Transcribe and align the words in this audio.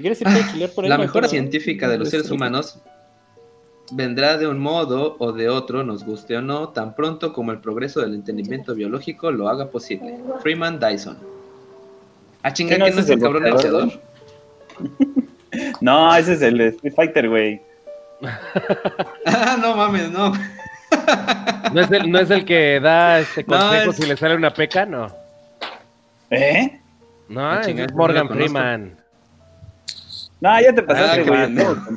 quieres 0.00 0.20
irte 0.20 0.32
a 0.40 0.52
chilear 0.52 0.70
por 0.70 0.84
ahí, 0.84 0.90
La 0.90 0.96
mejora 0.96 1.26
científica 1.26 1.88
de 1.88 1.98
los 1.98 2.06
Es 2.06 2.12
seres 2.12 2.30
humanos 2.30 2.78
vendrá 3.90 4.36
de 4.38 4.46
un 4.46 4.60
modo 4.60 5.16
o 5.18 5.32
de 5.32 5.48
otro, 5.48 5.82
nos 5.82 6.04
guste 6.04 6.36
o 6.36 6.40
no, 6.42 6.68
tan 6.68 6.94
pronto 6.94 7.32
como 7.32 7.50
el 7.50 7.58
progreso 7.58 8.00
del 8.00 8.14
entendimiento 8.14 8.76
biológico 8.76 9.32
lo 9.32 9.48
haga 9.48 9.66
posible. 9.66 10.14
Freeman 10.40 10.78
Dyson. 10.78 11.18
Ah, 12.44 12.52
chinga, 12.52 12.74
Sí, 12.74 12.78
no, 12.78 12.84
¿que 12.84 12.90
no 12.92 13.00
es 13.00 13.08
el 13.10 13.20
cabrón 13.20 13.50
luchador? 13.50 13.88
No, 15.80 16.14
ese 16.14 16.34
es 16.34 16.42
el 16.42 16.58
de 16.58 16.68
Street 16.68 16.94
Fighter, 16.94 17.28
güey. 17.28 17.60
Ah, 19.26 19.56
no 19.60 19.74
mames, 19.74 20.10
no. 20.12 20.32
¿No 21.72 21.80
es 21.80 21.90
el, 21.90 22.08
no 22.12 22.20
es 22.20 22.30
el 22.30 22.44
que 22.44 22.78
da 22.78 23.18
este 23.18 23.42
No, 23.48 23.58
consejo 23.58 23.90
es- 23.90 23.96
si 23.96 24.06
le 24.06 24.16
sale 24.16 24.36
una 24.36 24.54
peca? 24.54 24.86
No. 24.86 25.08
¿Eh? 26.30 26.78
No, 27.28 27.40
Ah, 27.50 27.62
es 27.66 27.92
Morgan. 27.94 28.28
Freeman. 28.28 28.96
No, 30.40 30.60
ya 30.60 30.72
te 30.74 30.82
pasaste, 30.82 31.24
Ah, 31.28 31.48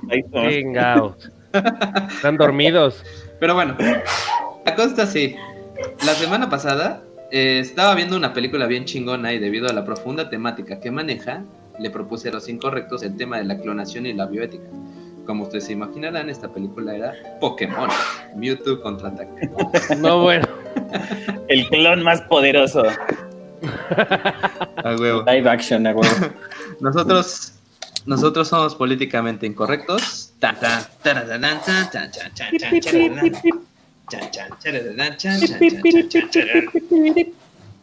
güey. 0.09 0.23
Chingados. 0.49 1.31
Están 2.15 2.37
dormidos. 2.37 3.03
Pero 3.39 3.55
bueno, 3.55 3.75
la 4.65 4.75
cosa 4.75 5.05
sí. 5.05 5.35
La 6.05 6.13
semana 6.13 6.49
pasada 6.49 7.03
eh, 7.31 7.59
estaba 7.59 7.95
viendo 7.95 8.15
una 8.15 8.33
película 8.33 8.67
bien 8.67 8.85
chingona 8.85 9.33
y 9.33 9.39
debido 9.39 9.69
a 9.69 9.73
la 9.73 9.83
profunda 9.85 10.29
temática 10.29 10.79
que 10.79 10.91
maneja, 10.91 11.43
le 11.79 11.89
propuse 11.89 12.29
a 12.29 12.31
los 12.33 12.47
incorrectos 12.49 13.03
el 13.03 13.15
tema 13.17 13.37
de 13.37 13.45
la 13.45 13.57
clonación 13.57 14.05
y 14.05 14.13
la 14.13 14.25
bioética. 14.27 14.65
Como 15.25 15.43
ustedes 15.43 15.65
se 15.65 15.73
imaginarán, 15.73 16.29
esta 16.29 16.51
película 16.51 16.95
era 16.95 17.13
Pokémon, 17.39 17.89
Mewtwo 18.35 18.81
contraataca. 18.81 19.31
No, 19.97 20.21
bueno. 20.23 20.47
El 21.47 21.67
clon 21.69 22.01
más 22.03 22.21
poderoso. 22.21 22.83
A 24.83 24.95
huevo. 24.99 25.23
Live 25.27 25.49
action, 25.49 25.85
a 25.85 25.91
huevo. 25.91 26.27
Nosotros, 26.79 27.53
nosotros 28.05 28.47
somos 28.47 28.75
políticamente 28.75 29.45
incorrectos. 29.45 30.33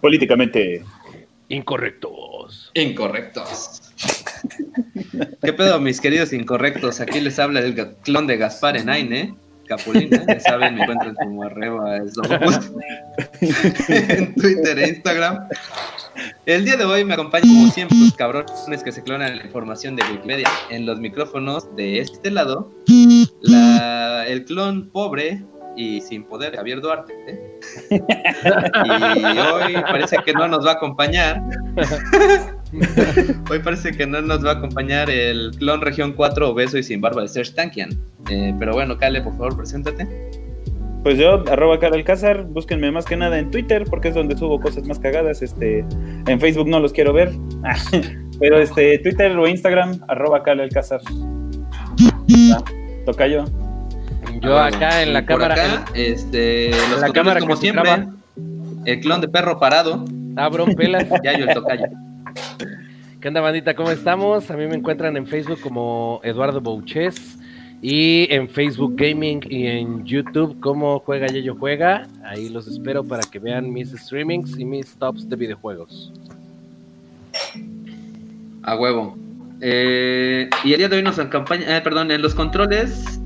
Políticamente. 0.01 0.85
Incorrectos. 1.49 2.71
Incorrectos. 2.75 3.81
¿Qué 5.43 5.53
pedo, 5.53 5.81
mis 5.81 6.01
queridos 6.01 6.33
incorrectos? 6.33 7.01
Aquí 7.01 7.21
les 7.21 7.39
habla 7.39 7.61
el 7.61 7.75
clon 8.03 8.27
de 8.27 8.37
Gaspar 8.37 8.77
en 8.77 8.91
Aine, 8.91 9.35
Capulina, 9.69 10.25
ya 10.27 10.41
saben, 10.41 10.75
me 10.75 10.83
encuentran 10.83 11.15
como 11.15 11.45
esdobus 11.45 12.71
en 13.89 14.35
Twitter 14.35 14.79
e 14.79 14.89
Instagram. 14.89 15.49
El 16.47 16.65
día 16.65 16.77
de 16.77 16.85
hoy 16.85 17.05
me 17.05 17.15
acompañan 17.15 17.49
como 17.49 17.71
siempre 17.71 17.97
los 17.99 18.15
cabrones 18.15 18.83
que 18.83 18.91
se 18.93 19.03
clonan 19.03 19.37
la 19.39 19.45
información 19.45 19.95
de 19.97 20.03
Wikipedia. 20.11 20.49
En 20.71 20.87
los 20.87 20.99
micrófonos 20.99 21.75
de 21.77 22.01
este 22.01 22.31
lado, 22.31 22.73
la- 23.43 24.27
el 24.27 24.45
clon 24.45 24.91
pobre 24.91 25.45
y 25.77 26.01
sin 26.01 26.25
poder, 26.25 26.57
Javier 26.57 26.81
Duarte. 26.81 27.15
¿eh? 27.29 27.61
Y 29.35 29.39
hoy 29.39 29.75
parece 29.83 30.17
que 30.25 30.33
no 30.33 30.49
nos 30.49 30.67
va 30.67 30.73
a 30.73 30.75
acompañar. 30.75 31.41
Hoy 33.51 33.59
parece 33.61 33.93
que 33.93 34.07
no 34.07 34.21
nos 34.21 34.45
va 34.45 34.51
a 34.51 34.55
acompañar 34.55 35.09
el 35.11 35.53
clon 35.59 35.81
región 35.81 36.13
4 36.13 36.51
obeso 36.51 36.79
y 36.79 36.83
sin 36.83 37.01
barba 37.01 37.23
de 37.23 37.29
Serge 37.29 37.53
Tankian. 37.53 37.91
Eh, 38.31 38.55
pero 38.59 38.73
bueno, 38.73 38.99
Kale, 38.99 39.23
por 39.23 39.33
favor, 39.33 39.57
preséntate. 39.57 40.07
Pues 41.03 41.17
yo, 41.17 41.45
arroba 41.51 41.79
Cara 41.79 41.95
Alcázar, 41.97 42.45
búsquenme 42.45 42.91
más 42.91 43.05
que 43.07 43.17
nada 43.17 43.39
en 43.39 43.51
Twitter, 43.51 43.85
porque 43.89 44.09
es 44.09 44.15
donde 44.15 44.37
subo 44.37 44.61
cosas 44.61 44.85
más 44.87 44.99
cagadas. 44.99 45.41
Este, 45.43 45.85
en 46.27 46.41
Facebook 46.41 46.69
no 46.69 46.81
los 46.81 46.93
quiero 46.93 47.13
ver. 47.13 47.31
Pero 48.41 48.59
este, 48.61 48.99
Twitter 48.99 49.33
o 49.37 49.47
Instagram, 49.49 50.01
arroba 50.09 50.43
Cara 50.43 50.63
Alcázar. 50.65 51.01
Ah, 52.53 52.63
Tocayo. 53.07 53.45
Yo 54.43 54.57
Ah, 54.59 54.67
acá 54.67 55.03
en 55.03 55.13
la 55.15 55.21
por 55.21 55.39
cámara. 55.39 55.55
acá, 55.55 55.85
este, 55.95 56.71
los 56.91 57.01
la 57.01 57.11
cámara 57.11 57.41
como 57.41 57.57
siempre. 57.57 57.83
traba. 57.85 58.07
El 58.85 59.01
clon 59.01 59.21
de 59.21 59.29
perro 59.29 59.59
parado, 59.59 60.05
el- 60.07 60.39
Abrón 60.39 60.75
Pelas. 60.75 61.07
Yayo 61.25 61.47
el 61.49 61.55
tocayo. 61.55 61.87
¿Qué 63.21 63.29
onda, 63.29 63.41
bandita? 63.41 63.75
¿Cómo 63.75 63.91
estamos? 63.91 64.51
A 64.51 64.57
mí 64.57 64.67
me 64.67 64.77
encuentran 64.77 65.17
en 65.17 65.27
Facebook 65.27 65.61
como 65.61 66.21
Eduardo 66.23 66.61
Bouches 66.61 67.37
y 67.83 68.27
en 68.33 68.49
Facebook 68.49 68.95
Gaming 68.97 69.41
y 69.49 69.67
en 69.67 70.05
YouTube 70.05 70.59
como 70.61 71.01
Juega 71.01 71.27
Yayo 71.27 71.57
Juega. 71.57 72.07
Ahí 72.25 72.49
los 72.49 72.67
espero 72.69 73.03
para 73.05 73.23
que 73.23 73.39
vean 73.39 73.73
mis 73.73 73.91
streamings 73.91 74.59
y 74.59 74.65
mis 74.65 74.95
tops 74.97 75.29
de 75.29 75.37
videojuegos. 75.37 76.13
A 78.63 78.77
huevo. 78.77 79.17
Eh, 79.61 80.49
y 80.65 80.73
el 80.73 80.79
día 80.79 80.89
de 80.89 80.97
hoy 80.97 81.03
nos 81.03 81.19
acompaña, 81.19 81.77
eh, 81.77 81.81
perdón, 81.81 82.11
en 82.13 82.23
los 82.23 82.35
controles, 82.35 83.21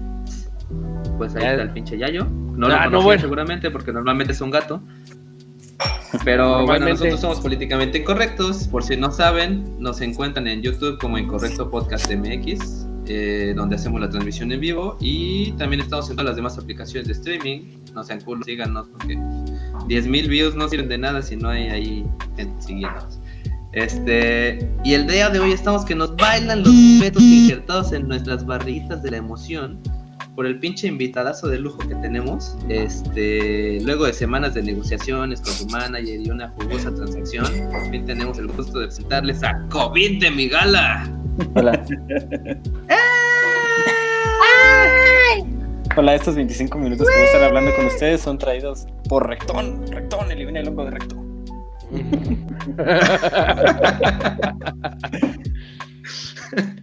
pues 1.18 1.34
ahí 1.36 1.42
Ya- 1.42 1.50
está 1.52 1.62
el 1.64 1.70
pinche 1.70 1.98
Yayo. 1.98 2.24
No 2.24 2.66
Ah, 2.68 2.70
lo 2.70 2.76
no, 2.76 2.82
conocía 2.84 3.02
bueno. 3.04 3.20
seguramente 3.22 3.70
porque 3.70 3.92
normalmente 3.92 4.32
es 4.32 4.40
un 4.40 4.50
gato. 4.50 4.82
Pero 6.24 6.66
bueno, 6.66 6.88
nosotros 6.88 7.20
somos 7.20 7.40
políticamente 7.40 7.98
incorrectos. 7.98 8.68
Por 8.68 8.84
si 8.84 8.96
no 8.96 9.10
saben, 9.10 9.64
nos 9.78 10.00
encuentran 10.00 10.46
en 10.46 10.62
YouTube 10.62 10.98
como 10.98 11.18
Incorrecto 11.18 11.70
Podcast 11.70 12.12
MX, 12.12 12.86
eh, 13.06 13.54
donde 13.56 13.76
hacemos 13.76 14.00
la 14.00 14.10
transmisión 14.10 14.52
en 14.52 14.60
vivo. 14.60 14.96
Y 15.00 15.52
también 15.52 15.80
estamos 15.80 16.10
en 16.10 16.16
todas 16.16 16.26
las 16.26 16.36
demás 16.36 16.58
aplicaciones 16.58 17.08
de 17.08 17.14
streaming. 17.14 17.60
No 17.94 18.04
sean 18.04 18.20
culos, 18.20 18.44
síganos 18.46 18.88
porque 18.88 19.16
10.000 19.16 20.28
views 20.28 20.54
no 20.54 20.68
sirven 20.68 20.88
de 20.88 20.98
nada 20.98 21.22
si 21.22 21.36
no 21.36 21.48
hay 21.48 21.68
ahí 21.68 22.06
gente 22.36 22.62
siguiéndonos. 22.62 23.18
Este, 23.72 24.70
y 24.84 24.92
el 24.92 25.06
día 25.06 25.30
de 25.30 25.40
hoy 25.40 25.52
estamos 25.52 25.86
que 25.86 25.94
nos 25.94 26.14
bailan 26.16 26.62
los 26.62 26.74
petos 27.00 27.22
injertados 27.22 27.92
en 27.92 28.06
nuestras 28.06 28.44
barritas 28.44 29.02
de 29.02 29.12
la 29.12 29.16
emoción 29.16 29.80
por 30.34 30.46
el 30.46 30.58
pinche 30.58 30.86
invitadazo 30.86 31.48
de 31.48 31.58
lujo 31.58 31.78
que 31.78 31.94
tenemos. 31.96 32.56
Este, 32.68 33.80
luego 33.82 34.06
de 34.06 34.12
semanas 34.12 34.54
de 34.54 34.62
negociaciones 34.62 35.40
con 35.40 35.52
su 35.52 35.66
manager 35.66 36.20
y 36.20 36.30
una 36.30 36.48
jugosa 36.50 36.94
transacción, 36.94 37.46
por 37.70 37.90
fin 37.90 38.06
tenemos 38.06 38.38
el 38.38 38.48
gusto 38.48 38.78
de 38.78 38.86
presentarles 38.86 39.42
a 39.42 39.66
COVID 39.68 40.20
de 40.20 40.30
mi 40.30 40.48
gala. 40.48 41.10
Hola. 41.54 41.84
Hola, 45.94 46.14
estos 46.14 46.36
25 46.36 46.78
minutos 46.78 47.06
que 47.06 47.14
voy 47.14 47.22
a 47.22 47.26
estar 47.26 47.44
hablando 47.44 47.74
con 47.76 47.84
ustedes 47.86 48.22
son 48.22 48.38
traídos 48.38 48.86
por 49.08 49.28
Rectón. 49.28 49.86
Rectón, 49.88 50.30
elimina 50.30 50.60
el 50.60 50.68
hongo 50.68 50.86
de 50.86 50.90
Recto. 50.90 51.16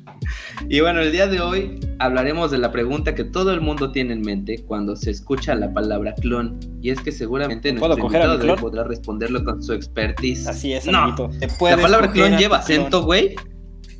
Y 0.72 0.82
bueno, 0.82 1.02
el 1.02 1.12
día 1.12 1.26
de 1.26 1.42
hoy 1.42 1.80
hablaremos 1.98 2.52
de 2.52 2.60
la 2.60 2.72
pregunta 2.72 3.16
que 3.16 3.24
todo 3.24 3.52
el 3.52 3.60
mundo 3.60 3.92
tiene 3.92 4.14
en 4.14 4.22
mente 4.22 4.64
cuando 4.68 4.96
se 4.96 5.10
escucha 5.10 5.56
la 5.56 5.74
palabra 5.74 6.14
clon. 6.14 6.60
Y 6.80 6.92
es 6.92 7.02
que 7.02 7.12
seguramente 7.12 7.74
¿Puedo 7.74 7.98
nuestro 7.98 8.06
invitado 8.06 8.38
de 8.38 8.44
hoy 8.44 8.56
clon? 8.56 8.60
podrá 8.60 8.84
responderlo 8.84 9.44
con 9.44 9.64
su 9.64 9.74
expertise. 9.74 10.48
Así 10.48 10.74
es, 10.74 10.86
No. 10.86 11.00
amiguito. 11.00 11.32
¿Te 11.40 11.48
La 11.72 11.78
palabra 11.78 12.12
clon 12.12 12.38
lleva 12.38 12.58
acento, 12.58 13.04
güey. 13.04 13.36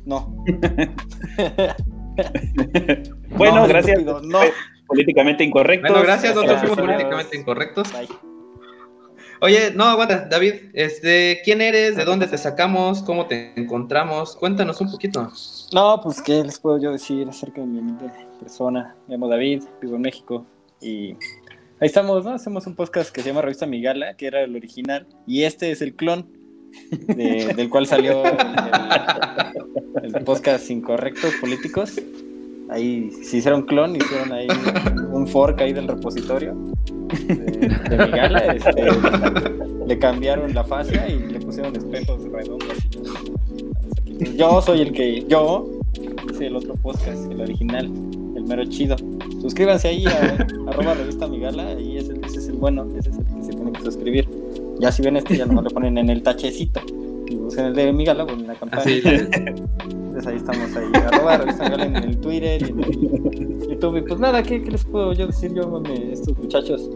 No. 0.06 0.44
Bueno, 3.30 3.62
No, 3.62 3.68
gracias. 3.68 4.02
no. 4.04 4.20
Políticamente 4.86 5.42
incorrecto. 5.44 5.88
Bueno, 5.92 6.04
gracias, 6.06 6.34
nosotros 6.34 6.60
fuimos 6.60 6.78
políticamente 6.78 7.36
incorrectos. 7.36 7.90
Bye. 7.92 8.29
Oye, 9.42 9.72
no, 9.74 9.84
aguanta, 9.84 10.26
David, 10.30 10.54
este, 10.74 11.40
¿quién 11.44 11.62
eres? 11.62 11.96
¿De 11.96 12.04
dónde 12.04 12.26
te 12.26 12.36
sacamos? 12.36 13.02
¿Cómo 13.02 13.26
te 13.26 13.52
encontramos? 13.58 14.36
Cuéntanos 14.36 14.80
un 14.82 14.90
poquito. 14.90 15.32
No, 15.72 16.00
pues, 16.02 16.20
¿qué 16.20 16.44
les 16.44 16.58
puedo 16.58 16.78
yo 16.78 16.92
decir 16.92 17.26
acerca 17.28 17.62
de 17.62 17.66
mi 17.66 17.92
persona? 18.38 18.94
Me 19.08 19.14
llamo 19.14 19.28
David, 19.28 19.62
vivo 19.80 19.96
en 19.96 20.02
México 20.02 20.44
y 20.82 21.12
ahí 21.80 21.86
estamos, 21.86 22.22
¿no? 22.24 22.32
Hacemos 22.32 22.66
un 22.66 22.74
podcast 22.74 23.10
que 23.10 23.22
se 23.22 23.28
llama 23.28 23.40
Revista 23.40 23.64
Migala, 23.64 24.14
que 24.14 24.26
era 24.26 24.42
el 24.42 24.54
original, 24.54 25.06
y 25.26 25.44
este 25.44 25.70
es 25.70 25.80
el 25.80 25.94
clon 25.94 26.26
de- 26.90 27.54
del 27.56 27.70
cual 27.70 27.86
salió 27.86 28.22
el, 28.24 30.14
el 30.14 30.24
podcast 30.24 30.68
Incorrectos 30.70 31.32
Políticos. 31.40 31.98
Ahí 32.70 33.10
se 33.24 33.38
hicieron 33.38 33.62
clon, 33.62 33.96
hicieron 33.96 34.32
ahí 34.32 34.46
un 35.10 35.26
fork 35.26 35.60
ahí 35.60 35.72
del 35.72 35.88
repositorio 35.88 36.54
de, 37.26 37.34
de 37.34 38.06
Migala. 38.06 38.38
este, 38.54 38.84
le 39.86 39.98
cambiaron 39.98 40.54
la 40.54 40.62
fascia 40.62 41.08
y 41.08 41.18
le 41.18 41.40
pusieron 41.40 41.74
espejos 41.74 42.22
redondos. 42.30 42.76
Yo 44.36 44.62
soy 44.62 44.82
el 44.82 44.92
que, 44.92 45.24
yo 45.26 45.68
soy 46.36 46.46
el 46.46 46.56
otro 46.56 46.74
podcast, 46.74 47.30
el 47.30 47.40
original, 47.40 47.86
el 48.36 48.44
mero 48.44 48.64
chido. 48.66 48.96
Suscríbanse 49.40 49.88
ahí 49.88 50.04
a 50.06 50.46
arroba 50.68 50.94
revista 50.94 51.26
Migala 51.26 51.72
y 51.80 51.96
ese, 51.96 52.12
ese 52.24 52.38
es 52.38 52.48
el 52.48 52.56
bueno, 52.56 52.86
ese 52.96 53.10
es 53.10 53.18
el 53.18 53.24
que 53.24 53.42
se 53.42 53.52
tiene 53.52 53.72
que 53.72 53.82
suscribir. 53.82 54.28
Ya 54.78 54.92
si 54.92 55.02
ven 55.02 55.16
este, 55.16 55.36
ya 55.36 55.46
no 55.46 55.60
le 55.60 55.70
ponen 55.70 55.98
en 55.98 56.08
el 56.08 56.22
tachecito. 56.22 56.80
El 57.56 57.74
de 57.74 57.92
Migala 57.92 58.26
con 58.26 58.46
la 58.46 58.54
campana. 58.54 58.82
Así, 58.82 59.02
Entonces 60.10 60.26
ahí 60.26 60.36
estamos 60.36 60.76
ahí, 60.76 60.90
arroba 61.06 61.36
revista 61.36 61.68
Gala 61.68 61.84
en 61.84 61.96
el 61.96 62.18
Twitter 62.18 62.62
y 62.62 62.70
en 62.70 62.80
el 62.82 63.68
YouTube. 63.68 63.96
Y 63.96 64.02
pues 64.02 64.18
nada, 64.18 64.42
¿qué, 64.42 64.62
qué 64.62 64.70
les 64.70 64.84
puedo 64.84 65.12
yo 65.12 65.26
decir? 65.28 65.54
Yo, 65.54 65.82
estos 66.12 66.36
muchachos 66.36 66.90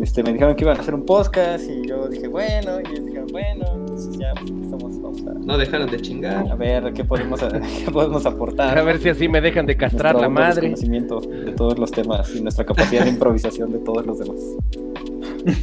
este, 0.00 0.22
me 0.22 0.32
dijeron 0.32 0.54
que 0.56 0.64
iban 0.64 0.76
a 0.76 0.80
hacer 0.80 0.94
un 0.94 1.04
podcast 1.04 1.68
y 1.68 1.86
yo 1.86 2.08
dije, 2.08 2.28
bueno, 2.28 2.80
y 2.80 2.92
ellos 2.92 3.06
dijeron, 3.06 3.26
bueno, 3.30 3.66
entonces 3.74 4.18
ya 4.18 4.32
pues, 4.34 4.50
estamos, 4.62 5.02
vamos 5.02 5.26
a, 5.26 5.32
No 5.34 5.58
dejaron 5.58 5.90
de 5.90 6.00
chingar. 6.00 6.48
a 6.50 6.54
ver 6.54 6.92
qué 6.92 7.04
podemos, 7.04 7.40
qué 7.84 7.90
podemos 7.90 8.26
aportar. 8.26 8.78
A 8.78 8.82
ver 8.82 8.98
si 8.98 9.08
así 9.08 9.28
me 9.28 9.40
dejan 9.40 9.66
de 9.66 9.76
castrar 9.76 10.14
Nuestro 10.14 10.22
la 10.22 10.28
madre. 10.28 10.68
desconocimiento 10.68 11.20
de 11.20 11.52
todos 11.52 11.78
los 11.78 11.90
temas 11.90 12.34
y 12.34 12.40
nuestra 12.40 12.64
capacidad 12.64 13.04
de 13.04 13.10
improvisación 13.10 13.72
de 13.72 13.78
todos 13.78 14.06
los 14.06 14.18
demás. 14.18 14.40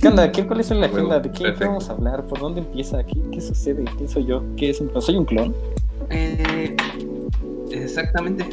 ¿Qué 0.02 0.08
onda? 0.08 0.32
¿Qué, 0.32 0.48
¿Cuál 0.48 0.62
es 0.62 0.70
la 0.72 0.86
agenda? 0.86 1.20
¿De 1.20 1.30
qué, 1.30 1.54
qué 1.54 1.66
vamos 1.66 1.90
a 1.90 1.94
hablar? 1.94 2.26
¿Por 2.26 2.40
dónde 2.40 2.62
empieza? 2.62 3.04
¿Qué, 3.04 3.22
qué 3.32 3.42
sucede? 3.42 3.84
¿Quién 3.98 4.08
soy 4.08 4.23
yo? 4.26 4.44
¿Qué 4.58 4.70
es 4.70 4.82
un 4.82 4.88
clon? 4.88 5.02
¿Soy 5.02 5.16
un 5.16 5.26
clon? 5.26 5.56
Eh, 6.10 6.76
exactamente. 7.72 8.46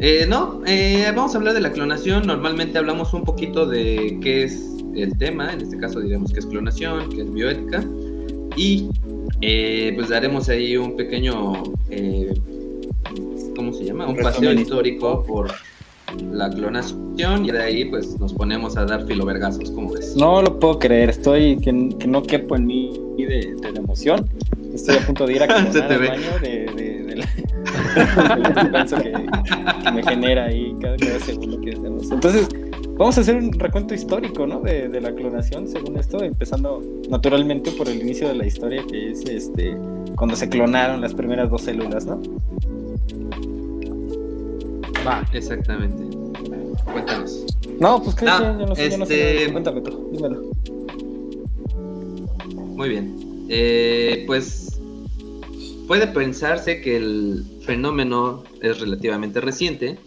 Eh, 0.00 0.26
no, 0.28 0.62
eh, 0.66 1.10
vamos 1.14 1.34
a 1.34 1.38
hablar 1.38 1.54
de 1.54 1.60
la 1.60 1.72
clonación. 1.72 2.26
Normalmente 2.26 2.78
hablamos 2.78 3.14
un 3.14 3.24
poquito 3.24 3.66
de 3.66 4.18
qué 4.22 4.44
es 4.44 4.76
el 4.94 5.16
tema. 5.18 5.52
En 5.52 5.60
este 5.60 5.78
caso 5.78 6.00
diremos 6.00 6.32
que 6.32 6.40
es 6.40 6.46
clonación, 6.46 7.08
que 7.10 7.22
es 7.22 7.32
bioética. 7.32 7.84
Y 8.56 8.88
eh, 9.40 9.92
pues 9.96 10.08
daremos 10.08 10.48
ahí 10.48 10.76
un 10.76 10.96
pequeño, 10.96 11.62
eh, 11.90 12.34
¿cómo 13.54 13.72
se 13.72 13.84
llama? 13.84 14.06
Un 14.06 14.16
paseo 14.16 14.52
histórico 14.52 15.22
por 15.24 15.50
la 16.32 16.48
clonación 16.50 17.44
y 17.44 17.50
de 17.50 17.62
ahí 17.62 17.84
pues 17.84 18.18
nos 18.18 18.32
ponemos 18.32 18.76
a 18.76 18.84
dar 18.84 19.06
filovergazos, 19.06 19.70
¿cómo 19.72 19.92
ves? 19.92 20.16
No 20.16 20.40
lo 20.40 20.58
puedo 20.58 20.78
creer. 20.78 21.10
Estoy 21.10 21.58
que, 21.58 21.90
que 21.98 22.06
no 22.06 22.22
quepo 22.22 22.56
en 22.56 22.66
mí 22.66 22.98
de, 23.18 23.56
de 23.60 23.72
la 23.72 23.78
emoción. 23.78 24.26
Estoy 24.76 24.96
a 24.96 25.06
punto 25.06 25.26
de 25.26 25.32
ir 25.34 25.42
a 25.42 25.46
te 25.72 25.78
al 25.82 25.98
ve. 26.00 26.08
baño 26.08 26.38
de, 26.40 26.66
de, 26.76 27.02
de 27.04 27.16
la- 27.16 27.26
del 28.86 29.02
que, 29.02 29.12
que 29.84 29.92
me 29.92 30.02
genera 30.02 30.44
ahí 30.46 30.74
cada, 30.80 30.96
cada 30.96 31.18
segundo 31.20 31.60
que 31.60 31.70
hacemos. 31.70 32.10
Entonces, 32.10 32.48
vamos 32.96 33.16
a 33.18 33.20
hacer 33.22 33.36
un 33.36 33.52
recuento 33.52 33.94
histórico, 33.94 34.46
¿no? 34.46 34.60
De, 34.60 34.88
de 34.88 35.00
la 35.00 35.12
clonación, 35.12 35.66
según 35.66 35.98
esto, 35.98 36.22
empezando 36.22 36.82
naturalmente 37.08 37.70
por 37.72 37.88
el 37.88 38.00
inicio 38.00 38.28
de 38.28 38.34
la 38.34 38.46
historia, 38.46 38.84
que 38.88 39.10
es 39.10 39.24
este 39.24 39.76
cuando 40.14 40.36
se 40.36 40.48
clonaron 40.48 41.00
las 41.00 41.14
primeras 41.14 41.50
dos 41.50 41.62
células, 41.62 42.06
¿no? 42.06 42.20
Va. 45.06 45.24
Exactamente. 45.32 46.02
Cuéntanos. 46.92 47.44
No, 47.80 48.02
pues 48.02 48.14
que 48.16 48.24
No, 48.24 48.38
yo 48.60 48.66
no 48.66 48.74
sé, 48.74 48.90
yo 48.90 48.98
no 48.98 49.06
sé 49.06 49.14
este- 49.32 49.42
eso. 49.44 49.52
Cuéntame 49.52 49.80
tú, 49.80 50.08
dímelo. 50.12 50.42
Muy 52.56 52.88
bien. 52.90 53.14
Eh, 53.48 54.24
pues 54.26 54.65
puede 55.86 56.06
pensarse 56.06 56.80
que 56.80 56.96
el 56.96 57.44
fenómeno 57.64 58.44
es 58.60 58.80
relativamente 58.80 59.40
reciente, 59.40 59.98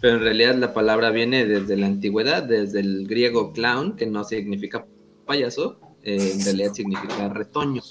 pero 0.00 0.16
en 0.16 0.22
realidad 0.22 0.56
la 0.56 0.74
palabra 0.74 1.10
viene 1.10 1.46
desde 1.46 1.76
la 1.76 1.86
antigüedad, 1.86 2.42
desde 2.42 2.80
el 2.80 3.06
griego 3.06 3.52
clown, 3.52 3.96
que 3.96 4.06
no 4.06 4.24
significa 4.24 4.84
payaso, 5.26 5.78
eh, 6.02 6.32
en 6.34 6.44
realidad 6.44 6.72
significa 6.72 7.28
retoño. 7.28 7.82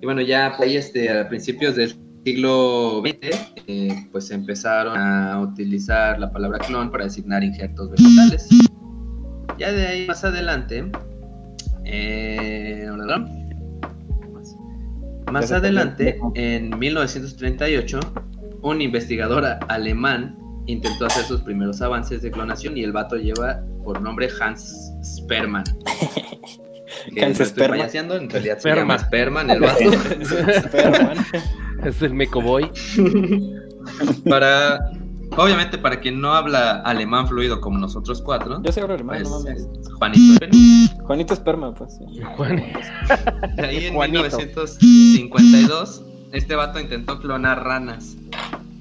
Y 0.00 0.04
bueno, 0.04 0.20
ya 0.20 0.48
este, 0.62 1.10
a 1.10 1.28
principios 1.28 1.76
del 1.76 1.96
siglo 2.24 3.02
XX, 3.04 3.54
eh, 3.66 4.08
pues 4.12 4.30
empezaron 4.30 4.96
a 4.98 5.40
utilizar 5.40 6.18
la 6.18 6.30
palabra 6.30 6.58
clon 6.58 6.90
para 6.90 7.04
designar 7.04 7.42
injertos 7.42 7.90
vegetales. 7.90 8.48
Ya 9.58 9.72
de 9.72 9.86
ahí 9.86 10.06
más 10.06 10.22
adelante, 10.22 10.90
eh, 11.84 12.86
más 15.32 15.52
adelante, 15.52 16.18
en 16.34 16.76
1938, 16.78 18.00
un 18.62 18.80
investigador 18.80 19.44
alemán 19.68 20.36
intentó 20.66 21.06
hacer 21.06 21.24
sus 21.24 21.42
primeros 21.42 21.80
avances 21.82 22.22
de 22.22 22.30
clonación 22.30 22.76
y 22.76 22.82
el 22.82 22.92
vato 22.92 23.16
lleva 23.16 23.60
por 23.84 24.00
nombre 24.00 24.28
Hans 24.40 24.92
Sperman. 25.04 25.64
Que 27.12 27.24
Hans 27.24 27.40
estoy 27.40 27.46
Sperman. 27.64 27.78
payaseando, 27.80 28.16
en 28.16 28.30
realidad 28.30 28.54
se 28.54 28.60
Sperman. 28.60 28.88
llama 28.88 28.98
Sperman 28.98 29.50
el 29.50 29.60
vato. 29.60 29.84
Superman. 30.62 31.18
Es 31.84 32.00
el 32.00 32.14
Mecoboy. 32.14 32.70
para, 34.28 34.78
obviamente 35.36 35.78
para 35.78 36.00
quien 36.00 36.20
no 36.20 36.32
habla 36.34 36.80
alemán 36.82 37.26
fluido 37.28 37.60
como 37.60 37.78
nosotros 37.78 38.22
cuatro, 38.22 38.60
Yo 38.62 38.72
soy 38.72 38.82
hablo 38.82 38.94
alemán, 38.94 39.18
pues, 39.22 39.30
no 39.30 39.38
mames. 39.40 39.62
es 39.82 39.92
Juanito 39.94 40.34
Sperman. 40.36 41.06
Juanito 41.06 41.34
Esperma, 41.34 41.74
pues. 41.74 41.94
sí. 41.98 42.20
Juan- 42.36 42.62
Ahí 43.58 43.86
en 43.86 43.94
Juanito. 43.94 44.22
1952, 44.22 46.02
este 46.32 46.54
vato 46.56 46.80
intentó 46.80 47.18
clonar 47.20 47.64
ranas. 47.64 48.16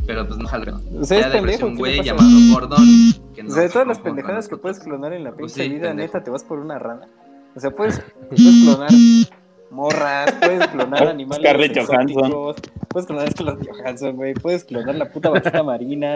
Pero 0.07 0.27
pues 0.27 0.37
no 0.37 0.47
jaló. 0.47 0.79
O 0.99 1.03
sea, 1.03 1.17
es 1.19 1.25
Era 1.25 1.29
de 1.33 1.41
pendejo, 1.41 1.41
versión 1.65 1.71
¿qué 1.71 1.77
güey 1.79 2.03
llamado 2.03 2.29
Gordon. 2.53 2.85
que 3.33 3.41
no 3.41 3.49
O 3.49 3.53
sea, 3.53 3.63
de 3.63 3.69
todas 3.69 3.87
las 3.87 3.97
pendejadas 3.99 4.47
que 4.47 4.55
puedes 4.57 4.77
nosotros. 4.77 4.97
clonar 4.99 5.13
en 5.17 5.23
la 5.23 5.31
Pues 5.31 5.53
pinche 5.53 5.63
sí, 5.67 5.75
vida, 5.75 5.87
pendejo. 5.87 6.07
neta, 6.13 6.23
te 6.23 6.29
vas 6.29 6.43
por 6.43 6.59
una 6.59 6.77
rana. 6.77 7.07
O 7.55 7.59
sea, 7.59 7.71
puedes, 7.71 8.03
puedes 8.29 8.63
clonar 8.63 8.89
morras, 9.75 10.31
puedes 10.41 10.67
clonar 10.67 11.07
animales 11.07 11.43
Scarlett 11.43 11.77
Johansson. 11.77 12.55
puedes 12.87 13.05
clonar 13.05 13.27
a 13.27 13.31
Scarlett 13.31 13.69
Johansson, 13.69 14.15
güey, 14.15 14.33
puedes 14.33 14.63
clonar 14.63 14.95
la 14.95 15.11
puta 15.11 15.29
vaquita 15.29 15.61
marina. 15.63 16.15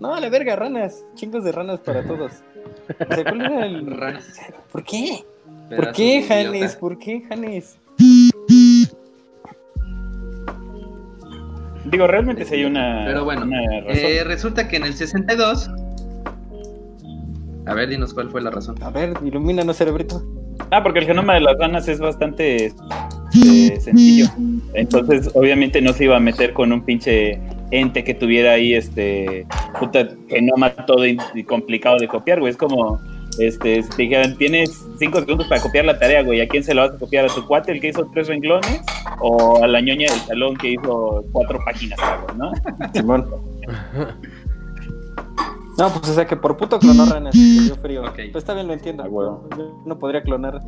No, 0.00 0.14
a 0.14 0.20
la 0.20 0.28
verga, 0.28 0.56
ranas, 0.56 1.04
chingos 1.14 1.44
de 1.44 1.52
ranas 1.52 1.80
para 1.80 2.02
todos. 2.04 2.32
O 2.88 3.14
sea, 3.14 3.24
¿cuál 3.24 3.40
era 3.40 3.66
el... 3.66 3.86
Ranas. 3.86 4.28
o 4.28 4.34
sea, 4.34 4.46
¿Por 4.72 4.82
qué? 4.82 5.24
¿Por 5.68 5.92
qué, 5.92 6.22
Janes? 6.22 6.76
¿Por 6.76 6.98
qué, 6.98 7.22
Janes? 7.28 7.78
Digo, 11.84 12.06
realmente 12.06 12.44
sí 12.44 12.54
hay 12.54 12.64
una, 12.64 13.04
Pero 13.06 13.24
bueno, 13.24 13.42
una 13.42 13.60
razón. 13.80 14.04
Eh, 14.04 14.24
resulta 14.24 14.68
que 14.68 14.76
en 14.76 14.84
el 14.84 14.94
62. 14.94 15.70
A 17.66 17.74
ver, 17.74 17.88
dinos 17.88 18.12
cuál 18.12 18.30
fue 18.30 18.42
la 18.42 18.50
razón. 18.50 18.82
A 18.82 18.90
ver, 18.90 19.14
ilumínanos, 19.24 19.76
cerebrito. 19.76 20.22
Ah, 20.70 20.82
porque 20.82 21.00
el 21.00 21.06
genoma 21.06 21.34
de 21.34 21.40
las 21.40 21.58
ranas 21.58 21.88
es 21.88 22.00
bastante 22.00 22.66
este, 22.66 23.80
sencillo. 23.80 24.26
Entonces, 24.74 25.30
obviamente 25.34 25.80
no 25.80 25.92
se 25.92 26.04
iba 26.04 26.16
a 26.16 26.20
meter 26.20 26.52
con 26.52 26.72
un 26.72 26.82
pinche 26.82 27.38
ente 27.70 28.04
que 28.04 28.14
tuviera 28.14 28.52
ahí 28.52 28.74
este 28.74 29.46
puta 29.78 30.08
genoma 30.28 30.70
todo 30.70 31.04
complicado 31.46 31.98
de 31.98 32.08
copiar, 32.08 32.40
güey. 32.40 32.50
Es 32.50 32.56
como 32.56 33.00
este, 33.38 33.82
si 33.82 33.90
te 33.90 34.02
dijeran, 34.02 34.36
tienes 34.36 34.70
cinco 34.98 35.18
segundos 35.20 35.46
para 35.48 35.60
copiar 35.60 35.84
la 35.84 35.98
tarea, 35.98 36.22
güey. 36.22 36.40
¿A 36.40 36.48
quién 36.48 36.62
se 36.62 36.74
lo 36.74 36.82
vas 36.82 36.94
a 36.94 36.98
copiar? 36.98 37.24
¿A 37.24 37.28
tu 37.28 37.44
cuate, 37.46 37.72
el 37.72 37.80
que 37.80 37.88
hizo 37.88 38.08
tres 38.12 38.28
renglones? 38.28 38.80
¿O 39.20 39.62
a 39.62 39.66
la 39.66 39.80
ñoña 39.80 40.10
del 40.10 40.20
salón 40.20 40.56
que 40.56 40.72
hizo 40.72 41.24
cuatro 41.32 41.58
páginas, 41.64 41.98
cabrón, 41.98 42.38
no? 42.38 42.52
Simón. 42.92 43.26
No, 45.78 45.92
pues 45.92 46.08
o 46.10 46.14
sea 46.14 46.26
que 46.26 46.36
por 46.36 46.56
puto 46.56 46.78
clonó 46.78 47.04
ranas, 47.06 47.34
me 47.34 47.40
dio 47.62 47.74
frío. 47.76 48.02
Pues 48.14 48.36
está 48.36 48.54
bien, 48.54 48.66
lo 48.68 48.72
entiendo. 48.74 49.02
Ah. 49.04 49.08
Yo 49.56 49.82
no 49.84 49.98
podría 49.98 50.22
clonar 50.22 50.60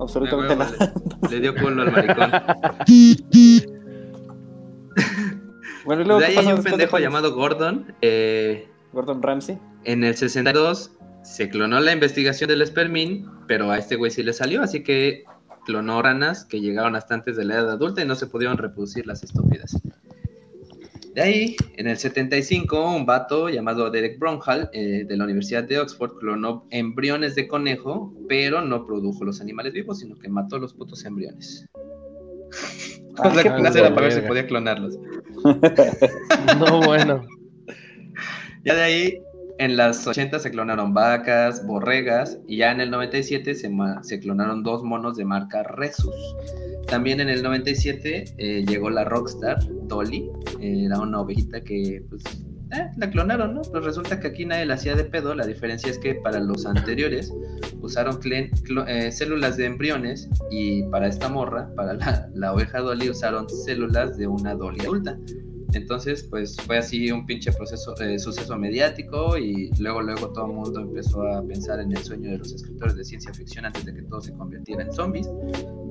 absolutamente 0.00 0.54
Ah, 0.54 0.56
huevo, 0.56 0.72
nada. 0.76 0.92
le, 1.22 1.28
le 1.36 1.40
dio 1.40 1.54
culo 1.54 1.82
al 1.82 1.92
maricón. 1.92 2.30
Bueno, 5.84 6.02
y 6.02 6.04
luego, 6.04 6.20
de 6.20 6.26
¿qué 6.26 6.38
ahí 6.38 6.46
hay 6.46 6.52
un 6.52 6.62
pendejo 6.62 6.98
llamado 6.98 7.34
Gordon. 7.34 7.94
eh, 8.02 8.68
Gordon 8.92 9.22
Ramsay. 9.22 9.58
en 9.84 10.04
el 10.04 10.14
62 10.16 10.90
se 11.22 11.48
clonó 11.48 11.80
la 11.80 11.92
investigación 11.92 12.48
del 12.48 12.60
espermín, 12.62 13.26
pero 13.46 13.70
a 13.70 13.78
este 13.78 13.96
güey 13.96 14.10
sí 14.10 14.22
le 14.22 14.32
salió, 14.34 14.62
así 14.62 14.82
que 14.82 15.24
clonó 15.66 16.02
ranas 16.02 16.44
que 16.44 16.60
llegaron 16.60 16.94
hasta 16.96 17.14
antes 17.14 17.36
de 17.36 17.44
la 17.44 17.54
edad 17.54 17.70
adulta 17.70 18.02
y 18.02 18.06
no 18.06 18.14
se 18.16 18.26
pudieron 18.26 18.58
reproducir 18.58 19.06
las 19.06 19.22
estúpidas. 19.22 19.80
De 21.18 21.24
ahí, 21.24 21.56
en 21.76 21.88
el 21.88 21.98
75, 21.98 22.94
un 22.94 23.04
vato 23.04 23.48
llamado 23.48 23.90
Derek 23.90 24.20
Bronhall 24.20 24.70
eh, 24.72 25.02
de 25.04 25.16
la 25.16 25.24
Universidad 25.24 25.64
de 25.64 25.80
Oxford 25.80 26.12
clonó 26.20 26.64
embriones 26.70 27.34
de 27.34 27.48
conejo, 27.48 28.14
pero 28.28 28.62
no 28.62 28.86
produjo 28.86 29.24
los 29.24 29.40
animales 29.40 29.72
vivos, 29.72 29.98
sino 29.98 30.16
que 30.16 30.28
mató 30.28 30.60
los 30.60 30.74
putos 30.74 31.04
embriones. 31.04 31.66
Ah, 33.16 33.30
o 33.30 33.34
sea, 33.34 33.42
que 33.42 33.48
era 33.48 33.92
para 33.92 34.06
ver 34.06 34.12
si 34.12 34.20
podía 34.20 34.46
clonarlos. 34.46 34.96
No, 36.60 36.82
bueno. 36.82 37.26
Ya 38.64 38.76
de 38.76 38.82
ahí, 38.82 39.22
en 39.58 39.76
las 39.76 40.06
80 40.06 40.38
se 40.38 40.50
clonaron 40.50 40.94
vacas, 40.94 41.66
borregas, 41.66 42.38
y 42.46 42.58
ya 42.58 42.70
en 42.70 42.80
el 42.80 42.90
97 42.90 43.54
se, 43.54 43.70
se 44.02 44.20
clonaron 44.20 44.62
dos 44.62 44.84
monos 44.84 45.16
de 45.16 45.24
marca 45.24 45.64
Resus. 45.64 46.14
También 46.86 47.20
en 47.20 47.28
el 47.28 47.42
97 47.42 48.24
eh, 48.38 48.64
llegó 48.66 48.88
la 48.88 49.04
Rockstar, 49.04 49.58
Dolly, 49.88 50.30
eh, 50.60 50.84
era 50.86 51.00
una 51.00 51.20
ovejita 51.20 51.60
que, 51.60 52.04
pues, 52.08 52.22
eh, 52.70 52.86
la 52.96 53.10
clonaron, 53.10 53.54
¿no? 53.54 53.62
Pues 53.62 53.84
resulta 53.84 54.20
que 54.20 54.28
aquí 54.28 54.46
nadie 54.46 54.64
la 54.64 54.74
hacía 54.74 54.94
de 54.94 55.04
pedo, 55.04 55.34
la 55.34 55.46
diferencia 55.46 55.90
es 55.90 55.98
que 55.98 56.14
para 56.14 56.38
los 56.38 56.64
anteriores 56.64 57.32
usaron 57.80 58.20
células 59.10 59.56
de 59.56 59.66
embriones 59.66 60.28
y 60.50 60.84
para 60.84 61.08
esta 61.08 61.28
morra, 61.28 61.68
para 61.74 61.94
la, 61.94 62.28
la 62.34 62.52
oveja 62.52 62.78
Dolly, 62.78 63.10
usaron 63.10 63.48
células 63.48 64.16
de 64.16 64.28
una 64.28 64.54
Dolly 64.54 64.80
adulta. 64.80 65.18
Entonces, 65.74 66.26
pues 66.30 66.56
fue 66.56 66.78
así 66.78 67.10
un 67.12 67.26
pinche 67.26 67.52
proceso, 67.52 67.94
eh, 68.00 68.18
suceso 68.18 68.56
mediático 68.56 69.36
y 69.36 69.70
luego, 69.78 70.00
luego 70.00 70.30
todo 70.32 70.46
el 70.46 70.52
mundo 70.52 70.80
empezó 70.80 71.22
a 71.22 71.42
pensar 71.42 71.80
en 71.80 71.92
el 71.92 72.02
sueño 72.02 72.30
de 72.30 72.38
los 72.38 72.52
escritores 72.52 72.96
de 72.96 73.04
ciencia 73.04 73.34
ficción 73.34 73.66
antes 73.66 73.84
de 73.84 73.94
que 73.94 74.02
todo 74.02 74.20
se 74.22 74.32
convirtiera 74.32 74.82
en 74.82 74.92
zombies, 74.92 75.28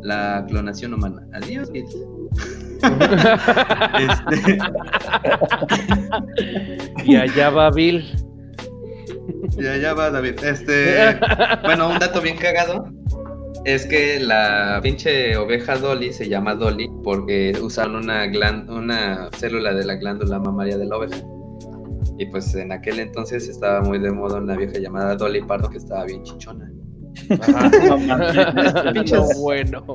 la 0.01 0.43
clonación 0.47 0.93
humana. 0.93 1.27
Adiós. 1.33 1.69
Este, 3.97 4.59
Y 7.05 7.15
allá 7.15 7.49
va 7.49 7.71
Bill. 7.71 8.03
ya, 9.57 9.77
ya 9.77 9.93
va, 9.93 10.11
David. 10.11 10.43
Este, 10.43 11.17
bueno, 11.63 11.89
un 11.89 11.97
dato 11.97 12.21
bien 12.21 12.37
cagado 12.37 12.85
es 13.67 13.85
que 13.85 14.19
la 14.21 14.79
pinche 14.81 15.35
oveja 15.35 15.75
Dolly 15.77 16.13
se 16.13 16.29
llama 16.29 16.55
Dolly 16.55 16.89
porque 17.03 17.51
usaron 17.61 17.97
una, 17.97 18.25
una 18.69 19.29
célula 19.37 19.73
de 19.73 19.83
la 19.83 19.95
glándula 19.95 20.39
mamaria 20.39 20.77
de 20.77 20.85
la 20.85 20.95
oveja. 20.95 21.17
Y 22.17 22.27
pues 22.27 22.55
en 22.55 22.71
aquel 22.71 23.01
entonces 23.01 23.49
estaba 23.49 23.81
muy 23.81 23.99
de 23.99 24.09
moda 24.09 24.37
una 24.37 24.55
vieja 24.55 24.79
llamada 24.79 25.17
Dolly 25.17 25.41
Pardo 25.41 25.69
que 25.69 25.79
estaba 25.79 26.05
bien 26.05 26.23
chichona. 26.23 26.71
Ajá. 27.29 27.69
Bueno. 29.41 29.85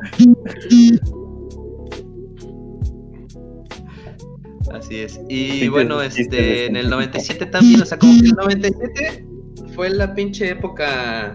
Así 4.74 4.98
es. 4.98 5.18
Y 5.30 5.68
bueno, 5.68 6.02
este, 6.02 6.66
en 6.66 6.76
el 6.76 6.90
97 6.90 7.46
también, 7.46 7.80
o 7.80 7.86
sea, 7.86 7.98
como 7.98 8.20
que 8.20 8.28
el 8.28 8.34
97 8.34 9.26
fue 9.74 9.88
la 9.88 10.14
pinche 10.14 10.50
época 10.50 11.32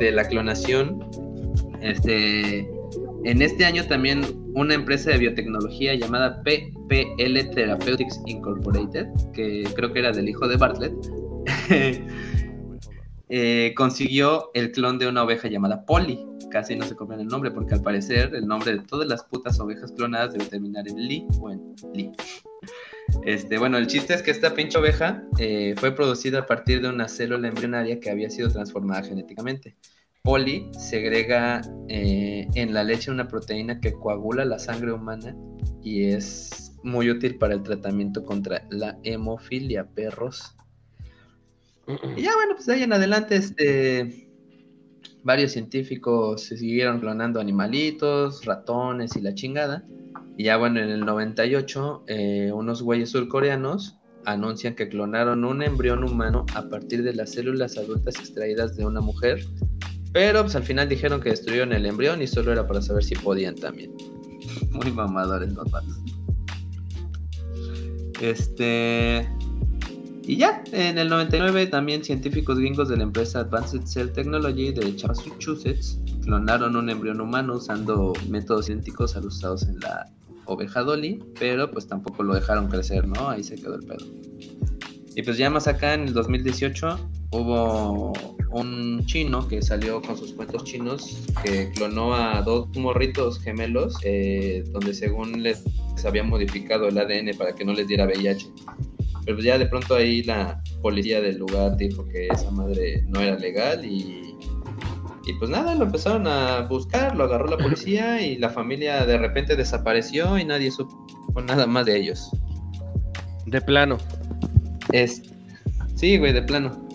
de 0.00 0.10
la 0.10 0.26
clonación. 0.26 1.29
Este, 1.80 2.68
en 3.24 3.42
este 3.42 3.64
año 3.64 3.86
también 3.86 4.22
una 4.54 4.74
empresa 4.74 5.10
de 5.10 5.18
biotecnología 5.18 5.94
llamada 5.94 6.42
PPL 6.42 7.50
Therapeutics 7.54 8.20
Incorporated, 8.26 9.06
que 9.32 9.64
creo 9.74 9.92
que 9.92 9.98
era 10.00 10.12
del 10.12 10.28
hijo 10.28 10.48
de 10.48 10.56
Bartlett, 10.56 10.94
eh, 13.28 13.74
consiguió 13.76 14.50
el 14.54 14.72
clon 14.72 14.98
de 14.98 15.08
una 15.08 15.22
oveja 15.22 15.48
llamada 15.48 15.84
Polly. 15.84 16.26
Casi 16.50 16.74
no 16.74 16.84
se 16.84 16.96
copian 16.96 17.20
el 17.20 17.28
nombre 17.28 17.50
porque 17.52 17.74
al 17.74 17.82
parecer 17.82 18.34
el 18.34 18.46
nombre 18.46 18.72
de 18.72 18.80
todas 18.80 19.06
las 19.06 19.22
putas 19.24 19.60
ovejas 19.60 19.92
clonadas 19.92 20.32
debe 20.32 20.46
terminar 20.46 20.88
en 20.88 20.96
Lee 20.96 21.26
o 21.40 21.50
en 21.50 21.60
Lee. 21.94 22.10
Este, 23.24 23.58
bueno, 23.58 23.78
el 23.78 23.86
chiste 23.86 24.14
es 24.14 24.22
que 24.22 24.30
esta 24.30 24.54
pinche 24.54 24.78
oveja 24.78 25.22
eh, 25.38 25.74
fue 25.76 25.92
producida 25.92 26.40
a 26.40 26.46
partir 26.46 26.82
de 26.82 26.88
una 26.88 27.08
célula 27.08 27.48
embrionaria 27.48 28.00
que 28.00 28.10
había 28.10 28.30
sido 28.30 28.50
transformada 28.50 29.02
genéticamente. 29.02 29.76
Poli 30.22 30.70
segrega 30.78 31.62
eh, 31.88 32.46
en 32.54 32.74
la 32.74 32.84
leche 32.84 33.10
una 33.10 33.26
proteína 33.26 33.80
que 33.80 33.92
coagula 33.92 34.44
la 34.44 34.58
sangre 34.58 34.92
humana 34.92 35.34
y 35.82 36.04
es 36.04 36.76
muy 36.82 37.10
útil 37.10 37.38
para 37.38 37.54
el 37.54 37.62
tratamiento 37.62 38.24
contra 38.24 38.66
la 38.70 38.98
hemofilia, 39.02 39.86
perros. 39.86 40.56
Y 42.16 42.22
ya 42.22 42.34
bueno, 42.34 42.54
pues 42.54 42.66
de 42.66 42.74
ahí 42.74 42.82
en 42.82 42.92
adelante, 42.92 43.36
este, 43.36 44.28
varios 45.22 45.52
científicos 45.52 46.42
se 46.42 46.56
siguieron 46.56 47.00
clonando 47.00 47.40
animalitos, 47.40 48.44
ratones 48.44 49.16
y 49.16 49.22
la 49.22 49.34
chingada. 49.34 49.84
Y 50.36 50.44
ya 50.44 50.56
bueno, 50.56 50.80
en 50.80 50.90
el 50.90 51.00
98, 51.00 52.04
eh, 52.06 52.52
unos 52.54 52.82
güeyes 52.82 53.10
surcoreanos 53.10 53.96
anuncian 54.26 54.74
que 54.74 54.88
clonaron 54.88 55.44
un 55.44 55.62
embrión 55.62 56.04
humano 56.04 56.44
a 56.54 56.68
partir 56.68 57.02
de 57.02 57.14
las 57.14 57.32
células 57.32 57.78
adultas 57.78 58.16
extraídas 58.18 58.76
de 58.76 58.84
una 58.84 59.00
mujer. 59.00 59.44
Pero 60.12 60.42
pues 60.42 60.56
al 60.56 60.64
final 60.64 60.88
dijeron 60.88 61.20
que 61.20 61.30
destruyeron 61.30 61.72
el 61.72 61.86
embrión 61.86 62.20
y 62.20 62.26
solo 62.26 62.52
era 62.52 62.66
para 62.66 62.82
saber 62.82 63.04
si 63.04 63.14
podían 63.14 63.54
también. 63.54 63.92
Muy 64.70 64.90
mamadores 64.90 65.52
los 65.52 65.70
vatos. 65.70 65.96
Este. 68.20 69.28
Y 70.22 70.36
ya, 70.36 70.62
en 70.72 70.98
el 70.98 71.08
99 71.08 71.66
también 71.66 72.04
científicos 72.04 72.58
gringos 72.58 72.88
de 72.88 72.96
la 72.96 73.04
empresa 73.04 73.40
Advanced 73.40 73.86
Cell 73.86 74.10
Technology 74.10 74.72
de 74.72 74.94
Massachusetts 75.06 75.98
clonaron 76.22 76.76
un 76.76 76.90
embrión 76.90 77.20
humano 77.20 77.54
usando 77.54 78.12
métodos 78.28 78.68
idénticos 78.68 79.16
a 79.16 79.20
los 79.20 79.36
usados 79.36 79.62
en 79.64 79.80
la 79.80 80.08
oveja 80.44 80.82
Dolly, 80.82 81.22
pero 81.38 81.70
pues 81.70 81.86
tampoco 81.86 82.22
lo 82.22 82.34
dejaron 82.34 82.68
crecer, 82.68 83.06
¿no? 83.08 83.30
Ahí 83.30 83.42
se 83.42 83.56
quedó 83.56 83.76
el 83.76 83.86
pedo. 83.86 84.06
Y 85.16 85.22
pues 85.22 85.36
ya 85.38 85.50
más 85.50 85.66
acá 85.66 85.94
en 85.94 86.02
el 86.02 86.12
2018 86.12 87.10
hubo 87.32 88.12
un 88.52 89.04
chino 89.06 89.46
que 89.46 89.62
salió 89.62 90.02
con 90.02 90.16
sus 90.16 90.32
cuentos 90.32 90.64
chinos 90.64 91.24
que 91.44 91.70
clonó 91.70 92.14
a 92.14 92.42
dos 92.42 92.68
morritos 92.76 93.40
gemelos 93.40 93.96
eh, 94.02 94.64
donde 94.72 94.92
según 94.92 95.42
les 95.42 95.64
había 96.04 96.22
modificado 96.22 96.88
el 96.88 96.98
ADN 96.98 97.36
para 97.36 97.54
que 97.54 97.64
no 97.64 97.72
les 97.72 97.86
diera 97.86 98.06
VIH. 98.06 98.48
Pero 99.24 99.38
ya 99.40 99.58
de 99.58 99.66
pronto 99.66 99.94
ahí 99.94 100.22
la 100.22 100.62
policía 100.82 101.20
del 101.20 101.38
lugar 101.38 101.76
dijo 101.76 102.06
que 102.08 102.28
esa 102.28 102.50
madre 102.50 103.04
no 103.06 103.20
era 103.20 103.38
legal 103.38 103.84
y, 103.84 104.34
y 105.26 105.32
pues 105.38 105.50
nada, 105.50 105.74
lo 105.74 105.84
empezaron 105.84 106.26
a 106.26 106.62
buscar, 106.62 107.14
lo 107.14 107.24
agarró 107.24 107.46
la 107.46 107.58
policía 107.62 108.20
y 108.24 108.38
la 108.38 108.48
familia 108.48 109.04
de 109.04 109.18
repente 109.18 109.56
desapareció 109.56 110.38
y 110.38 110.44
nadie 110.44 110.70
supo 110.70 111.06
nada 111.46 111.66
más 111.66 111.86
de 111.86 111.98
ellos. 111.98 112.30
De 113.46 113.60
plano. 113.60 113.98
Es, 114.92 115.22
sí, 115.94 116.18
güey, 116.18 116.32
de 116.32 116.42
plano. 116.42 116.89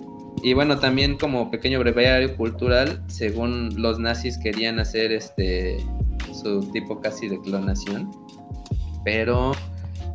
Y 0.46 0.54
bueno, 0.54 0.78
también 0.78 1.18
como 1.18 1.50
pequeño 1.50 1.80
breviario 1.80 2.38
cultural, 2.38 3.02
según 3.08 3.82
los 3.82 3.98
nazis 3.98 4.38
querían 4.38 4.78
hacer 4.78 5.12
este 5.12 5.78
su 6.40 6.60
tipo 6.72 7.02
casi 7.02 7.28
de 7.28 7.42
clonación, 7.42 8.12
pero 9.04 9.54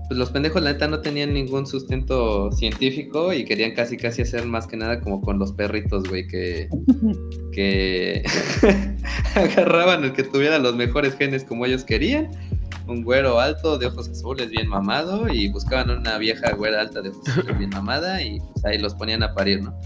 pues 0.06 0.16
los 0.16 0.30
pendejos 0.30 0.62
la 0.62 0.75
neta 0.75 0.87
no 0.87 1.00
tenían 1.00 1.34
ningún 1.34 1.66
sustento 1.66 2.52
científico 2.52 3.32
y 3.32 3.44
querían 3.44 3.75
casi 3.75 3.96
casi 3.96 4.22
hacer 4.22 4.46
más 4.46 4.68
que 4.68 4.76
nada 4.76 5.00
como 5.00 5.20
con 5.20 5.40
los 5.40 5.50
perritos, 5.50 6.08
güey, 6.08 6.25
que 6.28 6.68
que 7.52 8.22
agarraban 9.34 10.04
el 10.04 10.12
que 10.12 10.22
tuviera 10.22 10.60
los 10.60 10.76
mejores 10.76 11.16
genes 11.16 11.42
como 11.42 11.66
ellos 11.66 11.82
querían 11.82 12.30
un 12.87 13.02
güero 13.02 13.40
alto 13.40 13.78
de 13.78 13.87
ojos 13.87 14.08
azules 14.08 14.49
bien 14.50 14.68
mamado 14.68 15.28
y 15.28 15.49
buscaban 15.49 15.90
una 15.90 16.18
vieja 16.18 16.52
güera 16.52 16.82
alta 16.82 17.02
de 17.02 17.08
ojos 17.08 17.28
azules 17.30 17.58
bien 17.58 17.70
mamada 17.70 18.22
y 18.22 18.38
pues 18.38 18.64
ahí 18.64 18.78
los 18.78 18.94
ponían 18.94 19.25
a 19.25 19.34
parir, 19.34 19.60
¿no? 19.64 19.76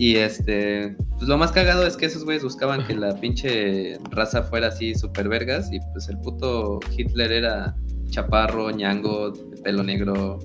Y 0.00 0.16
este, 0.16 0.96
pues 1.18 1.28
lo 1.28 1.36
más 1.36 1.52
cagado 1.52 1.86
es 1.86 1.94
que 1.94 2.06
esos 2.06 2.24
güeyes 2.24 2.42
buscaban 2.42 2.86
que 2.86 2.94
la 2.94 3.14
pinche 3.14 3.98
raza 4.10 4.42
fuera 4.42 4.68
así 4.68 4.94
super 4.94 5.28
vergas 5.28 5.70
y 5.70 5.78
pues 5.92 6.08
el 6.08 6.16
puto 6.20 6.80
Hitler 6.96 7.30
era 7.30 7.76
chaparro, 8.08 8.70
ñango, 8.70 9.32
de 9.32 9.58
pelo 9.58 9.82
negro, 9.82 10.38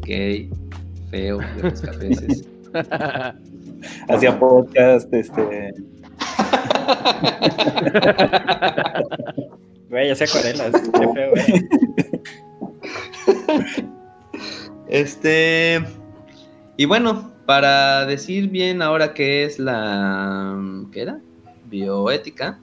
gay, 0.00 0.50
feo, 1.08 1.38
de 1.38 1.68
ojos 1.68 1.82
cafeces. 1.82 2.44
Hacía 4.08 4.36
podcast, 4.40 5.14
este. 5.14 5.72
Güey, 9.88 10.10
hacía 10.10 10.26
acuarelas. 10.26 10.72
Qué 10.72 11.08
feo, 11.14 11.30
güey. 11.30 11.68
Este. 14.88 15.80
Y 16.76 16.84
bueno, 16.84 17.32
para 17.50 18.06
decir 18.06 18.46
bien 18.46 18.80
ahora 18.80 19.12
qué 19.12 19.42
es 19.42 19.58
la. 19.58 20.56
¿Qué 20.92 21.02
era? 21.02 21.18
Bioética. 21.64 22.60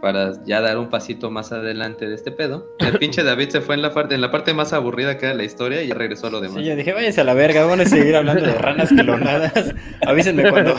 Para 0.00 0.32
ya 0.44 0.60
dar 0.60 0.78
un 0.78 0.90
pasito 0.90 1.30
más 1.30 1.52
adelante 1.52 2.08
de 2.08 2.16
este 2.16 2.32
pedo. 2.32 2.66
El 2.80 2.98
pinche 2.98 3.22
David 3.22 3.50
se 3.50 3.60
fue 3.60 3.76
en 3.76 3.82
la 3.82 3.94
parte, 3.94 4.16
en 4.16 4.20
la 4.20 4.32
parte 4.32 4.52
más 4.52 4.72
aburrida 4.72 5.16
que 5.16 5.26
era 5.26 5.36
la 5.36 5.44
historia 5.44 5.80
y 5.80 5.86
ya 5.86 5.94
regresó 5.94 6.26
a 6.26 6.30
lo 6.30 6.40
demás. 6.40 6.58
Sí, 6.58 6.64
yo 6.64 6.74
dije, 6.74 6.92
váyanse 6.92 7.20
a 7.20 7.24
la 7.24 7.34
verga, 7.34 7.64
van 7.64 7.82
a 7.82 7.84
seguir 7.84 8.16
hablando 8.16 8.44
de 8.44 8.52
ranas 8.52 8.88
clonadas. 8.88 9.74
Avísenme 10.08 10.50
cuando, 10.50 10.74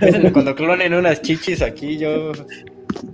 avísenme 0.00 0.30
cuando 0.30 0.54
clonen 0.54 0.94
unas 0.94 1.22
chichis 1.22 1.60
aquí, 1.60 1.98
yo 1.98 2.30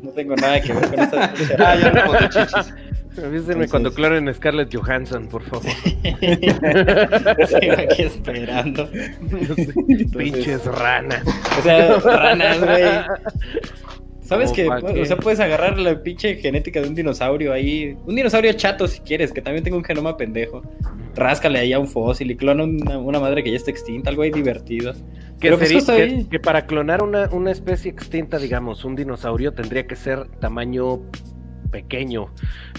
no 0.02 0.10
tengo 0.10 0.36
nada 0.36 0.60
que 0.60 0.74
ver 0.74 0.86
con 0.86 1.00
estas 1.00 1.30
Ah, 1.58 1.72
hablamos 1.72 2.20
de 2.20 2.28
chichis. 2.28 2.74
Avísenme 3.18 3.64
Entonces- 3.64 3.70
cuando 3.70 3.92
clonen 3.92 4.32
Scarlett 4.34 4.74
Johansson, 4.74 5.26
por 5.28 5.42
favor. 5.42 5.66
Sigo 7.46 7.72
aquí 7.78 8.02
esperando. 8.02 8.88
Pinches 10.16 10.64
ranas. 10.66 11.22
O 11.58 11.62
sea, 11.62 11.96
ranas, 11.98 12.60
güey. 12.60 12.82
¿Sabes 14.20 14.52
¿Cómo 14.52 14.86
que? 14.92 15.00
O 15.00 15.06
sea, 15.06 15.16
puedes 15.16 15.40
agarrar 15.40 15.78
la 15.78 16.02
pinche 16.02 16.36
genética 16.36 16.82
de 16.82 16.88
un 16.88 16.94
dinosaurio 16.94 17.50
ahí. 17.52 17.96
Un 18.04 18.14
dinosaurio 18.14 18.52
chato 18.52 18.86
si 18.86 19.00
quieres, 19.00 19.32
que 19.32 19.40
también 19.40 19.64
tenga 19.64 19.78
un 19.78 19.84
genoma 19.84 20.18
pendejo. 20.18 20.60
Ráscale 21.14 21.58
ahí 21.60 21.72
a 21.72 21.78
un 21.78 21.88
fósil 21.88 22.30
y 22.30 22.36
clona 22.36 22.64
una, 22.64 22.98
una 22.98 23.20
madre 23.20 23.42
que 23.42 23.50
ya 23.50 23.56
está 23.56 23.70
extinta, 23.70 24.10
algo 24.10 24.20
ahí 24.22 24.30
divertido. 24.30 24.92
Que, 25.40 25.50
pues 25.56 25.82
sería- 25.82 26.06
que- 26.18 26.26
que 26.28 26.40
para 26.40 26.66
clonar 26.66 27.02
una, 27.02 27.30
una 27.30 27.50
especie 27.50 27.90
extinta, 27.90 28.38
digamos, 28.38 28.84
un 28.84 28.96
dinosaurio, 28.96 29.52
tendría 29.54 29.86
que 29.86 29.96
ser 29.96 30.26
tamaño 30.40 31.00
pequeño. 31.70 32.26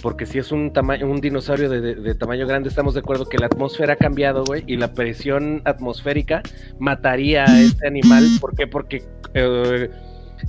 Porque 0.01 0.25
si 0.25 0.37
es 0.39 0.51
un 0.51 0.71
tamaño, 0.73 1.09
un 1.09 1.21
dinosaurio 1.21 1.69
de, 1.69 1.81
de- 1.81 1.95
de 1.95 2.15
tamaño 2.15 2.45
grande, 2.47 2.69
estamos 2.69 2.93
de 2.93 2.99
acuerdo 3.01 3.25
que 3.27 3.37
la 3.37 3.45
atmósfera 3.47 3.93
ha 3.93 3.97
cambiado, 3.97 4.43
güey, 4.45 4.63
y 4.67 4.77
la 4.77 4.93
presión 4.93 5.61
atmosférica 5.65 6.41
mataría 6.79 7.45
a 7.45 7.59
este 7.61 7.87
animal. 7.87 8.25
¿Por 8.41 8.55
qué? 8.55 8.67
Porque 8.67 9.03
eh, 9.33 9.89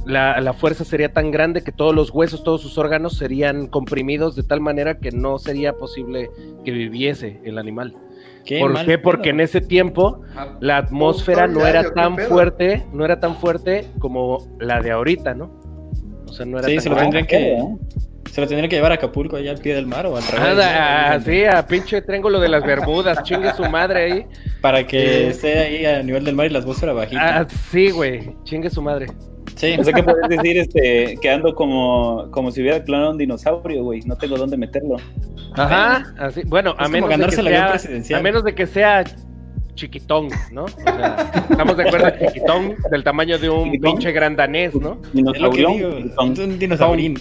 la, 0.07 0.41
la 0.41 0.53
fuerza 0.53 0.85
sería 0.85 1.13
tan 1.13 1.31
grande 1.31 1.63
que 1.63 1.73
todos 1.73 1.95
los 1.95 2.11
huesos, 2.11 2.45
todos 2.45 2.61
sus 2.63 2.79
órganos 2.79 3.17
serían 3.17 3.67
comprimidos 3.67 4.37
de 4.37 4.43
tal 4.45 4.61
manera 4.61 4.99
que 4.99 5.11
no 5.11 5.39
sería 5.39 5.73
posible 5.75 6.31
que 6.65 6.71
viviese 6.71 7.41
el 7.45 7.59
animal. 7.59 7.95
¿Por 8.59 8.73
mal 8.73 8.87
qué? 8.87 8.99
Porque 8.99 9.25
pedo. 9.25 9.35
en 9.35 9.41
ese 9.41 9.61
tiempo 9.61 10.23
la 10.61 10.79
atmósfera 10.79 11.47
no 11.47 11.67
era 11.67 11.85
¿qué 11.85 11.91
tan 11.91 12.17
fuerte, 12.19 12.87
no 12.93 13.05
era 13.05 13.21
tan 13.21 13.37
fuerte 13.37 13.87
como 13.99 14.49
la 14.59 14.81
de 14.81 14.91
ahorita, 14.93 15.35
¿no? 15.35 15.61
O 16.27 16.33
sea, 16.33 16.47
no 16.47 16.59
era 16.59 16.67
Sí, 16.69 16.75
tan 16.77 16.83
se 16.83 16.89
lo 16.89 16.95
grande. 16.97 17.23
tendrían 17.25 17.79
que. 17.79 18.10
Se 18.31 18.41
lo 18.41 18.47
tendrían 18.47 18.69
que 18.69 18.77
llevar 18.77 18.93
a 18.93 18.97
Acapulco, 18.97 19.37
allá 19.37 19.51
al 19.51 19.59
pie 19.59 19.75
del 19.75 19.87
mar 19.87 20.07
o 20.07 20.17
al 20.17 20.23
revés. 20.23 20.57
Nada, 20.57 21.19
¿no? 21.19 21.25
sí, 21.25 21.45
a 21.45 21.67
pinche 21.67 22.01
triángulo 22.03 22.39
de 22.39 22.49
las 22.49 22.65
Bermudas, 22.65 23.23
chingue 23.25 23.53
su 23.55 23.65
madre 23.65 24.03
ahí. 24.03 24.27
Para 24.61 24.87
que 24.87 25.29
esté 25.29 25.59
ahí 25.59 25.87
a 25.87 26.03
nivel 26.03 26.25
del 26.25 26.35
mar 26.35 26.47
y 26.47 26.51
la 26.51 26.61
atmósfera 26.61 26.93
bajita. 26.93 27.41
Ah, 27.41 27.47
sí, 27.71 27.91
güey, 27.91 28.33
chingue 28.45 28.71
su 28.71 28.83
madre. 28.83 29.07
sí. 29.57 29.75
O 29.79 29.83
sea, 29.83 29.93
que 29.93 30.03
puedes 30.03 30.29
decir 30.29 30.59
este, 30.59 31.19
que 31.21 31.31
ando 31.31 31.55
como, 31.55 32.29
como 32.31 32.53
si 32.53 32.61
hubiera 32.61 32.85
clonado 32.85 33.11
un 33.13 33.19
dinosaurio, 33.19 33.83
güey. 33.83 34.03
No 34.03 34.17
tengo 34.17 34.37
dónde 34.37 34.57
meterlo. 34.57 34.97
Ajá, 35.55 36.15
así, 36.19 36.43
bueno, 36.47 36.75
a 36.79 36.89
menos, 36.89 37.09
de 37.11 37.17
que 37.27 37.43
sea, 37.43 37.71
presidencial. 37.71 38.21
a 38.21 38.23
menos 38.23 38.45
de 38.45 38.55
que 38.55 38.67
sea 38.67 39.05
chiquitón, 39.81 40.29
¿no? 40.53 40.65
O 40.65 40.69
sea, 40.69 41.31
estamos 41.51 41.77
de 41.77 41.85
acuerdo, 41.89 42.11
chiquitón, 42.27 42.77
del 42.91 43.03
tamaño 43.03 43.39
de 43.39 43.49
un 43.49 43.65
Chiquitón. 43.65 43.93
pinche 43.93 44.13
gran 44.13 44.37
danés, 44.37 44.75
¿no? 44.75 44.99
Es 45.15 45.41
lo 45.41 45.51
que 45.51 45.59
Dinosaurio. 45.59 46.45
un 46.45 46.59
dinosaurín. 46.59 47.15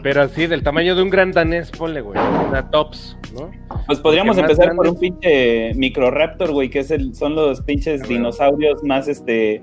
Pero 0.00 0.22
así, 0.22 0.46
del 0.46 0.62
tamaño 0.62 0.94
de 0.94 1.02
un 1.02 1.10
gran 1.10 1.32
danés, 1.32 1.72
ponle, 1.72 2.00
güey. 2.02 2.18
Una 2.48 2.70
tops, 2.70 3.16
¿no? 3.34 3.50
Pues 3.86 3.98
podríamos 3.98 4.38
empezar 4.38 4.74
por 4.76 4.86
un 4.86 4.98
pinche 4.98 5.74
Microraptor, 5.74 6.52
güey, 6.52 6.70
que 6.70 6.78
es 6.78 6.90
el, 6.92 7.14
son 7.16 7.34
los 7.34 7.60
pinches 7.62 8.08
dinosaurios 8.08 8.84
más 8.84 9.08
este 9.08 9.60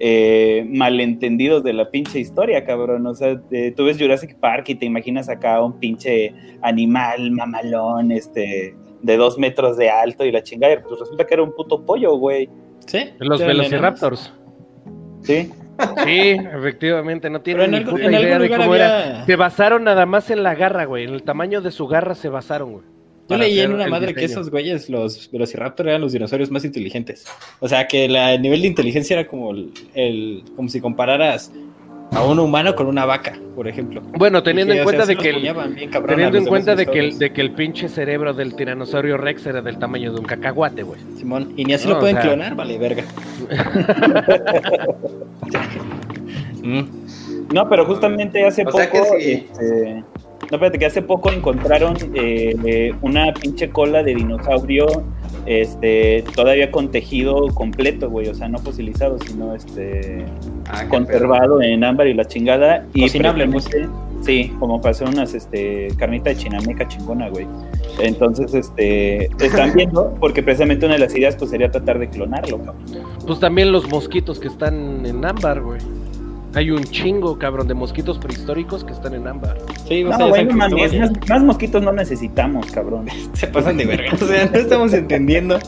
eh, 0.00 0.64
malentendidos 0.68 1.64
de 1.64 1.72
la 1.72 1.90
pinche 1.90 2.20
historia, 2.20 2.64
cabrón. 2.64 3.06
O 3.06 3.14
sea, 3.14 3.40
eh, 3.50 3.72
tú 3.74 3.86
ves 3.86 3.98
Jurassic 3.98 4.36
Park 4.36 4.68
y 4.68 4.74
te 4.74 4.84
imaginas 4.84 5.30
acá 5.30 5.62
un 5.62 5.78
pinche 5.80 6.34
animal 6.60 7.30
mamalón, 7.30 8.12
este, 8.12 8.76
de 9.02 9.16
dos 9.16 9.38
metros 9.38 9.76
de 9.76 9.90
alto 9.90 10.24
y 10.24 10.32
la 10.32 10.42
chingada. 10.42 10.80
Pues 10.82 11.00
resulta 11.00 11.24
que 11.26 11.34
era 11.34 11.42
un 11.42 11.54
puto 11.54 11.84
pollo, 11.84 12.16
güey. 12.16 12.48
Sí. 12.86 13.10
Los 13.18 13.40
Velociraptors. 13.40 14.32
Sí. 15.22 15.50
Sí, 16.04 16.36
efectivamente, 16.52 17.30
no 17.30 17.40
tienen 17.40 17.66
en, 17.66 17.70
ni 17.70 17.76
algún- 17.78 17.94
puta 17.94 18.10
idea 18.10 18.38
de 18.38 18.44
lugar 18.46 18.60
cómo 18.60 18.74
era. 18.74 19.24
Se 19.26 19.36
basaron 19.36 19.84
nada 19.84 20.06
más 20.06 20.30
en 20.30 20.42
la 20.42 20.54
garra, 20.56 20.86
güey. 20.86 21.04
En 21.04 21.14
el 21.14 21.22
tamaño 21.22 21.60
de 21.60 21.70
su 21.70 21.86
garra 21.86 22.14
se 22.16 22.28
basaron, 22.28 22.72
güey. 22.72 22.84
Yo 23.28 23.36
leí 23.36 23.60
en 23.60 23.74
una 23.74 23.86
madre 23.88 24.14
que 24.14 24.24
esos 24.24 24.50
güeyes, 24.50 24.88
los 24.88 25.30
Velociraptor, 25.30 25.86
eran 25.88 26.00
los 26.00 26.12
dinosaurios 26.12 26.50
más 26.50 26.64
inteligentes. 26.64 27.26
O 27.60 27.68
sea, 27.68 27.86
que 27.86 28.08
la- 28.08 28.32
el 28.34 28.42
nivel 28.42 28.62
de 28.62 28.68
inteligencia 28.68 29.20
era 29.20 29.28
como 29.28 29.50
el, 29.52 29.70
el- 29.94 30.42
como 30.56 30.68
si 30.70 30.80
compararas 30.80 31.52
a 32.12 32.24
un 32.24 32.38
humano 32.38 32.74
con 32.74 32.86
una 32.86 33.04
vaca, 33.04 33.34
por 33.54 33.68
ejemplo. 33.68 34.00
Bueno, 34.16 34.42
teniendo 34.42 34.72
que, 34.72 34.78
en 34.78 34.82
o 34.82 34.84
cuenta 34.84 35.06
sea, 35.06 35.14
de 35.14 35.20
que 35.22 35.30
el, 35.30 35.40
bien 35.74 35.90
cabrón 35.90 36.16
teniendo 36.16 36.38
en 36.38 36.46
cuenta 36.46 36.74
de 36.74 36.86
que, 36.86 36.98
el, 36.98 37.18
de 37.18 37.32
que 37.32 37.40
el 37.40 37.52
pinche 37.52 37.88
cerebro 37.88 38.32
del 38.32 38.54
tiranosaurio 38.54 39.16
Rex 39.18 39.46
era 39.46 39.60
del 39.62 39.78
tamaño 39.78 40.12
de 40.12 40.20
un 40.20 40.26
cacahuate, 40.26 40.82
güey. 40.82 41.00
Simón, 41.16 41.52
y 41.56 41.64
ni 41.64 41.74
así 41.74 41.86
No, 41.88 41.94
lo 41.94 42.00
pueden 42.00 42.16
o 42.16 42.20
sea- 42.20 42.30
clonar, 42.30 42.54
vale, 42.56 42.78
verga. 42.78 43.04
Mm. 46.62 46.82
No, 47.54 47.68
pero 47.68 47.86
justamente 47.86 48.44
hace 48.44 48.62
O 48.62 48.64
poco. 48.66 48.78
sea 48.78 48.90
que 48.90 49.04
sí. 49.20 49.46
este, 49.50 50.04
no, 50.40 50.56
espérate, 50.56 50.78
que 50.78 50.86
hace 50.86 51.02
poco 51.02 51.30
encontraron 51.30 51.96
eh, 52.14 52.56
eh, 52.64 52.94
una 53.02 53.32
pinche 53.34 53.70
cola 53.70 54.02
de 54.02 54.14
dinosaurio 54.14 54.86
este, 55.46 56.24
todavía 56.34 56.70
con 56.70 56.90
tejido 56.90 57.48
completo, 57.54 58.10
güey. 58.10 58.28
O 58.28 58.34
sea, 58.34 58.48
no 58.48 58.58
fosilizado, 58.58 59.18
sino 59.18 59.54
este 59.54 60.24
Ah, 60.70 60.86
conservado 60.88 61.62
en 61.62 61.82
ámbar 61.82 62.06
y 62.08 62.14
la 62.14 62.24
chingada. 62.26 62.86
Y 62.92 63.02
Cocinable, 63.02 63.48
Sí, 64.20 64.52
como 64.58 64.80
para 64.80 64.90
hacer 64.90 65.08
unas 65.08 65.32
este, 65.32 65.88
carnita 65.96 66.30
de 66.30 66.36
chinameca 66.36 66.88
chingona, 66.88 67.28
güey. 67.28 67.46
Entonces, 68.00 68.52
este, 68.52 69.26
están 69.40 69.72
viendo, 69.74 70.12
porque 70.20 70.42
precisamente 70.42 70.86
una 70.86 70.96
de 70.96 71.00
las 71.00 71.14
ideas 71.14 71.36
pues 71.36 71.50
sería 71.50 71.70
tratar 71.70 72.00
de 72.00 72.08
clonarlo, 72.08 72.58
cabrón. 72.58 72.84
Pues 73.24 73.38
también 73.38 73.70
los 73.70 73.88
mosquitos 73.88 74.40
que 74.40 74.48
están 74.48 75.06
en 75.06 75.24
ámbar, 75.24 75.60
güey. 75.62 75.80
Hay 76.54 76.70
un 76.70 76.82
chingo, 76.84 77.38
cabrón, 77.38 77.68
de 77.68 77.74
mosquitos 77.74 78.18
prehistóricos 78.18 78.82
que 78.82 78.92
están 78.92 79.14
en 79.14 79.28
ámbar. 79.28 79.58
Sí, 79.86 80.02
No, 80.02 80.28
güey, 80.28 80.46
no 80.46 80.54
mames, 80.56 80.98
más, 80.98 81.10
más 81.28 81.42
mosquitos 81.42 81.82
no 81.82 81.92
necesitamos, 81.92 82.70
cabrón. 82.70 83.06
se 83.34 83.46
pasan 83.48 83.76
de 83.76 83.84
verga. 83.86 84.10
O 84.14 84.16
sea, 84.16 84.46
no 84.46 84.58
estamos 84.58 84.92
entendiendo 84.94 85.58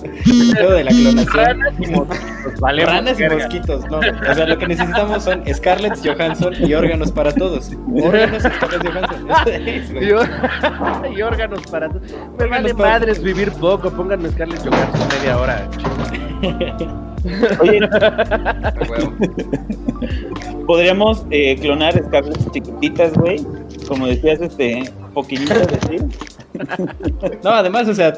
pedo 0.54 0.72
de 0.72 0.84
la 0.84 0.90
clonación. 0.90 1.34
Ranas 1.34 1.74
y 1.78 1.86
mosquitos, 1.86 2.60
vale. 2.60 2.86
Ranas 2.86 3.20
y 3.20 3.24
mosquitos, 3.28 3.90
no. 3.90 3.98
O 3.98 4.34
sea, 4.34 4.46
lo 4.46 4.58
que 4.58 4.68
necesitamos 4.68 5.22
son 5.22 5.42
Scarlett 5.52 5.98
Johansson 6.04 6.54
y 6.58 6.72
órganos 6.74 7.12
para 7.12 7.32
todos. 7.32 7.70
Órganos 8.02 8.42
Scarlett 8.42 8.86
Johansson. 8.86 9.28
Eso 9.46 9.50
es, 9.66 9.92
güey. 9.92 11.18
Y, 11.18 11.22
órganos 11.22 11.60
para... 11.70 11.88
Me 12.38 12.46
vale 12.46 12.74
para- 12.74 12.90
madres 12.92 13.22
vivir 13.22 13.52
poco, 13.52 13.90
pónganme 13.90 14.30
Scarlett 14.30 14.66
Johansson 14.66 15.08
media 15.18 15.38
hora. 15.38 15.68
Oye, 17.60 17.80
podríamos 20.66 21.24
eh, 21.30 21.56
clonar 21.56 21.96
escarlets 21.96 22.50
chiquititas, 22.52 23.12
güey. 23.14 23.40
Como 23.88 24.06
decías, 24.06 24.40
este, 24.40 24.84
poquinitas 25.14 25.66
de 25.66 26.08
No, 27.42 27.50
además, 27.50 27.88
o 27.88 27.94
sea, 27.94 28.16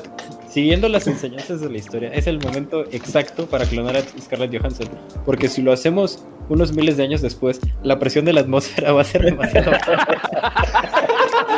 siguiendo 0.49 0.88
las 0.88 1.07
enseñanzas 1.07 1.61
de 1.61 1.71
la 1.71 1.79
historia, 1.79 2.11
es 2.12 2.27
el 2.27 2.38
momento 2.41 2.85
exacto 2.93 3.47
para 3.47 3.65
clonar 3.65 3.97
a 3.97 4.03
Scarlett 4.21 4.57
Johansson. 4.57 4.88
Porque 5.25 5.49
si 5.49 5.62
lo 5.62 5.73
hacemos 5.73 6.25
unos 6.49 6.73
miles 6.73 6.97
de 6.97 7.05
años 7.05 7.23
después, 7.23 7.61
la 7.83 7.99
presión 7.99 8.25
de 8.25 8.33
la 8.33 8.41
atmósfera 8.41 8.93
va 8.93 9.01
a 9.01 9.05
ser 9.05 9.23
demasiado 9.23 9.73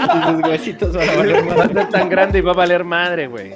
sus 0.06 0.48
huesitos 0.48 0.92
van 0.92 1.08
a 1.08 1.16
valer 1.16 1.36
Va 1.48 1.52
a 1.52 1.56
más. 1.56 1.68
ser 1.72 1.88
tan 1.88 2.08
grande 2.08 2.38
y 2.38 2.42
va 2.42 2.52
a 2.52 2.54
valer 2.54 2.84
madre, 2.84 3.26
güey. 3.28 3.52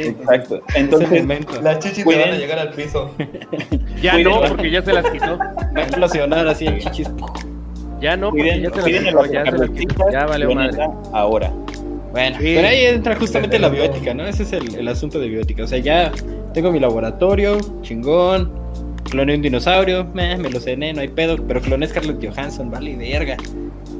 Exacto. 0.00 0.62
Es 0.68 0.74
el 0.76 0.82
Entonces, 0.82 1.20
momento. 1.22 1.62
Las 1.62 1.78
chichis 1.80 2.04
Cuiden. 2.04 2.22
te 2.22 2.28
van 2.30 2.36
a 2.36 2.40
llegar 2.40 2.58
al 2.58 2.70
piso. 2.72 3.10
Ya 4.02 4.12
Cuiden- 4.14 4.24
no, 4.24 4.40
porque 4.48 4.70
ya 4.70 4.80
se 4.82 4.92
las 4.94 5.10
quitó. 5.10 5.36
Va 5.38 5.54
a 5.76 5.82
explosionar 5.82 6.48
así 6.48 6.66
en 6.66 6.78
chichis. 6.78 7.10
Ya 8.00 8.16
no, 8.16 8.30
porque 8.30 8.42
cuiden, 8.44 8.62
ya 8.62 8.70
se 8.74 8.80
cuiden 8.80 9.04
las 9.04 9.14
quitó. 9.14 9.32
Ya 9.34 9.44
se 9.50 9.58
las 9.58 9.70
quitó. 9.70 10.04
Ya 10.10 10.26
valió 10.26 10.54
madre. 10.54 10.78
ahora. 11.12 11.52
Bueno, 12.12 12.38
Sí. 12.38 12.52
pero 12.56 12.66
ahí 12.68 12.84
entra 12.86 13.14
justamente 13.16 13.58
la 13.58 13.68
bioética, 13.68 14.14
¿no? 14.14 14.26
Ese 14.26 14.44
es 14.44 14.52
el, 14.54 14.74
el 14.74 14.88
asunto 14.88 15.20
de 15.20 15.28
bioética. 15.28 15.64
O 15.64 15.66
sea, 15.66 15.78
ya 15.78 16.10
tengo 16.54 16.72
mi 16.72 16.80
laboratorio, 16.80 17.58
chingón, 17.82 18.50
cloné 19.10 19.34
un 19.36 19.42
dinosaurio, 19.42 20.04
meh, 20.14 20.36
me 20.38 20.48
lo 20.50 20.58
cené, 20.60 20.92
no 20.94 21.02
hay 21.02 21.08
pedo, 21.08 21.36
pero 21.46 21.60
cloné 21.60 21.86
Scarlett 21.86 22.24
Johansson, 22.26 22.70
vale, 22.70 22.96
verga. 22.96 23.36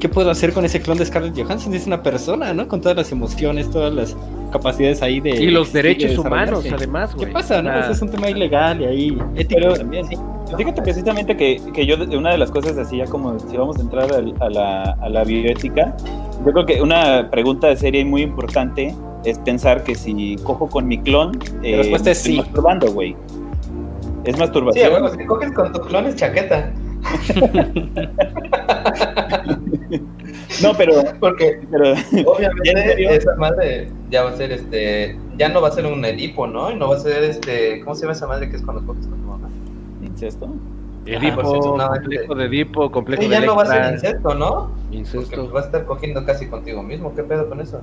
¿Qué 0.01 0.09
puedo 0.09 0.31
hacer 0.31 0.51
con 0.51 0.65
ese 0.65 0.81
clon 0.81 0.97
de 0.97 1.05
Scarlett 1.05 1.37
Johansson? 1.39 1.75
Es 1.75 1.85
una 1.85 2.01
persona, 2.01 2.53
¿no? 2.55 2.67
Con 2.67 2.81
todas 2.81 2.97
las 2.97 3.11
emociones, 3.11 3.69
todas 3.69 3.93
las 3.93 4.17
capacidades 4.51 5.03
ahí 5.03 5.19
de... 5.19 5.29
Y 5.29 5.51
los 5.51 5.71
de 5.71 5.83
derechos 5.83 6.17
humanos, 6.17 6.65
además, 6.73 7.11
¿Qué 7.11 7.17
güey. 7.17 7.31
pasa, 7.33 7.61
no? 7.61 7.69
Sea, 7.69 7.81
Ese 7.81 7.91
es 7.91 8.01
un 8.01 8.09
tema 8.09 8.27
ilegal 8.29 8.81
y 8.81 8.85
ahí 8.85 9.17
ético 9.35 9.59
Pero- 9.61 9.73
también. 9.75 10.07
Fíjate 10.57 10.81
precisamente 10.81 11.37
que, 11.37 11.61
que 11.73 11.85
yo, 11.85 11.95
de- 11.97 12.17
una 12.17 12.31
de 12.31 12.37
las 12.39 12.49
cosas 12.51 12.77
así, 12.77 12.97
ya 12.97 13.05
como 13.05 13.39
si 13.39 13.55
vamos 13.55 13.77
a 13.77 13.81
entrar 13.81 14.09
a, 14.11 14.49
la, 14.49 14.81
a 14.99 15.07
la 15.09 15.23
bioética, 15.23 15.95
yo 16.45 16.51
creo 16.51 16.65
que 16.65 16.81
una 16.81 17.29
pregunta 17.29 17.73
seria 17.77 18.01
y 18.01 18.05
muy 18.05 18.23
importante 18.23 18.93
es 19.23 19.37
pensar 19.37 19.83
que 19.83 19.93
si 19.95 20.35
cojo 20.43 20.67
con 20.67 20.87
mi 20.87 20.97
clon, 20.99 21.37
eh, 21.63 21.77
respuesta 21.77 22.09
es 22.11 22.17
estoy 22.17 22.33
sí. 22.33 22.37
masturbando, 22.39 22.91
güey. 22.91 23.15
Es 24.25 24.35
Sí, 24.35 24.41
a 24.41 24.45
masturbación. 24.45 24.93
huevo, 24.93 25.09
si 25.09 25.25
coges 25.25 25.51
con 25.53 25.71
tu 25.71 25.79
clon 25.81 26.07
es 26.07 26.15
chaqueta. 26.15 26.73
no, 30.63 30.73
pero, 30.77 30.93
Porque 31.19 31.59
pero 31.71 31.93
¿Ya 32.11 32.19
en 32.19 32.27
obviamente 32.27 33.15
esa 33.15 33.35
madre 33.35 33.87
ya 34.09 34.23
va 34.23 34.31
a 34.31 34.35
ser 34.37 34.51
este. 34.51 35.17
Ya 35.37 35.49
no 35.49 35.61
va 35.61 35.69
a 35.69 35.71
ser 35.71 35.85
un 35.85 36.03
edipo, 36.05 36.47
¿no? 36.47 36.71
Y 36.71 36.75
no 36.75 36.89
va 36.89 36.95
a 36.95 36.99
ser 36.99 37.23
este. 37.23 37.79
¿Cómo 37.81 37.95
se 37.95 38.01
llama 38.01 38.13
esa 38.13 38.27
madre 38.27 38.49
que 38.49 38.55
es 38.57 38.61
cuando 38.61 38.85
coges 38.85 39.07
con 39.07 39.19
tu 39.21 39.27
mamá? 39.27 39.49
incesto. 40.03 40.47
Edipo, 41.05 41.41
Ah, 41.41 41.43
pues 41.43 41.99
complejo 41.99 42.35
de 42.35 42.45
Edipo, 42.45 42.91
complejo 42.91 43.21
Sí, 43.23 43.27
de 43.29 43.33
ya 43.39 43.45
no 43.45 43.55
va 43.55 43.63
a 43.63 43.65
ser 43.65 43.93
insecto, 43.93 44.35
¿no? 44.35 44.69
Porque 44.83 44.97
incesto. 44.97 45.49
vas 45.49 45.63
a 45.63 45.65
estar 45.67 45.85
cogiendo 45.85 46.23
casi 46.25 46.47
contigo 46.47 46.83
mismo. 46.83 47.15
¿Qué 47.15 47.23
pedo 47.23 47.49
con 47.49 47.59
eso? 47.59 47.81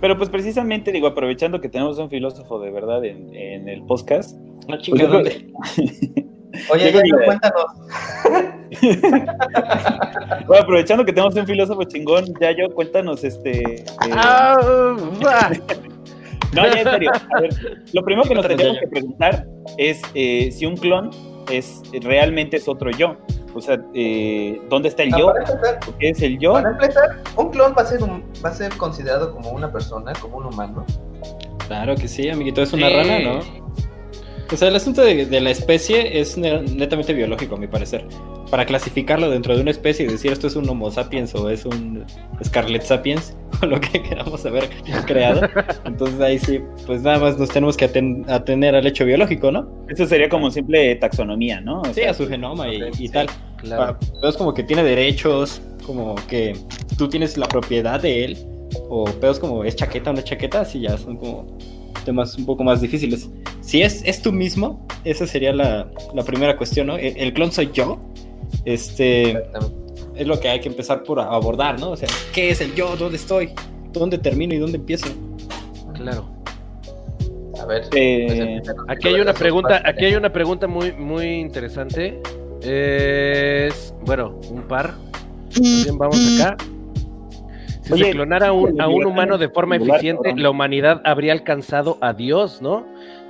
Pero 0.00 0.16
pues 0.18 0.28
precisamente, 0.30 0.90
digo, 0.90 1.06
aprovechando 1.06 1.60
que 1.60 1.68
tenemos 1.68 1.98
un 1.98 2.10
filósofo 2.10 2.58
de 2.60 2.70
verdad 2.70 3.04
en, 3.04 3.34
en 3.34 3.68
el 3.68 3.82
podcast, 3.84 4.36
No, 4.68 4.76
pues 4.76 4.84
yo 4.86 4.94
creo- 4.94 5.08
¿dónde? 5.10 5.52
Oye, 6.70 6.92
ya 6.92 7.02
no, 7.02 7.24
cuéntanos. 7.24 7.66
bueno, 10.46 10.62
aprovechando 10.62 11.04
que 11.04 11.12
tenemos 11.12 11.34
un 11.34 11.46
filósofo 11.46 11.84
chingón, 11.84 12.24
ya 12.40 12.50
yo 12.52 12.68
cuéntanos 12.74 13.24
este... 13.24 13.74
eh, 13.80 13.84
Ah. 14.12 14.56
No, 16.52 16.62
ya 16.64 16.80
en 16.80 16.84
serio. 16.88 17.10
A 17.36 17.40
ver, 17.40 17.50
lo 17.92 18.02
primero 18.04 18.26
que 18.28 18.34
nos 18.34 18.46
tenemos 18.46 18.78
que 18.78 18.86
preguntar 18.86 19.44
es 19.78 20.00
eh, 20.14 20.50
si 20.52 20.64
un 20.64 20.76
clon 20.76 21.10
es 21.50 21.82
realmente 22.02 22.56
es 22.56 22.68
otro 22.68 22.90
yo. 22.92 23.16
O 23.52 23.60
sea, 23.60 23.78
eh, 23.94 24.60
¿dónde 24.70 24.88
está 24.88 25.02
el 25.02 25.12
Ah, 25.14 25.18
yo? 25.18 25.34
empezar, 25.36 25.80
¿Qué 25.98 26.08
es 26.10 26.22
el 26.22 26.38
yo? 26.38 26.52
para 26.54 26.70
empezar, 26.70 27.20
un 27.36 27.50
clon 27.50 27.74
va 27.76 27.82
a 27.82 27.86
ser 27.86 28.02
un, 28.02 28.22
va 28.44 28.50
a 28.50 28.54
ser 28.54 28.72
considerado 28.76 29.32
como 29.34 29.50
una 29.50 29.70
persona, 29.72 30.12
como 30.20 30.36
un 30.38 30.46
humano. 30.46 30.86
Claro 31.66 31.94
que 31.96 32.06
sí, 32.06 32.28
amiguito, 32.30 32.62
es 32.62 32.72
una 32.72 32.88
Sí. 32.88 32.94
rana, 32.94 33.18
¿no? 33.18 33.40
O 34.52 34.56
sea, 34.56 34.68
el 34.68 34.76
asunto 34.76 35.02
de, 35.02 35.26
de 35.26 35.40
la 35.40 35.50
especie 35.50 36.20
es 36.20 36.38
ne- 36.38 36.62
netamente 36.62 37.12
biológico, 37.12 37.56
a 37.56 37.58
mi 37.58 37.66
parecer. 37.66 38.04
Para 38.50 38.64
clasificarlo 38.64 39.28
dentro 39.28 39.56
de 39.56 39.62
una 39.62 39.72
especie 39.72 40.06
y 40.06 40.08
decir 40.08 40.30
esto 40.30 40.46
es 40.46 40.54
un 40.54 40.68
Homo 40.68 40.88
sapiens 40.90 41.34
o 41.34 41.50
es 41.50 41.64
un 41.64 42.04
Scarlet 42.44 42.82
sapiens, 42.82 43.36
o 43.62 43.66
lo 43.66 43.80
que 43.80 44.00
queramos 44.02 44.46
haber 44.46 44.68
creado. 45.04 45.40
Entonces 45.84 46.20
ahí 46.20 46.38
sí, 46.38 46.60
pues 46.86 47.02
nada 47.02 47.18
más 47.18 47.38
nos 47.38 47.48
tenemos 47.50 47.76
que 47.76 47.90
aten- 47.92 48.24
atener 48.28 48.76
al 48.76 48.86
hecho 48.86 49.04
biológico, 49.04 49.50
¿no? 49.50 49.68
Eso 49.88 50.06
sería 50.06 50.28
como 50.28 50.50
simple 50.52 50.94
taxonomía, 50.96 51.60
¿no? 51.60 51.80
O 51.80 51.86
Sí, 51.86 51.94
sea, 51.94 52.12
a 52.12 52.14
su 52.14 52.28
genoma 52.28 52.66
y, 52.72 53.08
tal. 53.08 53.26
Claro. 53.58 53.98
Pedos 54.20 54.36
como 54.36 54.54
que 54.54 54.62
tiene 54.62 54.84
derechos, 54.84 55.60
como 55.84 56.14
que 56.28 56.56
tú 56.96 57.08
tienes 57.08 57.36
la 57.36 57.48
propiedad 57.48 58.00
de 58.00 58.24
él, 58.26 58.38
o 58.88 59.06
pedos 59.06 59.40
como 59.40 59.64
es 59.64 59.74
chaqueta 59.74 60.10
o 60.10 60.12
no 60.12 60.20
es 60.20 60.24
chaqueta, 60.24 60.60
así 60.60 60.80
ya 60.82 60.96
son 60.96 61.16
como 61.16 61.58
temas 62.04 62.36
un 62.38 62.46
poco 62.46 62.62
más 62.62 62.80
difíciles. 62.80 63.28
Si 63.66 63.82
es, 63.82 64.02
es 64.04 64.22
tú 64.22 64.32
mismo, 64.32 64.86
esa 65.04 65.26
sería 65.26 65.52
la, 65.52 65.88
la 66.14 66.22
primera 66.22 66.56
cuestión, 66.56 66.86
¿no? 66.86 66.96
El, 66.96 67.16
el 67.16 67.32
clon 67.32 67.50
soy 67.50 67.70
yo. 67.72 67.98
Este 68.64 69.30
Exactamente. 69.32 69.76
es 70.14 70.26
lo 70.26 70.38
que 70.38 70.48
hay 70.48 70.60
que 70.60 70.68
empezar 70.68 71.02
por 71.02 71.18
abordar, 71.18 71.80
¿no? 71.80 71.90
O 71.90 71.96
sea, 71.96 72.08
¿qué 72.32 72.50
es 72.50 72.60
el 72.60 72.74
yo? 72.76 72.94
¿Dónde 72.96 73.16
estoy? 73.16 73.50
¿Dónde 73.92 74.18
termino 74.18 74.54
y 74.54 74.58
dónde 74.58 74.76
empiezo? 74.78 75.08
Claro. 75.94 76.28
A 77.60 77.64
ver. 77.66 77.82
Eh, 77.94 78.60
pues. 78.64 78.76
Aquí 78.88 79.08
hay 79.08 79.20
una 79.20 79.32
pregunta, 79.34 79.82
aquí 79.84 80.04
hay 80.04 80.14
una 80.14 80.32
pregunta 80.32 80.68
muy, 80.68 80.92
muy 80.92 81.26
interesante. 81.26 82.20
Es, 82.62 83.92
bueno, 84.04 84.38
un 84.50 84.62
par. 84.62 84.94
Bien, 85.60 85.98
vamos 85.98 86.16
acá. 86.38 86.56
Si 87.82 87.92
Oye, 87.92 88.04
se 88.06 88.10
clonara 88.10 88.52
un- 88.52 88.80
a 88.80 88.88
un 88.88 89.06
humano 89.06 89.38
de 89.38 89.48
forma 89.48 89.76
eficiente, 89.76 90.34
la 90.36 90.50
humanidad 90.50 91.00
habría 91.04 91.32
alcanzado 91.32 91.98
a 92.00 92.12
Dios, 92.12 92.60
¿no? 92.60 92.84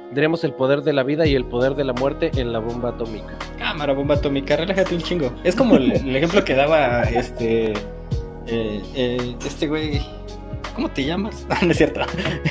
Tendremos 0.08 0.44
el 0.44 0.52
poder 0.52 0.82
de 0.82 0.92
la 0.92 1.02
vida 1.02 1.26
y 1.26 1.34
el 1.34 1.44
poder 1.44 1.74
de 1.74 1.84
la 1.84 1.92
muerte 1.92 2.30
en 2.36 2.52
la 2.52 2.58
bomba 2.58 2.90
atómica. 2.90 3.36
Cámara, 3.58 3.92
bomba 3.92 4.14
atómica, 4.14 4.56
relájate 4.56 4.94
un 4.94 5.02
chingo. 5.02 5.32
Es 5.44 5.54
como 5.54 5.76
el, 5.76 5.92
el 5.92 6.16
ejemplo 6.16 6.44
que 6.44 6.54
daba 6.54 7.02
este. 7.02 7.72
eh, 8.46 8.82
eh, 8.94 9.36
este 9.46 9.66
güey. 9.66 10.00
¿Cómo 10.74 10.90
te 10.90 11.04
llamas? 11.04 11.46
Ah, 11.50 11.58
no 11.64 11.72
es 11.72 11.78
cierto. 11.78 12.00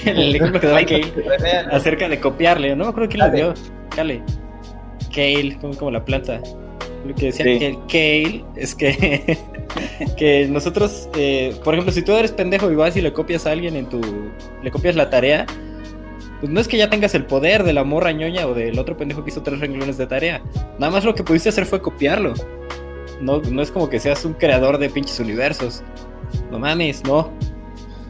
El 0.05 0.35
ejemplo 0.35 0.59
que 0.59 0.67
daba 0.67 0.83
Kale 0.83 1.11
acerca 1.71 2.07
de 2.09 2.19
copiarle. 2.19 2.75
No 2.75 2.83
me 2.85 2.89
acuerdo 2.89 3.09
quién 3.09 3.19
le 3.21 3.25
Kale. 3.31 3.37
dio. 3.37 3.53
Kale. 3.95 4.21
Kale, 5.13 5.57
como, 5.61 5.75
como 5.75 5.91
la 5.91 6.03
planta. 6.03 6.39
Lo 7.07 7.15
que 7.15 7.27
decía 7.27 7.45
Sí. 7.45 7.59
que 7.59 7.67
el 7.67 7.77
Kale 7.87 8.45
es 8.55 8.75
que. 8.75 9.37
que 10.17 10.47
nosotros. 10.49 11.07
eh, 11.15 11.55
por 11.63 11.73
ejemplo, 11.73 11.93
si 11.93 12.01
tú 12.01 12.11
eres 12.13 12.31
pendejo 12.31 12.69
y 12.71 12.75
vas 12.75 12.95
y 12.97 13.01
le 13.01 13.13
copias 13.13 13.47
a 13.47 13.51
alguien 13.51 13.75
en 13.75 13.85
tu. 13.87 14.01
Le 14.61 14.71
copias 14.71 14.95
la 14.95 15.09
tarea. 15.09 15.45
Pues 16.41 16.51
no 16.51 16.59
es 16.59 16.67
que 16.67 16.77
ya 16.77 16.89
tengas 16.89 17.15
el 17.15 17.25
poder 17.25 17.63
de 17.63 17.73
la 17.73 17.83
morra 17.83 18.11
ñoña 18.11 18.45
o 18.45 18.53
del 18.53 18.77
otro 18.77 18.97
pendejo 18.97 19.23
que 19.23 19.29
hizo 19.31 19.41
tres 19.41 19.59
renglones 19.59 19.97
de 19.97 20.05
tarea. 20.07 20.41
Nada 20.79 20.91
más 20.91 21.05
lo 21.05 21.15
que 21.15 21.23
pudiste 21.23 21.49
hacer 21.49 21.65
fue 21.65 21.81
copiarlo. 21.81 22.33
No, 23.21 23.39
no 23.39 23.61
es 23.61 23.71
como 23.71 23.89
que 23.89 23.99
seas 23.99 24.25
un 24.25 24.33
creador 24.33 24.77
de 24.77 24.89
pinches 24.89 25.19
universos. 25.19 25.81
No 26.51 26.59
mames, 26.59 27.03
no. 27.05 27.31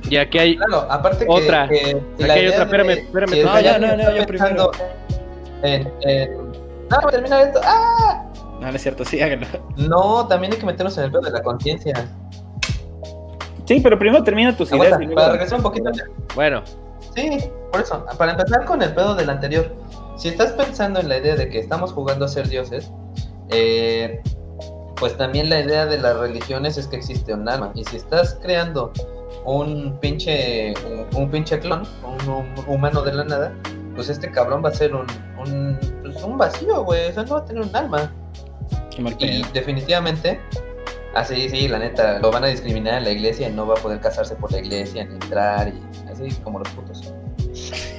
Y 0.09 0.17
aquí 0.17 0.37
hay, 0.39 0.57
Claro, 0.57 0.87
aparte 0.91 1.25
que. 1.25 1.31
Otra. 1.31 1.67
que 1.67 1.77
si 1.77 1.91
Aquí 1.91 2.23
la 2.23 2.33
hay 2.33 2.39
idea 2.41 2.49
otra, 2.51 2.63
espérame, 2.63 2.89
espérame. 2.91 3.29
si 3.33 3.43
No, 3.43 3.59
ya, 3.61 3.77
no, 3.79 3.95
no, 3.95 4.15
yo 4.15 4.25
primero. 4.25 4.71
En, 5.63 5.91
en- 6.01 6.31
No, 6.89 6.97
voy 7.01 7.07
a 7.07 7.11
terminar 7.11 7.47
esto. 7.47 7.59
¡Ah! 7.63 8.25
No, 8.59 8.69
no 8.69 8.75
es 8.75 8.81
cierto, 8.81 9.03
sí, 9.05 9.21
háganlo. 9.21 9.47
No, 9.77 10.27
también 10.27 10.53
hay 10.53 10.59
que 10.59 10.65
meternos 10.65 10.97
en 10.97 11.05
el 11.05 11.11
pedo 11.11 11.21
de 11.21 11.31
la 11.31 11.41
conciencia. 11.43 12.07
Sí, 13.65 13.79
pero 13.81 13.97
primero 13.97 14.23
termina 14.23 14.55
tus 14.55 14.71
ideas. 14.71 14.99
Y 15.01 15.05
luego- 15.05 15.15
para 15.15 15.31
regresar 15.33 15.57
un 15.57 15.63
poquito. 15.63 15.91
bueno, 16.35 16.63
Sí, 17.15 17.49
por 17.71 17.81
eso, 17.81 18.05
para 18.17 18.31
empezar 18.31 18.65
con 18.65 18.81
el 18.81 18.93
pedo 18.93 19.15
del 19.15 19.29
anterior, 19.29 19.73
si 20.17 20.29
estás 20.29 20.51
pensando 20.53 20.99
en 20.99 21.09
la 21.09 21.17
idea 21.17 21.35
de 21.35 21.49
que 21.49 21.59
estamos 21.59 21.91
jugando 21.93 22.25
a 22.25 22.27
ser 22.27 22.47
dioses, 22.47 22.91
eh, 23.49 24.21
pues 24.97 25.17
también 25.17 25.49
la 25.49 25.59
idea 25.59 25.85
de 25.85 25.97
las 25.97 26.17
religiones 26.17 26.77
es 26.77 26.87
que 26.87 26.97
existe 26.97 27.33
un 27.33 27.47
alma. 27.47 27.71
Y 27.75 27.83
si 27.85 27.97
estás 27.97 28.37
creando 28.41 28.91
un 29.45 29.97
pinche, 29.99 30.73
un, 30.85 31.23
un 31.23 31.29
pinche 31.29 31.59
clon, 31.59 31.83
un, 32.03 32.29
un 32.29 32.53
humano 32.67 33.01
de 33.01 33.13
la 33.13 33.23
nada, 33.23 33.53
pues 33.95 34.09
este 34.09 34.29
cabrón 34.31 34.63
va 34.63 34.69
a 34.69 34.73
ser 34.73 34.93
un, 34.93 35.05
un, 35.39 35.79
pues 36.01 36.21
un 36.23 36.37
vacío, 36.37 36.83
güey, 36.83 37.09
o 37.09 37.13
sea, 37.13 37.23
no 37.23 37.35
va 37.35 37.39
a 37.39 37.45
tener 37.45 37.63
un 37.63 37.75
alma. 37.75 38.13
Y 39.19 39.43
definitivamente, 39.53 40.39
así, 41.13 41.49
sí, 41.49 41.67
la 41.67 41.79
neta, 41.79 42.19
lo 42.19 42.31
van 42.31 42.45
a 42.45 42.47
discriminar 42.47 42.99
en 42.99 43.03
la 43.03 43.11
iglesia, 43.11 43.49
no 43.49 43.67
va 43.67 43.73
a 43.73 43.77
poder 43.77 43.99
casarse 43.99 44.35
por 44.35 44.51
la 44.51 44.59
iglesia, 44.59 45.05
ni 45.05 45.15
entrar, 45.15 45.67
y 45.67 46.09
así 46.09 46.33
como 46.41 46.59
los 46.59 46.69
putos. 46.69 46.94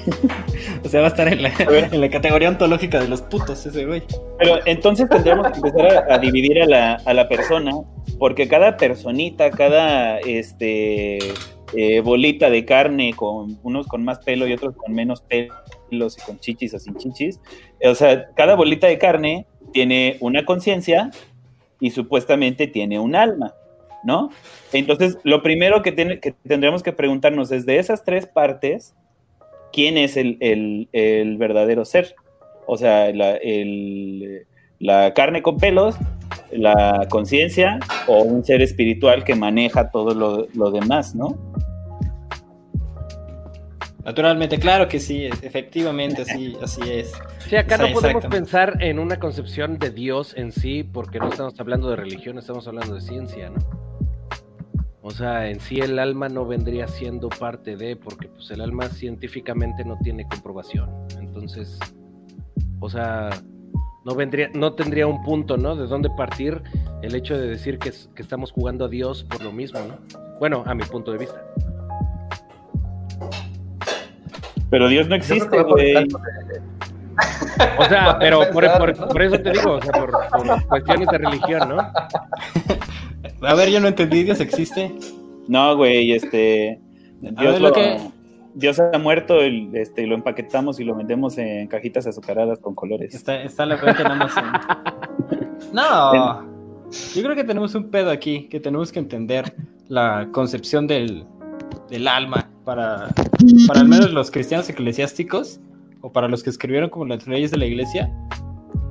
O 0.84 0.88
sea, 0.88 1.00
va 1.00 1.06
a 1.06 1.10
estar 1.10 1.28
en 1.28 1.42
la, 1.42 1.50
en 1.58 2.00
la 2.00 2.10
categoría 2.10 2.48
ontológica 2.48 3.00
de 3.00 3.08
los 3.08 3.22
putos 3.22 3.66
ese 3.66 3.84
güey. 3.86 4.02
Pero 4.38 4.58
entonces 4.66 5.08
tendríamos 5.08 5.50
que 5.50 5.56
empezar 5.56 5.86
a, 6.10 6.14
a 6.14 6.18
dividir 6.18 6.62
a 6.62 6.66
la, 6.66 6.94
a 7.04 7.14
la 7.14 7.28
persona, 7.28 7.72
porque 8.18 8.46
cada 8.46 8.76
personita, 8.76 9.50
cada 9.50 10.18
este 10.20 11.18
eh, 11.74 12.00
bolita 12.00 12.48
de 12.50 12.64
carne, 12.64 13.12
con 13.16 13.58
unos 13.64 13.86
con 13.88 14.04
más 14.04 14.20
pelo 14.20 14.46
y 14.46 14.52
otros 14.52 14.76
con 14.76 14.92
menos 14.94 15.22
pelos 15.22 16.16
y 16.18 16.20
con 16.24 16.38
chichis 16.38 16.74
o 16.74 16.78
sin 16.78 16.96
chichis, 16.96 17.40
o 17.84 17.94
sea, 17.94 18.26
cada 18.36 18.54
bolita 18.54 18.86
de 18.86 18.98
carne 18.98 19.46
tiene 19.72 20.16
una 20.20 20.44
conciencia 20.44 21.10
y 21.80 21.90
supuestamente 21.90 22.68
tiene 22.68 22.98
un 23.00 23.16
alma, 23.16 23.52
¿no? 24.04 24.30
Entonces, 24.72 25.18
lo 25.24 25.42
primero 25.42 25.82
que, 25.82 25.90
tiene- 25.92 26.20
que 26.20 26.32
tendríamos 26.46 26.82
que 26.84 26.92
preguntarnos 26.92 27.50
es 27.50 27.66
de 27.66 27.78
esas 27.78 28.04
tres 28.04 28.26
partes, 28.26 28.94
¿quién 29.72 29.96
es 29.98 30.16
el, 30.16 30.36
el- 30.40 30.88
el 30.92 31.36
verdadero 31.38 31.84
ser? 31.84 32.14
O 32.66 32.76
sea, 32.76 33.12
la, 33.12 33.36
el- 33.36 34.46
la 34.78 35.12
carne 35.14 35.42
con 35.42 35.56
pelos, 35.58 35.96
la 36.52 37.06
conciencia 37.10 37.78
o 38.06 38.22
un 38.22 38.44
ser 38.44 38.60
espiritual 38.62 39.24
que 39.24 39.34
maneja 39.34 39.90
todo 39.90 40.14
lo, 40.14 40.46
lo 40.54 40.70
demás, 40.70 41.14
¿no? 41.14 41.36
Naturalmente, 44.04 44.58
claro 44.60 44.86
que 44.86 45.00
sí, 45.00 45.24
efectivamente, 45.42 46.22
así, 46.22 46.56
así 46.62 46.80
es. 46.88 47.12
sí, 47.48 47.56
acá 47.56 47.76
no 47.76 47.88
podemos 47.92 48.24
pensar 48.26 48.80
en 48.80 49.00
una 49.00 49.18
concepción 49.18 49.78
de 49.78 49.90
Dios 49.90 50.32
en 50.36 50.52
sí, 50.52 50.84
porque 50.84 51.18
no 51.18 51.28
estamos 51.28 51.58
hablando 51.58 51.90
de 51.90 51.96
religión, 51.96 52.38
estamos 52.38 52.68
hablando 52.68 52.94
de 52.94 53.00
ciencia, 53.00 53.50
¿no? 53.50 53.56
O 55.08 55.12
sea, 55.12 55.48
en 55.48 55.60
sí 55.60 55.76
el 55.78 56.00
alma 56.00 56.28
no 56.28 56.44
vendría 56.44 56.88
siendo 56.88 57.28
parte 57.28 57.76
de, 57.76 57.94
porque 57.94 58.26
pues 58.26 58.50
el 58.50 58.60
alma 58.60 58.88
científicamente 58.88 59.84
no 59.84 59.96
tiene 60.02 60.26
comprobación. 60.26 60.90
Entonces, 61.20 61.78
o 62.80 62.90
sea, 62.90 63.30
no 64.04 64.14
vendría, 64.16 64.50
no 64.52 64.72
tendría 64.72 65.06
un 65.06 65.22
punto, 65.22 65.56
¿no? 65.56 65.76
De 65.76 65.86
dónde 65.86 66.10
partir 66.16 66.60
el 67.02 67.14
hecho 67.14 67.38
de 67.38 67.46
decir 67.46 67.78
que, 67.78 67.90
es- 67.90 68.10
que 68.16 68.22
estamos 68.22 68.50
jugando 68.50 68.86
a 68.86 68.88
Dios 68.88 69.22
por 69.22 69.44
lo 69.44 69.52
mismo, 69.52 69.78
¿no? 69.78 70.18
Bueno, 70.40 70.64
a 70.66 70.74
mi 70.74 70.82
punto 70.82 71.12
de 71.12 71.18
vista. 71.18 71.40
Pero 74.70 74.88
Dios 74.88 75.08
no 75.08 75.14
existe, 75.14 75.62
güey. 75.62 75.94
O 77.78 77.84
sea, 77.84 78.16
pero 78.18 78.40
por 78.50 78.64
eso 79.22 79.38
te 79.38 79.52
digo, 79.52 79.74
o 79.74 79.80
sea, 79.80 79.92
por, 79.92 80.10
por 80.10 80.66
cuestiones 80.66 81.06
de 81.10 81.18
religión, 81.18 81.68
¿no? 81.68 81.76
A 83.42 83.54
ver, 83.54 83.70
yo 83.70 83.80
no 83.80 83.88
entendí, 83.88 84.22
Dios 84.24 84.40
existe. 84.40 84.94
No, 85.48 85.76
güey, 85.76 86.12
este. 86.12 86.80
Dios, 87.20 87.34
ver, 87.36 87.60
lo 87.60 87.68
lo- 87.68 87.74
que- 87.74 87.98
Dios 88.54 88.80
ha 88.80 88.98
muerto, 88.98 89.40
el- 89.40 89.70
este, 89.76 90.06
lo 90.06 90.14
empaquetamos 90.14 90.80
y 90.80 90.84
lo 90.84 90.94
vendemos 90.94 91.36
en 91.38 91.66
cajitas 91.68 92.06
azucaradas 92.06 92.58
con 92.58 92.74
colores. 92.74 93.14
Está, 93.14 93.42
está 93.42 93.66
la 93.66 93.78
cuenta 93.78 94.02
en 94.02 94.06
Amazon. 94.12 94.44
No, 95.72 96.42
yo 97.14 97.22
creo 97.22 97.34
que 97.34 97.44
tenemos 97.44 97.74
un 97.74 97.90
pedo 97.90 98.10
aquí, 98.10 98.48
que 98.48 98.60
tenemos 98.60 98.92
que 98.92 98.98
entender 98.98 99.54
la 99.88 100.28
concepción 100.32 100.86
del, 100.86 101.24
del 101.90 102.08
alma 102.08 102.48
para, 102.64 103.08
para 103.66 103.80
al 103.80 103.88
menos 103.88 104.10
los 104.12 104.30
cristianos 104.30 104.68
eclesiásticos 104.68 105.60
o 106.00 106.10
para 106.12 106.28
los 106.28 106.42
que 106.42 106.50
escribieron 106.50 106.88
como 106.90 107.04
las 107.06 107.26
leyes 107.26 107.50
de 107.50 107.58
la 107.58 107.66
iglesia. 107.66 108.10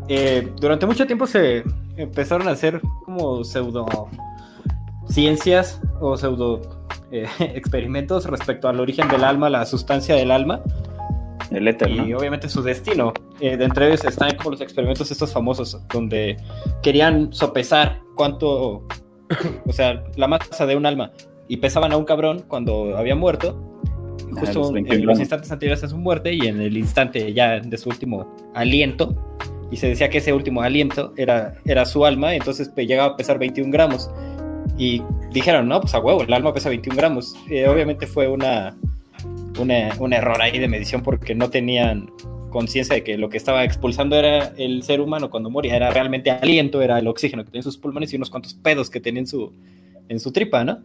eh, 0.08 0.51
durante 0.62 0.86
mucho 0.86 1.08
tiempo 1.08 1.25
se 1.25 1.63
empezaron 1.97 2.47
a 2.47 2.51
hacer 2.51 2.79
como 3.05 3.43
pseudo 3.43 3.86
ciencias 5.07 5.81
o 5.99 6.17
pseudo 6.17 6.61
eh, 7.11 7.27
experimentos 7.39 8.25
respecto 8.25 8.67
al 8.67 8.79
origen 8.79 9.07
del 9.07 9.23
alma, 9.23 9.49
la 9.49 9.65
sustancia 9.65 10.15
del 10.15 10.31
alma 10.31 10.61
El 11.51 11.67
éter, 11.67 11.89
y 11.89 12.11
¿no? 12.11 12.17
obviamente 12.17 12.49
su 12.49 12.61
destino. 12.61 13.13
Eh, 13.39 13.57
de 13.57 13.65
entre 13.65 13.87
ellos 13.87 14.03
están 14.05 14.35
como 14.37 14.51
los 14.51 14.61
experimentos 14.61 15.11
estos 15.11 15.31
famosos, 15.33 15.79
donde 15.93 16.37
querían 16.81 17.31
sopesar 17.33 18.01
cuánto, 18.15 18.83
o 19.65 19.73
sea, 19.73 20.03
la 20.15 20.27
masa 20.27 20.65
de 20.65 20.75
un 20.75 20.85
alma, 20.85 21.11
y 21.47 21.57
pesaban 21.57 21.91
a 21.91 21.97
un 21.97 22.05
cabrón 22.05 22.43
cuando 22.47 22.97
había 22.97 23.15
muerto, 23.15 23.75
Ah, 24.35 24.39
justo 24.39 24.59
los 24.59 24.67
en 24.69 24.73
21 24.75 25.05
los 25.05 25.19
instantes 25.19 25.51
anteriores 25.51 25.83
a 25.83 25.87
su 25.87 25.97
muerte 25.97 26.33
y 26.33 26.47
en 26.47 26.61
el 26.61 26.77
instante 26.77 27.33
ya 27.33 27.59
de 27.59 27.77
su 27.77 27.89
último 27.89 28.33
aliento, 28.53 29.15
y 29.71 29.77
se 29.77 29.87
decía 29.87 30.09
que 30.09 30.19
ese 30.19 30.33
último 30.33 30.61
aliento 30.61 31.13
era, 31.17 31.55
era 31.65 31.85
su 31.85 32.05
alma, 32.05 32.33
entonces 32.35 32.69
pues, 32.69 32.87
llegaba 32.87 33.13
a 33.13 33.17
pesar 33.17 33.39
21 33.39 33.71
gramos. 33.71 34.09
Y 34.78 35.01
dijeron, 35.32 35.67
no, 35.67 35.82
pues 35.82 35.93
a 35.93 35.99
huevo, 35.99 36.23
el 36.23 36.34
alma 36.34 36.54
pesa 36.54 36.69
21 36.69 36.97
gramos. 36.97 37.36
Eh, 37.49 37.67
obviamente 37.67 38.08
fue 38.08 38.28
una, 38.28 38.75
una- 39.60 39.95
un 39.99 40.13
error 40.13 40.41
ahí 40.41 40.60
de 40.60 40.67
medición 40.67 41.01
porque 41.01 41.36
no 41.36 41.49
tenían 41.49 42.10
conciencia 42.49 42.95
de 42.95 43.04
que 43.04 43.17
lo 43.17 43.28
que 43.30 43.38
estaba 43.38 43.63
expulsando 43.65 44.15
era 44.15 44.54
el 44.58 44.84
ser 44.84 45.01
humano 45.01 45.30
cuando 45.30 45.49
moría, 45.49 45.75
era 45.75 45.89
realmente 45.91 46.32
aliento, 46.32 46.82
era 46.82 46.99
el 46.99 47.08
oxígeno 47.08 47.43
que 47.43 47.51
tenía 47.51 47.60
en 47.60 47.63
sus 47.63 47.78
pulmones 47.78 48.13
y 48.13 48.15
unos 48.15 48.30
cuantos 48.30 48.54
pedos 48.54 48.89
que 48.89 49.01
tenía 49.01 49.19
en 49.19 49.28
su, 49.28 49.51
en 50.08 50.19
su 50.21 50.32
tripa, 50.32 50.63
¿no? 50.63 50.80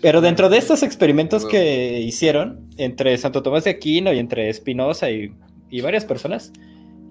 Pero 0.00 0.20
dentro 0.20 0.48
de 0.48 0.58
estos 0.58 0.84
experimentos 0.84 1.44
que 1.44 2.00
hicieron 2.00 2.68
entre 2.76 3.18
Santo 3.18 3.42
Tomás 3.42 3.64
de 3.64 3.70
Aquino 3.70 4.12
y 4.12 4.20
entre 4.20 4.52
Spinoza 4.54 5.10
y, 5.10 5.32
y 5.68 5.80
varias 5.80 6.04
personas, 6.04 6.52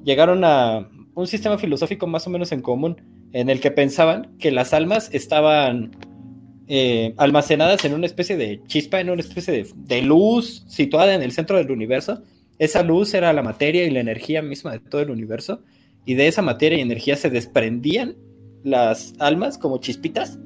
llegaron 0.05 0.45
a 0.45 0.87
un 1.13 1.27
sistema 1.27 1.57
filosófico 1.57 2.07
más 2.07 2.25
o 2.25 2.29
menos 2.29 2.53
en 2.53 2.61
común, 2.61 3.01
en 3.33 3.49
el 3.49 3.59
que 3.59 3.71
pensaban 3.71 4.35
que 4.39 4.51
las 4.51 4.73
almas 4.73 5.09
estaban 5.13 5.91
eh, 6.67 7.13
almacenadas 7.17 7.83
en 7.85 7.93
una 7.93 8.05
especie 8.05 8.37
de 8.37 8.61
chispa, 8.67 8.99
en 8.99 9.09
una 9.09 9.21
especie 9.21 9.53
de, 9.53 9.67
de, 9.75 10.01
luz 10.01 10.65
situada 10.67 11.15
en 11.15 11.21
el 11.21 11.31
centro 11.31 11.57
del 11.57 11.71
universo. 11.71 12.23
Esa 12.57 12.83
luz 12.83 13.13
era 13.13 13.33
la 13.33 13.41
materia 13.41 13.85
y 13.85 13.89
la 13.89 13.99
energía 13.99 14.41
misma 14.41 14.71
de 14.73 14.79
todo 14.79 15.01
el 15.01 15.11
universo. 15.11 15.63
Y 16.05 16.15
de 16.15 16.27
esa 16.27 16.41
materia 16.41 16.77
y 16.77 16.81
energía 16.81 17.15
se 17.15 17.29
desprendían 17.29 18.15
las 18.63 19.13
almas 19.19 19.57
como 19.57 19.79
chispitas. 19.79 20.39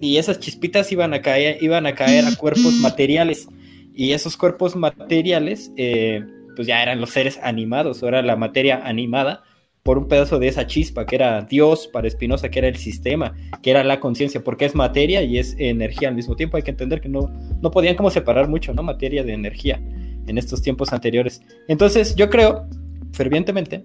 Y 0.00 0.16
esas 0.16 0.40
chispitas 0.40 0.90
iban 0.92 1.14
a 1.14 1.22
caer, 1.22 1.62
iban 1.62 1.86
a, 1.86 1.94
caer 1.94 2.24
a 2.26 2.34
cuerpos 2.36 2.74
materiales. 2.80 3.48
Y 3.94 4.12
esos 4.12 4.36
cuerpos 4.36 4.76
materiales, 4.76 5.72
eh, 5.76 6.24
pues 6.56 6.66
ya 6.66 6.82
eran 6.82 7.00
los 7.00 7.10
seres 7.10 7.38
animados, 7.42 8.02
o 8.02 8.08
era 8.08 8.22
la 8.22 8.36
materia 8.36 8.82
animada 8.84 9.44
por 9.84 9.98
un 9.98 10.08
pedazo 10.08 10.38
de 10.38 10.48
esa 10.48 10.66
chispa, 10.66 11.04
que 11.04 11.14
era 11.14 11.42
Dios 11.42 11.86
para 11.86 12.08
Spinoza, 12.08 12.48
que 12.48 12.58
era 12.58 12.68
el 12.68 12.76
sistema, 12.76 13.34
que 13.62 13.70
era 13.70 13.84
la 13.84 14.00
conciencia, 14.00 14.42
porque 14.42 14.64
es 14.64 14.74
materia 14.74 15.22
y 15.22 15.38
es 15.38 15.54
energía 15.58 16.08
al 16.08 16.14
mismo 16.14 16.34
tiempo. 16.34 16.56
Hay 16.56 16.62
que 16.62 16.70
entender 16.70 17.02
que 17.02 17.10
no, 17.10 17.30
no 17.60 17.70
podían 17.70 17.94
como 17.94 18.10
separar 18.10 18.48
mucho, 18.48 18.72
¿no? 18.72 18.82
Materia 18.82 19.22
de 19.22 19.34
energía 19.34 19.78
en 20.26 20.38
estos 20.38 20.62
tiempos 20.62 20.94
anteriores. 20.94 21.42
Entonces, 21.68 22.16
yo 22.16 22.30
creo, 22.30 22.66
fervientemente, 23.12 23.84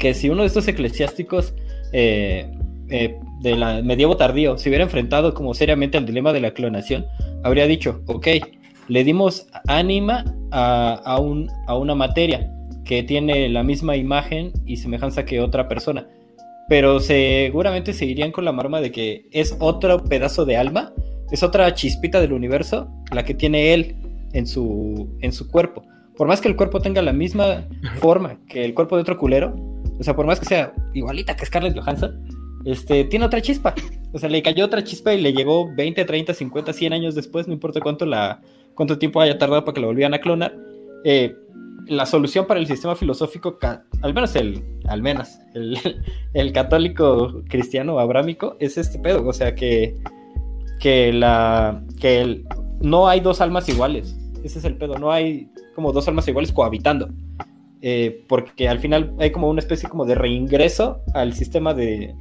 que 0.00 0.14
si 0.14 0.30
uno 0.30 0.42
de 0.42 0.48
estos 0.48 0.66
eclesiásticos 0.66 1.54
eh, 1.92 2.50
eh, 2.88 3.16
de 3.40 3.56
la 3.56 3.82
medievo 3.82 4.16
tardío 4.16 4.58
se 4.58 4.68
hubiera 4.68 4.82
enfrentado 4.82 5.32
como 5.32 5.54
seriamente 5.54 5.96
al 5.96 6.06
dilema 6.06 6.32
de 6.32 6.40
la 6.40 6.50
clonación, 6.50 7.06
habría 7.44 7.68
dicho, 7.68 8.02
ok, 8.06 8.26
le 8.88 9.04
dimos 9.04 9.46
ánima 9.68 10.24
a, 10.50 10.94
a, 11.04 11.20
un, 11.20 11.48
a 11.68 11.78
una 11.78 11.94
materia, 11.94 12.50
que 12.84 13.02
tiene 13.02 13.48
la 13.48 13.62
misma 13.62 13.96
imagen 13.96 14.52
y 14.66 14.76
semejanza 14.76 15.24
que 15.24 15.40
otra 15.40 15.68
persona. 15.68 16.06
Pero 16.68 17.00
seguramente 17.00 17.92
seguirían 17.92 18.32
con 18.32 18.44
la 18.44 18.52
marma 18.52 18.80
de 18.80 18.90
que 18.90 19.26
es 19.32 19.56
otro 19.58 20.04
pedazo 20.04 20.44
de 20.44 20.56
alma, 20.56 20.92
es 21.30 21.42
otra 21.42 21.74
chispita 21.74 22.20
del 22.20 22.32
universo 22.32 22.88
la 23.12 23.24
que 23.24 23.34
tiene 23.34 23.74
él 23.74 23.96
en 24.32 24.46
su, 24.46 25.08
en 25.20 25.32
su 25.32 25.50
cuerpo. 25.50 25.82
Por 26.16 26.28
más 26.28 26.40
que 26.40 26.48
el 26.48 26.56
cuerpo 26.56 26.80
tenga 26.80 27.02
la 27.02 27.12
misma 27.12 27.66
forma 27.96 28.38
que 28.46 28.64
el 28.64 28.74
cuerpo 28.74 28.96
de 28.96 29.02
otro 29.02 29.18
culero, 29.18 29.54
o 29.98 30.02
sea, 30.02 30.14
por 30.14 30.26
más 30.26 30.40
que 30.40 30.46
sea 30.46 30.72
igualita 30.92 31.36
que 31.36 31.46
Scarlett 31.46 31.78
Johansson, 31.78 32.24
este, 32.64 33.04
tiene 33.04 33.26
otra 33.26 33.42
chispa. 33.42 33.74
O 34.12 34.18
sea, 34.18 34.28
le 34.28 34.42
cayó 34.42 34.64
otra 34.64 34.84
chispa 34.84 35.12
y 35.12 35.20
le 35.20 35.32
llegó 35.32 35.74
20, 35.74 36.04
30, 36.04 36.34
50, 36.34 36.72
100 36.72 36.92
años 36.92 37.14
después, 37.14 37.46
no 37.46 37.52
importa 37.52 37.80
cuánto, 37.80 38.06
la, 38.06 38.40
cuánto 38.74 38.98
tiempo 38.98 39.20
haya 39.20 39.38
tardado 39.38 39.64
para 39.64 39.74
que 39.74 39.80
lo 39.80 39.88
volvieran 39.88 40.14
a 40.14 40.20
clonar. 40.20 40.56
Eh, 41.04 41.34
la 41.86 42.06
solución 42.06 42.46
para 42.46 42.60
el 42.60 42.66
sistema 42.66 42.94
filosófico, 42.94 43.58
al 44.02 44.14
menos 44.14 44.34
el, 44.36 44.62
al 44.86 45.02
menos 45.02 45.38
el, 45.54 46.52
católico 46.52 47.42
cristiano 47.48 47.98
abrámico, 47.98 48.56
es 48.60 48.78
este 48.78 48.98
pedo. 48.98 49.26
O 49.26 49.32
sea 49.32 49.54
que, 49.54 49.96
que 50.80 51.12
la 51.12 51.82
que 52.00 52.44
no 52.80 53.08
hay 53.08 53.20
dos 53.20 53.40
almas 53.40 53.68
iguales. 53.68 54.16
Ese 54.42 54.58
es 54.58 54.64
el 54.64 54.76
pedo. 54.76 54.98
No 54.98 55.12
hay 55.12 55.48
como 55.74 55.92
dos 55.92 56.06
almas 56.08 56.28
iguales 56.28 56.52
cohabitando. 56.52 57.08
Eh, 57.82 58.24
porque 58.28 58.68
al 58.68 58.78
final 58.78 59.14
hay 59.18 59.30
como 59.30 59.50
una 59.50 59.60
especie 59.60 59.88
como 59.88 60.06
de 60.06 60.14
reingreso 60.14 61.02
al 61.12 61.34
sistema 61.34 61.74
de, 61.74 62.14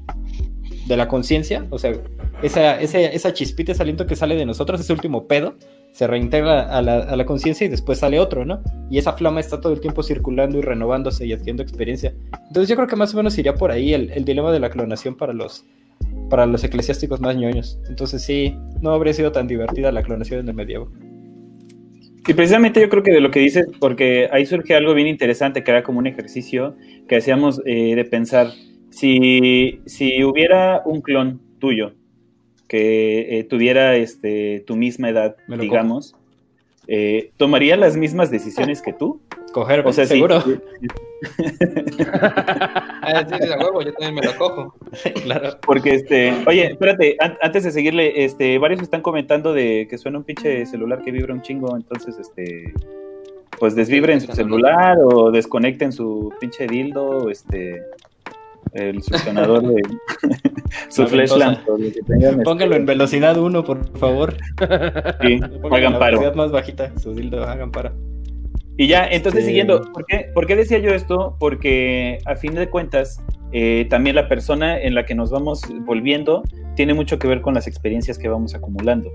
de 0.87 0.97
la 0.97 1.07
conciencia. 1.07 1.65
O 1.69 1.79
sea, 1.79 1.93
esa, 2.41 2.79
esa, 2.81 2.99
esa 2.99 3.33
chispita, 3.33 3.71
ese 3.71 3.95
que 4.07 4.15
sale 4.15 4.35
de 4.35 4.45
nosotros, 4.45 4.81
ese 4.81 4.91
último 4.91 5.27
pedo, 5.27 5.55
se 5.93 6.07
reintegra 6.07 6.63
a 6.75 6.81
la, 6.81 7.25
conciencia 7.25 7.65
y 7.65 7.69
después 7.69 7.99
sale 7.99 8.19
otro, 8.19 8.45
¿no? 8.45 8.61
Y 8.89 8.97
esa 8.97 9.13
flama 9.13 9.39
está 9.39 9.61
todo 9.61 9.73
el 9.73 9.79
tiempo 9.79 10.01
circulando 10.01 10.57
y 10.57 10.61
renovándose 10.61 11.25
y 11.27 11.33
adquiriendo 11.33 11.61
experiencia. 11.61 12.15
Entonces 12.47 12.67
yo 12.67 12.75
creo 12.75 12.87
que 12.87 12.95
más 12.95 13.13
o 13.13 13.17
menos 13.17 13.37
iría 13.37 13.53
por 13.53 13.71
ahí 13.71 13.93
el, 13.93 14.25
dilema 14.25 14.51
de 14.51 14.59
la 14.59 14.71
clonación 14.71 15.15
para 15.15 15.33
los, 15.33 15.65
para 16.31 16.47
los 16.47 16.63
eclesiásticos 16.63 17.21
más 17.21 17.35
ñoños. 17.35 17.79
Entonces 17.87 18.23
sí, 18.23 18.57
no 18.81 18.91
habría 18.91 19.13
sido 19.13 19.31
tan 19.31 19.47
divertida 19.47 19.91
la 19.91 20.01
clonación 20.01 20.39
en 20.39 20.49
el 20.49 20.55
medievo. 20.55 20.91
Y 22.27 22.33
precisamente 22.33 22.81
yo 22.81 22.89
creo 22.89 23.03
que 23.03 23.11
de 23.11 23.21
lo 23.21 23.29
que 23.29 23.41
dices, 23.41 23.67
porque 23.79 24.29
ahí 24.31 24.47
surge 24.47 24.75
algo 24.75 24.95
bien 24.95 25.07
interesante 25.07 25.63
que 25.63 25.69
era 25.69 25.83
como 25.83 25.99
un 25.99 26.07
ejercicio 26.07 26.75
que 27.07 27.17
hacíamos 27.17 27.61
eh, 27.65 27.95
de 27.95 28.05
pensar, 28.05 28.47
si, 28.89 29.79
si 29.85 30.23
hubiera 30.23 30.81
un 30.85 31.01
clon 31.01 31.39
tuyo, 31.59 31.93
que 32.73 33.37
eh, 33.37 33.43
tuviera 33.43 33.95
este, 33.97 34.63
tu 34.65 34.75
misma 34.75 35.07
edad, 35.07 35.35
digamos, 35.47 36.15
eh, 36.87 37.29
¿tomaría 37.37 37.77
las 37.77 37.95
mismas 37.95 38.31
decisiones 38.31 38.81
que 38.81 38.93
tú? 38.93 39.21
Coger, 39.51 39.85
o 39.85 39.93
sea, 39.93 40.07
seguro. 40.07 40.41
Sí. 40.41 40.57
ah, 42.09 43.27
sí, 43.29 43.47
de 43.47 43.55
huevo, 43.63 43.83
yo 43.83 43.93
también 43.93 44.15
me 44.15 44.23
lo 44.23 44.35
cojo. 44.37 44.73
claro. 45.23 45.59
Porque, 45.63 45.93
este, 45.93 46.33
oye, 46.47 46.71
espérate, 46.71 47.15
antes 47.19 47.63
de 47.63 47.69
seguirle, 47.69 48.25
este, 48.25 48.57
varios 48.57 48.81
están 48.81 49.03
comentando 49.03 49.53
de 49.53 49.85
que 49.87 49.99
suena 49.99 50.17
un 50.17 50.23
pinche 50.23 50.65
celular 50.65 51.03
que 51.03 51.11
vibra 51.11 51.31
un 51.31 51.43
chingo, 51.43 51.77
entonces, 51.77 52.17
este, 52.17 52.73
pues 53.59 53.75
desvibren 53.75 54.19
su 54.19 54.31
celular 54.31 54.97
o 54.99 55.29
desconecten 55.29 55.91
su 55.91 56.33
pinche 56.39 56.65
dildo, 56.65 57.29
este, 57.29 57.83
el 58.73 59.01
succionador 59.01 59.61
de 59.67 59.81
su 60.89 61.07
flashlamp. 61.07 61.59
Póngalo 62.43 62.75
en 62.75 62.85
velocidad 62.85 63.37
1, 63.37 63.63
por 63.63 63.97
favor. 63.97 64.35
Sí, 65.21 65.39
hagan 65.71 65.99
paro. 65.99 66.19
velocidad 66.19 66.35
más 66.35 66.51
bajita, 66.51 66.97
su 66.99 67.13
dildo, 67.13 67.43
hagan 67.43 67.71
paro. 67.71 67.93
Y 68.75 68.87
ya, 68.87 69.05
entonces 69.05 69.45
siguiendo, 69.45 69.81
¿por 69.93 70.05
qué, 70.07 70.31
¿por 70.33 70.47
qué, 70.47 70.55
decía 70.55 70.79
yo 70.79 70.91
esto? 70.91 71.35
Porque 71.39 72.17
a 72.25 72.35
fin 72.35 72.55
de 72.55 72.69
cuentas, 72.69 73.21
eh, 73.51 73.85
también 73.89 74.15
la 74.15 74.27
persona 74.27 74.81
en 74.81 74.95
la 74.95 75.05
que 75.05 75.13
nos 75.13 75.29
vamos 75.29 75.61
volviendo 75.81 76.41
tiene 76.75 76.95
mucho 76.95 77.19
que 77.19 77.27
ver 77.27 77.41
con 77.41 77.53
las 77.53 77.67
experiencias 77.67 78.17
que 78.17 78.29
vamos 78.29 78.55
acumulando. 78.55 79.11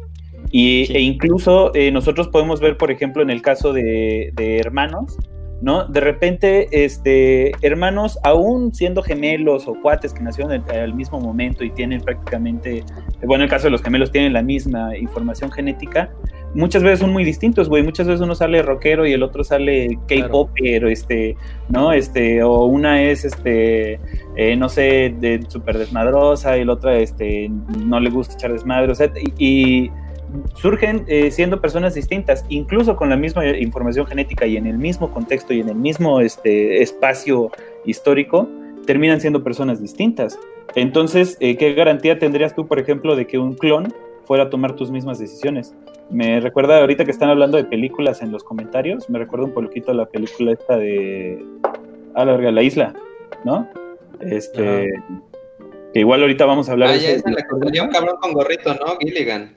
Y, 0.52 0.90
E 0.92 1.00
incluso 1.00 1.74
eh, 1.74 1.90
nosotros 1.90 2.28
podemos 2.28 2.60
ver, 2.60 2.76
por 2.76 2.92
ejemplo, 2.92 3.20
en 3.20 3.30
el 3.30 3.42
caso 3.42 3.72
de, 3.72 4.30
de 4.34 4.58
hermanos, 4.58 5.18
¿no? 5.60 5.84
De 5.86 6.00
repente, 6.00 6.68
este, 6.70 7.52
hermanos, 7.62 8.18
aún 8.22 8.72
siendo 8.74 9.02
gemelos 9.02 9.66
o 9.66 9.74
cuates 9.80 10.12
que 10.12 10.22
nacieron 10.22 10.52
al 10.70 10.94
mismo 10.94 11.20
momento 11.20 11.64
y 11.64 11.70
tienen 11.70 12.00
prácticamente, 12.00 12.84
bueno, 13.24 13.42
en 13.42 13.42
el 13.42 13.50
caso 13.50 13.64
de 13.64 13.70
los 13.70 13.82
gemelos 13.82 14.12
tienen 14.12 14.32
la 14.32 14.42
misma 14.42 14.96
información 14.96 15.50
genética, 15.50 16.10
muchas 16.54 16.82
veces 16.82 17.00
son 17.00 17.12
muy 17.12 17.24
distintos, 17.24 17.68
güey. 17.68 17.82
Muchas 17.82 18.06
veces 18.06 18.20
uno 18.20 18.34
sale 18.34 18.62
rockero 18.62 19.06
y 19.06 19.12
el 19.12 19.22
otro 19.22 19.44
sale 19.44 19.98
K-popper, 20.06 20.86
este, 20.86 21.36
¿no? 21.68 21.92
Este, 21.92 22.42
o 22.42 22.64
una 22.64 23.02
es, 23.02 23.24
este, 23.24 24.00
eh, 24.36 24.56
no 24.56 24.68
sé, 24.68 25.14
de 25.18 25.40
súper 25.48 25.78
desmadrosa 25.78 26.56
y 26.56 26.64
la 26.64 26.74
otra, 26.74 26.98
este, 26.98 27.50
no 27.84 28.00
le 28.00 28.10
gusta 28.10 28.34
echar 28.34 28.52
desmadre, 28.52 28.92
o 28.92 28.94
sea, 28.94 29.10
y 29.38 29.90
surgen 30.54 31.04
eh, 31.08 31.30
siendo 31.30 31.60
personas 31.60 31.94
distintas, 31.94 32.44
incluso 32.48 32.96
con 32.96 33.08
la 33.08 33.16
misma 33.16 33.46
información 33.46 34.06
genética 34.06 34.46
y 34.46 34.56
en 34.56 34.66
el 34.66 34.78
mismo 34.78 35.10
contexto 35.10 35.52
y 35.52 35.60
en 35.60 35.68
el 35.68 35.76
mismo 35.76 36.20
este, 36.20 36.82
espacio 36.82 37.50
histórico, 37.84 38.48
terminan 38.86 39.20
siendo 39.20 39.42
personas 39.42 39.80
distintas. 39.80 40.38
Entonces, 40.74 41.36
eh, 41.40 41.56
¿qué 41.56 41.74
garantía 41.74 42.18
tendrías 42.18 42.54
tú, 42.54 42.66
por 42.66 42.78
ejemplo, 42.78 43.16
de 43.16 43.26
que 43.26 43.38
un 43.38 43.54
clon 43.54 43.92
fuera 44.24 44.44
a 44.44 44.50
tomar 44.50 44.76
tus 44.76 44.90
mismas 44.90 45.18
decisiones? 45.18 45.74
Me 46.10 46.40
recuerda, 46.40 46.80
ahorita 46.80 47.04
que 47.04 47.10
están 47.10 47.28
hablando 47.28 47.56
de 47.56 47.64
películas 47.64 48.22
en 48.22 48.32
los 48.32 48.42
comentarios, 48.44 49.08
me 49.10 49.18
recuerda 49.18 49.46
un 49.46 49.52
poquito 49.52 49.92
la 49.92 50.06
película 50.06 50.52
esta 50.52 50.76
de... 50.76 51.44
a 52.14 52.24
la 52.24 52.32
verga, 52.32 52.50
La 52.50 52.62
Isla, 52.62 52.94
¿no? 53.44 53.68
Este... 54.20 54.92
Que 55.92 56.00
igual 56.00 56.20
ahorita 56.20 56.44
vamos 56.44 56.68
a 56.68 56.72
hablar 56.72 56.90
ah, 56.90 56.92
de... 56.92 56.98
Ya 57.00 57.22
la 57.24 57.84
un 57.84 57.90
cabrón 57.90 58.16
con 58.20 58.32
gorrito, 58.32 58.74
¿no? 58.74 58.96
Gilligan. 59.00 59.54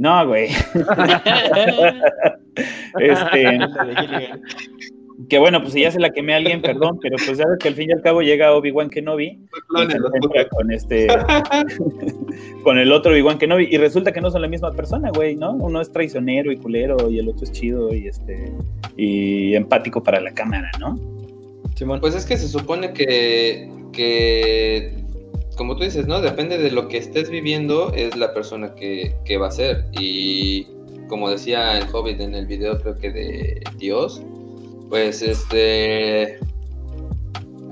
No, 0.00 0.26
güey. 0.26 0.48
este. 2.98 3.58
que 5.28 5.38
bueno, 5.38 5.60
pues 5.60 5.74
si 5.74 5.82
ya 5.82 5.90
se 5.90 6.00
la 6.00 6.08
quemé 6.08 6.32
a 6.32 6.38
alguien, 6.38 6.62
perdón, 6.62 6.98
pero 7.02 7.16
pues 7.22 7.36
ya 7.36 7.44
que 7.60 7.68
al 7.68 7.74
fin 7.74 7.90
y 7.90 7.92
al 7.92 8.00
cabo 8.00 8.22
llega 8.22 8.54
Obi-Wan 8.54 8.88
Kenobi 8.88 9.38
con 9.68 10.72
este 10.72 11.06
con 12.64 12.78
el 12.78 12.92
otro 12.92 13.12
Obi-Wan 13.12 13.36
Kenobi 13.36 13.68
y 13.70 13.76
resulta 13.76 14.10
que 14.10 14.22
no 14.22 14.30
son 14.30 14.40
la 14.40 14.48
misma 14.48 14.72
persona, 14.72 15.10
güey, 15.14 15.36
¿no? 15.36 15.52
Uno 15.52 15.82
es 15.82 15.92
traicionero 15.92 16.50
y 16.50 16.56
culero 16.56 17.10
y 17.10 17.18
el 17.18 17.28
otro 17.28 17.44
es 17.44 17.52
chido 17.52 17.94
y 17.94 18.08
este 18.08 18.50
y 18.96 19.54
empático 19.54 20.02
para 20.02 20.18
la 20.18 20.32
cámara, 20.32 20.70
¿no? 20.80 20.98
Pues 22.00 22.14
es 22.14 22.24
que 22.24 22.38
se 22.38 22.48
supone 22.48 22.94
que 22.94 23.70
que 23.92 24.94
como 25.60 25.76
tú 25.76 25.84
dices, 25.84 26.06
¿no? 26.06 26.22
Depende 26.22 26.56
de 26.56 26.70
lo 26.70 26.88
que 26.88 26.96
estés 26.96 27.28
viviendo, 27.28 27.92
es 27.92 28.16
la 28.16 28.32
persona 28.32 28.74
que, 28.74 29.36
va 29.36 29.48
a 29.48 29.50
ser. 29.50 29.84
Y 29.92 30.66
como 31.06 31.28
decía 31.28 31.76
el 31.76 31.84
Hobbit 31.94 32.18
en 32.18 32.34
el 32.34 32.46
video, 32.46 32.80
creo 32.80 32.96
que 32.96 33.10
de 33.10 33.60
Dios, 33.76 34.22
pues 34.88 35.20
este. 35.20 36.38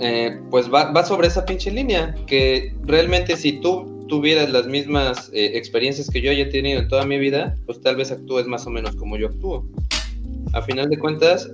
Eh, 0.00 0.38
pues 0.50 0.70
va, 0.70 1.02
sobre 1.02 1.28
esa 1.28 1.46
pinche 1.46 1.70
línea. 1.70 2.14
Que 2.26 2.74
realmente 2.82 3.38
si 3.38 3.52
tú 3.52 4.04
tuvieras 4.06 4.50
las 4.50 4.66
mismas 4.66 5.30
eh, 5.32 5.52
experiencias 5.54 6.10
que 6.10 6.20
yo 6.20 6.30
haya 6.30 6.50
tenido 6.50 6.80
en 6.80 6.88
toda 6.88 7.06
mi 7.06 7.16
vida, 7.16 7.56
pues 7.64 7.80
tal 7.80 7.96
vez 7.96 8.12
actúes 8.12 8.46
más 8.46 8.66
o 8.66 8.70
menos 8.70 8.96
como 8.96 9.16
yo 9.16 9.28
actúo. 9.28 9.66
A 10.52 10.60
final 10.60 10.90
de 10.90 10.98
cuentas, 10.98 11.50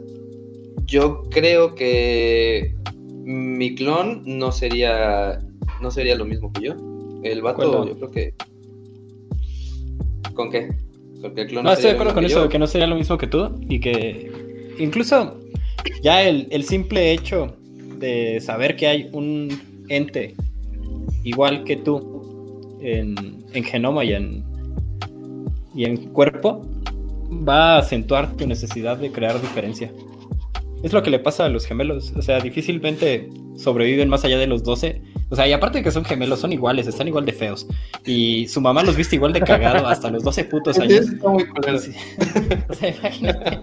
yo 0.84 1.28
creo 1.30 1.76
que 1.76 2.74
mi 3.22 3.76
clon 3.76 4.24
no 4.26 4.50
sería 4.50 5.38
no 5.80 5.90
sería 5.90 6.14
lo 6.16 6.24
mismo 6.24 6.52
que 6.52 6.62
yo. 6.62 6.74
El 7.22 7.42
vato, 7.42 7.56
¿Cuándo? 7.56 7.86
yo 7.86 7.96
creo 7.96 8.10
que. 8.10 8.34
¿Con 10.34 10.50
qué? 10.50 10.70
El 11.22 11.46
clon 11.46 11.64
No, 11.64 11.72
estoy 11.72 11.86
de 11.86 11.92
acuerdo 11.92 12.14
con 12.14 12.24
eso, 12.24 12.42
de 12.42 12.48
que 12.48 12.58
no 12.58 12.66
sería 12.66 12.86
lo 12.86 12.96
mismo 12.96 13.16
que 13.16 13.26
tú 13.26 13.50
y 13.68 13.80
que 13.80 14.30
incluso 14.78 15.40
ya 16.02 16.22
el, 16.22 16.48
el 16.50 16.64
simple 16.64 17.12
hecho 17.12 17.56
de 17.98 18.40
saber 18.40 18.76
que 18.76 18.86
hay 18.86 19.08
un 19.12 19.48
ente 19.88 20.34
igual 21.22 21.64
que 21.64 21.76
tú 21.76 22.78
en, 22.82 23.44
en 23.52 23.64
genoma 23.64 24.04
y 24.04 24.12
en, 24.12 24.44
y 25.74 25.84
en 25.84 25.96
cuerpo 26.12 26.66
va 27.48 27.76
a 27.76 27.78
acentuar 27.78 28.36
tu 28.36 28.46
necesidad 28.46 28.98
de 28.98 29.10
crear 29.10 29.40
diferencia. 29.40 29.90
Es 30.82 30.92
lo 30.92 31.02
que 31.02 31.10
le 31.10 31.18
pasa 31.18 31.46
a 31.46 31.48
los 31.48 31.64
gemelos, 31.64 32.12
o 32.14 32.22
sea, 32.22 32.40
difícilmente 32.40 33.30
sobreviven 33.56 34.08
más 34.08 34.24
allá 34.24 34.38
de 34.38 34.46
los 34.46 34.62
12. 34.62 35.00
O 35.30 35.36
sea, 35.36 35.48
y 35.48 35.52
aparte 35.52 35.78
de 35.78 35.84
que 35.84 35.90
son 35.90 36.04
gemelos, 36.04 36.40
son 36.40 36.52
iguales, 36.52 36.86
están 36.86 37.08
igual 37.08 37.24
de 37.24 37.32
feos. 37.32 37.66
Y 38.04 38.46
su 38.48 38.60
mamá 38.60 38.82
los 38.82 38.94
viste 38.96 39.16
igual 39.16 39.32
de 39.32 39.40
cagado 39.40 39.86
hasta 39.86 40.10
los 40.10 40.22
12 40.22 40.44
putos 40.44 40.78
años. 40.78 41.06
Está 41.08 41.28
muy. 41.28 41.44
O 42.68 42.74
sea, 42.74 42.88
imagínate. 42.90 43.60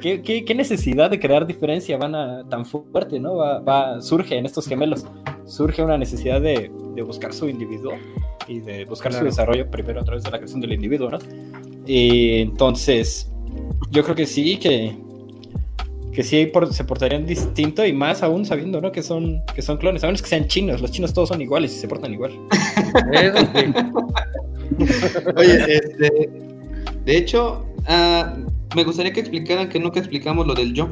¿Qué, 0.00 0.22
qué, 0.22 0.44
qué 0.44 0.54
necesidad 0.54 1.10
de 1.10 1.18
crear 1.20 1.46
diferencia 1.46 1.96
van 1.98 2.14
a 2.14 2.48
tan 2.48 2.64
fuerte, 2.64 3.18
¿no? 3.20 3.36
Va, 3.36 3.58
va- 3.60 4.00
surge 4.00 4.36
en 4.38 4.46
estos 4.46 4.66
gemelos. 4.66 5.04
Surge 5.46 5.82
una 5.82 5.98
necesidad 5.98 6.40
de, 6.40 6.70
de 6.94 7.02
buscar 7.02 7.32
su 7.34 7.48
individuo 7.48 7.92
y 8.48 8.60
de 8.60 8.84
buscar 8.86 9.12
su 9.12 9.18
Claro. 9.18 9.26
desarrollo 9.30 9.70
primero 9.70 10.00
a 10.00 10.04
través 10.04 10.22
de 10.24 10.30
la 10.30 10.38
creación 10.38 10.60
del 10.60 10.72
individuo, 10.72 11.10
¿no? 11.10 11.18
Y 11.86 12.40
entonces, 12.40 13.30
yo 13.90 14.02
creo 14.04 14.14
que 14.14 14.26
sí, 14.26 14.56
que, 14.58 14.96
que 16.14 16.22
sí 16.22 16.46
por- 16.46 16.72
se 16.72 16.84
portarían 16.84 17.26
distinto 17.26 17.84
y 17.84 17.92
más 17.92 18.22
aún 18.22 18.46
sabiendo, 18.46 18.80
¿no? 18.80 18.92
Que 18.92 19.02
son, 19.02 19.42
que 19.54 19.60
son 19.62 19.76
clones. 19.78 20.02
A 20.04 20.06
menos 20.06 20.22
que 20.22 20.28
sean 20.28 20.46
chinos. 20.46 20.80
Los 20.80 20.92
chinos 20.92 21.12
todos 21.12 21.28
son 21.28 21.40
iguales 21.42 21.72
y 21.74 21.78
se 21.80 21.88
portan 21.88 22.12
igual. 22.14 22.32
Eso 23.12 23.38
sí. 23.54 23.74
Oye, 25.36 25.76
este. 25.76 26.30
De 27.04 27.16
hecho, 27.16 27.66
ah, 27.86 28.36
me 28.74 28.84
gustaría 28.84 29.12
que 29.12 29.20
explicaran 29.20 29.68
que 29.68 29.78
nunca 29.78 29.98
explicamos 30.00 30.46
lo 30.46 30.54
del 30.54 30.72
yo. 30.72 30.88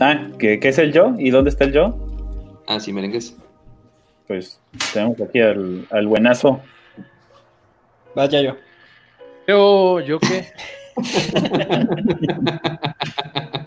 Ah, 0.00 0.28
¿qué, 0.38 0.58
qué 0.58 0.68
es 0.68 0.78
el 0.78 0.92
yo? 0.92 1.14
¿Y 1.18 1.30
dónde 1.30 1.50
está 1.50 1.64
el 1.64 1.72
yo? 1.72 1.94
Ah, 2.66 2.80
sí, 2.80 2.92
merengues. 2.92 3.36
Pues 4.26 4.58
tenemos 4.92 5.20
aquí 5.20 5.40
al, 5.40 5.86
al 5.90 6.06
buenazo. 6.06 6.60
Vaya 8.16 8.40
yo. 8.42 8.56
Yo, 9.46 10.00
¿yo 10.00 10.18
qué? 10.18 10.46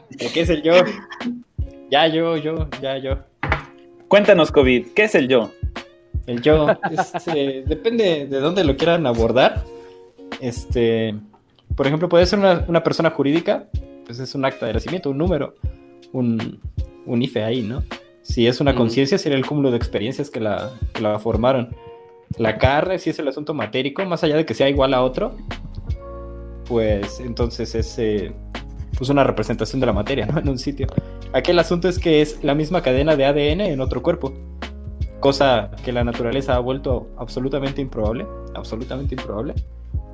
¿De 0.10 0.28
qué 0.34 0.42
es 0.42 0.50
el 0.50 0.62
yo? 0.64 0.74
Ya 1.92 2.08
yo, 2.08 2.38
yo, 2.38 2.68
ya 2.82 2.98
yo. 2.98 3.18
Cuéntanos, 4.08 4.52
COVID, 4.52 4.88
¿qué 4.96 5.04
es 5.06 5.16
el 5.16 5.28
yo? 5.28 5.52
El 6.28 6.42
yo. 6.42 6.68
es, 6.92 7.28
eh, 7.28 7.64
depende 7.68 8.26
de 8.28 8.40
dónde 8.40 8.64
lo 8.64 8.76
quieran 8.78 9.06
abordar. 9.08 9.64
Este, 10.42 11.16
por 11.76 11.88
ejemplo, 11.88 12.10
puede 12.10 12.26
ser 12.26 12.40
una, 12.40 12.66
una 12.68 12.84
persona 12.84 13.10
jurídica, 13.12 13.68
pues 14.06 14.20
es 14.20 14.34
un 14.36 14.46
acta 14.46 14.66
de 14.66 14.74
nacimiento, 14.74 15.10
un 15.10 15.18
número, 15.18 15.56
un, 16.14 16.60
un 17.06 17.22
IFE 17.22 17.44
ahí, 17.44 17.62
¿no? 17.62 17.84
Si 18.22 18.48
es 18.48 18.60
una 18.60 18.74
Mm. 18.74 18.78
conciencia, 18.78 19.18
sería 19.18 19.38
el 19.38 19.46
cúmulo 19.46 19.70
de 19.72 19.78
experiencias 19.78 20.30
que 20.32 20.40
la, 20.40 20.72
que 20.94 21.02
la 21.02 21.20
formaron. 21.20 21.76
La 22.38 22.58
carne, 22.58 22.98
si 22.98 23.12
es 23.12 23.20
el 23.20 23.28
asunto 23.28 23.54
matérico, 23.54 24.04
más 24.06 24.24
allá 24.24 24.36
de 24.36 24.46
que 24.46 24.56
sea 24.56 24.68
igual 24.68 24.94
a 24.96 25.04
otro, 25.04 25.36
pues 26.68 27.20
entonces 27.20 27.76
es 27.76 27.98
eh, 28.00 28.34
pues 28.98 29.10
una 29.10 29.24
representación 29.24 29.80
de 29.80 29.86
la 29.86 29.94
materia, 29.94 30.26
¿no? 30.26 30.40
En 30.40 30.50
un 30.50 30.58
sitio. 30.58 30.88
Aquí 31.34 31.52
el 31.52 31.60
asunto 31.60 31.88
es 31.88 32.00
que 32.00 32.22
es 32.22 32.44
la 32.44 32.56
misma 32.56 32.82
cadena 32.82 33.16
de 33.16 33.26
ADN 33.26 33.62
en 33.62 33.82
otro 33.82 34.02
cuerpo 34.02 34.34
cosa 35.26 35.72
que 35.84 35.92
la 35.92 36.04
naturaleza 36.04 36.56
ha 36.56 36.60
vuelto 36.60 37.10
absolutamente 37.18 37.82
improbable, 37.82 38.28
absolutamente 38.54 39.16
improbable, 39.16 39.56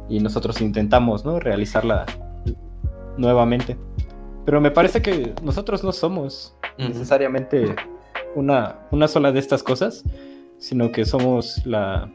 y 0.07 0.21
nosotros 0.21 0.61
intentamos, 0.61 1.25
¿no? 1.25 1.37
Realizarla 1.37 2.05
nuevamente. 3.17 3.75
Pero 4.45 4.61
me 4.61 4.71
parece 4.71 5.01
que 5.01 5.33
nosotros 5.43 5.83
no 5.83 5.91
somos 5.91 6.55
necesariamente 6.77 7.75
una, 8.35 8.87
una 8.91 9.09
sola 9.09 9.33
de 9.33 9.39
estas 9.39 9.63
cosas, 9.63 10.05
sino 10.59 10.93
que 10.93 11.03
somos 11.03 11.65
la 11.65 12.09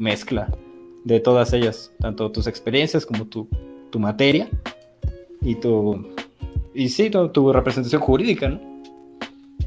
mezcla 0.00 0.48
de 1.04 1.20
todas 1.20 1.52
ellas, 1.52 1.92
tanto 2.00 2.32
tus 2.32 2.48
experiencias 2.48 3.06
como 3.06 3.26
tu, 3.26 3.48
tu 3.90 3.98
materia 3.98 4.48
y 5.42 5.54
tu 5.56 6.06
y 6.74 6.88
sí, 6.88 7.10
tu, 7.10 7.28
tu 7.28 7.52
representación 7.52 8.00
jurídica, 8.00 8.48
¿no? 8.48 8.60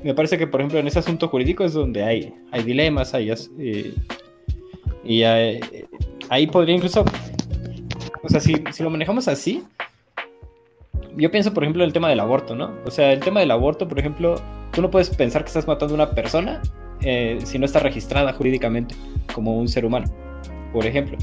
Me 0.03 0.13
parece 0.13 0.37
que, 0.37 0.47
por 0.47 0.59
ejemplo, 0.59 0.79
en 0.79 0.87
ese 0.87 0.99
asunto 0.99 1.29
jurídico 1.29 1.63
es 1.63 1.73
donde 1.73 2.03
hay, 2.03 2.33
hay 2.51 2.63
dilemas, 2.63 3.13
hay, 3.13 3.31
eh, 3.59 3.93
y 5.05 5.23
ahí 5.23 6.47
podría 6.51 6.75
incluso, 6.75 7.05
o 8.21 8.29
sea, 8.29 8.41
si, 8.41 8.55
si 8.71 8.83
lo 8.83 8.89
manejamos 8.89 9.29
así, 9.29 9.63
yo 11.15 11.31
pienso, 11.31 11.53
por 11.53 11.63
ejemplo, 11.63 11.83
el 11.83 11.93
tema 11.93 12.09
del 12.09 12.19
aborto, 12.19 12.55
¿no? 12.55 12.73
O 12.85 12.91
sea, 12.91 13.13
el 13.13 13.19
tema 13.21 13.39
del 13.39 13.51
aborto, 13.51 13.87
por 13.87 13.97
ejemplo, 13.97 14.35
tú 14.73 14.81
no 14.81 14.91
puedes 14.91 15.09
pensar 15.09 15.43
que 15.43 15.47
estás 15.47 15.67
matando 15.67 15.93
a 15.93 15.95
una 15.95 16.11
persona 16.11 16.61
eh, 17.01 17.37
si 17.43 17.59
no 17.59 17.65
está 17.65 17.79
registrada 17.79 18.33
jurídicamente 18.33 18.95
como 19.33 19.57
un 19.57 19.67
ser 19.67 19.85
humano, 19.85 20.07
por 20.73 20.85
ejemplo. 20.85 21.17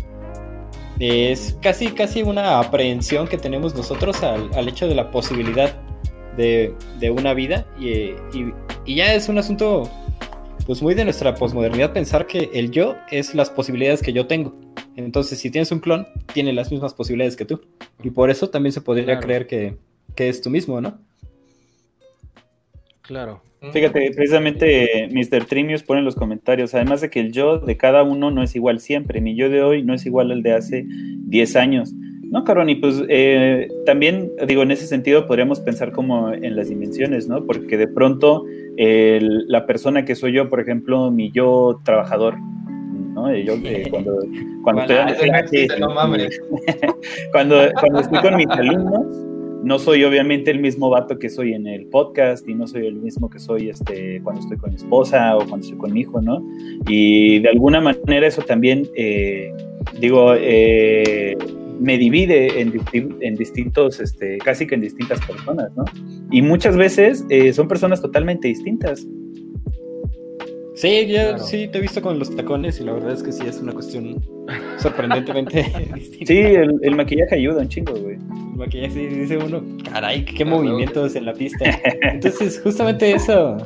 Es 1.01 1.57
casi, 1.63 1.89
casi 1.89 2.23
una 2.23 2.61
aprehensión 2.61 3.27
que 3.27 3.39
tenemos 3.39 3.75
nosotros 3.75 4.23
al, 4.23 4.51
al 4.55 4.69
hecho 4.69 4.87
de 4.87 4.95
la 4.95 5.11
posibilidad 5.11 5.75
de, 6.37 6.75
de 7.01 7.11
una 7.11 7.33
vida 7.35 7.67
y, 7.79 7.89
y- 7.89 8.55
y 8.85 8.95
ya 8.97 9.15
es 9.15 9.29
un 9.29 9.39
asunto 9.39 9.91
pues 10.67 10.83
muy 10.83 10.95
de 10.95 11.05
nuestra 11.05 11.35
posmodernidad 11.35 11.93
pensar 11.93 12.27
que 12.27 12.51
el 12.55 12.71
yo 12.71 12.95
es 13.11 13.35
las 13.35 13.51
posibilidades 13.51 14.03
que 14.03 14.13
yo 14.13 14.27
tengo. 14.27 14.55
Entonces, 14.97 15.39
si 15.39 15.51
tienes 15.51 15.73
un 15.73 15.81
clon, 15.81 16.07
tiene 16.35 16.53
las 16.53 16.71
mismas 16.71 16.93
posibilidades 16.95 17.35
que 17.35 17.45
tú. 17.47 17.61
Y 18.03 18.11
por 18.11 18.31
eso 18.31 18.51
también 18.51 18.73
se 18.73 18.81
podría 18.83 19.05
Claro. 19.07 19.21
creer 19.23 19.47
que, 19.47 19.79
que 20.15 20.29
es 20.29 20.41
tú 20.43 20.51
mismo, 20.51 20.81
¿no? 20.81 20.99
Claro. 23.11 23.43
Fíjate, 23.73 24.13
precisamente 24.15 25.09
Mr. 25.11 25.45
Trimius 25.45 25.83
pone 25.83 25.99
en 25.99 26.05
los 26.05 26.15
comentarios, 26.15 26.77
además 26.77 27.01
de 27.01 27.11
que 27.11 27.19
el 27.19 27.33
yo 27.33 27.59
de 27.59 27.77
cada 27.77 28.05
uno 28.05 28.31
no 28.31 28.45
es 28.45 28.55
igual 28.55 28.79
siempre, 28.79 29.21
mi 29.21 29.35
yo 29.35 29.51
de 29.51 29.65
hoy 29.65 29.83
no 29.83 29.95
es 29.95 30.07
igual 30.07 30.31
al 30.31 30.45
de 30.45 30.53
hace 30.53 30.85
10 30.87 31.57
años. 31.57 31.93
No, 32.23 32.45
Caroni, 32.45 32.77
pues 32.77 33.03
eh, 33.09 33.67
también, 33.85 34.31
digo, 34.47 34.63
en 34.63 34.71
ese 34.71 34.87
sentido 34.87 35.27
podríamos 35.27 35.59
pensar 35.59 35.91
como 35.91 36.33
en 36.33 36.55
las 36.55 36.69
dimensiones, 36.69 37.27
¿no? 37.27 37.45
Porque 37.47 37.77
de 37.77 37.89
pronto 37.89 38.45
la 38.77 39.67
persona 39.67 40.05
que 40.05 40.15
soy 40.15 40.33
yo, 40.33 40.49
por 40.49 40.61
ejemplo, 40.61 41.11
mi 41.11 41.33
yo 41.33 41.81
trabajador, 41.85 42.39
¿no? 42.39 43.35
Yo, 43.35 43.55
eh, 43.65 43.87
cuando, 43.91 44.21
cuando 44.63 44.83
estoy 44.83 44.97
dando 44.97 45.15
ese 45.15 45.27
no 45.27 45.33
clases, 45.33 45.53
existe, 45.53 45.81
no 45.81 45.95
mames. 45.95 46.41
cuando, 47.33 47.57
cuando 47.81 48.01
estoy 48.03 48.21
con 48.21 48.37
mis 48.37 48.47
alumnos, 48.47 49.30
no 49.65 49.79
soy 49.79 50.05
obviamente 50.05 50.51
el 50.51 50.61
mismo 50.61 50.91
vato 50.91 51.19
que 51.19 51.29
soy 51.29 51.53
en 51.53 51.67
el 51.67 51.87
podcast 51.87 52.49
y 52.49 52.55
no 52.55 52.67
soy 52.67 52.87
el 52.87 52.95
mismo 52.95 53.29
que 53.29 53.39
soy 53.39 53.69
este, 53.69 54.21
cuando 54.23 54.41
estoy 54.41 54.57
con 54.57 54.71
mi 54.71 54.77
esposa 54.77 55.37
o 55.37 55.41
cuando 55.41 55.59
estoy 55.59 55.79
con 55.79 55.93
mi 55.93 56.01
hijo, 56.01 56.21
¿no? 56.21 56.43
Y 56.89 57.41
de 57.41 57.49
alguna 57.51 57.81
manera 57.81 58.27
eso 58.27 58.43
también, 58.43 58.89
eh, 58.97 59.53
digo, 60.01 60.35
eh, 60.37 61.37
me 61.79 61.97
divide 61.97 62.61
en, 62.61 62.73
disti- 62.73 63.17
en 63.21 63.37
distintos, 63.37 64.01
este, 64.01 64.39
casi 64.39 64.67
que 64.67 64.75
en 64.75 64.83
distintas 64.83 65.25
personas, 65.27 65.71
¿no? 65.77 65.85
Y 66.31 66.43
muchas 66.43 66.77
veces 66.77 67.25
eh, 67.31 67.53
son 67.53 67.69
personas 67.69 68.03
totalmente 68.03 68.49
distintas. 68.49 69.07
Sí, 70.81 71.07
yo 71.09 71.15
Claro. 71.15 71.39
sí 71.45 71.69
te 71.69 71.79
he 71.79 71.81
visto 71.81 72.01
con 72.01 72.19
los 72.19 72.35
tacones 72.35 72.81
y 72.81 72.85
la 72.85 72.93
verdad 72.93 73.13
es 73.13 73.23
que 73.23 73.33
sí 73.33 73.43
es 73.47 73.61
una 73.61 73.73
cuestión 73.73 74.21
sorprendentemente 74.79 75.63
distinta. 75.95 76.27
Sí, 76.27 76.39
el, 76.39 76.79
el 76.83 76.97
maquillaje 76.97 77.35
ayuda 77.35 77.61
un 77.61 77.69
chingo, 77.69 77.93
güey. 77.95 78.15
El 78.17 78.57
maquillaje 78.57 78.91
sí 78.91 79.07
dice 79.07 79.37
uno, 79.39 79.63
caray, 79.91 80.25
qué 80.25 80.45
movimientos 80.45 81.15
en 81.17 81.27
la 81.27 81.33
pista. 81.35 81.65
Entonces, 82.03 82.61
justamente 82.63 83.13
eso, 83.13 83.57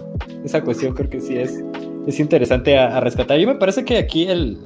esa 0.44 0.62
cuestión 0.62 0.94
creo 0.94 1.08
que 1.10 1.20
sí 1.20 1.36
es, 1.36 1.62
es 2.06 2.18
interesante 2.20 2.76
a, 2.76 2.96
a 2.96 3.00
rescatar. 3.00 3.38
Yo 3.38 3.46
me 3.46 3.54
parece 3.56 3.84
que 3.84 3.96
aquí 3.98 4.26
el 4.26 4.58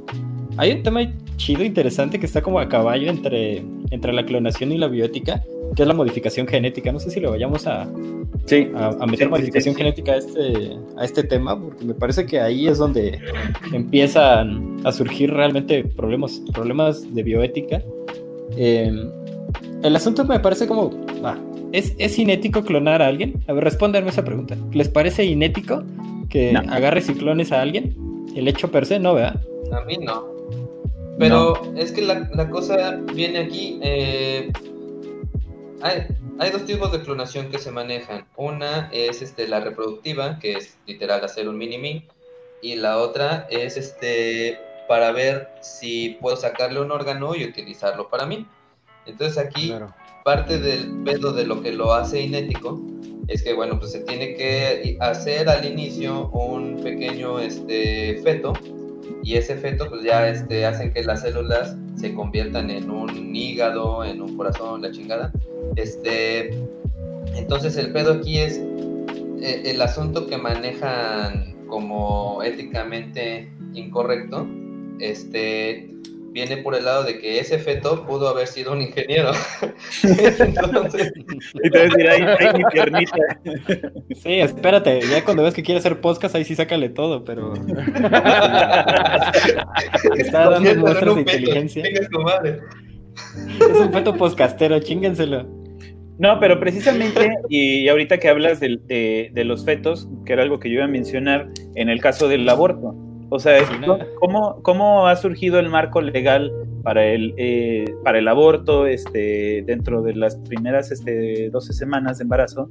hay 0.57 0.73
un 0.73 0.83
tema 0.83 1.01
chido, 1.37 1.63
interesante, 1.63 2.19
que 2.19 2.27
está 2.27 2.43
como 2.43 2.59
a 2.59 2.69
caballo 2.69 3.09
entre, 3.11 3.63
entre 3.93 4.13
la 4.13 4.25
clonación 4.25 4.73
y 4.73 4.79
la 4.79 4.89
bioética, 4.89 5.45
que 5.77 5.83
es 5.83 5.89
la 5.89 5.95
modificación 5.95 6.47
genética. 6.47 6.91
No 6.93 6.99
sé 7.01 7.11
si 7.11 7.21
le 7.21 7.29
vayamos 7.29 7.67
a, 7.67 7.89
Sí, 8.47 8.69
a, 8.75 8.89
a 9.01 9.07
meter 9.07 9.27
Sí, 9.27 9.31
modificación 9.31 9.75
sí. 9.75 9.79
genética 9.79 10.13
a 10.13 10.17
este, 10.17 10.77
a 10.97 11.05
este 11.05 11.23
tema, 11.25 11.61
porque 11.61 11.85
me 11.85 11.95
parece 11.95 12.25
que 12.27 12.41
ahí 12.41 12.67
es 12.69 12.79
donde 12.79 13.19
empiezan 13.73 14.77
a 14.85 14.93
surgir 14.93 15.33
realmente 15.33 15.85
problemas, 15.85 16.43
problemas 16.53 17.15
de 17.15 17.23
bioética. 17.23 17.83
Eh, 18.57 18.91
el 19.83 19.97
asunto 19.97 20.25
me 20.25 20.41
parece 20.41 20.67
como, 20.67 20.91
ah, 21.25 21.37
¿es, 21.73 21.95
¿es 21.99 22.19
inético 22.19 22.65
clonar 22.65 23.03
a 23.03 23.07
alguien? 23.07 23.35
A 23.47 23.53
ver, 23.53 23.65
respóndanme 23.65 24.11
esa 24.11 24.25
pregunta. 24.25 24.57
¿Les 24.73 24.89
parece 24.89 25.25
inético 25.25 25.83
que 26.29 26.53
No. 26.53 26.61
agarres 26.73 27.09
y 27.09 27.15
clones 27.15 27.53
a 27.53 27.61
alguien? 27.63 27.95
El 28.35 28.49
hecho 28.49 28.71
per 28.71 28.87
se, 28.87 28.99
no, 28.99 29.15
¿verdad? 29.15 29.41
A 29.73 29.85
mí 29.85 29.97
no. 29.99 30.25
Pero 31.19 31.55
es 31.77 31.91
que 31.93 32.03
la, 32.03 32.31
la 32.35 32.49
cosa 32.49 32.99
viene 33.15 33.39
aquí. 33.41 33.79
eh, 33.83 34.51
hay, 35.83 36.07
hay 36.39 36.51
dos 36.51 36.65
tipos 36.65 36.93
de 36.93 37.03
clonación 37.03 37.51
que 37.51 37.59
se 37.59 37.71
manejan. 37.71 38.27
Una 38.37 38.89
es 38.93 39.23
este, 39.23 39.49
la 39.49 39.61
reproductiva, 39.61 40.39
que 40.39 40.55
es 40.55 40.77
literal 40.87 41.25
hacer 41.25 41.49
un 41.49 41.59
mini-me. 41.59 42.07
y 42.61 42.75
la 42.77 42.99
otra 42.99 43.47
es 43.51 43.77
este 43.77 44.59
para 44.89 45.13
ver 45.13 45.49
si 45.61 46.17
puedo 46.21 46.37
sacarle 46.37 46.81
un 46.81 46.91
órgano 46.91 47.35
y 47.35 47.45
utilizarlo 47.45 48.09
para 48.09 48.27
mí. 48.27 48.47
Entonces 49.07 49.39
aquí 49.39 49.73
parte 50.25 50.59
del 50.59 51.03
pedo 51.05 51.33
de 51.33 51.47
lo 51.47 51.63
que 51.63 51.73
lo 51.73 51.93
hace 51.93 52.23
inético 52.23 52.81
es 53.29 53.43
que 53.43 53.53
bueno, 53.53 53.79
pues 53.79 53.93
se 53.93 54.01
tiene 54.01 54.35
que 54.35 54.97
hacer 55.01 55.49
al 55.49 55.65
inicio 55.65 56.29
un 56.29 56.83
pequeño 56.83 57.39
este 57.39 58.21
feto 58.23 58.55
y 59.23 59.35
ese 59.35 59.57
feto 59.57 59.89
pues 59.89 60.03
ya 60.05 60.29
este 60.29 60.67
hacen 60.67 60.93
que 60.93 61.03
las 61.03 61.23
células 61.23 61.77
se 61.97 62.15
conviertan 62.15 62.71
en 62.71 62.91
un 62.91 63.35
hígado, 63.35 64.05
en 64.05 64.23
un 64.23 64.37
corazón, 64.37 64.83
la 64.83 64.91
chingada. 64.91 65.33
Este 65.77 66.51
entonces 67.37 67.77
el 67.77 67.93
pedo 67.93 68.15
aquí 68.15 68.39
es 68.39 68.59
eh, 69.41 69.63
el 69.67 69.81
asunto 69.81 70.27
que 70.27 70.37
manejan 70.37 71.57
como 71.69 72.43
éticamente 72.43 73.51
incorrecto, 73.75 74.49
este, 74.99 75.95
viene 76.39 76.63
por 76.63 76.75
el 76.77 76.85
lado 76.85 77.03
de 77.03 77.19
que 77.19 77.41
ese 77.41 77.59
feto 77.59 78.07
pudo 78.07 78.29
haber 78.29 78.47
sido 78.47 78.73
un 78.73 78.81
ingeniero. 78.83 79.33
Entonces... 80.03 81.13
Y 81.65 81.71
te 81.71 81.79
decir, 81.79 82.09
ahí, 82.09 82.23
mi 82.57 82.65
piernita. 82.71 83.17
Sí, 84.15 84.35
espérate, 84.41 85.01
ya 85.01 85.25
cuando 85.25 85.43
ves 85.43 85.55
que 85.55 85.65
quiere 85.65 85.81
hacer 85.81 86.01
podcast, 86.01 86.37
ahí 86.37 86.45
sí 86.45 86.55
sácale 86.55 86.91
todo, 86.91 87.25
pero. 87.25 87.55
Está 90.17 90.51
dando 90.51 90.77
muestras 90.77 91.15
de 91.15 91.21
inteligencia. 91.21 91.83
Es 91.85 92.09
un 93.81 93.93
feto 93.93 94.15
podcastero, 94.15 94.79
chíngenselo. 94.79 95.47
No, 96.19 96.39
pero 96.41 96.59
precisamente, 96.59 97.31
y 97.49 97.89
ahorita 97.89 98.19
que 98.19 98.29
hablas 98.29 98.61
de, 98.61 99.31
los 99.35 99.65
fetos, 99.65 100.09
que 100.25 100.33
era 100.33 100.43
algo 100.43 100.59
que 100.59 100.69
yo 100.69 100.77
iba 100.77 100.85
a 100.85 100.89
mencionar 100.89 101.49
en 101.75 101.89
el 101.89 102.01
caso 102.01 102.29
del 102.29 102.49
aborto, 102.49 102.95
o 103.31 103.39
sea, 103.39 103.59
¿cómo, 104.21 104.63
¿cómo, 104.63 105.07
ha 105.07 105.17
surgido 105.17 105.59
el 105.59 105.69
marco 105.69 106.01
legal 106.01 106.53
para 106.83 107.05
el, 107.05 107.35
eh, 107.37 107.85
para 108.05 108.19
el 108.19 108.29
aborto 108.29 108.87
este, 108.87 109.63
dentro 109.67 110.03
de 110.03 110.15
las 110.15 110.37
primeras 110.37 110.91
este, 110.91 111.51
12 111.51 111.73
semanas 111.73 112.19
de 112.19 112.23
embarazo? 112.23 112.71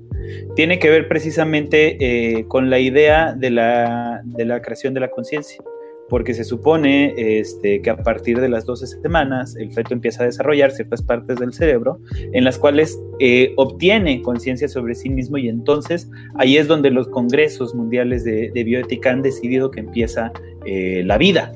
Tiene 0.56 0.80
que 0.80 0.90
ver 0.90 1.08
precisamente 1.08 1.98
eh, 2.00 2.46
con 2.48 2.70
la 2.70 2.80
idea 2.80 3.34
de 3.34 3.52
la, 3.52 4.22
de 4.24 4.46
la 4.46 4.62
creación 4.62 4.94
de 4.94 5.02
la 5.02 5.10
conciencia 5.10 5.64
porque 6.10 6.34
se 6.34 6.44
supone 6.44 7.14
este, 7.18 7.82
que 7.82 7.90
a 7.90 7.98
partir 7.98 8.40
de 8.40 8.50
las 8.50 8.66
12 8.66 8.88
semanas 8.88 9.56
el 9.58 9.72
feto 9.72 9.94
empieza 9.94 10.24
a 10.24 10.26
desarrollar 10.26 10.72
ciertas 10.72 11.02
partes 11.02 11.38
del 11.38 11.54
cerebro 11.54 12.00
en 12.32 12.44
las 12.44 12.58
cuales 12.58 13.00
eh, 13.20 13.54
obtiene 13.58 14.22
conciencia 14.22 14.68
sobre 14.68 14.96
sí 14.96 15.10
mismo 15.10 15.38
y 15.38 15.50
entonces 15.50 16.10
ahí 16.36 16.58
es 16.58 16.68
donde 16.68 16.92
los 16.92 17.08
congresos 17.10 17.76
mundiales 17.76 18.24
de, 18.24 18.52
bioética 18.68 19.12
han 19.12 19.22
decidido 19.22 19.72
que 19.72 19.80
empieza 19.80 20.32
eh, 20.66 21.02
la 21.06 21.18
vida, 21.18 21.54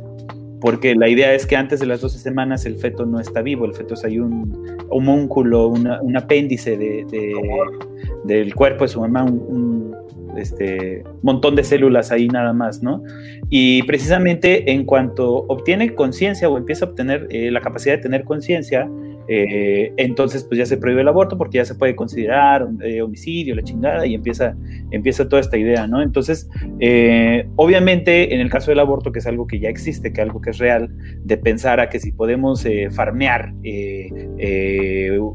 porque 0.61 0.95
la 0.95 1.09
idea 1.09 1.33
es 1.33 1.45
que 1.45 1.55
antes 1.55 1.79
de 1.79 1.87
las 1.87 1.99
12 2.01 2.19
semanas 2.19 2.65
el 2.65 2.75
feto 2.75 3.05
no 3.05 3.19
está 3.19 3.41
vivo, 3.41 3.65
el 3.65 3.73
feto 3.73 3.95
es 3.95 4.05
ahí 4.05 4.19
un 4.19 4.77
homúnculo, 4.89 5.67
un 5.67 6.15
apéndice 6.17 6.77
de, 6.77 7.05
del 8.23 8.55
cuerpo 8.55 8.85
de 8.85 8.87
su 8.87 9.01
mamá, 9.01 9.23
un 9.23 9.93
este 10.37 11.03
montón 11.21 11.55
de 11.55 11.63
células 11.63 12.11
ahí 12.11 12.27
nada 12.27 12.53
más, 12.53 12.81
¿no? 12.81 13.03
Y 13.49 13.83
precisamente 13.83 14.71
en 14.71 14.85
cuanto 14.85 15.45
obtiene 15.47 15.93
conciencia 15.93 16.49
o 16.49 16.57
empieza 16.57 16.85
a 16.85 16.89
obtener 16.89 17.27
eh, 17.29 17.51
la 17.51 17.61
capacidad 17.61 17.95
de 17.95 18.01
tener 18.01 18.23
conciencia, 18.23 18.89
eh, 19.27 19.93
entonces 19.97 20.43
pues 20.43 20.57
ya 20.57 20.65
se 20.65 20.77
prohíbe 20.77 21.01
el 21.01 21.07
aborto 21.07 21.37
porque 21.37 21.57
ya 21.57 21.65
se 21.65 21.75
puede 21.75 21.95
considerar 21.95 22.67
eh, 22.81 23.01
homicidio, 23.01 23.55
la 23.55 23.61
chingada, 23.61 24.05
y 24.05 24.15
empieza, 24.15 24.55
empieza 24.91 25.27
toda 25.27 25.41
esta 25.41 25.57
idea, 25.57 25.87
¿no? 25.87 26.01
Entonces, 26.01 26.49
obviamente 27.55 28.33
en 28.33 28.41
el 28.41 28.49
caso 28.49 28.71
del 28.71 28.79
aborto, 28.79 29.11
que 29.11 29.19
es 29.19 29.27
algo 29.27 29.47
que 29.47 29.59
ya 29.59 29.69
existe, 29.69 30.11
que 30.11 30.21
algo 30.21 30.41
que 30.41 30.51
es 30.51 30.57
real, 30.57 30.89
de 31.23 31.37
pensar 31.37 31.79
a 31.79 31.89
que 31.89 31.99
si 31.99 32.11
podemos 32.11 32.65
farmear 32.91 33.53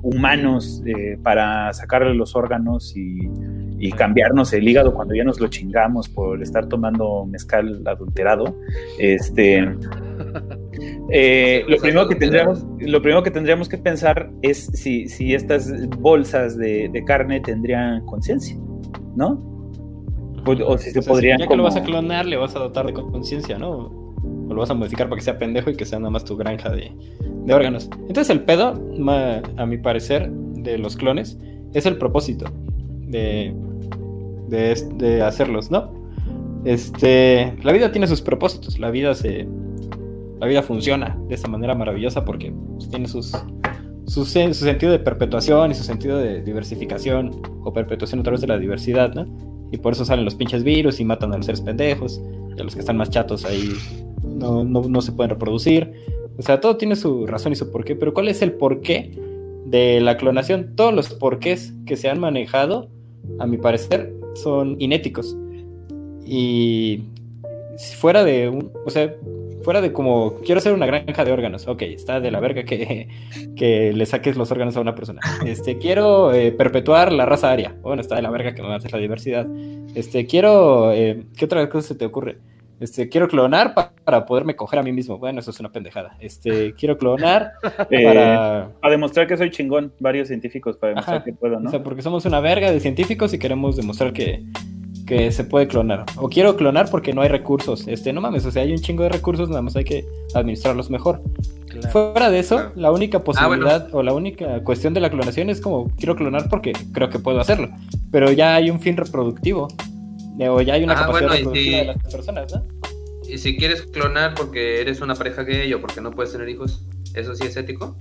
humanos 0.02 0.82
para 1.22 1.72
sacarle 1.72 2.14
los 2.14 2.34
órganos 2.34 2.96
y 2.96 3.28
y 3.78 3.92
cambiarnos 3.92 4.52
el 4.52 4.66
hígado 4.66 4.94
cuando 4.94 5.14
ya 5.14 5.24
nos 5.24 5.40
lo 5.40 5.48
chingamos 5.48 6.08
por 6.08 6.42
estar 6.42 6.66
tomando 6.68 7.26
mezcal 7.26 7.82
adulterado. 7.86 8.56
Este, 8.98 9.58
eh, 11.10 11.64
lo, 11.68 11.76
primero 11.78 12.08
que 12.08 12.14
tendríamos, 12.14 12.64
lo 12.78 13.02
primero 13.02 13.22
que 13.22 13.30
tendríamos 13.30 13.68
que 13.68 13.78
pensar 13.78 14.30
es 14.42 14.66
si, 14.66 15.08
si 15.08 15.34
estas 15.34 15.88
bolsas 15.98 16.56
de, 16.56 16.90
carne 17.06 17.40
tendrían 17.40 18.04
conciencia, 18.06 18.56
¿no? 19.14 19.54
O, 20.46 20.78
si 20.78 20.92
se 20.92 21.02
podrían. 21.02 21.38
Ya 21.38 21.46
que 21.46 21.56
lo 21.56 21.64
vas 21.64 21.76
a 21.76 21.82
clonar, 21.82 22.24
le 22.24 22.36
vas 22.36 22.54
a 22.56 22.60
dotar 22.60 22.86
de 22.86 22.92
conciencia, 22.92 23.58
¿no? 23.58 23.70
O 23.70 24.54
lo 24.54 24.60
vas 24.60 24.70
a 24.70 24.74
modificar 24.74 25.08
para 25.08 25.18
que 25.18 25.24
sea 25.24 25.38
pendejo 25.38 25.70
y 25.70 25.76
que 25.76 25.84
sea 25.84 25.98
nada 25.98 26.10
más 26.10 26.24
tu 26.24 26.36
granja 26.36 26.70
de, 26.70 26.92
de 27.44 27.54
órganos. 27.54 27.90
Entonces, 28.08 28.30
el 28.30 28.42
pedo, 28.42 28.80
a 29.56 29.66
mi 29.66 29.78
parecer, 29.78 30.30
de 30.30 30.78
los 30.78 30.96
clones, 30.96 31.38
es 31.74 31.84
el 31.86 31.98
propósito 31.98 32.46
de, 33.06 33.54
de, 34.48 35.22
hacerlos, 35.22 35.70
¿no? 35.70 35.92
Este, 36.64 37.56
la 37.62 37.72
vida 37.72 37.92
tiene 37.92 38.06
sus 38.06 38.20
propósitos, 38.20 38.78
la 38.78 38.90
vida 38.90 39.14
se, 39.14 39.46
la 40.40 40.46
vida 40.46 40.62
funciona 40.62 41.16
de 41.28 41.34
esa 41.34 41.48
manera 41.48 41.74
maravillosa 41.74 42.24
porque 42.24 42.52
pues, 42.74 42.88
tiene 42.90 43.06
sus, 43.08 43.32
su, 44.06 44.24
sentido 44.24 44.92
de 44.92 44.98
perpetuación 44.98 45.70
y 45.70 45.74
su 45.74 45.84
sentido 45.84 46.18
de 46.18 46.42
diversificación 46.42 47.30
o 47.62 47.72
perpetuación 47.72 48.20
a 48.20 48.22
través 48.22 48.40
de 48.40 48.48
la 48.48 48.58
diversidad, 48.58 49.14
¿no? 49.14 49.24
Y 49.72 49.78
por 49.78 49.92
eso 49.92 50.04
salen 50.04 50.24
los 50.24 50.34
pinches 50.34 50.62
virus 50.62 51.00
y 51.00 51.04
matan 51.04 51.32
a 51.32 51.36
los 51.36 51.46
seres 51.46 51.60
pendejos 51.60 52.20
y 52.56 52.60
a 52.60 52.64
los 52.64 52.74
que 52.74 52.80
están 52.80 52.96
más 52.96 53.10
chatos 53.10 53.44
ahí 53.44 53.72
no, 54.24 54.64
no, 54.64 54.82
no 54.82 55.00
se 55.00 55.12
pueden 55.12 55.30
reproducir. 55.30 55.92
O 56.38 56.42
sea, 56.42 56.60
todo 56.60 56.76
tiene 56.76 56.96
su 56.96 57.26
razón 57.26 57.52
y 57.52 57.56
su 57.56 57.70
porqué, 57.70 57.96
pero 57.96 58.12
¿cuál 58.12 58.28
es 58.28 58.42
el 58.42 58.52
porqué 58.52 59.18
de 59.64 60.00
la 60.00 60.16
clonación? 60.16 60.74
Todos 60.76 60.94
los 60.94 61.14
porqués 61.14 61.74
que 61.86 61.96
se 61.96 62.08
han 62.08 62.20
manejado 62.20 62.90
a 63.38 63.46
mi 63.46 63.58
parecer, 63.58 64.12
son 64.34 64.76
inéticos. 64.78 65.36
Y 66.24 67.04
fuera 67.98 68.24
de 68.24 68.48
un, 68.48 68.72
o 68.84 68.90
sea, 68.90 69.14
fuera 69.62 69.80
de 69.80 69.92
como, 69.92 70.34
quiero 70.44 70.58
hacer 70.58 70.72
una 70.72 70.86
granja 70.86 71.24
de 71.24 71.32
órganos, 71.32 71.66
ok, 71.66 71.82
está 71.82 72.20
de 72.20 72.30
la 72.30 72.40
verga 72.40 72.64
que, 72.64 73.08
que 73.56 73.92
le 73.92 74.06
saques 74.06 74.36
los 74.36 74.50
órganos 74.50 74.76
a 74.76 74.80
una 74.80 74.94
persona. 74.94 75.20
Este, 75.44 75.78
quiero 75.78 76.32
eh, 76.32 76.52
perpetuar 76.52 77.12
la 77.12 77.26
raza 77.26 77.50
aria, 77.50 77.74
bueno, 77.82 78.00
está 78.00 78.16
de 78.16 78.22
la 78.22 78.30
verga 78.30 78.54
que 78.54 78.62
me 78.62 78.74
hacer 78.74 78.92
la 78.92 78.98
diversidad. 78.98 79.46
Este, 79.94 80.26
quiero, 80.26 80.92
eh, 80.92 81.24
¿qué 81.36 81.44
otra 81.46 81.68
cosa 81.68 81.88
se 81.88 81.94
te 81.94 82.04
ocurre? 82.04 82.38
Este, 82.78 83.08
quiero 83.08 83.26
clonar 83.26 83.74
para 84.04 84.26
poderme 84.26 84.54
coger 84.54 84.78
a 84.78 84.82
mí 84.82 84.92
mismo. 84.92 85.18
Bueno, 85.18 85.40
eso 85.40 85.50
es 85.50 85.60
una 85.60 85.72
pendejada. 85.72 86.16
Este, 86.20 86.74
quiero 86.74 86.98
clonar 86.98 87.52
eh, 87.90 88.04
para... 88.04 88.70
para 88.80 88.92
demostrar 88.92 89.26
que 89.26 89.36
soy 89.36 89.50
chingón. 89.50 89.92
Varios 89.98 90.28
científicos 90.28 90.76
para 90.76 90.90
demostrar 90.90 91.24
que 91.24 91.32
puedo, 91.32 91.58
¿no? 91.58 91.68
O 91.68 91.70
sea, 91.70 91.82
porque 91.82 92.02
somos 92.02 92.24
una 92.26 92.40
verga 92.40 92.70
de 92.70 92.80
científicos 92.80 93.32
y 93.32 93.38
queremos 93.38 93.76
demostrar 93.76 94.12
que, 94.12 94.44
que 95.06 95.32
se 95.32 95.44
puede 95.44 95.68
clonar. 95.68 96.04
O 96.16 96.28
quiero 96.28 96.56
clonar 96.56 96.90
porque 96.90 97.14
no 97.14 97.22
hay 97.22 97.28
recursos. 97.28 97.88
Este, 97.88 98.12
no 98.12 98.20
mames, 98.20 98.44
o 98.44 98.50
sea, 98.50 98.62
hay 98.62 98.72
un 98.72 98.78
chingo 98.78 99.04
de 99.04 99.08
recursos, 99.08 99.48
nada 99.48 99.62
más 99.62 99.76
hay 99.76 99.84
que 99.84 100.04
administrarlos 100.34 100.90
mejor. 100.90 101.22
Fuera 101.92 102.30
de 102.30 102.38
eso, 102.38 102.72
la 102.74 102.90
única 102.90 103.18
ah, 103.18 103.24
posibilidad 103.24 103.94
o 103.94 104.02
la 104.02 104.14
única 104.14 104.62
cuestión 104.64 104.94
de 104.94 105.00
la 105.00 105.10
clonación 105.10 105.50
es 105.50 105.60
como 105.60 105.88
quiero 105.96 106.16
clonar 106.16 106.48
porque 106.48 106.72
creo 106.92 107.10
que 107.10 107.18
puedo 107.18 107.40
hacerlo. 107.40 107.68
Pero 108.10 108.32
ya 108.32 108.54
hay 108.54 108.70
un 108.70 108.80
fin 108.80 108.96
reproductivo. 108.96 109.68
O 110.38 110.60
ya 110.60 110.74
hay 110.74 110.84
una 110.84 110.92
ah, 110.92 111.06
capacidad 111.06 111.30
reproductiva 111.30 111.78
de 111.78 111.84
las 111.84 112.12
personas, 112.12 112.52
¿no? 112.54 112.66
Y 113.28 113.38
si 113.38 113.56
quieres 113.56 113.82
clonar 113.82 114.34
porque 114.34 114.80
eres 114.80 115.00
una 115.00 115.14
pareja 115.14 115.42
gay 115.42 115.72
o 115.72 115.80
porque 115.80 116.00
no 116.00 116.10
puedes 116.10 116.32
tener 116.32 116.48
hijos, 116.48 116.84
¿eso 117.14 117.34
sí 117.34 117.46
es 117.46 117.56
ético? 117.56 117.96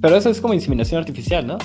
Pero 0.00 0.16
eso 0.16 0.30
es 0.30 0.40
como 0.40 0.54
inseminación 0.54 1.00
artificial, 1.00 1.46
¿no? 1.46 1.58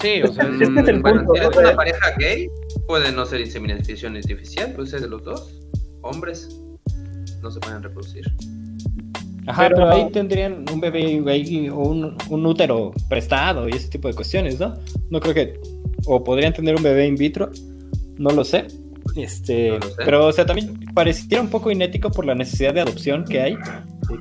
Sí, 0.00 0.22
o 0.22 0.32
sea, 0.32 0.44
es 0.60 0.60
es 0.60 0.88
el 0.88 1.02
punto, 1.02 1.34
si 1.34 1.40
eres 1.40 1.56
una 1.56 1.76
pareja 1.76 2.14
gay, 2.18 2.48
puede 2.86 3.12
no 3.12 3.26
ser 3.26 3.40
inseminación 3.40 4.16
artificial, 4.16 4.72
puede 4.72 4.88
ser 4.88 5.00
de 5.00 5.08
los 5.08 5.22
dos. 5.22 5.60
Hombres 6.02 6.48
no 7.42 7.50
se 7.50 7.60
pueden 7.60 7.82
reproducir. 7.82 8.24
Ajá, 9.46 9.68
pero, 9.68 9.90
ahí 9.90 10.10
tendrían 10.12 10.64
un 10.72 10.80
bebé 10.80 11.20
gay 11.22 11.68
o 11.70 11.78
un, 11.78 12.16
un 12.28 12.46
útero 12.46 12.92
prestado 13.08 13.68
y 13.68 13.72
ese 13.72 13.88
tipo 13.88 14.08
de 14.08 14.14
cuestiones, 14.14 14.60
¿no? 14.60 14.74
No 15.10 15.20
creo 15.20 15.34
que. 15.34 15.60
O 16.06 16.22
podrían 16.22 16.52
tener 16.52 16.76
un 16.76 16.82
bebé 16.82 17.06
in 17.06 17.16
vitro 17.16 17.50
no 18.18 18.30
lo 18.30 18.44
sé. 18.44 18.66
Este, 19.16 19.78
pero 19.96 20.26
o 20.26 20.32
sea, 20.32 20.44
también 20.44 20.78
pareciera 20.94 21.42
un 21.42 21.48
poco 21.48 21.70
inético 21.70 22.10
por 22.10 22.26
la 22.26 22.34
necesidad 22.34 22.74
de 22.74 22.82
adopción 22.82 23.24
que 23.24 23.40
hay, 23.40 23.56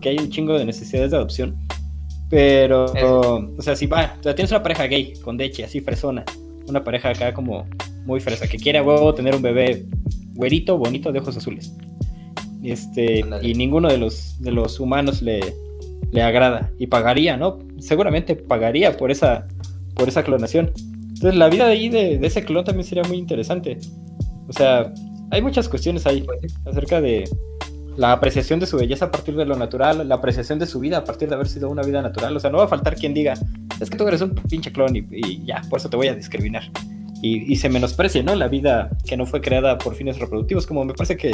que 0.02 0.10
hay 0.10 0.18
un 0.18 0.30
chingo 0.30 0.58
de 0.58 0.66
necesidades 0.66 1.12
de 1.12 1.18
adopción. 1.18 1.58
Pero, 2.30 2.86
o 3.58 3.62
sea, 3.62 3.76
si 3.76 3.86
va, 3.86 4.16
o 4.20 4.24
sea, 4.24 4.36
tienes 4.36 4.52
una 4.52 4.64
pareja 4.64 4.86
gay 4.86 5.14
con 5.22 5.38
deche, 5.38 5.64
así 5.64 5.80
fresona, 5.82 6.26
una 6.68 6.84
pareja 6.84 7.10
acá 7.10 7.34
como 7.34 7.66
muy 8.06 8.20
fresa, 8.20 8.48
que 8.48 8.58
quiere 8.58 8.80
a 8.80 8.84
huevo 8.84 9.14
tener 9.14 9.36
un 9.36 9.42
bebé 9.42 9.86
güerito, 10.34 10.78
bonito, 10.78 11.12
de 11.12 11.20
ojos 11.20 11.38
azules. 11.38 11.74
Este, 12.64 13.24
y 13.42 13.54
ninguno 13.54 13.88
de 13.88 13.98
los, 13.98 14.42
de 14.42 14.52
los 14.52 14.80
humanos 14.80 15.22
le, 15.22 15.40
le 16.12 16.22
agrada. 16.22 16.72
Y 16.78 16.88
pagaría, 16.88 17.38
¿no? 17.38 17.60
Seguramente 17.80 18.36
pagaría 18.36 18.98
por 18.98 19.12
esa, 19.12 19.48
por 19.96 20.08
esa 20.08 20.24
clonación. 20.24 20.72
Entonces 21.18 21.40
la 21.40 21.50
vida 21.50 21.66
de 21.66 21.72
ahí 21.72 21.90
de, 21.90 22.20
ese 22.22 22.46
clon 22.46 22.64
también 22.64 22.86
sería 22.86 23.04
muy 23.04 23.18
interesante. 23.18 23.80
O 24.48 24.54
sea, 24.54 24.94
hay 25.32 25.42
muchas 25.42 25.68
cuestiones 25.68 26.06
ahí 26.06 26.24
acerca 26.64 27.02
de 27.02 27.24
la 27.98 28.12
apreciación 28.12 28.60
de 28.60 28.68
su 28.68 28.78
belleza 28.78 29.06
a 29.06 29.12
partir 29.12 29.36
de 29.36 29.44
lo 29.44 29.56
natural, 29.56 30.08
la 30.08 30.16
apreciación 30.16 30.60
de 30.60 30.68
su 30.68 30.80
vida 30.80 30.98
a 30.98 31.04
partir 31.04 31.28
de 31.28 31.34
haber 31.34 31.48
sido 31.48 31.72
una 31.72 31.82
vida 31.82 32.04
natural. 32.04 32.38
O 32.38 32.40
sea, 32.40 32.52
no 32.52 32.60
va 32.60 32.66
a 32.66 32.68
faltar 32.68 32.96
quien 32.96 33.16
diga, 33.16 33.34
es 33.80 33.90
que 33.90 33.98
tú 33.98 34.08
eres 34.08 34.22
un 34.22 34.36
pinche 34.36 34.72
clon 34.72 34.96
y, 34.96 35.08
y 35.12 35.44
ya, 35.44 35.64
por 35.70 35.80
eso 35.80 35.90
te 35.90 35.98
voy 35.98 36.08
a 36.08 36.14
discriminar. 36.14 36.64
Y, 37.24 37.52
y, 37.52 37.56
se 37.56 37.68
menosprecia, 37.68 38.22
¿no? 38.22 38.36
La 38.36 38.48
vida 38.48 38.92
que 39.08 39.18
no 39.18 39.26
fue 39.26 39.42
creada 39.42 39.80
por 39.80 39.96
fines 39.96 40.20
reproductivos, 40.20 40.68
como 40.68 40.86
me 40.86 40.94
parece 40.94 41.18
que 41.18 41.32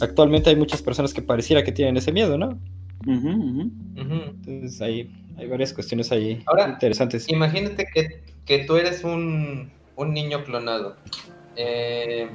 actualmente 0.00 0.48
hay 0.48 0.56
muchas 0.56 0.80
personas 0.80 1.12
que 1.12 1.20
pareciera 1.20 1.62
que 1.62 1.72
tienen 1.72 1.98
ese 1.98 2.10
miedo, 2.10 2.38
¿no? 2.38 2.58
Ujú, 3.06 3.28
ujú. 3.28 3.70
Ujú. 4.00 4.20
Entonces 4.46 4.80
hay, 4.80 5.10
hay 5.36 5.46
varias 5.46 5.74
cuestiones 5.74 6.10
ahí 6.10 6.42
Ahora, 6.46 6.70
interesantes. 6.70 7.28
Imagínate 7.28 7.86
que, 7.92 8.33
que 8.46 8.60
tú 8.60 8.76
eres 8.76 9.04
un, 9.04 9.70
un 9.96 10.12
niño 10.12 10.44
clonado. 10.44 10.96
Eh, 11.56 12.28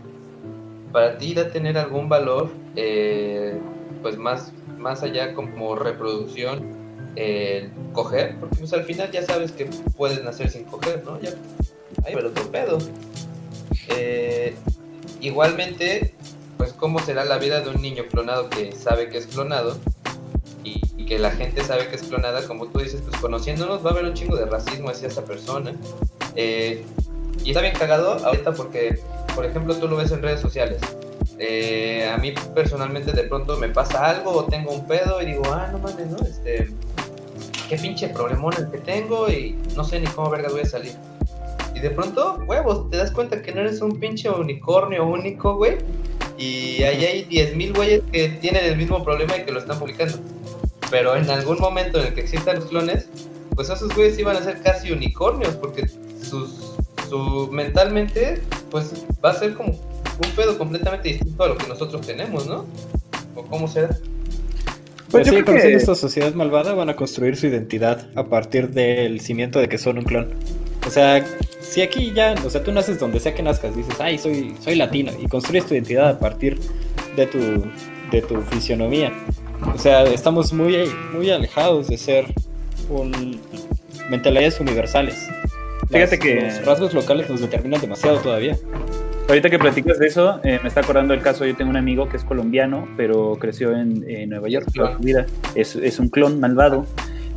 para 0.91 1.17
ti 1.17 1.31
irá 1.31 1.43
a 1.43 1.49
tener 1.49 1.77
algún 1.77 2.09
valor, 2.09 2.49
eh, 2.75 3.59
pues 4.01 4.17
más, 4.17 4.51
más 4.77 5.03
allá 5.03 5.33
como 5.33 5.75
reproducción, 5.75 6.77
eh, 7.15 7.69
coger, 7.93 8.37
porque 8.39 8.57
pues 8.57 8.73
al 8.73 8.83
final 8.83 9.11
ya 9.11 9.23
sabes 9.23 9.51
que 9.51 9.65
puedes 9.97 10.23
nacer 10.23 10.49
sin 10.49 10.63
coger, 10.63 11.03
¿no? 11.03 11.19
Ya, 11.21 11.31
ay, 12.05 12.13
pero 12.15 12.31
tu 12.31 12.49
pedo. 12.49 12.77
Eh, 13.89 14.55
igualmente, 15.21 16.13
pues 16.57 16.73
cómo 16.73 16.99
será 16.99 17.25
la 17.25 17.37
vida 17.37 17.61
de 17.61 17.69
un 17.69 17.81
niño 17.81 18.05
clonado 18.09 18.49
que 18.49 18.71
sabe 18.71 19.09
que 19.09 19.17
es 19.17 19.27
clonado 19.27 19.77
que 21.09 21.17
la 21.17 21.31
gente 21.31 21.63
sabe 21.63 21.87
que 21.87 21.95
es 21.95 22.03
clonada, 22.03 22.45
como 22.45 22.67
tú 22.67 22.79
dices, 22.79 23.01
pues 23.01 23.19
conociéndonos 23.19 23.83
va 23.83 23.89
a 23.89 23.93
haber 23.93 24.05
un 24.05 24.13
chingo 24.13 24.37
de 24.37 24.45
racismo 24.45 24.89
hacia 24.91 25.07
esa 25.07 25.25
persona. 25.25 25.73
Eh, 26.35 26.85
y 27.43 27.49
está 27.49 27.61
bien 27.61 27.73
cagado 27.73 28.23
ahorita 28.23 28.53
porque, 28.53 28.99
por 29.33 29.43
ejemplo, 29.43 29.75
tú 29.75 29.87
lo 29.87 29.97
ves 29.97 30.11
en 30.11 30.21
redes 30.21 30.39
sociales. 30.39 30.79
Eh, 31.39 32.07
a 32.13 32.17
mí 32.17 32.33
personalmente 32.53 33.11
de 33.11 33.23
pronto 33.23 33.57
me 33.57 33.69
pasa 33.69 34.07
algo 34.07 34.31
o 34.31 34.43
tengo 34.43 34.71
un 34.71 34.87
pedo 34.87 35.19
y 35.19 35.25
digo, 35.25 35.41
ah, 35.51 35.69
no 35.71 35.79
mames, 35.79 36.07
¿no? 36.07 36.19
Este, 36.19 36.69
qué 37.67 37.77
pinche 37.77 38.09
problemón 38.09 38.53
el 38.57 38.69
que 38.69 38.77
tengo 38.77 39.29
y 39.29 39.57
no 39.75 39.83
sé 39.83 39.99
ni 39.99 40.07
cómo 40.07 40.29
verga 40.29 40.49
voy 40.49 40.61
a 40.61 40.65
salir. 40.65 40.93
Y 41.73 41.79
de 41.79 41.89
pronto, 41.89 42.43
huevos, 42.45 42.87
te 42.91 42.97
das 42.97 43.09
cuenta 43.09 43.41
que 43.41 43.51
no 43.51 43.61
eres 43.61 43.81
un 43.81 43.99
pinche 43.99 44.29
unicornio 44.29 45.07
único, 45.07 45.55
güey. 45.55 45.77
Y 46.37 46.83
ahí 46.83 47.03
hay 47.03 47.25
10.000 47.25 47.75
güeyes 47.75 48.01
que 48.11 48.29
tienen 48.29 48.63
el 48.63 48.77
mismo 48.77 49.03
problema 49.03 49.37
y 49.37 49.43
que 49.43 49.51
lo 49.51 49.59
están 49.59 49.79
publicando. 49.79 50.19
Pero 50.89 51.15
en 51.15 51.29
algún 51.29 51.59
momento 51.59 51.99
en 51.99 52.07
el 52.07 52.13
que 52.13 52.21
existan 52.21 52.57
los 52.57 52.65
clones, 52.65 53.07
pues 53.55 53.69
esos 53.69 53.93
güeyes 53.93 54.17
iban 54.17 54.35
a 54.37 54.41
ser 54.43 54.61
casi 54.61 54.91
unicornios 54.91 55.55
porque 55.55 55.87
sus, 56.21 56.75
su 57.09 57.49
mentalmente, 57.51 58.41
pues 58.71 59.05
va 59.23 59.31
a 59.31 59.33
ser 59.35 59.53
como 59.53 59.69
un 59.71 60.31
pedo 60.35 60.57
completamente 60.57 61.09
distinto 61.09 61.43
a 61.43 61.47
lo 61.47 61.57
que 61.57 61.67
nosotros 61.67 62.05
tenemos, 62.05 62.47
¿no? 62.47 62.65
¿O 63.35 63.43
cómo 63.43 63.67
será? 63.67 63.89
Pues 65.11 65.25
yo 65.25 65.33
sí, 65.33 65.43
creo 65.43 65.57
que- 65.61 65.73
esta 65.73 65.95
sociedad 65.95 66.33
malvada 66.33 66.73
van 66.73 66.89
a 66.89 66.95
construir 66.95 67.35
su 67.35 67.47
identidad 67.47 68.07
a 68.15 68.25
partir 68.25 68.69
del 68.69 69.21
cimiento 69.21 69.59
de 69.59 69.67
que 69.67 69.77
son 69.77 69.97
un 69.97 70.03
clon. 70.05 70.33
O 70.87 70.91
sea, 70.91 71.25
si 71.61 71.81
aquí 71.81 72.11
ya, 72.15 72.35
o 72.45 72.49
sea, 72.49 72.63
tú 72.63 72.71
naces 72.71 72.99
donde 72.99 73.19
sea 73.19 73.33
que 73.33 73.41
nazcas, 73.43 73.75
dices, 73.75 73.95
ay, 73.99 74.17
soy, 74.17 74.55
soy 74.63 74.75
latino, 74.75 75.11
y 75.19 75.27
construyes 75.27 75.65
tu 75.65 75.73
identidad 75.73 76.09
a 76.09 76.19
partir 76.19 76.59
de 77.15 77.25
tu, 77.25 77.39
de 78.11 78.21
tu 78.21 78.41
fisionomía. 78.43 79.11
O 79.73 79.77
sea, 79.77 80.03
estamos 80.03 80.53
muy, 80.53 80.89
muy 81.13 81.29
alejados 81.29 81.87
de 81.87 81.97
ser 81.97 82.25
un 82.89 83.39
mentalidades 84.09 84.59
universales. 84.59 85.27
Fíjate 85.91 86.17
Las- 86.17 86.19
que- 86.19 86.35
los 86.41 86.65
rasgos 86.65 86.93
locales 86.93 87.29
nos 87.29 87.41
determinan 87.41 87.79
demasiado 87.81 88.17
todavía. 88.19 88.57
Ahorita 89.27 89.49
que 89.51 89.59
platicas 89.59 89.99
de 89.99 90.07
eso, 90.07 90.39
eh, 90.43 90.59
me 90.63 90.67
está 90.69 90.79
acordando 90.81 91.13
el 91.13 91.21
caso, 91.21 91.45
yo 91.45 91.55
tengo 91.55 91.69
un 91.69 91.77
amigo 91.77 92.09
que 92.09 92.17
es 92.17 92.23
colombiano, 92.23 92.87
pero 92.97 93.37
creció 93.39 93.71
en, 93.77 94.03
en 94.09 94.29
Nueva 94.29 94.49
York 94.49 94.67
toda 94.73 94.97
su 94.97 95.03
vida. 95.03 95.27
Es, 95.53 95.75
es 95.75 95.99
un 95.99 96.09
clon 96.09 96.39
malvado. 96.39 96.87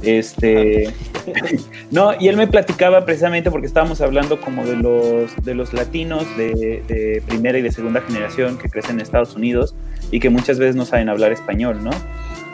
Este, 0.03 0.91
no, 1.91 2.13
y 2.19 2.29
él 2.29 2.37
me 2.37 2.47
platicaba 2.47 3.05
precisamente 3.05 3.51
porque 3.51 3.67
estábamos 3.67 4.01
hablando 4.01 4.41
como 4.41 4.65
de 4.65 4.77
los, 4.77 5.37
de 5.45 5.55
los 5.55 5.73
latinos 5.75 6.25
de, 6.37 6.83
de 6.89 7.23
primera 7.27 7.59
y 7.59 7.63
de 7.63 7.71
segunda 7.71 8.01
generación 8.01 8.57
que 8.59 8.69
crecen 8.69 8.93
en 8.97 9.01
Estados 9.03 9.37
Unidos 9.37 9.75
y 10.13 10.21
que 10.21 10.31
muchas 10.31 10.61
veces 10.61 10.77
no 10.77 10.85
saben 10.85 11.09
hablar 11.09 11.33
español, 11.33 11.83
¿no? 11.83 11.91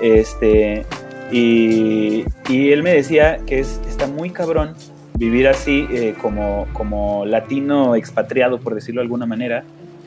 Este, 0.01 0.87
y, 1.31 2.25
y 2.49 2.71
él 2.71 2.83
me 2.83 2.95
decía 2.95 3.41
que 3.47 3.59
es, 3.59 3.81
está 3.87 4.07
muy 4.07 4.31
cabrón 4.31 4.75
vivir 5.19 5.49
así 5.49 5.87
eh, 5.91 6.15
como, 6.23 6.67
como 6.73 7.27
latino 7.27 7.97
expatriado, 7.97 8.61
por 8.61 8.75
decirlo 8.75 9.01
de 9.01 9.05
alguna 9.05 9.27
manera, 9.27 9.65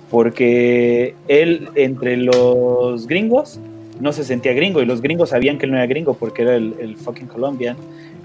porque 0.10 1.14
él 1.28 1.70
entre 1.76 2.18
los 2.18 3.06
gringos 3.06 3.60
no 3.99 4.14
se 4.14 4.24
sentía 4.24 4.54
gringo 4.54 4.82
y 4.82 4.86
los 4.86 5.02
gringos 5.02 5.30
sabían 5.30 5.60
que 5.60 5.66
él 5.66 5.74
no 5.74 5.78
era 5.78 5.86
gringo 5.86 6.16
porque 6.16 6.41
era 6.41 6.56
el, 6.56 6.74
el 6.80 6.97
fucking 6.97 7.28
Colombian 7.28 7.76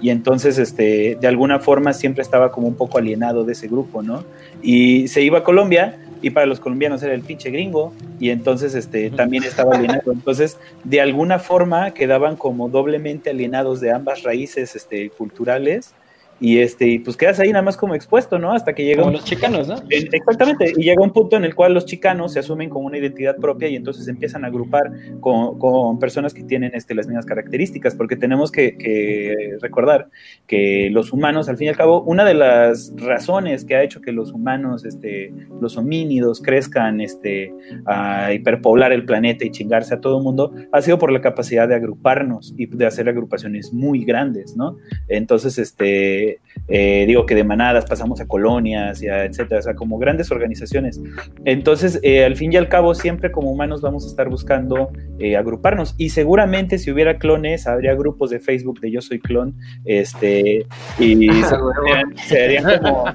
y 0.01 0.09
entonces 0.09 0.57
este, 0.57 1.17
de 1.19 1.27
alguna 1.27 1.59
forma 1.59 1.93
siempre 1.93 2.21
estaba 2.21 2.51
como 2.51 2.67
un 2.67 2.75
poco 2.75 2.97
alienado 2.97 3.43
de 3.43 3.53
ese 3.53 3.67
grupo, 3.67 4.01
¿no? 4.01 4.23
Y 4.61 5.07
se 5.07 5.21
iba 5.21 5.39
a 5.39 5.43
Colombia 5.43 5.97
y 6.21 6.29
para 6.29 6.45
los 6.45 6.59
colombianos 6.59 7.03
era 7.03 7.13
el 7.13 7.21
pinche 7.21 7.49
gringo 7.49 7.93
y 8.19 8.29
entonces 8.29 8.75
este, 8.75 9.09
también 9.09 9.43
estaba 9.43 9.75
alienado. 9.75 10.11
Entonces, 10.11 10.57
de 10.83 11.01
alguna 11.01 11.39
forma 11.39 11.91
quedaban 11.91 12.35
como 12.35 12.69
doblemente 12.69 13.29
alienados 13.29 13.79
de 13.79 13.91
ambas 13.91 14.23
raíces 14.23 14.75
este, 14.75 15.09
culturales 15.09 15.93
y 16.39 16.59
este 16.59 16.87
y 16.87 16.99
pues 16.99 17.17
quedas 17.17 17.39
ahí 17.39 17.49
nada 17.51 17.63
más 17.63 17.77
como 17.77 17.95
expuesto, 17.95 18.37
¿no? 18.39 18.53
Hasta 18.53 18.73
que 18.73 18.83
llega 18.85 18.97
Como 19.01 19.07
un 19.07 19.13
los 19.13 19.25
chicanos, 19.25 19.67
¿no? 19.67 19.75
en- 19.89 20.07
Exactamente, 20.13 20.71
y 20.77 20.83
llega 20.83 21.01
un 21.03 21.11
punto 21.11 21.35
en 21.35 21.43
el 21.45 21.55
cual 21.55 21.73
los 21.73 21.85
chicanos 21.85 22.33
se 22.33 22.39
asumen 22.39 22.69
como 22.69 22.85
una 22.87 22.97
identidad 22.97 23.37
propia 23.37 23.67
y 23.69 23.75
entonces 23.75 24.07
empiezan 24.07 24.43
a 24.45 24.47
agrupar 24.47 24.91
con, 25.19 25.57
con 25.59 25.99
personas 25.99 26.33
que 26.33 26.43
tienen 26.43 26.71
este, 26.75 26.93
las 26.95 27.07
mismas 27.07 27.25
características, 27.25 27.95
porque 27.95 28.15
tenemos 28.15 28.51
que, 28.51 28.77
que 28.77 29.57
recordar 29.61 30.09
que 30.45 30.89
los 30.91 31.11
humanos, 31.13 31.49
al 31.49 31.57
fin 31.57 31.65
y 31.67 31.69
al 31.69 31.77
cabo, 31.77 32.01
una 32.03 32.23
de 32.25 32.33
las 32.33 32.93
razones 32.97 33.65
que 33.65 33.75
ha 33.75 33.83
hecho 33.83 34.01
que 34.01 34.11
los 34.11 34.31
humanos, 34.31 34.85
este, 34.85 35.33
los 35.61 35.77
homínidos, 35.77 36.41
crezcan 36.41 37.01
este, 37.01 37.53
a 37.85 38.33
hiperpoblar 38.33 38.91
el 38.91 39.05
planeta 39.05 39.45
y 39.45 39.51
chingarse 39.51 39.93
a 39.95 40.01
todo 40.01 40.17
el 40.17 40.23
mundo, 40.23 40.53
ha 40.71 40.81
sido 40.81 40.99
por 40.99 41.11
la 41.11 41.21
capacidad 41.21 41.67
de 41.67 41.75
agruparnos 41.75 42.53
y 42.57 42.67
de 42.67 42.85
hacer 42.85 43.09
agrupaciones 43.09 43.73
muy 43.73 44.05
grandes, 44.05 44.55
¿no? 44.55 44.77
Entonces, 45.07 45.57
este, 45.57 46.26
eh, 46.67 47.05
digo 47.07 47.25
que 47.25 47.35
de 47.35 47.43
manadas 47.43 47.85
pasamos 47.85 48.19
a 48.21 48.27
colonias, 48.27 49.01
y 49.01 49.07
a 49.07 49.25
etcétera, 49.25 49.59
o 49.59 49.63
sea, 49.63 49.75
como 49.75 49.97
grandes 49.97 50.31
organizaciones. 50.31 50.99
Entonces, 51.45 51.99
eh, 52.03 52.25
al 52.25 52.35
fin 52.35 52.53
y 52.53 52.57
al 52.57 52.69
cabo, 52.69 52.93
siempre 52.93 53.31
como 53.31 53.51
humanos 53.51 53.81
vamos 53.81 54.05
a 54.05 54.07
estar 54.07 54.29
buscando 54.29 54.91
eh, 55.19 55.37
agruparnos. 55.37 55.95
Y 55.97 56.09
seguramente 56.09 56.77
si 56.77 56.91
hubiera 56.91 57.17
clones, 57.17 57.67
habría 57.67 57.93
grupos 57.95 58.29
de 58.29 58.39
Facebook 58.39 58.79
de 58.79 58.91
Yo 58.91 59.01
Soy 59.01 59.19
Clon, 59.19 59.55
este, 59.85 60.65
y 60.99 61.15
serían, 61.43 62.17
serían 62.27 62.81
como, 62.81 63.05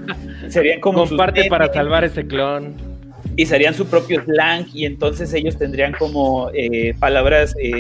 serían 0.49 0.81
como 0.81 1.01
sus 1.07 1.11
Comparte 1.11 1.49
para 1.49 1.73
salvar 1.73 2.05
ese 2.05 2.27
clon. 2.27 2.92
Y 3.37 3.47
serían 3.47 3.75
su 3.75 3.87
propio 3.87 4.23
slang 4.25 4.67
y 4.75 4.85
entonces 4.85 5.33
ellos 5.33 5.57
tendrían 5.57 5.93
como 5.99 6.51
eh, 6.55 6.95
palabras, 6.99 7.55
eh, 7.63 7.71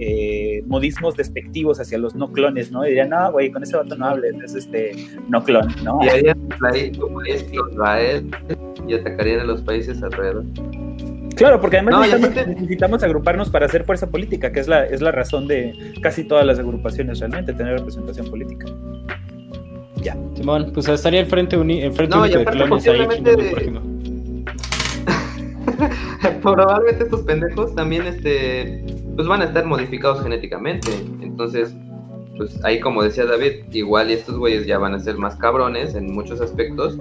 eh, 0.00 0.62
modismos 0.66 1.16
despectivos 1.16 1.80
hacia 1.80 1.98
los 1.98 2.14
no 2.14 2.32
clones, 2.32 2.72
¿no? 2.72 2.84
Y 2.84 2.88
dirían, 2.90 3.10
no, 3.10 3.30
güey, 3.32 3.50
con 3.50 3.62
ese 3.62 3.76
vato 3.76 3.94
no 3.96 4.06
hables, 4.06 4.34
es 4.44 4.54
este 4.54 4.92
no 5.28 5.42
clon, 5.44 5.68
¿no? 5.84 6.00
Y 6.02 6.08
harían 6.08 6.38
ahí 6.72 6.90
tu 6.90 7.12
país 7.14 7.44
Israel 7.52 8.28
y 8.88 8.94
atacarían 8.94 9.40
a 9.40 9.44
los 9.44 9.62
países 9.62 10.02
alrededor. 10.02 10.44
Claro, 11.36 11.60
porque 11.60 11.76
además 11.76 12.10
No, 12.10 12.46
necesitamos, 12.46 13.02
agruparnos 13.04 13.48
para 13.50 13.66
hacer 13.66 13.84
fuerza 13.84 14.08
política, 14.10 14.50
que 14.50 14.58
es 14.58 14.66
la, 14.66 14.84
es 14.86 15.00
la 15.00 15.12
razón 15.12 15.46
de 15.46 15.72
casi 16.02 16.24
todas 16.24 16.44
las 16.44 16.58
agrupaciones 16.58 17.20
realmente, 17.20 17.52
tener 17.52 17.78
representación 17.78 18.28
política. 18.28 18.66
Ya. 20.02 20.16
Simón, 20.34 20.72
pues 20.74 20.88
estaría 20.88 21.20
el 21.20 21.26
frente, 21.26 21.56
uni 21.56 21.82
el 21.82 21.92
frente 21.92 22.16
No, 22.16 22.26
y 22.26 22.30
único 22.34 22.50
de 22.50 22.56
clones 22.56 22.88
ahí 22.88 22.98
de- 23.22 23.50
por 23.50 23.60
ejemplo. 23.60 23.82
Probablemente 26.42 27.04
estos 27.04 27.22
pendejos 27.22 27.74
también 27.74 28.06
este 28.06 28.84
pues 29.16 29.26
van 29.26 29.42
a 29.42 29.44
estar 29.44 29.64
modificados 29.66 30.22
genéticamente. 30.22 30.92
Entonces, 31.22 31.74
pues 32.36 32.64
ahí 32.64 32.80
como 32.80 33.02
decía 33.02 33.26
David, 33.26 33.64
igual 33.72 34.10
estos 34.10 34.38
güeyes 34.38 34.66
ya 34.66 34.78
van 34.78 34.94
a 34.94 35.00
ser 35.00 35.18
más 35.18 35.36
cabrones 35.36 35.94
en 35.94 36.12
muchos 36.12 36.40
aspectos. 36.40 36.96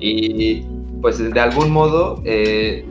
Y 0.00 0.62
pues 1.02 1.18
de 1.18 1.40
algún 1.40 1.70
modo 1.70 2.22
eh, 2.24 2.84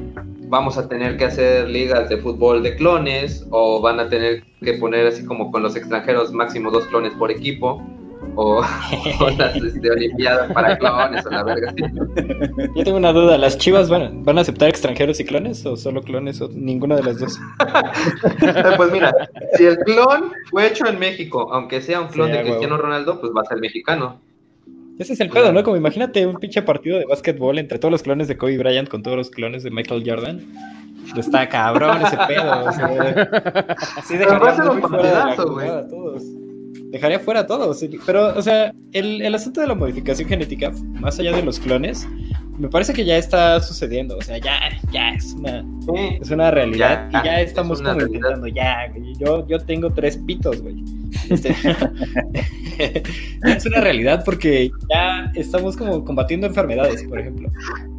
vamos 0.47 0.77
a 0.77 0.87
tener 0.87 1.17
que 1.17 1.25
hacer 1.25 1.69
ligas 1.69 2.09
de 2.09 2.17
fútbol 2.17 2.63
de 2.63 2.75
clones 2.75 3.45
o 3.49 3.81
van 3.81 3.99
a 3.99 4.09
tener 4.09 4.43
que 4.61 4.73
poner 4.73 5.07
así 5.07 5.25
como 5.25 5.51
con 5.51 5.63
los 5.63 5.75
extranjeros 5.75 6.31
máximo 6.31 6.71
dos 6.71 6.85
clones 6.85 7.13
por 7.13 7.31
equipo. 7.31 7.83
O, 8.39 8.59
o 8.59 9.29
las 9.37 9.55
este, 9.55 9.89
olimpiadas 9.89 10.51
para 10.53 10.77
clones 10.77 11.25
o 11.25 11.29
la 11.31 11.43
verga 11.43 11.71
así. 11.71 11.83
Yo 12.75 12.83
tengo 12.83 12.97
una 12.97 13.11
duda, 13.11 13.35
¿las 13.39 13.57
chivas 13.57 13.89
van, 13.89 14.23
van 14.23 14.37
a 14.37 14.41
aceptar 14.41 14.69
extranjeros 14.69 15.19
y 15.19 15.25
clones 15.25 15.65
o 15.65 15.75
solo 15.75 16.03
clones 16.03 16.39
o 16.39 16.47
ninguna 16.49 16.95
de 16.95 17.03
las 17.03 17.19
dos? 17.19 17.39
Pues 18.77 18.91
mira, 18.91 19.11
si 19.55 19.65
el 19.65 19.77
clon 19.79 20.31
fue 20.51 20.67
hecho 20.67 20.85
en 20.85 20.99
México, 20.99 21.49
aunque 21.51 21.81
sea 21.81 21.99
un 21.99 22.09
clon 22.09 22.27
Sí, 22.27 22.33
de 22.33 22.37
huevo. 22.39 22.49
Cristiano 22.49 22.77
Ronaldo, 22.77 23.19
pues 23.19 23.33
va 23.35 23.41
a 23.41 23.45
ser 23.45 23.57
mexicano. 23.57 24.21
Ese 24.99 25.13
es 25.13 25.19
el 25.19 25.29
pedo, 25.29 25.51
¿no? 25.51 25.63
Como 25.63 25.75
imagínate 25.75 26.25
un 26.27 26.35
pinche 26.35 26.61
partido 26.61 26.99
de 26.99 27.05
básquetbol 27.05 27.57
entre 27.57 27.79
todos 27.79 27.91
los 27.91 28.03
clones 28.03 28.27
de 28.27 28.37
Kobe 28.37 28.59
Bryant 28.59 28.87
con 28.87 29.01
todos 29.01 29.17
los 29.17 29.31
clones 29.31 29.63
de 29.63 29.71
Michael 29.71 30.03
Jordan. 30.05 30.45
Está 31.15 31.49
cabrón 31.49 32.01
ese 32.05 32.17
pedo. 32.27 32.65
O 32.65 32.71
sea, 32.71 33.75
sí 34.03 34.15
Pero 34.17 34.39
va 34.39 34.51
a 34.51 34.55
ser 34.55 34.69
un 34.69 34.75
de 34.75 34.81
partidazo, 34.81 35.51
güey. 35.53 36.46
Dejaría 36.91 37.19
fuera 37.19 37.41
a 37.41 37.47
todos. 37.47 37.83
Pero, 38.05 38.35
o 38.37 38.41
sea, 38.41 38.73
el, 38.93 39.21
el 39.21 39.35
asunto 39.35 39.61
de 39.61 39.67
la 39.67 39.75
modificación 39.75 40.27
genética, 40.29 40.71
más 41.01 41.19
allá 41.19 41.31
de 41.35 41.43
los 41.43 41.59
clones, 41.59 42.07
me 42.57 42.69
parece 42.69 42.93
que 42.93 43.05
ya 43.05 43.17
está 43.17 43.59
sucediendo. 43.61 44.17
O 44.17 44.21
sea, 44.21 44.37
ya, 44.37 44.59
ya 44.91 45.09
es 45.11 45.33
una, 45.33 45.61
Sí. 45.81 46.17
es 46.21 46.31
una 46.31 46.49
realidad 46.51 47.09
Ya, 47.11 47.21
y 47.21 47.25
ya 47.25 47.41
es 47.41 47.49
estamos 47.49 47.79
una 47.81 47.89
como 47.91 47.99
realidad. 48.01 48.29
intentando, 48.31 48.47
ya, 48.47 48.87
güey, 48.93 49.13
yo, 49.19 49.47
yo 49.47 49.59
tengo 49.59 49.91
tres 49.91 50.17
pitos, 50.17 50.61
güey. 50.61 50.83
Este, 51.29 51.55
es 53.43 53.65
una 53.65 53.81
realidad 53.81 54.23
porque 54.25 54.71
ya 54.89 55.31
estamos 55.35 55.75
como 55.77 56.03
combatiendo 56.03 56.47
enfermedades, 56.47 57.03
por 57.03 57.19
ejemplo. 57.19 57.49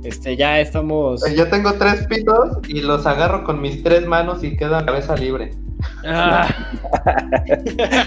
Este, 0.05 0.37
ya 0.37 0.61
estamos... 0.61 1.23
Yo 1.37 1.49
tengo 1.49 1.73
tres 1.75 2.07
pitos 2.07 2.59
y 2.69 2.81
los 2.81 3.07
agarro 3.07 3.45
con 3.45 3.61
mis 3.61 3.83
tres 3.83 4.07
manos 4.07 4.43
y 4.45 4.57
queda 4.57 4.85
cabeza 4.85 5.17
libre. 5.17 5.51
Ah, 6.05 6.49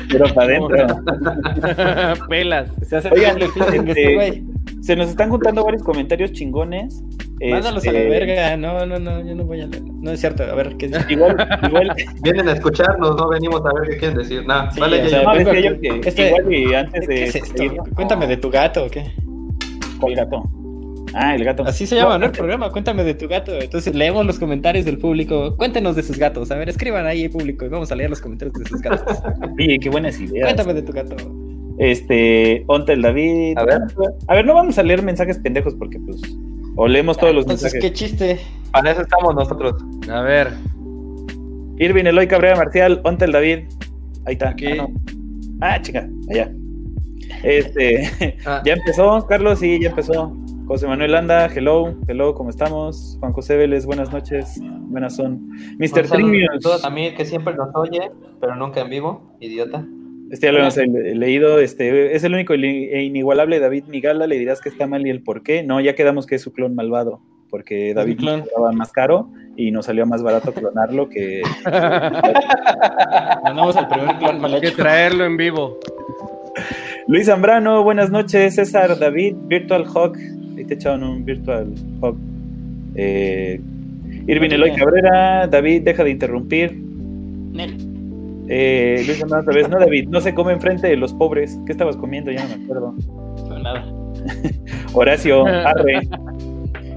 Pero 0.10 0.26
para 0.34 0.48
adentro. 0.48 1.04
Pelas. 2.30 2.70
Se 2.88 2.98
hace 2.98 3.10
Oigan, 3.10 3.42
este, 3.42 3.60
este. 3.78 4.44
Se 4.82 4.96
nos 4.96 5.10
están 5.10 5.30
juntando 5.30 5.64
varios 5.64 5.84
comentarios 5.84 6.32
chingones. 6.32 7.04
Mándalos 7.40 7.84
a 7.84 7.88
Este, 7.88 8.04
la 8.04 8.10
verga. 8.10 8.58
No, 8.58 8.86
no, 8.86 9.00
no, 9.00 9.26
yo 9.26 9.36
no 9.36 9.46
voy 9.46 9.62
a 9.62 9.68
leer. 9.68 9.84
No 9.84 10.12
es 10.12 10.20
cierto, 10.20 10.44
a 10.44 10.54
ver 10.56 10.76
qué 10.78 10.88
dice. 10.88 11.02
Igual, 11.10 11.36
igual, 11.64 11.94
Vienen 12.22 12.48
a 12.50 12.54
escucharnos, 12.54 13.16
no 13.16 13.30
venimos 13.30 13.62
a 13.66 13.74
ver 13.80 13.90
qué 13.92 13.98
quieren 13.98 14.18
decir. 14.18 14.46
Nah, 14.46 14.70
Sí, 14.72 14.80
vale, 14.80 15.04
o 15.04 15.10
sea, 15.10 15.24
no, 15.24 15.40
yo 15.40 15.80
que 15.82 16.02
Este- 16.06 16.28
igual 16.28 16.54
y 16.54 16.74
antes 16.74 17.08
de 17.08 17.16
¿Qué 17.16 17.24
es 17.26 17.44
Cuéntame 17.96 18.28
de 18.28 18.38
tu 18.38 18.50
gato, 18.52 18.86
¿o 18.86 18.90
qué? 18.90 19.12
¿Cuál 20.00 20.16
gato? 20.16 20.44
Ah, 21.14 21.36
el 21.36 21.44
gato. 21.44 21.64
Así 21.66 21.86
se 21.86 21.96
llama, 21.96 22.18
¿no? 22.18 22.28
El 22.28 22.32
programa, 22.32 22.70
cuéntame 22.72 23.04
de 23.04 23.14
tu 23.14 23.28
gato. 23.28 23.54
Entonces 23.60 23.94
leemos 23.94 24.26
los 24.26 24.40
comentarios 24.40 24.86
del 24.86 24.98
público. 24.98 25.56
Cuéntenos 25.58 25.96
de 25.96 26.04
sus 26.04 26.18
gatos. 26.18 26.52
A 26.52 26.56
ver, 26.56 26.70
escriban 26.70 27.06
ahí, 27.06 27.28
público, 27.28 27.66
y 27.66 27.70
vamos 27.70 27.92
a 27.92 27.96
leer 27.96 28.10
los 28.10 28.22
comentarios 28.22 28.54
de 28.58 28.66
sus 28.66 28.82
gatos. 28.82 29.18
Oye, 29.60 29.78
qué 29.80 29.90
buenas 29.90 30.20
ideas. 30.20 30.46
Cuéntame 30.46 30.74
de 30.74 30.82
tu 30.84 30.94
gato. 30.94 31.16
Este, 31.80 32.64
Ontel 32.68 33.02
David. 33.02 33.58
A 33.58 33.66
ver. 33.66 33.80
A 34.28 34.36
ver, 34.36 34.46
no 34.46 34.54
vamos 34.54 34.78
a 34.78 34.84
leer 34.84 35.02
mensajes 35.04 35.38
pendejos 35.40 35.74
porque, 35.76 36.00
pues, 36.00 36.22
o 36.76 36.88
leemos 36.88 37.18
todos 37.18 37.34
los 37.36 37.44
Entonces, 37.44 37.74
mensajes. 37.74 37.92
qué 37.92 37.94
chiste. 37.98 38.40
Para 38.72 38.92
eso 38.92 39.02
estamos 39.02 39.36
nosotros. 39.36 39.76
A 40.10 40.22
ver. 40.22 40.50
Irvin 41.78 42.08
Eloy 42.08 42.28
Cabrera 42.28 42.56
Marcial, 42.56 43.02
Ontel 43.04 43.32
David. 43.32 43.60
Ahí 44.26 44.34
está. 44.34 44.50
Aquí. 44.50 44.68
Ah, 44.68 44.76
no. 44.76 44.88
Ah, 45.62 45.82
chica, 45.82 46.08
allá. 46.30 46.52
Este, 47.44 48.38
Ah, 48.46 48.62
ya 48.66 48.74
empezó, 48.74 49.26
Carlos, 49.28 49.60
sí, 49.60 49.80
ya 49.82 49.90
empezó. 49.90 50.36
José 50.72 50.88
Manuel 50.88 51.16
Anda, 51.16 51.48
hello, 51.54 51.94
hello, 52.08 52.34
¿cómo 52.34 52.50
estamos? 52.50 53.18
Juan 53.20 53.34
José 53.34 53.58
Vélez, 53.58 53.86
buenas 53.86 54.14
noches, 54.14 54.58
buenas 54.62 55.18
son. 55.18 55.50
Mr. 55.78 56.08
saludo 56.08 56.80
a 56.82 56.90
mí 56.90 57.14
que 57.14 57.26
siempre 57.26 57.54
nos 57.56 57.76
oye, 57.76 58.10
pero 58.40 58.56
nunca 58.56 58.80
en 58.80 58.90
vivo, 58.90 59.36
idiota. 59.42 59.86
este 60.32 60.46
ya 60.46 60.54
lo 60.54 60.60
hemos 60.60 60.78
le- 60.78 61.16
leído, 61.16 61.60
este, 61.60 62.16
es 62.16 62.24
el 62.24 62.34
único 62.34 62.54
e 62.54 63.04
inigualable 63.04 63.60
David 63.60 63.84
Migala, 63.90 64.28
le 64.28 64.40
dirás 64.40 64.62
que 64.62 64.70
está 64.70 64.88
mal 64.88 65.06
y 65.06 65.10
el 65.10 65.22
por 65.24 65.44
qué. 65.44 65.62
No, 65.62 65.82
ya 65.82 65.94
quedamos 65.94 66.26
que 66.26 66.36
es 66.36 66.42
su 66.42 66.54
clon 66.54 66.74
malvado, 66.74 67.20
porque 67.50 67.94
David 67.94 68.20
clon. 68.20 68.44
cobraba 68.44 68.72
más 68.72 68.94
caro 68.94 69.30
y 69.58 69.72
nos 69.72 69.88
salió 69.88 70.06
más 70.06 70.24
barato 70.24 70.54
clonarlo 70.54 71.10
que... 71.10 71.42
Mandamos 73.44 73.76
al 73.76 73.90
primer 73.90 74.16
clon 74.20 74.40
mal 74.40 74.54
Hay 74.54 74.62
que 74.62 74.72
traerlo 74.72 75.26
en 75.26 75.36
vivo. 75.36 75.80
Luis 77.08 77.26
Zambrano, 77.26 77.84
buenas 77.84 78.10
noches. 78.10 78.56
César 78.56 78.98
David, 78.98 79.36
Virtual 79.48 79.84
Hawk. 79.94 80.18
Ahí 80.62 80.68
te 80.68 80.76
echaron 80.76 81.04
un 81.04 81.26
Virtual 81.26 81.74
Hawk. 82.04 82.16
Eh, 82.94 83.60
Irvin 84.28 84.52
Eloy 84.52 84.72
Cabrera, 84.76 85.48
David, 85.48 85.82
deja 85.82 86.04
de 86.04 86.12
interrumpir. 86.12 86.72
Nel. 87.52 87.76
Eh, 88.48 89.02
Luis 89.08 89.18
Zambrano 89.18 89.42
otra 89.42 89.56
vez, 89.56 89.68
no 89.70 89.80
David, 89.80 90.10
no 90.10 90.22
se 90.22 90.36
come 90.36 90.54
enfrente 90.54 90.86
de 90.86 90.98
los 90.98 91.14
pobres. 91.14 91.58
¿Qué 91.66 91.72
estabas 91.72 91.98
comiendo? 91.98 92.30
Ya 92.30 92.44
no 92.44 92.56
me 92.56 92.64
acuerdo. 92.64 92.94
No, 93.50 93.58
nada. 93.58 93.92
Horacio, 94.94 95.48
Arre. 95.48 96.08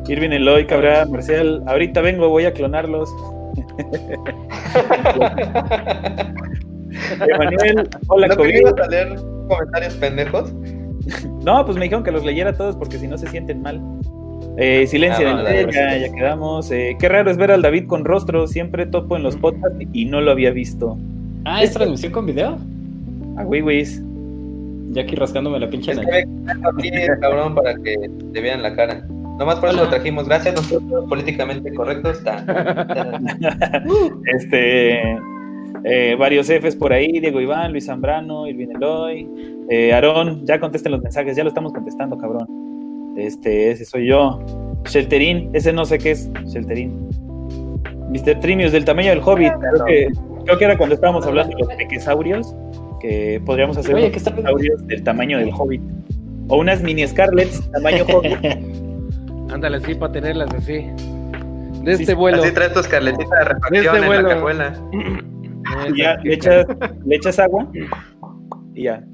Irvin 0.09 0.35
Eloy 0.35 0.67
Cabrera, 0.67 1.07
Marcial, 1.07 1.63
ahorita 1.67 2.03
vengo, 2.03 2.29
voy 2.29 2.45
a 2.45 2.53
clonarlos. 2.53 3.09
Emanuel, 7.29 7.89
hola 8.09 8.27
¿No 8.27 8.37
COVID. 8.37 8.79
a 8.79 8.89
leer 8.89 9.17
comentarios 9.49 9.95
pendejos? 9.95 10.53
No, 11.45 11.65
pues 11.65 11.77
me 11.77 11.85
dijeron 11.85 12.03
que 12.05 12.11
los 12.11 12.25
leyera 12.25 12.57
todos 12.57 12.77
porque 12.77 12.99
si 12.99 13.07
no 13.07 13.19
se 13.19 13.27
sienten 13.29 13.63
mal. 13.63 13.81
Eh, 14.57 14.87
silencio 14.87 15.29
Ah, 15.29 15.43
Rey, 15.43 15.65
vale, 15.65 15.73
ya, 15.73 15.97
ya 15.99 16.13
quedamos. 16.13 16.71
Eh, 16.71 16.97
qué 16.99 17.09
raro 17.09 17.31
es 17.31 17.37
ver 17.37 17.51
al 17.51 17.63
David 17.63 17.87
con 17.87 18.05
rostro, 18.05 18.47
siempre 18.47 18.87
topo 18.87 19.17
en 19.17 19.23
los 19.23 19.37
podcasts 19.37 19.79
y 19.93 20.05
no 20.05 20.21
lo 20.21 20.31
había 20.31 20.51
visto. 20.51 20.97
Ah, 21.45 21.63
¿es 21.63 21.73
transmisión 21.73 22.13
con 22.13 22.27
video? 22.27 22.59
A 23.37 23.43
Wiwis. 23.45 24.03
Ya 24.91 25.03
aquí 25.03 25.17
rascándome 25.17 25.59
la 25.59 25.69
pinche 25.69 25.93
Es 25.93 25.99
que 25.99 27.09
cabrón, 27.21 27.55
para 27.55 27.75
que 27.75 27.97
te 28.33 28.41
vean 28.41 28.63
la 28.63 28.75
cara. 28.77 29.05
Nomás 29.39 29.57
por 29.59 29.69
eso 29.71 29.79
Hola. 29.79 29.85
lo 29.85 29.91
trajimos. 29.91 30.27
Gracias, 30.29 30.55
nosotros 30.55 31.05
políticamente 31.09 31.73
correctos. 31.75 32.19
Está. 32.19 32.45
Este, 34.39 35.19
eh, 35.85 36.17
varios 36.19 36.49
Fs 36.49 36.77
por 36.77 36.93
ahí, 36.93 37.21
Diego 37.21 37.41
Iván, 37.41 37.73
Luis 37.73 37.87
Zambrano, 37.87 38.47
Irvin 38.47 38.71
Eloy, 38.73 39.29
eh, 39.71 39.93
Aarón, 39.93 40.45
ya 40.47 40.59
contesten 40.59 40.93
los 40.93 41.03
mensajes, 41.03 41.37
ya 41.37 41.43
lo 41.45 41.49
estamos 41.49 41.73
contestando, 41.73 42.17
cabrón. 42.19 42.47
Este, 43.17 43.71
ese 43.71 43.85
soy 43.85 44.09
yo. 44.09 44.41
Shelterín, 44.87 45.51
ese 45.53 45.73
no 45.73 45.85
sé 45.85 45.99
qué 45.99 46.11
es, 46.13 46.31
Shelterín. 46.47 47.09
Mr. 48.11 48.41
Trimius, 48.41 48.73
del 48.73 48.85
tamaño 48.85 49.11
del 49.11 49.21
Hobbit, 49.25 49.53
creo 49.53 49.85
que, 49.87 50.09
creo 50.45 50.59
que 50.59 50.65
era 50.65 50.77
cuando 50.77 50.95
estábamos 50.95 51.27
hablando 51.27 51.57
de 51.57 51.65
los 51.65 51.75
pequesaurios, 51.75 52.55
que 53.01 53.41
podríamos 53.45 53.77
hacer 53.77 53.95
Oye, 53.95 54.05
unos 54.05 54.13
¿qué 54.13 54.19
está- 54.19 54.31
pequesaurios 54.31 54.87
del 54.87 55.03
tamaño 55.03 55.39
del 55.39 55.51
Hobbit. 55.53 55.83
O 56.49 56.59
unas 56.59 56.83
mini 56.83 57.07
Scarlets, 57.07 57.71
tamaño 57.73 58.05
Hobbit. 58.05 58.39
Ándale 59.53 59.77
así 59.79 59.95
para 59.95 60.13
tenerlas 60.13 60.53
así. 60.55 60.85
De 61.83 61.97
Sí, 61.97 62.03
este 62.03 62.15
vuelo. 62.15 62.43
Así 62.43 62.53
traes 62.53 62.73
tus 62.73 62.87
carletitas 62.89 63.31
de 63.31 63.45
refacción 63.45 63.87
Este 63.87 63.99
en 63.99 64.07
vuelo. 64.07 64.29
la 64.29 64.35
cajuela. 64.35 64.75
Y 65.93 65.99
ya 65.99 66.17
le 66.17 66.35
echas, 66.35 66.67
le 67.05 67.17
echas 67.17 67.39
agua 67.39 67.69
y 68.75 68.85
ya. 68.85 69.05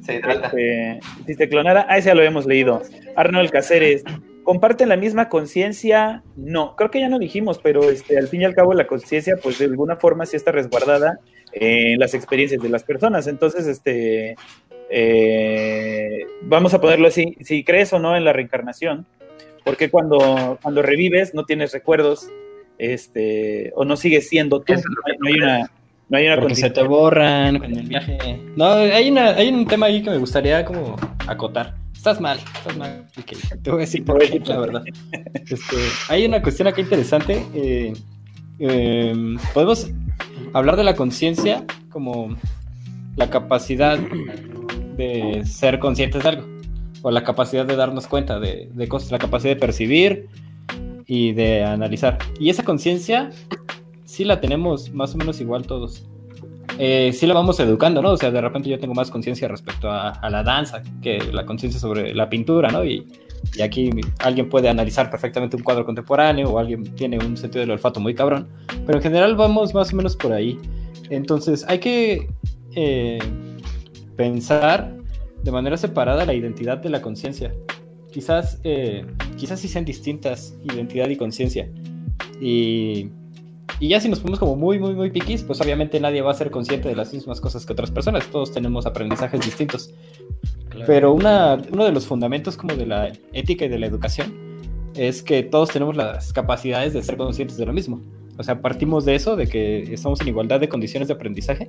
Se 0.00 0.16
hidrata. 0.16 0.48
Este, 0.48 1.00
si 1.26 1.36
te 1.36 1.48
clonara, 1.48 1.86
ah, 1.88 1.98
ese 1.98 2.08
ya 2.08 2.14
lo 2.14 2.20
habíamos 2.20 2.46
leído. 2.46 2.82
Arnold 3.16 3.50
Cáceres, 3.50 4.04
¿comparten 4.44 4.88
la 4.88 4.96
misma 4.96 5.28
conciencia? 5.28 6.22
No, 6.36 6.76
creo 6.76 6.90
que 6.90 7.00
ya 7.00 7.08
no 7.08 7.18
dijimos, 7.18 7.58
pero 7.62 7.90
este, 7.90 8.18
al 8.18 8.28
fin 8.28 8.42
y 8.42 8.44
al 8.44 8.54
cabo 8.54 8.74
la 8.74 8.86
conciencia, 8.86 9.36
pues 9.42 9.58
de 9.58 9.64
alguna 9.66 9.96
forma 9.96 10.26
sí 10.26 10.36
está 10.36 10.52
resguardada 10.52 11.18
en 11.52 11.98
las 11.98 12.14
experiencias 12.14 12.62
de 12.62 12.68
las 12.68 12.84
personas. 12.84 13.26
Entonces, 13.26 13.66
este, 13.66 14.36
eh, 14.90 16.26
vamos 16.42 16.74
a 16.74 16.80
ponerlo 16.80 17.08
así, 17.08 17.36
si 17.40 17.64
crees 17.64 17.92
o 17.92 17.98
no 17.98 18.16
en 18.16 18.24
la 18.24 18.32
reencarnación, 18.32 19.06
porque 19.64 19.90
cuando, 19.90 20.58
cuando 20.62 20.82
revives 20.82 21.34
no 21.34 21.44
tienes 21.44 21.72
recuerdos, 21.72 22.28
este, 22.78 23.72
o 23.74 23.84
no 23.84 23.96
sigues 23.96 24.28
siendo 24.28 24.60
tú, 24.60 24.74
no 24.74 25.28
hay 25.28 25.34
una, 25.34 25.70
no 26.08 26.18
hay 26.18 26.26
una 26.26 26.40
Porque 26.40 26.54
se 26.54 26.70
te 26.70 26.82
borran 26.82 27.58
con 27.58 27.72
el 27.72 27.86
viaje. 27.88 28.40
No, 28.56 28.66
hay, 28.72 29.10
una, 29.10 29.30
hay 29.30 29.48
un 29.48 29.66
tema 29.66 29.86
ahí 29.86 30.02
que 30.02 30.10
me 30.10 30.18
gustaría 30.18 30.64
como 30.64 30.96
acotar. 31.26 31.74
Estás 31.94 32.20
mal, 32.20 32.38
estás 32.38 32.76
mal. 32.76 33.06
ok. 33.18 33.32
Te 33.62 33.70
voy 33.70 33.78
a 33.78 33.80
decir 33.80 34.04
por 34.04 34.18
qué, 34.20 34.40
la 34.44 34.58
verdad. 34.58 34.84
Este, 35.34 35.76
hay 36.08 36.24
una 36.26 36.40
cuestión 36.42 36.68
acá 36.68 36.80
interesante. 36.80 37.44
eh, 37.54 37.92
eh, 38.58 39.36
podemos 39.52 39.90
hablar 40.52 40.76
de 40.76 40.84
la 40.84 40.94
conciencia 40.94 41.64
como 41.90 42.36
la 43.16 43.28
capacidad 43.28 43.98
de 44.96 45.42
ser 45.44 45.78
conscientes 45.80 46.22
de 46.22 46.28
algo. 46.28 46.46
O 47.02 47.10
la 47.10 47.24
capacidad 47.24 47.66
de 47.66 47.76
darnos 47.76 48.06
cuenta 48.06 48.38
de, 48.38 48.68
de 48.72 48.88
cosas, 48.88 49.10
la 49.10 49.18
capacidad 49.18 49.54
de 49.54 49.60
percibir 49.60 50.28
y 51.06 51.32
de 51.32 51.64
analizar. 51.64 52.18
Y 52.38 52.50
esa 52.50 52.64
conciencia 52.64 53.30
sí 54.06 54.24
la 54.24 54.40
tenemos 54.40 54.90
más 54.94 55.14
o 55.14 55.18
menos 55.18 55.38
igual 55.42 55.66
todos. 55.66 56.06
Eh, 56.78 57.12
sí 57.12 57.26
la 57.26 57.34
vamos 57.34 57.60
educando, 57.60 58.00
¿no? 58.00 58.12
O 58.12 58.16
sea, 58.16 58.30
de 58.30 58.40
repente 58.40 58.70
yo 58.70 58.78
tengo 58.78 58.94
más 58.94 59.10
conciencia 59.10 59.48
respecto 59.48 59.90
a, 59.90 60.10
a 60.10 60.30
la 60.30 60.42
danza 60.42 60.82
que 61.02 61.18
la 61.32 61.44
conciencia 61.44 61.78
sobre 61.78 62.14
la 62.14 62.30
pintura, 62.30 62.70
¿no? 62.70 62.84
Y, 62.84 63.06
y 63.54 63.62
aquí 63.62 63.90
alguien 64.18 64.48
puede 64.48 64.68
analizar 64.68 65.10
perfectamente 65.10 65.56
un 65.56 65.62
cuadro 65.62 65.84
contemporáneo 65.84 66.50
o 66.50 66.58
alguien 66.58 66.82
tiene 66.94 67.18
un 67.18 67.36
sentido 67.36 67.60
del 67.60 67.72
olfato 67.72 68.00
muy 68.00 68.14
cabrón. 68.14 68.48
Pero 68.84 68.98
en 68.98 69.02
general 69.02 69.36
vamos 69.36 69.74
más 69.74 69.92
o 69.92 69.96
menos 69.96 70.16
por 70.16 70.32
ahí. 70.32 70.58
Entonces 71.10 71.64
hay 71.68 71.78
que 71.78 72.28
eh, 72.74 73.18
pensar 74.16 74.94
de 75.42 75.52
manera 75.52 75.76
separada 75.76 76.24
la 76.24 76.34
identidad 76.34 76.78
de 76.78 76.90
la 76.90 77.00
conciencia. 77.00 77.54
Quizás, 78.12 78.60
eh, 78.64 79.04
quizás 79.36 79.60
sí 79.60 79.68
sean 79.68 79.84
distintas 79.84 80.56
identidad 80.64 81.08
y 81.08 81.16
conciencia. 81.16 81.68
Y, 82.40 83.10
y 83.78 83.88
ya 83.88 84.00
si 84.00 84.08
nos 84.08 84.20
ponemos 84.20 84.38
como 84.38 84.56
muy, 84.56 84.78
muy, 84.78 84.94
muy 84.94 85.10
piquis, 85.10 85.42
pues 85.42 85.60
obviamente 85.60 86.00
nadie 86.00 86.22
va 86.22 86.30
a 86.30 86.34
ser 86.34 86.50
consciente 86.50 86.88
de 86.88 86.96
las 86.96 87.12
mismas 87.12 87.40
cosas 87.40 87.66
que 87.66 87.72
otras 87.72 87.90
personas. 87.90 88.26
Todos 88.30 88.52
tenemos 88.52 88.86
aprendizajes 88.86 89.40
distintos. 89.40 89.90
claro. 90.70 90.86
Pero 90.86 91.12
una, 91.12 91.58
uno 91.72 91.84
de 91.84 91.92
los 91.92 92.06
fundamentos 92.06 92.56
como 92.56 92.74
de 92.74 92.86
la 92.86 93.12
ética 93.32 93.66
y 93.66 93.68
de 93.68 93.78
la 93.78 93.86
educación 93.86 94.34
es 94.94 95.22
que 95.22 95.42
todos 95.42 95.70
tenemos 95.70 95.94
las 95.94 96.32
capacidades 96.32 96.94
de 96.94 97.02
ser 97.02 97.16
conscientes 97.16 97.58
de 97.58 97.66
lo 97.66 97.72
mismo. 97.72 98.00
O 98.38 98.42
sea, 98.42 98.60
partimos 98.60 99.04
de 99.04 99.14
eso, 99.14 99.36
de 99.36 99.46
que 99.46 99.92
estamos 99.92 100.20
en 100.20 100.28
igualdad 100.28 100.60
de 100.60 100.68
condiciones 100.68 101.08
de 101.08 101.14
aprendizaje 101.14 101.66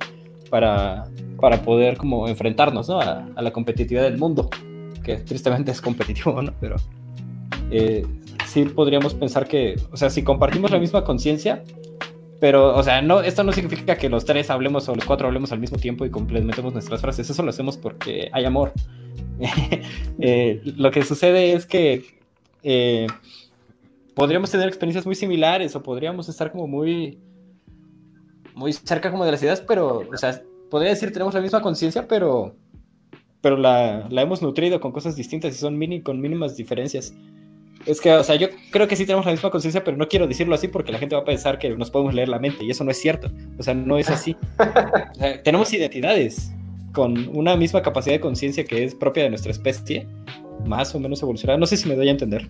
para, 0.50 1.06
para 1.40 1.62
poder 1.62 1.96
como 1.96 2.28
enfrentarnos 2.28 2.88
¿no? 2.88 3.00
a, 3.00 3.26
a 3.34 3.42
la 3.42 3.50
competitividad 3.52 4.04
del 4.04 4.18
mundo, 4.18 4.48
que 5.02 5.16
tristemente 5.16 5.72
es 5.72 5.80
competitivo, 5.80 6.40
¿no? 6.42 6.52
Pero 6.60 6.76
eh, 7.70 8.06
sí 8.48 8.64
podríamos 8.64 9.14
pensar 9.14 9.46
que, 9.46 9.76
o 9.92 9.96
sea, 9.96 10.10
si 10.10 10.22
compartimos 10.22 10.70
la 10.70 10.78
misma 10.78 11.04
conciencia, 11.04 11.62
pero, 12.40 12.76
o 12.76 12.82
sea, 12.82 13.02
no, 13.02 13.20
esto 13.20 13.42
no 13.42 13.52
significa 13.52 13.96
que 13.96 14.08
los 14.08 14.24
tres 14.24 14.48
hablemos 14.50 14.88
o 14.88 14.94
los 14.94 15.04
cuatro 15.04 15.26
hablemos 15.26 15.50
al 15.52 15.58
mismo 15.58 15.76
tiempo 15.76 16.04
y 16.06 16.10
complementemos 16.10 16.72
nuestras 16.72 17.00
frases. 17.00 17.28
Eso 17.28 17.42
lo 17.42 17.50
hacemos 17.50 17.76
porque 17.76 18.30
hay 18.32 18.44
amor. 18.44 18.72
Eh, 20.20 20.60
lo 20.76 20.90
que 20.90 21.04
sucede 21.04 21.52
es 21.52 21.64
que 21.64 22.04
eh, 22.64 23.06
podríamos 24.16 24.50
tener 24.50 24.66
experiencias 24.66 25.06
muy 25.06 25.14
similares 25.14 25.76
o 25.76 25.82
podríamos 25.84 26.28
estar 26.28 26.50
como 26.50 26.66
muy, 26.66 27.20
muy 28.56 28.72
cerca 28.72 29.12
como 29.12 29.24
de 29.24 29.30
las 29.30 29.42
ideas, 29.44 29.60
pero, 29.60 30.02
o 30.12 30.16
sea, 30.16 30.42
podría 30.68 30.90
decir 30.90 31.12
tenemos 31.12 31.34
la 31.34 31.40
misma 31.40 31.62
conciencia, 31.62 32.08
pero, 32.08 32.56
pero 33.40 33.56
la, 33.56 34.08
la 34.10 34.22
hemos 34.22 34.42
nutrido 34.42 34.80
con 34.80 34.90
cosas 34.90 35.14
distintas 35.14 35.54
y 35.54 35.58
son 35.58 35.78
mini, 35.78 36.02
con 36.02 36.20
mínimas 36.20 36.56
diferencias. 36.56 37.14
Es 37.88 38.02
que, 38.02 38.12
o 38.12 38.22
sea, 38.22 38.36
yo 38.36 38.48
creo 38.70 38.86
que 38.86 38.96
sí 38.96 39.06
tenemos 39.06 39.24
la 39.24 39.32
misma 39.32 39.50
conciencia, 39.50 39.82
pero 39.82 39.96
no 39.96 40.08
quiero 40.08 40.26
decirlo 40.26 40.54
así 40.54 40.68
porque 40.68 40.92
la 40.92 40.98
gente 40.98 41.16
va 41.16 41.22
a 41.22 41.24
pensar 41.24 41.58
que 41.58 41.70
nos 41.70 41.90
podemos 41.90 42.12
leer 42.12 42.28
la 42.28 42.38
mente 42.38 42.62
y 42.62 42.70
eso 42.70 42.84
no 42.84 42.90
es 42.90 43.00
cierto. 43.00 43.30
O 43.58 43.62
sea, 43.62 43.72
no 43.72 43.96
es 43.98 44.10
así. 44.10 44.36
O 44.58 45.14
sea, 45.14 45.42
tenemos 45.42 45.72
identidades 45.72 46.52
con 46.92 47.34
una 47.34 47.56
misma 47.56 47.80
capacidad 47.80 48.14
de 48.16 48.20
conciencia 48.20 48.64
que 48.64 48.84
es 48.84 48.94
propia 48.94 49.22
de 49.22 49.30
nuestra 49.30 49.50
especie, 49.50 50.06
más 50.66 50.94
o 50.94 51.00
menos 51.00 51.22
evolucionada. 51.22 51.58
No 51.58 51.66
sé 51.66 51.78
si 51.78 51.88
me 51.88 51.96
doy 51.96 52.08
a 52.08 52.10
entender. 52.10 52.46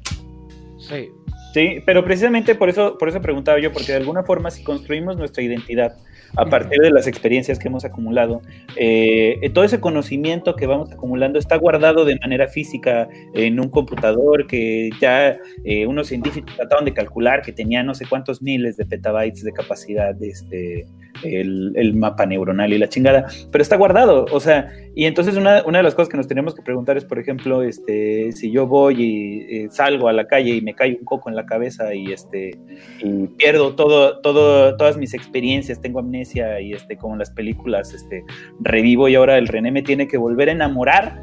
Sí. 0.78 1.08
Sí, 1.54 1.82
pero 1.86 2.04
precisamente 2.04 2.56
por 2.56 2.68
eso, 2.68 2.98
por 2.98 3.08
eso 3.08 3.20
preguntaba 3.20 3.60
yo, 3.60 3.72
porque 3.72 3.92
de 3.92 3.98
alguna 3.98 4.24
forma 4.24 4.50
si 4.50 4.64
construimos 4.64 5.16
nuestra 5.16 5.42
identidad 5.42 5.96
a 6.36 6.46
partir 6.46 6.80
de 6.80 6.90
las 6.90 7.06
experiencias 7.06 7.58
que 7.58 7.68
hemos 7.68 7.84
acumulado, 7.84 8.42
eh, 8.76 9.50
todo 9.54 9.64
ese 9.64 9.80
conocimiento 9.80 10.56
que 10.56 10.66
vamos 10.66 10.92
acumulando 10.92 11.38
está 11.38 11.56
guardado 11.56 12.04
de 12.04 12.18
manera 12.20 12.48
física 12.48 13.08
en 13.34 13.58
un 13.60 13.68
computador 13.68 14.46
que 14.46 14.90
ya 15.00 15.38
eh, 15.64 15.86
unos 15.86 16.08
científicos 16.08 16.54
trataron 16.56 16.84
de 16.84 16.92
calcular 16.92 17.42
que 17.42 17.52
tenía 17.52 17.82
no 17.82 17.94
sé 17.94 18.06
cuántos 18.08 18.42
miles 18.42 18.76
de 18.76 18.84
petabytes 18.86 19.42
de 19.42 19.52
capacidad 19.52 20.14
de 20.14 20.28
este, 20.28 20.86
el, 21.24 21.72
el 21.76 21.94
mapa 21.94 22.26
neuronal 22.26 22.72
y 22.72 22.78
la 22.78 22.88
chingada, 22.88 23.26
pero 23.50 23.62
está 23.62 23.76
guardado, 23.76 24.26
o 24.30 24.40
sea, 24.40 24.72
y 24.94 25.04
entonces 25.04 25.36
una, 25.36 25.62
una 25.64 25.78
de 25.78 25.84
las 25.84 25.94
cosas 25.94 26.08
que 26.08 26.16
nos 26.16 26.28
tenemos 26.28 26.54
que 26.54 26.62
preguntar 26.62 26.96
es, 26.96 27.04
por 27.04 27.18
ejemplo, 27.18 27.62
este, 27.62 28.32
si 28.32 28.50
yo 28.50 28.66
voy 28.66 29.02
y 29.02 29.56
eh, 29.56 29.68
salgo 29.70 30.08
a 30.08 30.12
la 30.12 30.26
calle 30.26 30.56
y 30.56 30.60
me 30.60 30.74
cae 30.74 30.96
un 30.98 31.04
coco 31.04 31.28
en 31.28 31.36
la 31.36 31.46
cabeza 31.46 31.94
y, 31.94 32.12
este, 32.12 32.58
y 33.00 33.26
pierdo 33.36 33.74
todo, 33.74 34.20
todo, 34.20 34.76
todas 34.76 34.96
mis 34.96 35.14
experiencias, 35.14 35.80
tengo 35.80 36.00
amnesia 36.00 36.17
y 36.60 36.72
este, 36.72 36.96
como 36.96 37.14
en 37.14 37.18
las 37.20 37.30
películas, 37.30 37.92
este, 37.94 38.22
revivo 38.60 39.08
y 39.08 39.14
ahora 39.14 39.38
el 39.38 39.48
René 39.48 39.70
me 39.70 39.82
tiene 39.82 40.06
que 40.08 40.16
volver 40.18 40.48
a 40.48 40.52
enamorar, 40.52 41.22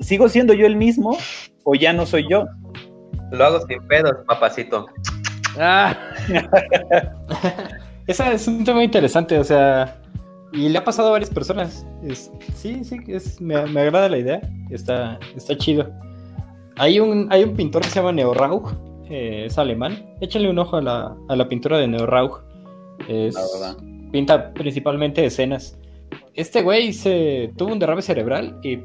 ¿sigo 0.00 0.28
siendo 0.28 0.52
yo 0.54 0.66
el 0.66 0.76
mismo 0.76 1.16
o 1.64 1.74
ya 1.74 1.92
no 1.92 2.06
soy 2.06 2.26
yo? 2.28 2.46
Lo 3.32 3.44
hago 3.44 3.60
sin 3.66 3.80
pedos, 3.86 4.12
papacito. 4.26 4.86
Ah, 5.58 5.96
Ese 8.06 8.32
es 8.32 8.48
un 8.48 8.64
tema 8.64 8.82
interesante, 8.82 9.38
o 9.38 9.44
sea, 9.44 9.96
y 10.52 10.68
le 10.68 10.78
ha 10.78 10.84
pasado 10.84 11.08
a 11.08 11.12
varias 11.12 11.30
personas. 11.30 11.86
Es- 12.02 12.30
sí, 12.54 12.82
sí, 12.84 12.96
es, 13.06 13.40
me, 13.40 13.64
me 13.66 13.80
agrada 13.82 14.08
la 14.08 14.18
idea, 14.18 14.40
está, 14.70 15.18
está 15.36 15.56
chido. 15.56 15.88
Hay 16.76 16.98
un, 16.98 17.28
hay 17.30 17.44
un 17.44 17.54
pintor 17.54 17.82
que 17.82 17.88
se 17.88 17.96
llama 17.96 18.12
Neo 18.12 18.34
Rauch, 18.34 18.72
eh, 19.08 19.44
es 19.46 19.58
alemán. 19.58 20.04
Échale 20.20 20.48
un 20.50 20.58
ojo 20.58 20.76
a 20.76 20.82
la, 20.82 21.14
a 21.28 21.36
la 21.36 21.48
pintura 21.48 21.78
de 21.78 21.86
Neo 21.88 22.06
Rauch. 22.06 22.40
Es, 23.08 23.34
La 23.34 23.42
verdad. 23.42 23.76
Pinta 24.10 24.52
principalmente 24.52 25.24
escenas. 25.24 25.78
Este 26.34 26.62
güey 26.62 26.92
se 26.92 27.52
tuvo 27.56 27.72
un 27.72 27.78
derrame 27.78 28.02
cerebral 28.02 28.58
y 28.62 28.80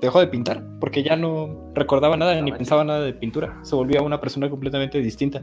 dejó 0.00 0.20
de 0.20 0.26
pintar 0.26 0.64
porque 0.80 1.02
ya 1.02 1.16
no 1.16 1.70
recordaba 1.74 2.16
nada 2.16 2.40
ni 2.40 2.52
pensaba 2.52 2.84
nada 2.84 3.00
de 3.02 3.12
pintura. 3.12 3.60
Se 3.62 3.74
volvía 3.74 4.02
una 4.02 4.20
persona 4.20 4.50
completamente 4.50 5.00
distinta. 5.00 5.42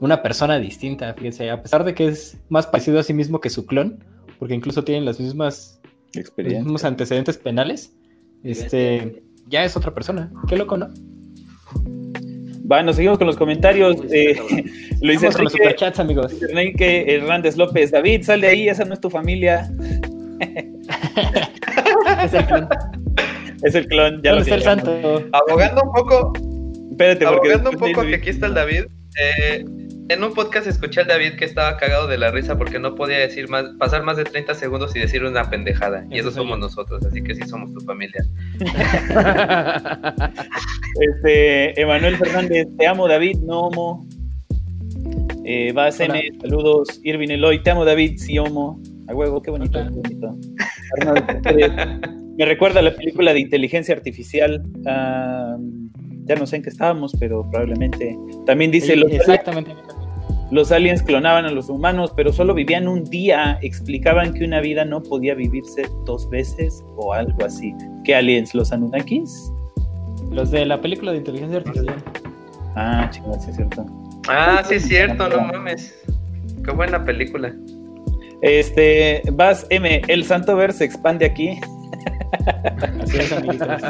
Una 0.00 0.22
persona 0.22 0.58
distinta, 0.58 1.14
fíjense, 1.14 1.50
a 1.50 1.62
pesar 1.62 1.84
de 1.84 1.94
que 1.94 2.08
es 2.08 2.38
más 2.48 2.66
parecido 2.66 2.98
a 2.98 3.02
sí 3.02 3.14
mismo 3.14 3.40
que 3.40 3.50
su 3.50 3.64
clon, 3.64 4.02
porque 4.38 4.54
incluso 4.54 4.84
tienen 4.84 5.04
las 5.04 5.20
mismas 5.20 5.80
los 6.14 6.16
Experiencia. 6.16 6.62
mismos 6.62 6.84
antecedentes 6.84 7.38
penales. 7.38 7.96
Este 8.42 9.22
ya 9.46 9.64
es 9.64 9.76
otra 9.76 9.94
persona. 9.94 10.32
Qué 10.48 10.56
loco, 10.56 10.76
¿no? 10.76 10.88
Bueno, 12.64 12.94
seguimos 12.94 13.18
con 13.18 13.26
los 13.26 13.36
comentarios. 13.36 13.98
Eh, 14.10 14.36
Luis 15.02 15.20
Vamos 15.20 15.36
con 15.36 15.44
los 15.44 15.52
Enrique, 15.54 15.64
superchats, 15.64 16.00
amigos. 16.00 16.32
Luis 16.32 16.50
Enrique 16.50 17.14
Hernández 17.14 17.58
López, 17.58 17.90
David, 17.90 18.22
sal 18.22 18.40
de 18.40 18.48
ahí, 18.48 18.68
esa 18.70 18.86
no 18.86 18.94
es 18.94 19.00
tu 19.00 19.10
familia. 19.10 19.70
Es 22.24 22.34
el 22.34 22.46
clon. 22.46 22.68
Es 23.62 23.74
el 23.74 23.86
clon, 23.86 24.20
ya 24.22 24.32
¿Dónde 24.32 24.50
lo 24.50 24.56
el 24.56 24.62
santo? 24.62 25.22
Abogando 25.32 25.82
un 25.82 25.92
poco, 25.92 26.32
Espérate, 26.90 27.24
porque 27.26 27.52
abogando 27.52 27.70
un 27.70 27.76
poco 27.76 28.06
que 28.06 28.14
aquí 28.16 28.30
está 28.30 28.46
el 28.46 28.54
David. 28.54 28.84
eh, 29.20 29.64
en 30.08 30.22
un 30.22 30.34
podcast 30.34 30.66
escuché 30.66 31.00
al 31.00 31.06
David 31.06 31.34
que 31.34 31.44
estaba 31.44 31.76
cagado 31.76 32.06
de 32.06 32.18
la 32.18 32.30
risa 32.30 32.58
porque 32.58 32.78
no 32.78 32.94
podía 32.94 33.18
decir 33.18 33.48
más, 33.48 33.64
pasar 33.78 34.02
más 34.02 34.16
de 34.16 34.24
30 34.24 34.54
segundos 34.54 34.94
y 34.94 35.00
decir 35.00 35.24
una 35.24 35.48
pendejada. 35.48 36.06
Y 36.10 36.18
Eso 36.18 36.30
somos 36.30 36.58
nosotros, 36.58 37.04
así 37.06 37.22
que 37.22 37.34
sí 37.34 37.42
somos 37.46 37.72
tu 37.72 37.80
familia. 37.80 38.24
Este, 41.00 41.80
Emanuel 41.80 42.16
Fernández, 42.16 42.68
te 42.78 42.86
amo 42.86 43.08
David, 43.08 43.38
no 43.38 43.62
homo. 43.62 44.06
Eh. 45.44 45.70
M, 45.70 45.92
saludos. 46.40 47.00
Irvin 47.02 47.32
Eloy, 47.32 47.60
te 47.64 47.72
amo 47.72 47.84
David, 47.84 48.18
sí 48.18 48.38
homo. 48.38 48.80
A 49.08 49.14
huevo, 49.14 49.42
qué 49.42 49.50
bonito, 49.50 49.80
qué 49.82 49.90
bonito. 49.90 50.38
Me 52.38 52.44
recuerda 52.44 52.78
a 52.78 52.82
la 52.84 52.94
película 52.94 53.32
de 53.32 53.40
inteligencia 53.40 53.92
artificial. 53.92 54.62
ah, 54.86 55.56
ya 56.26 56.36
no 56.36 56.46
sé 56.46 56.56
en 56.56 56.62
qué 56.62 56.70
estábamos, 56.70 57.14
pero 57.18 57.48
probablemente. 57.50 58.16
También 58.46 58.70
dice, 58.70 58.94
Sí, 58.94 58.98
los, 58.98 59.12
exactamente. 59.12 59.74
los 59.74 59.93
aliens 60.70 61.02
clonaban 61.02 61.46
a 61.46 61.50
los 61.50 61.68
humanos, 61.68 62.12
pero 62.14 62.32
solo 62.32 62.54
vivían 62.54 62.86
un 62.86 63.04
día. 63.04 63.58
Explicaban 63.62 64.32
que 64.32 64.44
una 64.44 64.60
vida 64.60 64.84
no 64.84 65.02
podía 65.02 65.34
vivirse 65.34 65.88
dos 66.04 66.28
veces 66.30 66.84
o 66.96 67.12
algo 67.12 67.44
así. 67.44 67.74
¿Qué 68.04 68.14
aliens? 68.14 68.54
¿Los 68.54 68.72
Anunnakis? 68.72 69.52
Los 70.30 70.50
de 70.50 70.64
la 70.64 70.80
película 70.80 71.12
de 71.12 71.18
inteligencia 71.18 71.58
artificial. 71.58 71.96
Ah, 72.76 73.08
chingada, 73.10 73.40
sí 73.40 73.50
es 73.50 73.56
cierto. 73.56 73.86
Ah, 74.28 74.62
sí 74.66 74.74
es 74.74 74.86
cierto, 74.86 75.28
no 75.28 75.40
mames. 75.40 75.94
Qué 76.64 76.70
buena 76.70 77.04
película. 77.04 77.54
Este, 78.42 79.22
vas 79.32 79.66
M, 79.70 80.02
el 80.08 80.24
Santo 80.24 80.54
Ver 80.56 80.72
se 80.72 80.84
expande 80.84 81.26
aquí. 81.26 81.58
Así 83.00 83.18
es, 83.18 83.32
amiguitos. 83.32 83.68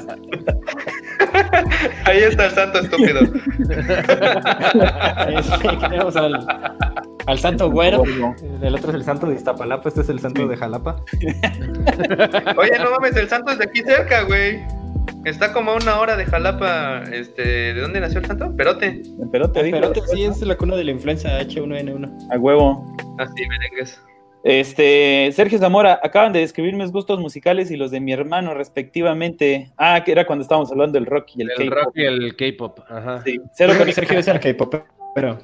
Ahí 2.04 2.18
está 2.22 2.46
el 2.46 2.50
santo 2.52 2.78
estúpido. 2.80 3.20
Tenemos 5.80 6.16
al, 6.16 6.46
al 7.26 7.38
santo 7.38 7.70
güero. 7.70 8.02
El 8.62 8.74
otro 8.74 8.90
es 8.90 8.96
el 8.96 9.04
santo 9.04 9.26
de 9.26 9.34
Iztapalapa. 9.36 9.88
Este 9.88 10.02
es 10.02 10.08
el 10.08 10.20
santo 10.20 10.46
de 10.46 10.56
Jalapa. 10.56 10.96
Oye, 12.56 12.78
no 12.78 12.90
mames, 12.92 13.16
el 13.16 13.28
santo 13.28 13.52
es 13.52 13.58
de 13.58 13.64
aquí 13.64 13.82
cerca, 13.82 14.22
güey. 14.22 14.60
Está 15.24 15.52
como 15.52 15.72
a 15.72 15.76
una 15.76 15.98
hora 15.98 16.16
de 16.16 16.24
Jalapa. 16.26 17.02
Este, 17.12 17.74
¿de 17.74 17.80
dónde 17.80 18.00
nació 18.00 18.20
el 18.20 18.26
santo? 18.26 18.54
Perote. 18.56 19.02
Pero 19.32 19.50
te 19.50 19.62
digo, 19.62 19.78
Pero 19.80 19.92
este 19.92 20.06
sí 20.16 20.24
es 20.24 20.40
la 20.42 20.56
cuna 20.56 20.76
de 20.76 20.84
la 20.84 20.90
influenza 20.92 21.40
H1N1. 21.40 22.28
a 22.30 22.38
huevo. 22.38 22.96
Así, 23.18 23.46
merengues. 23.48 24.00
Este, 24.44 25.30
Sergio 25.32 25.58
Zamora, 25.58 25.98
acaban 26.02 26.32
de 26.34 26.40
describir 26.40 26.74
mis 26.76 26.92
gustos 26.92 27.18
musicales 27.18 27.70
y 27.70 27.76
los 27.76 27.90
de 27.90 27.98
mi 28.00 28.12
hermano 28.12 28.52
respectivamente. 28.52 29.70
Ah, 29.78 30.02
que 30.04 30.12
era 30.12 30.26
cuando 30.26 30.42
estábamos 30.42 30.70
hablando 30.70 30.98
del 30.98 31.06
rock 31.06 31.30
y 31.36 31.42
el, 31.42 31.50
el 31.50 31.56
K-pop. 31.70 31.84
rock 31.84 31.92
y 31.96 32.04
el 32.04 32.36
K-pop. 32.36 32.78
Ajá. 32.88 33.22
Sí, 33.24 33.40
cero 33.54 33.72
que 33.72 33.78
con 33.84 33.92
Sergio 33.92 34.18
es 34.18 34.28
el 34.28 34.38
K-pop, 34.40 34.74
pero 35.14 35.38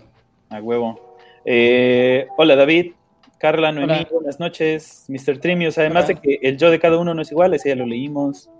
A 0.50 0.60
huevo. 0.60 1.16
Eh, 1.46 2.26
hola 2.36 2.54
David, 2.56 2.92
Carla, 3.38 3.72
Noemí, 3.72 3.92
Hola. 3.94 4.08
buenas 4.12 4.38
noches. 4.38 5.06
Mr. 5.08 5.38
Trimios, 5.38 5.78
además 5.78 6.04
Hola. 6.04 6.14
de 6.14 6.20
que 6.20 6.46
el 6.46 6.58
yo 6.58 6.70
de 6.70 6.78
cada 6.78 6.98
uno 6.98 7.14
no 7.14 7.22
es 7.22 7.30
igual, 7.32 7.54
ese 7.54 7.70
ya 7.70 7.76
lo 7.76 7.86
leímos. 7.86 8.50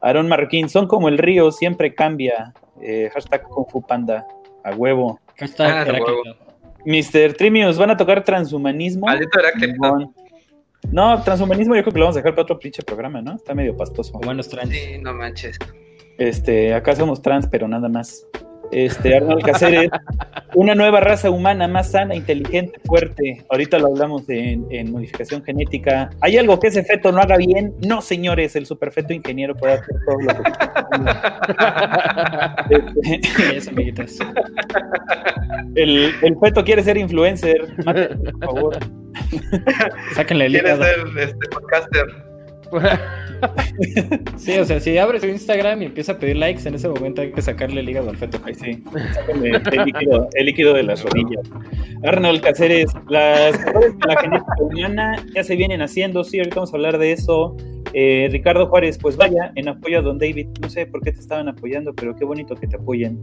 Aarón 0.00 0.26
Marroquín, 0.26 0.68
son 0.68 0.88
como 0.88 1.08
el 1.08 1.18
río, 1.18 1.52
siempre 1.52 1.94
cambia. 1.94 2.52
Eh, 2.82 3.10
hashtag 3.14 3.44
Kung 3.44 3.66
Fu 3.70 3.80
Panda, 3.80 4.26
a 4.64 4.74
huevo. 4.74 5.20
hashtag 5.36 5.88
Ah. 5.88 6.00
Mr. 6.84 7.34
Trimios, 7.34 7.78
¿van 7.78 7.90
a 7.90 7.96
tocar 7.96 8.24
transhumanismo? 8.24 9.06
Maldito 9.06 9.38
Heráclito. 9.38 10.12
No, 10.92 11.22
transhumanismo 11.22 11.74
yo 11.74 11.82
creo 11.82 11.92
que 11.92 11.98
lo 11.98 12.04
vamos 12.04 12.16
a 12.16 12.20
dejar 12.20 12.34
para 12.34 12.42
otro 12.42 12.58
pinche 12.58 12.82
programa, 12.82 13.22
¿no? 13.22 13.36
Está 13.36 13.54
medio 13.54 13.76
pastoso. 13.76 14.12
O 14.14 14.20
buenos 14.20 14.48
trans. 14.48 14.70
Sí, 14.70 14.98
no 15.00 15.14
manches. 15.14 15.58
Este, 16.18 16.74
acá 16.74 16.94
somos 16.94 17.22
trans, 17.22 17.46
pero 17.48 17.66
nada 17.66 17.88
más. 17.88 18.26
Este, 18.74 19.16
Arnold 19.16 19.44
Cáceres, 19.44 19.88
una 20.54 20.74
nueva 20.74 20.98
raza 20.98 21.30
humana 21.30 21.68
más 21.68 21.92
sana, 21.92 22.16
inteligente, 22.16 22.80
fuerte. 22.84 23.44
Ahorita 23.48 23.78
lo 23.78 23.86
hablamos 23.86 24.28
en, 24.28 24.66
en 24.70 24.90
modificación 24.90 25.44
genética. 25.44 26.10
¿Hay 26.20 26.36
algo 26.38 26.58
que 26.58 26.66
ese 26.68 26.82
feto 26.82 27.12
no 27.12 27.20
haga 27.20 27.36
bien? 27.36 27.72
No, 27.86 28.02
señores, 28.02 28.56
el 28.56 28.66
superfeto 28.66 29.12
ingeniero 29.12 29.54
puede 29.54 29.74
hacer 29.74 29.94
todo 30.06 30.18
lo 30.20 30.42
que 30.42 30.50
Este, 32.74 33.56
Eso, 33.58 33.70
amiguitas. 33.70 34.18
el, 35.76 36.12
el 36.22 36.36
feto 36.40 36.64
quiere 36.64 36.82
ser 36.82 36.96
influencer. 36.96 37.74
Mátenlo, 37.84 38.32
por 38.32 38.44
favor. 38.44 38.78
Sáquenle 40.14 40.46
el 40.46 40.52
Quiere 40.52 40.76
ser 40.76 40.98
este 41.18 41.48
podcaster. 41.48 42.33
Sí, 44.36 44.58
o 44.58 44.64
sea, 44.64 44.80
si 44.80 44.96
abre 44.98 45.20
su 45.20 45.26
Instagram 45.26 45.82
y 45.82 45.84
empieza 45.86 46.12
a 46.12 46.18
pedir 46.18 46.36
likes, 46.36 46.66
en 46.66 46.74
ese 46.74 46.88
momento 46.88 47.22
hay 47.22 47.32
que 47.32 47.42
sacarle 47.42 47.80
el 47.80 47.88
hígado 47.88 48.10
al 48.10 48.16
feto. 48.16 48.38
Ay, 48.44 48.54
sí. 48.54 48.82
El 49.42 49.84
líquido, 49.84 50.28
el 50.32 50.46
líquido 50.46 50.74
de 50.74 50.82
las 50.82 51.02
rodillas. 51.02 51.50
Arnold 52.04 52.40
Cáceres, 52.40 52.92
las 53.08 53.58
mejoras 53.58 53.90
en 53.90 54.08
la 54.08 54.20
genética 54.20 54.54
humana 54.60 55.26
ya 55.34 55.44
se 55.44 55.56
vienen 55.56 55.82
haciendo, 55.82 56.24
sí, 56.24 56.38
ahorita 56.38 56.56
vamos 56.56 56.72
a 56.72 56.76
hablar 56.76 56.98
de 56.98 57.12
eso. 57.12 57.56
Eh, 57.92 58.28
Ricardo 58.30 58.66
Juárez, 58.66 58.98
pues 58.98 59.16
vaya, 59.16 59.52
en 59.54 59.68
apoyo 59.68 59.98
a 59.98 60.02
Don 60.02 60.18
David. 60.18 60.48
No 60.60 60.68
sé 60.68 60.86
por 60.86 61.00
qué 61.02 61.12
te 61.12 61.20
estaban 61.20 61.48
apoyando, 61.48 61.94
pero 61.94 62.16
qué 62.16 62.24
bonito 62.24 62.54
que 62.54 62.66
te 62.66 62.76
apoyen. 62.76 63.22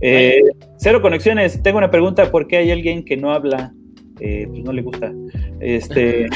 Eh, 0.00 0.42
cero 0.78 1.02
conexiones, 1.02 1.62
tengo 1.62 1.78
una 1.78 1.90
pregunta, 1.90 2.30
¿por 2.30 2.46
qué 2.46 2.58
hay 2.58 2.70
alguien 2.70 3.04
que 3.04 3.16
no 3.16 3.32
habla? 3.32 3.72
Eh, 4.20 4.46
pues 4.48 4.62
no 4.64 4.72
le 4.72 4.82
gusta. 4.82 5.12
Este, 5.60 6.26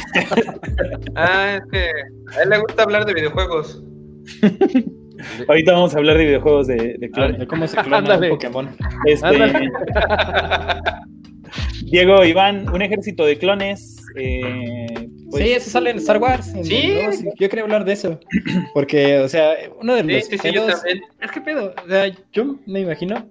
Ah, 1.17 1.59
es 1.59 1.63
que 1.71 1.91
a 2.37 2.43
él 2.43 2.51
le 2.51 2.59
gusta 2.59 2.83
hablar 2.85 3.05
de 3.07 3.15
videojuegos. 3.15 3.83
ahorita 5.49 5.73
vamos 5.73 5.95
a 5.95 5.99
hablar 5.99 6.19
de 6.19 6.25
videojuegos 6.27 6.67
de, 6.67 6.97
de 6.99 7.11
clones. 7.11 7.39
de 7.39 7.47
cómo 7.47 7.67
se 7.67 7.77
clona 7.77 8.19
un 8.19 8.29
Pokémon. 8.31 8.69
Este. 9.07 9.29
Diego, 11.85 12.25
Iván, 12.25 12.69
un 12.71 12.83
ejército 12.83 13.25
de 13.25 13.39
clones. 13.39 13.97
eh, 14.17 14.87
pues, 15.31 15.45
sí, 15.45 15.53
eso 15.53 15.71
sale 15.71 15.91
en 15.91 15.97
Star 15.99 16.19
Wars. 16.19 16.49
en 16.55 16.65
Sí. 16.65 16.77
el 16.91 17.07
dos, 17.07 17.17
Yo 17.39 17.49
quería 17.49 17.65
hablar 17.65 17.85
de 17.85 17.93
eso. 17.93 18.19
Porque, 18.73 19.19
o 19.19 19.29
sea, 19.29 19.53
uno 19.81 19.95
de 19.95 20.05
los 20.05 20.25
sí, 20.25 20.39
sí, 20.39 20.51
yo 20.53 20.67
pedos- 20.67 20.81
también. 20.83 21.05
Es 21.21 21.31
que 21.31 21.41
pedo, 21.41 21.75
o 21.85 21.89
sea, 21.89 22.07
yo 22.33 22.57
me 22.67 22.81
imagino 22.81 23.29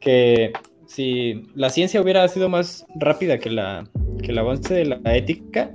que 0.00 0.52
si 0.88 1.44
la 1.54 1.70
ciencia 1.70 2.00
hubiera 2.00 2.26
sido 2.28 2.48
más 2.48 2.86
rápida 2.96 3.38
que 3.38 3.50
la 3.50 3.84
que 4.22 4.32
el 4.32 4.38
avance 4.38 4.74
de 4.74 4.84
la 4.86 5.16
ética, 5.16 5.70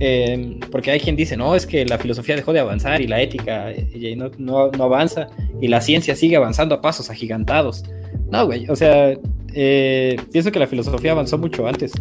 eh, 0.00 0.58
porque 0.70 0.90
hay 0.90 1.00
quien 1.00 1.16
dice, 1.16 1.36
no, 1.36 1.54
es 1.54 1.66
que 1.66 1.84
la 1.86 1.98
filosofía 1.98 2.34
dejó 2.34 2.52
de 2.52 2.60
avanzar 2.60 3.00
y 3.00 3.06
la 3.06 3.20
ética 3.20 3.70
eh, 3.70 4.14
no, 4.16 4.30
no, 4.38 4.70
no 4.70 4.84
avanza 4.84 5.28
y 5.60 5.68
la 5.68 5.80
ciencia 5.80 6.16
sigue 6.16 6.36
avanzando 6.36 6.74
a 6.74 6.80
pasos 6.80 7.10
agigantados. 7.10 7.84
No, 8.30 8.46
güey, 8.46 8.68
o 8.68 8.74
sea, 8.74 9.14
eh, 9.54 10.16
pienso 10.32 10.50
que 10.50 10.58
la 10.58 10.66
filosofía 10.66 11.12
avanzó 11.12 11.38
mucho 11.38 11.66
antes 11.66 11.92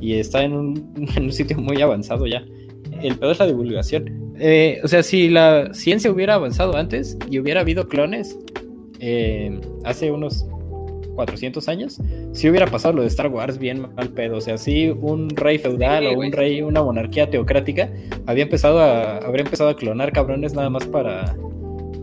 y 0.00 0.14
está 0.14 0.42
en 0.42 0.52
un, 0.52 0.94
en 1.16 1.24
un 1.24 1.32
sitio 1.32 1.56
muy 1.58 1.80
avanzado 1.80 2.26
ya. 2.26 2.44
El 3.02 3.16
peor 3.18 3.32
es 3.32 3.38
la 3.38 3.46
divulgación. 3.46 4.34
Eh, 4.38 4.80
o 4.82 4.88
sea, 4.88 5.02
si 5.02 5.28
la 5.28 5.72
ciencia 5.72 6.10
hubiera 6.10 6.34
avanzado 6.34 6.76
antes 6.76 7.16
y 7.30 7.38
hubiera 7.38 7.60
habido 7.60 7.88
clones 7.88 8.36
hace 9.84 10.12
unos 10.12 10.46
400 11.14 11.68
años, 11.68 12.00
si 12.32 12.48
hubiera 12.48 12.66
pasado 12.66 12.94
lo 12.94 13.02
de 13.02 13.08
Star 13.08 13.28
Wars 13.28 13.58
bien 13.58 13.86
mal 13.94 14.08
pedo. 14.10 14.38
O 14.38 14.40
sea, 14.40 14.58
si 14.58 14.88
un 14.88 15.30
rey 15.30 15.58
feudal 15.58 16.04
Sí, 16.04 16.14
o 16.14 16.18
un 16.18 16.32
rey, 16.32 16.62
una 16.62 16.82
monarquía 16.82 17.28
teocrática, 17.30 17.90
había 18.26 18.44
empezado 18.44 18.80
a, 18.80 19.18
habría 19.18 19.44
empezado 19.44 19.70
a 19.70 19.76
clonar 19.76 20.12
cabrones 20.12 20.54
nada 20.54 20.70
más 20.70 20.86
para, 20.86 21.36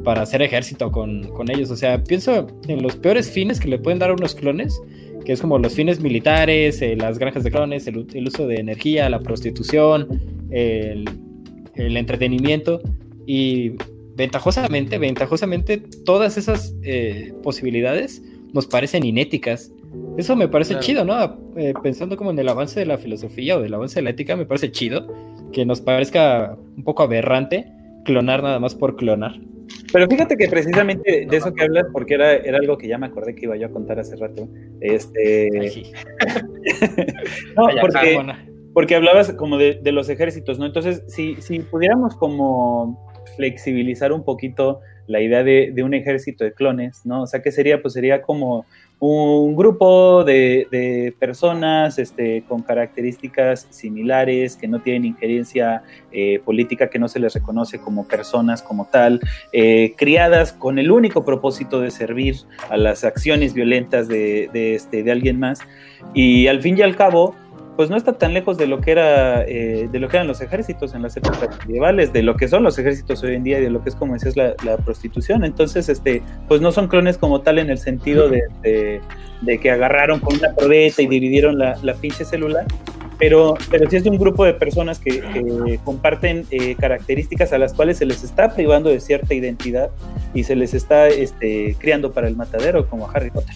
para 0.03 0.21
hacer 0.21 0.41
ejército 0.41 0.91
con, 0.91 1.23
con 1.29 1.49
ellos. 1.51 1.71
O 1.71 1.75
sea, 1.75 2.03
pienso 2.03 2.47
en 2.67 2.81
los 2.81 2.95
peores 2.95 3.29
fines 3.29 3.59
que 3.59 3.67
le 3.67 3.79
pueden 3.79 3.99
dar 3.99 4.11
a 4.11 4.13
unos 4.13 4.35
clones, 4.35 4.79
que 5.25 5.33
es 5.33 5.41
como 5.41 5.57
los 5.57 5.73
fines 5.73 5.99
militares, 5.99 6.81
eh, 6.81 6.95
las 6.95 7.19
granjas 7.19 7.43
de 7.43 7.51
clones, 7.51 7.87
el, 7.87 8.07
el 8.13 8.27
uso 8.27 8.47
de 8.47 8.55
energía, 8.55 9.09
la 9.09 9.19
prostitución, 9.19 10.21
el, 10.49 11.09
el 11.75 11.97
entretenimiento 11.97 12.81
y 13.25 13.73
ventajosamente, 14.15 14.97
ventajosamente 14.97 15.77
todas 15.77 16.37
esas 16.37 16.75
eh, 16.83 17.33
posibilidades 17.41 18.21
nos 18.53 18.67
parecen 18.67 19.05
inéticas. 19.05 19.71
Eso 20.17 20.35
me 20.35 20.47
parece 20.47 20.73
Claro. 20.73 20.85
chido, 20.85 21.05
¿no? 21.05 21.37
Eh, 21.55 21.73
pensando 21.81 22.17
como 22.17 22.31
en 22.31 22.39
el 22.39 22.49
avance 22.49 22.79
de 22.79 22.85
la 22.85 22.97
filosofía 22.97 23.57
o 23.57 23.61
del 23.61 23.73
avance 23.73 23.95
de 23.99 24.03
la 24.03 24.09
ética, 24.11 24.35
me 24.35 24.45
parece 24.45 24.71
chido 24.71 25.07
que 25.51 25.65
nos 25.65 25.81
parezca 25.81 26.57
un 26.77 26.83
poco 26.83 27.03
aberrante 27.03 27.71
clonar 28.05 28.43
nada 28.43 28.59
más 28.59 28.75
por 28.75 28.95
clonar. 28.95 29.39
Pero 29.91 30.07
fíjate 30.07 30.35
que 30.35 30.47
precisamente 30.47 31.25
de 31.29 31.37
eso 31.37 31.53
que 31.53 31.63
hablas, 31.63 31.85
porque 31.91 32.15
era, 32.15 32.35
era 32.35 32.57
algo 32.57 32.77
que 32.77 32.87
ya 32.87 32.97
me 32.97 33.07
acordé 33.07 33.35
que 33.35 33.45
iba 33.45 33.55
yo 33.55 33.67
a 33.67 33.71
contar 33.71 33.99
hace 33.99 34.15
rato. 34.15 34.47
Este, 34.81 35.49
Ay, 35.59 35.69
sí. 35.69 35.91
no, 37.55 37.67
porque, 37.81 38.19
porque 38.73 38.95
hablabas 38.95 39.31
como 39.33 39.57
de, 39.57 39.79
de 39.81 39.91
los 39.91 40.09
ejércitos, 40.09 40.59
¿no? 40.59 40.65
Entonces, 40.65 41.03
si, 41.07 41.35
si 41.41 41.59
pudiéramos 41.59 42.15
como 42.15 43.07
flexibilizar 43.35 44.11
un 44.11 44.23
poquito 44.23 44.79
la 45.09 45.21
idea 45.21 45.43
de, 45.43 45.71
de 45.73 45.83
un 45.83 45.95
ejército 45.95 46.43
de 46.43 46.53
clones, 46.53 47.03
¿no? 47.03 47.23
O 47.23 47.27
sea, 47.27 47.41
¿qué 47.41 47.51
sería? 47.51 47.81
Pues 47.81 47.95
sería 47.95 48.21
como 48.21 48.65
un 48.99 49.55
grupo 49.55 50.23
de, 50.23 50.67
de 50.69 51.15
personas 51.17 51.97
este, 51.97 52.43
con 52.47 52.61
características 52.61 53.65
similares, 53.71 54.55
que 54.55 54.67
no 54.67 54.81
tienen 54.81 55.05
injerencia 55.05 55.81
eh, 56.11 56.39
política, 56.45 56.89
que 56.89 56.99
no 56.99 57.07
se 57.07 57.19
les 57.19 57.33
reconoce 57.33 57.79
como 57.79 58.07
personas 58.07 58.61
como 58.61 58.85
tal, 58.85 59.19
eh, 59.51 59.93
criadas 59.97 60.53
con 60.53 60.77
el 60.77 60.91
único 60.91 61.25
propósito 61.25 61.79
de 61.81 61.89
servir 61.89 62.35
a 62.69 62.77
las 62.77 63.03
acciones 63.03 63.53
violentas 63.53 64.07
de, 64.07 64.49
de, 64.53 64.75
este, 64.75 65.01
de 65.01 65.11
alguien 65.11 65.39
más. 65.39 65.61
Y 66.13 66.47
al 66.47 66.61
fin 66.61 66.77
y 66.77 66.81
al 66.81 66.95
cabo, 66.95 67.35
pues 67.79 67.89
no 67.89 67.95
está 67.95 68.11
tan 68.11 68.33
lejos 68.33 68.57
de 68.57 68.67
lo 68.67 68.81
que 68.81 68.91
era 68.91 69.41
eh, 69.43 69.87
de 69.89 69.99
lo 69.99 70.09
que 70.09 70.17
eran 70.17 70.27
los 70.27 70.41
ejércitos 70.41 70.93
en 70.95 71.01
las 71.01 71.15
épocas 71.15 71.65
medievales, 71.65 72.11
de 72.11 72.23
lo 72.23 72.35
que 72.35 72.49
son 72.49 72.61
los 72.61 72.77
ejércitos 72.77 73.23
hoy 73.23 73.35
en 73.35 73.43
día 73.45 73.57
y 73.57 73.61
de 73.61 73.69
lo 73.69 73.81
que 73.81 73.87
es 73.87 73.95
como 73.95 74.15
decías 74.15 74.35
la, 74.35 74.77
prostitución. 74.83 75.45
Entonces, 75.45 75.87
este, 75.87 76.21
pues 76.49 76.59
no 76.59 76.73
son 76.73 76.89
clones 76.89 77.17
como 77.17 77.39
tal 77.39 77.57
en 77.57 77.69
el 77.69 77.77
sentido 77.77 78.27
de, 78.27 78.99
que 79.61 79.71
agarraron 79.71 80.19
con 80.19 80.35
una 80.35 80.53
probeta 80.55 81.01
y 81.01 81.07
dividieron 81.07 81.57
la, 81.57 81.79
la 81.81 81.93
pinche 81.93 82.25
célula, 82.25 82.65
pero, 83.17 83.53
pero 83.71 83.89
sí 83.89 83.95
es 83.95 84.03
de 84.03 84.09
un 84.09 84.17
grupo 84.17 84.43
de 84.43 84.55
personas 84.55 84.99
que, 84.99 85.79
comparten 85.85 86.47
eh, 86.51 86.75
características 86.75 87.53
a 87.53 87.57
las 87.59 87.73
cuales 87.73 87.97
se 87.97 88.05
les 88.05 88.25
está 88.25 88.53
privando 88.53 88.89
de 88.89 88.99
cierta 88.99 89.33
identidad 89.33 89.89
y 90.33 90.43
se 90.43 90.57
les 90.57 90.73
está 90.73 91.07
este, 91.07 91.77
criando 91.79 92.11
para 92.11 92.27
el 92.27 92.35
matadero, 92.35 92.89
como 92.89 93.09
Harry 93.09 93.31
Potter. 93.31 93.55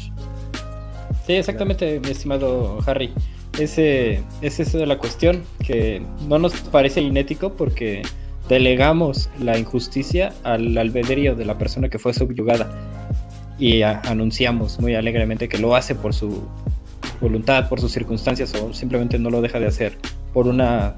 Sí, 1.27 1.33
exactamente, 1.33 1.99
mi 1.99 2.11
estimado 2.11 2.79
Harry. 2.85 3.13
Ese, 3.59 4.23
es 4.41 4.59
eso 4.59 4.77
de 4.77 4.87
la 4.87 4.97
cuestión, 4.97 5.43
que 5.65 6.01
no 6.27 6.39
nos 6.39 6.53
parece 6.53 7.01
inético 7.01 7.53
porque 7.53 8.01
delegamos 8.49 9.29
la 9.39 9.57
injusticia 9.57 10.33
al 10.43 10.77
albedrío 10.77 11.35
de 11.35 11.45
la 11.45 11.57
persona 11.57 11.89
que 11.89 11.99
fue 11.99 12.13
subyugada 12.13 12.69
y 13.59 13.83
anunciamos 13.83 14.79
muy 14.79 14.95
alegremente 14.95 15.47
que 15.47 15.57
lo 15.57 15.75
hace 15.75 15.95
por 15.95 16.13
su 16.13 16.43
voluntad, 17.21 17.69
por 17.69 17.79
sus 17.79 17.91
circunstancias 17.91 18.53
o 18.55 18.73
simplemente 18.73 19.17
no 19.19 19.29
lo 19.29 19.41
deja 19.41 19.59
de 19.59 19.67
hacer 19.67 19.97
por 20.33 20.47
una 20.47 20.95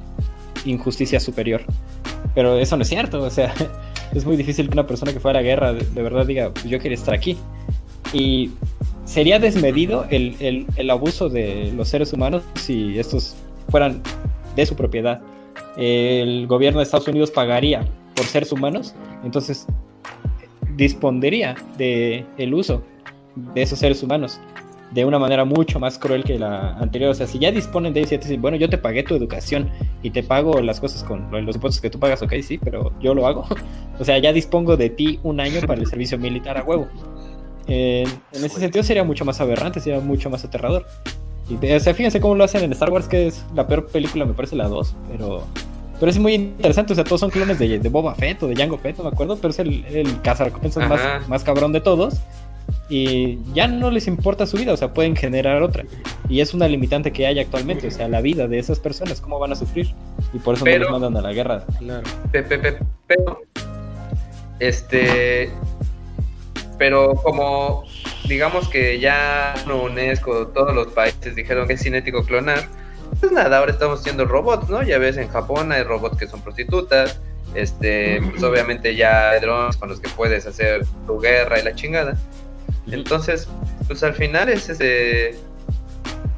injusticia 0.66 1.20
superior. 1.20 1.64
Pero 2.34 2.58
eso 2.58 2.76
no 2.76 2.82
es 2.82 2.89
cierto, 2.89 3.22
o 3.22 3.30
sea, 3.30 3.53
es 4.14 4.26
muy 4.26 4.36
difícil 4.38 4.68
que 4.68 4.74
una 4.74 4.88
persona 4.88 5.14
que 5.14 5.20
fue 5.20 5.32
a 5.32 5.36
la 5.36 5.41
guerra 5.41 5.74
de, 5.74 6.01
verdad 6.01 6.26
diga, 6.26 6.51
pues 6.51 6.66
yo 6.66 6.80
quería 6.80 6.97
estar 6.97 7.14
aquí. 7.14 7.38
Y 8.14 8.51
sería 9.06 9.39
desmedido 9.39 10.06
el, 10.10 10.36
el- 10.39 10.66
el 10.76 10.89
abuso 10.89 11.30
de 11.30 11.72
los 11.76 11.88
seres 11.88 12.12
humanos 12.14 12.43
si 12.56 12.99
estos 12.99 13.36
fueran 13.70 14.01
de 14.56 14.66
su 14.66 14.76
propiedad. 14.76 15.22
El 15.78 16.47
gobierno 16.47 16.80
de 16.80 16.84
Estados 16.84 17.08
Unidos 17.08 17.32
pagaría 17.32 17.86
por 18.16 18.26
seres 18.26 18.51
humanos, 18.51 18.93
entonces 19.24 19.66
dispondría 20.76 21.56
de 21.78 22.26
el 22.38 22.53
uso 22.53 22.82
de 23.53 23.62
esos 23.62 23.80
seres 23.80 24.01
humanos 24.03 24.39
de 24.91 25.03
una 25.03 25.20
manera 25.20 25.43
mucho 25.43 25.80
más 25.80 25.97
cruel 25.99 26.24
que 26.24 26.39
la 26.39 26.78
anterior. 26.78 27.10
O 27.10 27.14
sea, 27.14 27.28
si 27.28 27.38
ya 27.39 27.51
disponen 27.51 27.91
de 27.93 28.01
ellos 28.01 28.14
y 28.14 28.18
dicen, 28.18 28.41
bueno, 28.41 28.56
yo 28.56 28.70
te 28.70 28.78
pagué 28.78 29.03
tu 29.03 29.16
educación 29.16 29.70
y 30.03 30.12
te 30.12 30.24
pago 30.24 30.62
las 30.62 30.80
cosas 30.80 31.03
con 31.03 31.30
los 31.32 31.56
impuestos 31.56 31.82
que 31.82 31.89
tú 31.89 31.99
pagas, 31.99 32.22
ok, 32.22 32.34
sí, 32.41 32.58
pero 32.58 32.93
yo 33.01 33.14
lo 33.14 33.28
hago. 33.28 33.45
o 33.99 34.06
sea, 34.06 34.18
ya 34.20 34.32
dispongo 34.32 34.78
de 34.78 34.89
ti 34.89 35.20
un 35.24 35.39
año 35.41 35.60
para 35.68 35.82
el 35.82 35.88
servicio 35.88 36.18
militar 36.18 36.58
a 36.58 36.64
huevo. 36.64 36.88
Eh, 37.68 38.05
en 38.32 38.45
ese 38.45 38.59
sentido 38.59 38.84
sería 38.84 39.03
mucho 39.03 39.26
más 39.26 39.41
aberrante, 39.41 39.80
sería 39.80 39.99
mucho 39.99 40.30
más 40.30 40.43
aterrador. 40.45 40.86
Y, 41.49 41.55
o 41.74 41.80
sea, 41.80 41.93
fíjense 41.93 42.20
cómo 42.20 42.36
lo 42.36 42.43
hacen 42.43 42.63
en 42.63 42.72
Star 42.74 42.89
Wars, 42.91 43.07
que 43.07 43.28
es 43.28 43.43
la 43.55 43.68
peor 43.68 43.88
película, 43.88 44.26
me 44.26 44.34
parece 44.34 44.55
la 44.55 44.68
2, 44.68 44.95
pero, 45.11 45.43
pero 45.99 46.09
es 46.09 46.18
muy 46.18 46.34
interesante. 46.34 46.93
O 46.93 46.95
sea, 46.95 47.03
todos 47.03 47.20
son 47.22 47.30
clones 47.30 47.59
de, 47.59 47.80
de 47.80 47.89
Boba 47.89 48.16
Fett 48.16 48.41
o 48.43 48.47
de 48.47 48.55
Jango 48.55 48.78
Fett, 48.78 48.97
no 48.97 49.03
me 49.03 49.09
acuerdo, 49.09 49.36
pero 49.38 49.49
es 49.49 49.59
el, 49.59 49.86
el 49.86 50.22
cazarrecompensas 50.22 50.88
más, 50.89 51.28
más 51.28 51.43
cabrón 51.43 51.72
de 51.72 51.82
todos. 51.82 52.16
Y 52.89 53.39
ya 53.53 53.68
no 53.68 53.89
les 53.91 54.07
importa 54.07 54.45
su 54.47 54.57
vida, 54.57 54.74
o 54.74 54.78
sea, 54.78 54.91
pueden 54.93 55.16
generar 55.16 55.61
otra. 55.61 55.86
Y 56.30 56.39
es 56.41 56.53
una 56.55 56.68
limitante 56.68 57.11
que 57.11 57.26
hay 57.28 57.39
actualmente, 57.39 57.88
o 57.88 57.91
sea, 57.91 58.07
la 58.07 58.22
vida 58.22 58.47
de 58.47 58.57
esas 58.59 58.80
personas, 58.80 59.22
cómo 59.22 59.38
van 59.39 59.51
a 59.51 59.55
sufrir. 59.55 59.93
Y 60.34 60.39
por 60.39 60.55
eso 60.55 60.63
Pero- 60.66 60.86
no 60.86 60.91
los 60.91 61.01
mandan 61.01 61.24
a 61.24 61.28
la 61.28 61.34
guerra. 61.34 61.63
Claro. 61.80 62.03
Pe- 62.32 62.41
pe- 62.43 62.57
pe- 62.59 62.78
Pero, 63.07 63.39
este, 64.59 65.49
pero 66.78 67.15
como 67.15 67.84
digamos 68.28 68.67
que 68.69 68.99
ya 68.99 69.53
UNESCO, 69.67 70.47
todos 70.47 70.73
los 70.73 70.88
países 70.88 71.36
dijeron 71.36 71.67
que 71.67 71.73
es 71.73 71.82
cinético 71.84 72.23
clonar, 72.23 72.67
pues 73.19 73.32
nada, 73.32 73.59
ahora 73.59 73.71
estamos 73.71 73.99
haciendo 74.01 74.26
robots, 74.26 74.69
¿no? 74.69 74.82
Ya 74.84 74.97
ves, 74.97 75.17
en 75.17 75.28
Japón 75.28 75.71
hay 75.71 75.84
robots 75.84 76.17
que 76.17 76.28
son 76.28 76.41
prostitutas, 76.41 77.19
este, 77.53 78.19
pues 78.32 78.43
obviamente 78.43 78.95
ya 78.95 79.32
hay 79.32 79.39
drones 79.41 79.78
con 79.78 79.89
los 79.89 79.99
que 79.99 80.09
puedes 80.09 80.45
hacer 80.47 80.86
tu 81.05 81.19
guerra 81.19 81.59
y 81.59 81.63
la 81.63 81.76
chingada. 81.76 82.17
Entonces, 82.91 83.47
pues 83.88 84.03
al 84.03 84.13
final 84.13 84.49
es 84.49 84.69
ese, 84.69 85.36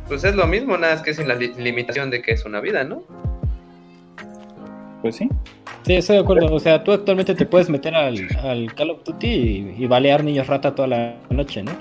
pues 0.08 0.24
es 0.24 0.36
lo 0.36 0.46
mismo, 0.46 0.78
nada 0.78 0.96
más 0.96 1.04
que 1.04 1.14
sin 1.14 1.28
la 1.28 1.36
li- 1.36 1.54
limitación 1.58 2.10
de 2.10 2.22
que 2.22 2.32
es 2.34 2.46
una 2.46 2.60
vida, 2.60 2.84
¿no? 2.84 3.04
Pues 5.02 5.16
sí. 5.16 5.30
Sí, 5.84 5.94
estoy 5.94 6.18
de 6.18 6.22
acuerdo. 6.24 6.54
O 6.54 6.60
sea, 6.60 6.84
tú 6.84 6.92
actualmente 6.92 7.36
te 7.36 7.46
puedes 7.46 7.70
meter 7.70 7.96
al, 7.96 8.28
al 8.44 8.74
Call 8.76 8.92
of 8.92 9.04
Duty 9.04 9.28
y, 9.28 9.76
y 9.84 9.88
balear 9.88 10.24
niños 10.24 10.48
rata 10.48 10.76
toda 10.76 10.88
la 10.88 11.16
noche, 11.30 11.64
¿no? 11.64 11.72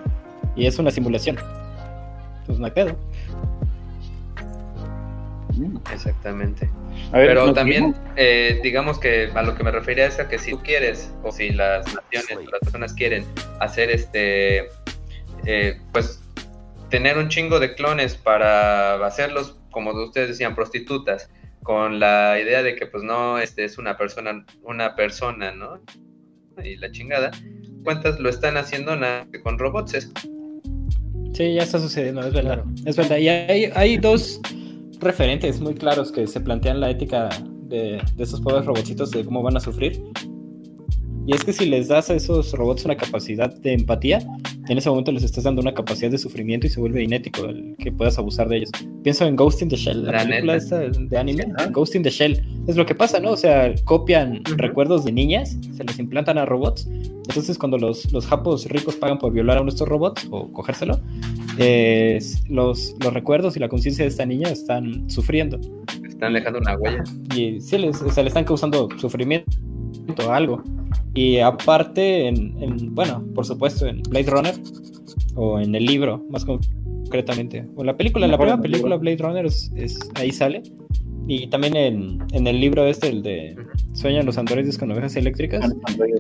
Y 0.55 0.67
es 0.67 0.79
una 0.79 0.91
simulación. 0.91 1.39
Pues 2.47 2.59
no 2.59 2.67
hay 2.67 2.73
pedo. 2.73 2.97
Exactamente. 5.93 6.69
A 7.13 7.19
ver, 7.19 7.29
Pero 7.29 7.47
¿nos 7.47 7.55
también, 7.55 7.95
eh, 8.17 8.61
digamos 8.63 8.99
que 8.99 9.31
a 9.35 9.43
lo 9.43 9.55
que 9.55 9.65
me 9.65 9.71
refería 9.71 10.07
es 10.07 10.19
a 10.19 10.29
que 10.29 10.39
si 10.39 10.51
tú 10.51 10.63
quieres, 10.63 11.13
o 11.23 11.33
si 11.33 11.51
las 11.51 11.87
naciones, 11.87 12.47
o 12.47 12.51
las 12.51 12.61
personas 12.61 12.93
quieren 12.95 13.25
hacer 13.61 13.91
este, 13.91 14.69
eh, 15.47 15.81
pues, 15.93 16.23
tener 16.91 17.17
un 17.19 17.29
chingo 17.29 17.59
de 17.59 17.75
clones 17.75 18.15
para 18.15 19.05
hacerlos, 19.05 19.59
como 19.71 19.93
ustedes 19.93 20.29
decían, 20.29 20.55
prostitutas, 20.55 21.31
con 21.67 21.99
la 21.99 22.39
idea 22.41 22.63
de 22.63 22.77
que, 22.77 22.87
pues, 22.87 23.03
no, 23.03 23.39
este 23.39 23.65
es 23.65 23.77
una 23.77 23.99
persona, 23.99 24.47
una 24.63 24.95
persona, 24.95 25.51
¿no? 25.51 25.81
Y 26.63 26.77
la 26.77 26.93
chingada, 26.93 27.33
cuentas 27.83 28.21
lo 28.21 28.29
están 28.29 28.57
haciendo 28.57 28.93
con 29.43 29.59
robots. 29.59 30.13
Sí, 31.35 31.55
ya 31.55 31.65
está 31.65 31.81
sucediendo, 31.81 32.23
es 32.23 32.33
verdad. 32.33 32.63
Es 32.85 32.97
verdad. 32.97 33.17
Y 33.19 33.29
hay, 33.29 33.65
hay 33.75 33.97
dos 33.97 34.41
referentes 35.01 35.61
muy 35.61 35.75
claros 35.75 36.13
que 36.13 36.29
se 36.29 36.41
plantean 36.41 36.79
la 36.79 36.91
ética 36.91 37.31
de, 37.65 38.01
de 38.15 38.23
esos 38.23 38.41
pobres 38.41 38.65
robotcitos 38.65 39.11
de 39.11 39.25
cómo 39.25 39.43
van 39.43 39.57
a 39.57 39.61
sufrir. 39.61 40.01
Y 41.27 41.35
es 41.35 41.43
que 41.43 41.53
si 41.53 41.67
les 41.67 41.89
das 41.89 42.09
a 42.09 42.15
esos 42.15 42.53
robots 42.53 42.85
una 42.85 42.97
capacidad 42.97 43.53
de 43.53 43.73
empatía, 43.73 44.21
en 44.69 44.79
ese 44.79 44.89
momento 44.89 45.11
les 45.11 45.25
estás 45.25 45.43
dando 45.43 45.61
una 45.61 45.75
capacidad 45.75 46.09
de 46.09 46.19
sufrimiento 46.19 46.69
y 46.69 46.71
se 46.71 46.79
vuelve 46.79 47.03
inético 47.03 47.47
el 47.47 47.75
que 47.79 47.91
puedas 47.91 48.17
abusar 48.17 48.49
de 48.49 48.59
ellos. 48.59 48.71
Pienso 49.03 49.27
en 49.27 49.35
Ghost 49.35 49.61
in 49.61 49.69
the 49.69 49.75
Shell, 49.77 50.05
la, 50.05 50.13
La 50.13 50.19
película 50.25 50.55
neta. 50.55 50.85
esta 50.85 51.01
de 51.01 51.19
anime. 51.19 51.47
Ghost 51.73 51.97
in 51.97 52.05
the 52.05 52.11
Shell. 52.11 52.41
Es 52.69 52.77
lo 52.77 52.87
que 52.87 52.95
pasa, 52.95 53.19
¿no? 53.19 53.33
O 53.33 53.37
sea, 53.37 53.75
copian 53.85 54.41
recuerdos 54.57 55.05
de 55.05 55.11
niñas, 55.11 55.57
se 55.77 55.83
los 55.83 55.99
implantan 55.99 56.39
a 56.39 56.47
robots. 56.47 56.87
Entonces, 57.29 57.59
cuando 57.59 57.77
los, 57.77 58.13
los 58.13 58.25
japos 58.25 58.67
ricos 58.67 58.95
pagan 58.95 59.19
por 59.19 59.33
violar 59.33 59.59
a 59.59 59.63
uno 59.63 59.71
de 59.71 59.75
estos 59.75 59.89
robots 59.89 60.29
o 60.31 60.53
cogérselo, 60.53 61.01
eh, 61.59 62.21
los, 62.49 62.95
los 63.03 63.13
recuerdos 63.13 63.57
y 63.57 63.61
la 63.61 63.69
conciencia 63.69 64.05
de 64.05 64.11
esta 64.11 64.25
niña 64.25 64.49
están 64.49 65.11
sufriendo. 65.11 65.59
Están 66.07 66.35
dejando 66.35 66.61
una 66.61 66.77
huella. 66.79 67.03
Y 67.35 67.61
sí, 67.61 67.79
les, 67.79 68.01
o 68.01 68.13
sea, 68.13 68.23
le 68.23 68.29
están 68.29 68.45
causando 68.45 68.89
sufrimiento 68.97 69.51
o 70.27 70.33
algo. 70.33 70.63
Y 71.15 71.39
aparte, 71.39 72.29
en, 72.29 72.55
en- 72.63 72.95
bueno, 72.95 73.25
por 73.35 73.45
supuesto, 73.47 73.87
en 73.87 74.03
Blade 74.03 74.31
Runner, 74.31 74.55
o 75.35 75.59
en 75.61 75.75
el 75.75 75.85
libro, 75.85 76.25
más 76.31 76.45
concretamente, 76.45 77.67
o 77.77 77.81
en 77.81 77.87
la 77.87 77.97
película, 77.97 78.27
en 78.27 78.33
la 78.33 78.39
primera 78.39 78.57
película. 78.63 78.97
Blade 78.97 79.17
Runner, 79.19 79.47
es, 79.47 79.71
es- 79.77 79.99
ahí 80.15 80.31
sale. 80.33 80.63
Y 81.29 81.49
también 81.49 81.77
en, 81.77 82.19
en 82.33 82.47
el 82.47 82.61
libro 82.61 82.87
este, 82.87 83.09
el 83.09 83.23
de 83.23 83.57
Sueñan 83.97 84.27
los 84.27 84.37
androides 84.37 84.77
con 84.77 84.91
ovejas 84.91 85.17
eléctricas, 85.17 85.65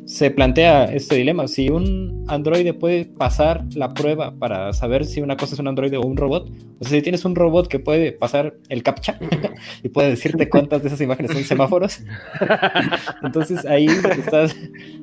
se 0.06 0.30
plantea 0.30 0.86
este 0.86 1.16
dilema. 1.16 1.46
Si 1.46 1.68
un 1.68 2.24
androide 2.26 2.72
puede 2.72 3.04
pasar 3.04 3.64
la 3.74 3.92
prueba 3.92 4.34
para 4.34 4.72
saber 4.72 5.04
si 5.04 5.20
una 5.20 5.36
cosa 5.36 5.54
es 5.54 5.60
un 5.60 5.68
androide 5.68 5.98
o 5.98 6.00
un 6.00 6.16
robot, 6.16 6.50
o 6.80 6.84
sea, 6.84 6.96
si 6.96 7.02
tienes 7.02 7.24
un 7.26 7.34
robot 7.34 7.68
que 7.68 7.78
puede 7.78 8.12
pasar 8.12 8.56
el 8.70 8.82
captcha 8.82 9.18
y 9.82 9.90
puede 9.90 10.08
decirte 10.08 10.48
cuántas 10.48 10.82
de 10.82 10.88
esas 10.88 11.00
imágenes 11.02 11.32
son 11.32 11.44
semáforos, 11.44 12.00
entonces 13.22 13.66
ahí 13.66 13.86
estás 13.86 14.56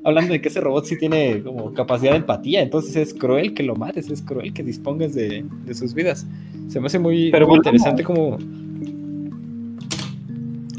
hablando 0.03 0.33
de 0.33 0.41
que 0.41 0.49
ese 0.49 0.59
robot 0.59 0.85
sí 0.85 0.97
tiene 0.97 1.43
como 1.43 1.73
capacidad 1.73 2.11
de 2.11 2.17
empatía, 2.17 2.61
entonces 2.61 2.95
es 2.95 3.13
cruel 3.13 3.53
que 3.53 3.61
lo 3.61 3.75
mates, 3.75 4.09
es 4.09 4.23
cruel 4.23 4.51
que 4.51 4.63
dispongas 4.63 5.13
de, 5.13 5.45
de 5.63 5.73
sus 5.75 5.93
vidas. 5.93 6.25
Se 6.69 6.79
me 6.79 6.87
hace 6.87 6.97
muy, 6.97 7.29
Pero 7.29 7.47
muy 7.47 7.57
interesante 7.57 8.03
como... 8.03 8.37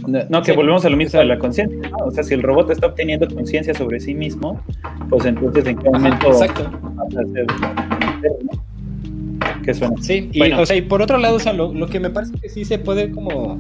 No, 0.07 0.43
que 0.43 0.51
Sí, 0.53 0.57
volvemos 0.57 0.85
a 0.85 0.91
lo 0.91 0.97
mismo 0.97 1.19
de 1.19 1.25
la 1.27 1.39
conciencia, 1.39 1.79
¿no? 1.91 1.97
O 2.07 2.11
sea, 2.11 2.23
si 2.25 2.35
el 2.35 2.43
robot 2.43 2.71
está 2.71 2.87
obteniendo 2.89 3.27
conciencia 3.29 3.75
sobre 3.75 4.01
sí 4.01 4.15
mismo, 4.15 4.61
pues 5.09 5.25
entonces 5.25 5.67
en 5.67 5.79
qué 5.79 5.91
momento 5.91 6.27
Exacto. 6.29 6.65
pasa 6.71 7.21
a 7.21 7.33
ser- 7.33 7.47
¿no? 8.45 8.65
¿Qué 9.65 9.75
suena? 9.75 9.95
Sí, 10.01 10.29
y, 10.33 10.39
Bueno. 10.39 10.61
o 10.61 10.67
sea, 10.67 10.77
y 10.77 10.83
por 10.83 11.01
otro 11.03 11.19
lado, 11.19 11.37
o 11.37 11.41
sea, 11.41 11.53
lo, 11.53 11.73
lo 11.73 11.87
que 11.87 11.99
me 12.01 12.11
parece 12.11 12.35
que 12.39 12.49
sí 12.49 12.65
se 12.65 12.79
puede 12.79 13.11
como 13.11 13.59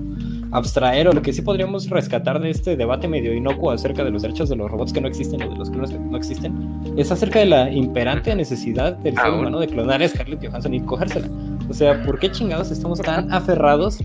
abstraer 0.52 1.08
o 1.08 1.12
lo 1.12 1.20
que 1.22 1.32
sí 1.32 1.42
podríamos 1.42 1.88
rescatar 1.90 2.40
de 2.40 2.50
este 2.50 2.76
debate 2.76 3.08
medio 3.08 3.34
inocuo 3.34 3.70
acerca 3.72 4.04
de 4.04 4.10
los 4.10 4.22
derechos 4.22 4.48
de 4.48 4.54
los 4.56 4.70
robots 4.70 4.92
que 4.92 5.00
no 5.00 5.08
existen 5.08 5.42
o 5.42 5.50
de 5.50 5.56
los 5.56 5.68
clones 5.70 5.90
que 5.90 5.98
no 5.98 6.16
existen, 6.16 6.54
es 6.96 7.10
acerca 7.10 7.40
de 7.40 7.46
la 7.46 7.70
imperante 7.72 8.34
necesidad 8.36 8.96
del 8.98 9.16
ser 9.16 9.30
humano 9.32 9.58
de 9.58 9.66
clonar 9.66 10.00
a 10.02 10.08
Scarlett 10.08 10.46
Johansson 10.46 10.74
y 10.74 10.80
cogérsela. 10.80 11.26
O 11.68 11.74
sea, 11.74 12.02
¿por 12.04 12.18
qué 12.20 12.30
chingados 12.30 12.70
estamos 12.70 13.00
tan 13.00 13.32
aferrados 13.32 13.98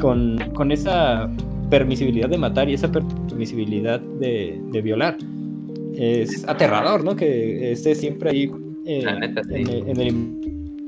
con, 0.00 0.36
con 0.54 0.72
esa 0.72 1.30
permisibilidad 1.70 2.28
de 2.28 2.38
matar 2.38 2.68
y 2.68 2.74
esa 2.74 2.90
permisibilidad 2.90 4.00
de, 4.00 4.60
de 4.72 4.82
violar? 4.82 5.16
Es 5.94 6.46
aterrador, 6.48 7.04
¿no? 7.04 7.14
Que 7.14 7.72
esté 7.72 7.94
siempre 7.94 8.30
ahí 8.30 8.50
eh, 8.86 9.04
neta, 9.20 9.42
sí. 9.44 9.50
en, 9.54 9.68
el- 9.68 9.88
en 9.88 10.00
el 10.00 10.08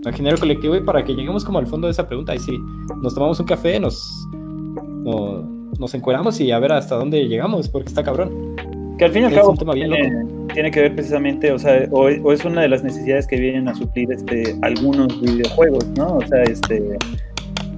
imaginario 0.02 0.38
colectivo 0.38 0.76
y 0.76 0.80
para 0.80 1.04
que 1.04 1.14
lleguemos 1.14 1.44
como 1.44 1.58
al 1.58 1.66
fondo 1.66 1.86
de 1.86 1.92
esa 1.92 2.06
pregunta, 2.08 2.34
y 2.34 2.38
sí, 2.38 2.52
nos 3.02 3.14
tomamos 3.14 3.38
un 3.40 3.46
café, 3.46 3.78
nos, 3.80 4.26
no- 5.04 5.42
nos 5.78 5.94
encueramos 5.94 6.40
y 6.40 6.50
a 6.50 6.58
ver 6.58 6.72
hasta 6.72 6.96
dónde 6.96 7.26
llegamos, 7.28 7.68
porque 7.68 7.88
está 7.88 8.02
cabrón. 8.02 8.56
Que 8.98 9.04
al 9.04 9.12
fin 9.12 9.22
y 9.22 9.24
al 9.26 9.34
cabo 9.34 9.50
un 9.50 9.58
tema 9.58 9.74
bien 9.74 9.90
tiene, 9.90 10.26
tiene 10.54 10.70
que 10.70 10.80
ver 10.80 10.94
precisamente, 10.94 11.52
o 11.52 11.58
sea, 11.58 11.86
o, 11.90 12.04
o 12.06 12.32
es 12.32 12.44
una 12.46 12.62
de 12.62 12.68
las 12.68 12.82
necesidades 12.82 13.26
que 13.26 13.38
vienen 13.38 13.68
a 13.68 13.74
suplir 13.74 14.10
este 14.10 14.56
algunos 14.62 15.20
videojuegos, 15.20 15.86
¿no? 15.98 16.16
O 16.16 16.26
sea, 16.26 16.42
este 16.44 16.82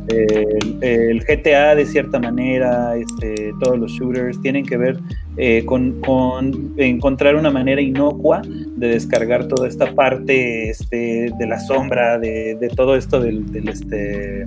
el, 0.09 0.79
el 0.83 1.25
GTA 1.25 1.75
de 1.75 1.87
cierta 1.87 2.19
manera, 2.19 2.97
este, 2.97 3.53
todos 3.61 3.79
los 3.79 3.93
shooters 3.93 4.41
tienen 4.41 4.65
que 4.65 4.77
ver 4.77 4.99
eh, 5.37 5.65
con, 5.65 6.01
con 6.01 6.75
encontrar 6.77 7.37
una 7.37 7.51
manera 7.51 7.81
inocua 7.81 8.43
de 8.43 8.89
descargar 8.89 9.47
toda 9.49 9.69
esta 9.69 9.95
parte 9.95 10.71
este, 10.71 11.31
de 11.39 11.47
la 11.47 11.61
sombra, 11.61 12.19
de, 12.19 12.55
de 12.55 12.69
todo 12.69 12.97
esto 12.97 13.21
del, 13.21 13.51
del, 13.53 13.69
este 13.69 14.47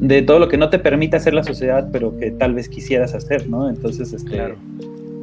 de 0.00 0.22
todo 0.22 0.38
lo 0.38 0.48
que 0.48 0.56
no 0.56 0.70
te 0.70 0.78
permite 0.78 1.16
hacer 1.16 1.34
la 1.34 1.42
sociedad, 1.42 1.88
pero 1.92 2.16
que 2.16 2.30
tal 2.30 2.54
vez 2.54 2.68
quisieras 2.68 3.14
hacer, 3.14 3.48
¿no? 3.48 3.68
Entonces, 3.68 4.12
este, 4.12 4.30
Claro. 4.30 4.56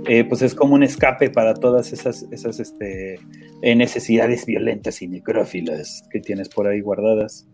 eh, 0.05 0.25
pues 0.25 0.41
es 0.41 0.53
como 0.53 0.75
un 0.75 0.83
escape 0.83 1.29
para 1.29 1.53
todas 1.53 1.93
esas, 1.93 2.25
esas 2.31 2.59
este, 2.59 3.19
eh, 3.61 3.75
necesidades 3.75 4.45
violentas 4.45 5.01
y 5.01 5.07
necrófilas 5.07 6.03
que 6.11 6.19
tienes 6.19 6.49
por 6.49 6.67
ahí 6.67 6.81
guardadas, 6.81 7.47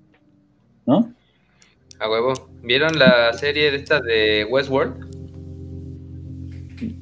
¿no? 0.88 1.14
A 2.02 2.10
huevo. 2.10 2.34
¿Vieron 2.64 2.98
la 2.98 3.32
serie 3.34 3.72
de 3.72 3.78
esta 3.78 4.00
de 4.02 4.46
Westworld? 4.50 5.10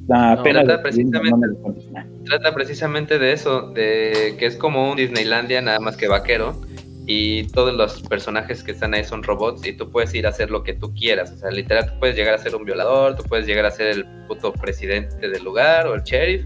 La 0.07 0.35
No, 0.35 0.43
pena 0.43 0.63
trata 0.63 0.83
precisamente- 0.83 1.47
no. 1.47 2.25
Trata 2.25 2.53
precisamente 2.53 3.17
de 3.19 3.31
eso, 3.31 3.69
de 3.71 4.35
que 4.37 4.45
es 4.45 4.55
como 4.57 4.91
un 4.91 4.97
Disneylandia 4.97 5.61
nada 5.61 5.79
más 5.79 5.95
que 5.95 6.07
vaquero 6.07 6.59
y 7.05 7.47
todos 7.47 7.73
los 7.73 8.01
personajes 8.03 8.61
que 8.63 8.71
están 8.71 8.93
ahí 8.93 9.03
son 9.03 9.23
robots 9.23 9.65
y 9.65 9.73
tú 9.73 9.89
puedes 9.89 10.13
ir 10.13 10.25
a 10.27 10.29
hacer 10.29 10.51
lo 10.51 10.63
que 10.63 10.73
tú 10.73 10.93
quieras, 10.93 11.31
o 11.31 11.37
sea, 11.37 11.49
literal 11.49 11.91
tú 11.93 11.99
puedes 11.99 12.15
llegar 12.15 12.33
a 12.35 12.37
ser 12.37 12.55
un 12.55 12.65
violador, 12.65 13.15
tú 13.15 13.23
puedes 13.23 13.47
llegar 13.47 13.65
a 13.65 13.71
ser 13.71 13.87
el 13.87 14.05
puto 14.27 14.51
presidente 14.53 15.27
del 15.29 15.43
lugar 15.43 15.87
o 15.87 15.95
el 15.95 16.03
sheriff 16.03 16.45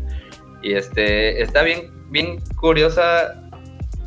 y 0.62 0.74
este 0.74 1.42
está 1.42 1.64
bien 1.64 1.92
bien 2.12 2.40
curiosa 2.58 3.43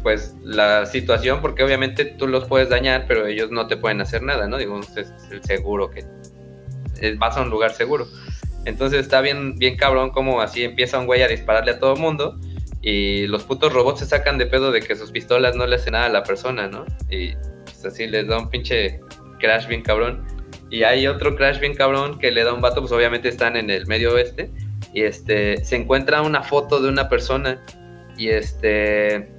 pues 0.06 0.36
la 0.44 0.86
situación 0.86 1.40
porque 1.40 1.64
obviamente 1.64 2.04
tú 2.04 2.28
los 2.28 2.44
puedes 2.44 2.68
dañar, 2.68 3.06
pero 3.08 3.26
ellos 3.26 3.50
no 3.50 3.66
te 3.66 3.76
pueden 3.76 4.00
hacer 4.00 4.22
nada, 4.22 4.46
¿no? 4.46 4.56
Digamos, 4.56 4.96
es 4.96 5.12
el 5.32 5.42
seguro 5.42 5.90
que 5.90 6.04
vas 7.18 7.36
a 7.36 7.42
un 7.42 7.50
lugar 7.50 7.72
seguro. 7.72 8.06
Entonces 8.66 9.00
está 9.00 9.20
bien, 9.20 9.58
bien 9.58 9.76
cabrón 9.76 10.10
como 10.10 10.40
así 10.40 10.62
empieza 10.62 11.00
un 11.00 11.06
güey 11.06 11.22
a 11.22 11.26
dispararle 11.26 11.72
a 11.72 11.80
todo 11.80 11.96
mundo 11.96 12.38
y 12.82 13.26
los 13.26 13.42
putos 13.42 13.72
robots 13.72 13.98
se 13.98 14.06
sacan 14.06 14.38
de 14.38 14.46
pedo 14.46 14.70
de 14.70 14.80
que 14.80 14.94
sus 14.94 15.10
pistolas 15.10 15.56
no 15.56 15.66
le 15.66 15.74
hacen 15.74 15.94
nada 15.94 16.06
a 16.06 16.10
la 16.10 16.22
persona, 16.22 16.68
¿no? 16.68 16.86
Y 17.10 17.34
pues, 17.64 17.84
así 17.84 18.06
les 18.06 18.28
da 18.28 18.38
un 18.38 18.48
pinche 18.48 19.00
crash 19.40 19.66
bien 19.66 19.82
cabrón. 19.82 20.24
Y 20.70 20.84
hay 20.84 21.08
otro 21.08 21.34
crash 21.34 21.58
bien 21.58 21.74
cabrón 21.74 22.20
que 22.20 22.30
le 22.30 22.44
da 22.44 22.54
un 22.54 22.60
vato, 22.60 22.80
pues 22.80 22.92
obviamente 22.92 23.28
están 23.28 23.56
en 23.56 23.70
el 23.70 23.88
medio 23.88 24.14
oeste 24.14 24.52
y 24.94 25.02
este 25.02 25.64
se 25.64 25.74
encuentra 25.74 26.22
una 26.22 26.44
foto 26.44 26.80
de 26.80 26.90
una 26.90 27.08
persona 27.08 27.60
y 28.16 28.28
este 28.28 29.34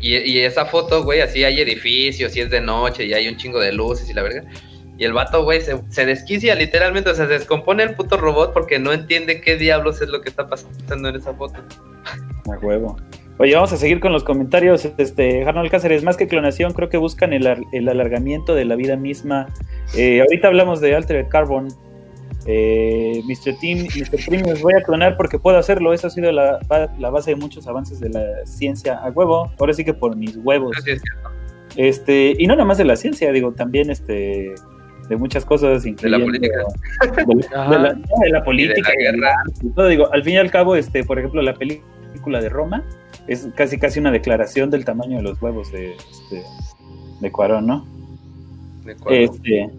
y, 0.00 0.16
y 0.16 0.40
esa 0.40 0.66
foto, 0.66 1.04
güey, 1.04 1.20
así 1.20 1.44
hay 1.44 1.60
edificios 1.60 2.36
y 2.36 2.40
es 2.40 2.50
de 2.50 2.60
noche 2.60 3.04
y 3.04 3.12
hay 3.12 3.28
un 3.28 3.36
chingo 3.36 3.60
de 3.60 3.72
luces 3.72 4.08
y 4.08 4.14
la 4.14 4.22
verga. 4.22 4.44
Y 5.00 5.04
el 5.04 5.14
vato, 5.14 5.42
güey, 5.44 5.62
se, 5.62 6.04
desquicia 6.04 6.54
literalmente, 6.54 7.08
o 7.08 7.14
sea, 7.14 7.26
se 7.26 7.32
descompone 7.32 7.82
el 7.82 7.94
puto 7.94 8.18
robot 8.18 8.52
porque 8.52 8.78
no 8.78 8.92
entiende 8.92 9.40
qué 9.40 9.56
diablos 9.56 10.02
es 10.02 10.10
lo 10.10 10.20
que 10.20 10.28
está 10.28 10.46
pasando 10.46 11.08
en 11.08 11.16
esa 11.16 11.32
foto. 11.32 11.54
A 12.44 12.58
huevo. 12.58 12.98
Oye, 13.38 13.54
vamos 13.54 13.72
a 13.72 13.78
seguir 13.78 14.00
con 14.00 14.12
los 14.12 14.24
comentarios. 14.24 14.86
Este, 14.98 15.44
Arnold 15.44 15.70
Cáceres, 15.70 16.02
más 16.02 16.18
que 16.18 16.28
clonación, 16.28 16.74
creo 16.74 16.90
que 16.90 16.98
buscan 16.98 17.32
el, 17.32 17.46
el 17.72 17.88
alargamiento 17.88 18.54
de 18.54 18.66
la 18.66 18.76
vida 18.76 18.96
misma. 18.96 19.46
Eh, 19.96 20.20
ahorita 20.20 20.48
hablamos 20.48 20.82
de 20.82 20.94
Altered 20.94 21.28
Carbon. 21.28 21.68
Eh, 22.46 23.22
Mr. 23.26 23.54
Team, 23.60 23.86
Mr. 23.94 24.24
Premium, 24.26 24.58
voy 24.62 24.72
a 24.74 24.82
clonar 24.82 25.16
porque 25.16 25.38
puedo 25.38 25.58
hacerlo. 25.58 25.92
Eso 25.92 26.06
ha 26.06 26.10
sido 26.10 26.32
la, 26.32 26.58
ba- 26.68 26.90
la 26.98 27.10
base 27.10 27.30
de 27.32 27.36
muchos 27.36 27.66
avances 27.66 28.00
de 28.00 28.08
la 28.10 28.24
ciencia 28.46 28.96
a 28.96 29.10
huevo. 29.10 29.50
Ahora 29.58 29.72
sí 29.74 29.84
que 29.84 29.92
por 29.94 30.16
mis 30.16 30.36
huevos. 30.36 30.74
Así 30.78 30.92
es 30.92 31.02
cierto. 31.02 31.28
Este, 31.76 32.34
y 32.38 32.46
no 32.46 32.54
nada 32.54 32.64
más 32.66 32.78
de 32.78 32.84
la 32.84 32.96
ciencia, 32.96 33.30
digo, 33.30 33.52
también 33.52 33.90
este, 33.90 34.54
de 35.08 35.16
muchas 35.16 35.44
cosas, 35.44 35.84
incluyendo 35.86 36.26
política. 36.26 36.56
de 36.58 37.34
la, 37.50 37.70
de 37.70 37.78
la- 37.78 37.92
no, 37.92 38.06
de 38.22 38.30
la 38.30 38.42
política, 38.42 38.90
Y 38.98 39.04
de 39.04 39.12
la 39.12 39.18
guerra. 39.18 39.34
y 39.62 39.68
todo. 39.70 39.86
Digo, 39.88 40.12
al 40.12 40.22
fin 40.24 40.34
y 40.34 40.36
al 40.38 40.50
cabo, 40.50 40.76
este, 40.76 41.04
por 41.04 41.18
ejemplo, 41.18 41.42
la 41.42 41.54
película 41.54 42.40
de 42.40 42.48
Roma 42.48 42.84
es 43.26 43.48
casi 43.54 43.78
casi 43.78 44.00
una 44.00 44.10
declaración 44.10 44.70
del 44.70 44.84
tamaño 44.84 45.18
de 45.18 45.22
los 45.22 45.40
huevos 45.42 45.70
de, 45.72 45.92
este, 45.92 46.42
de 47.20 47.30
Cuarón, 47.32 47.66
¿no? 47.66 47.86
De 48.84 48.92
acuerdo. 48.92 49.18
Este, 49.34 49.70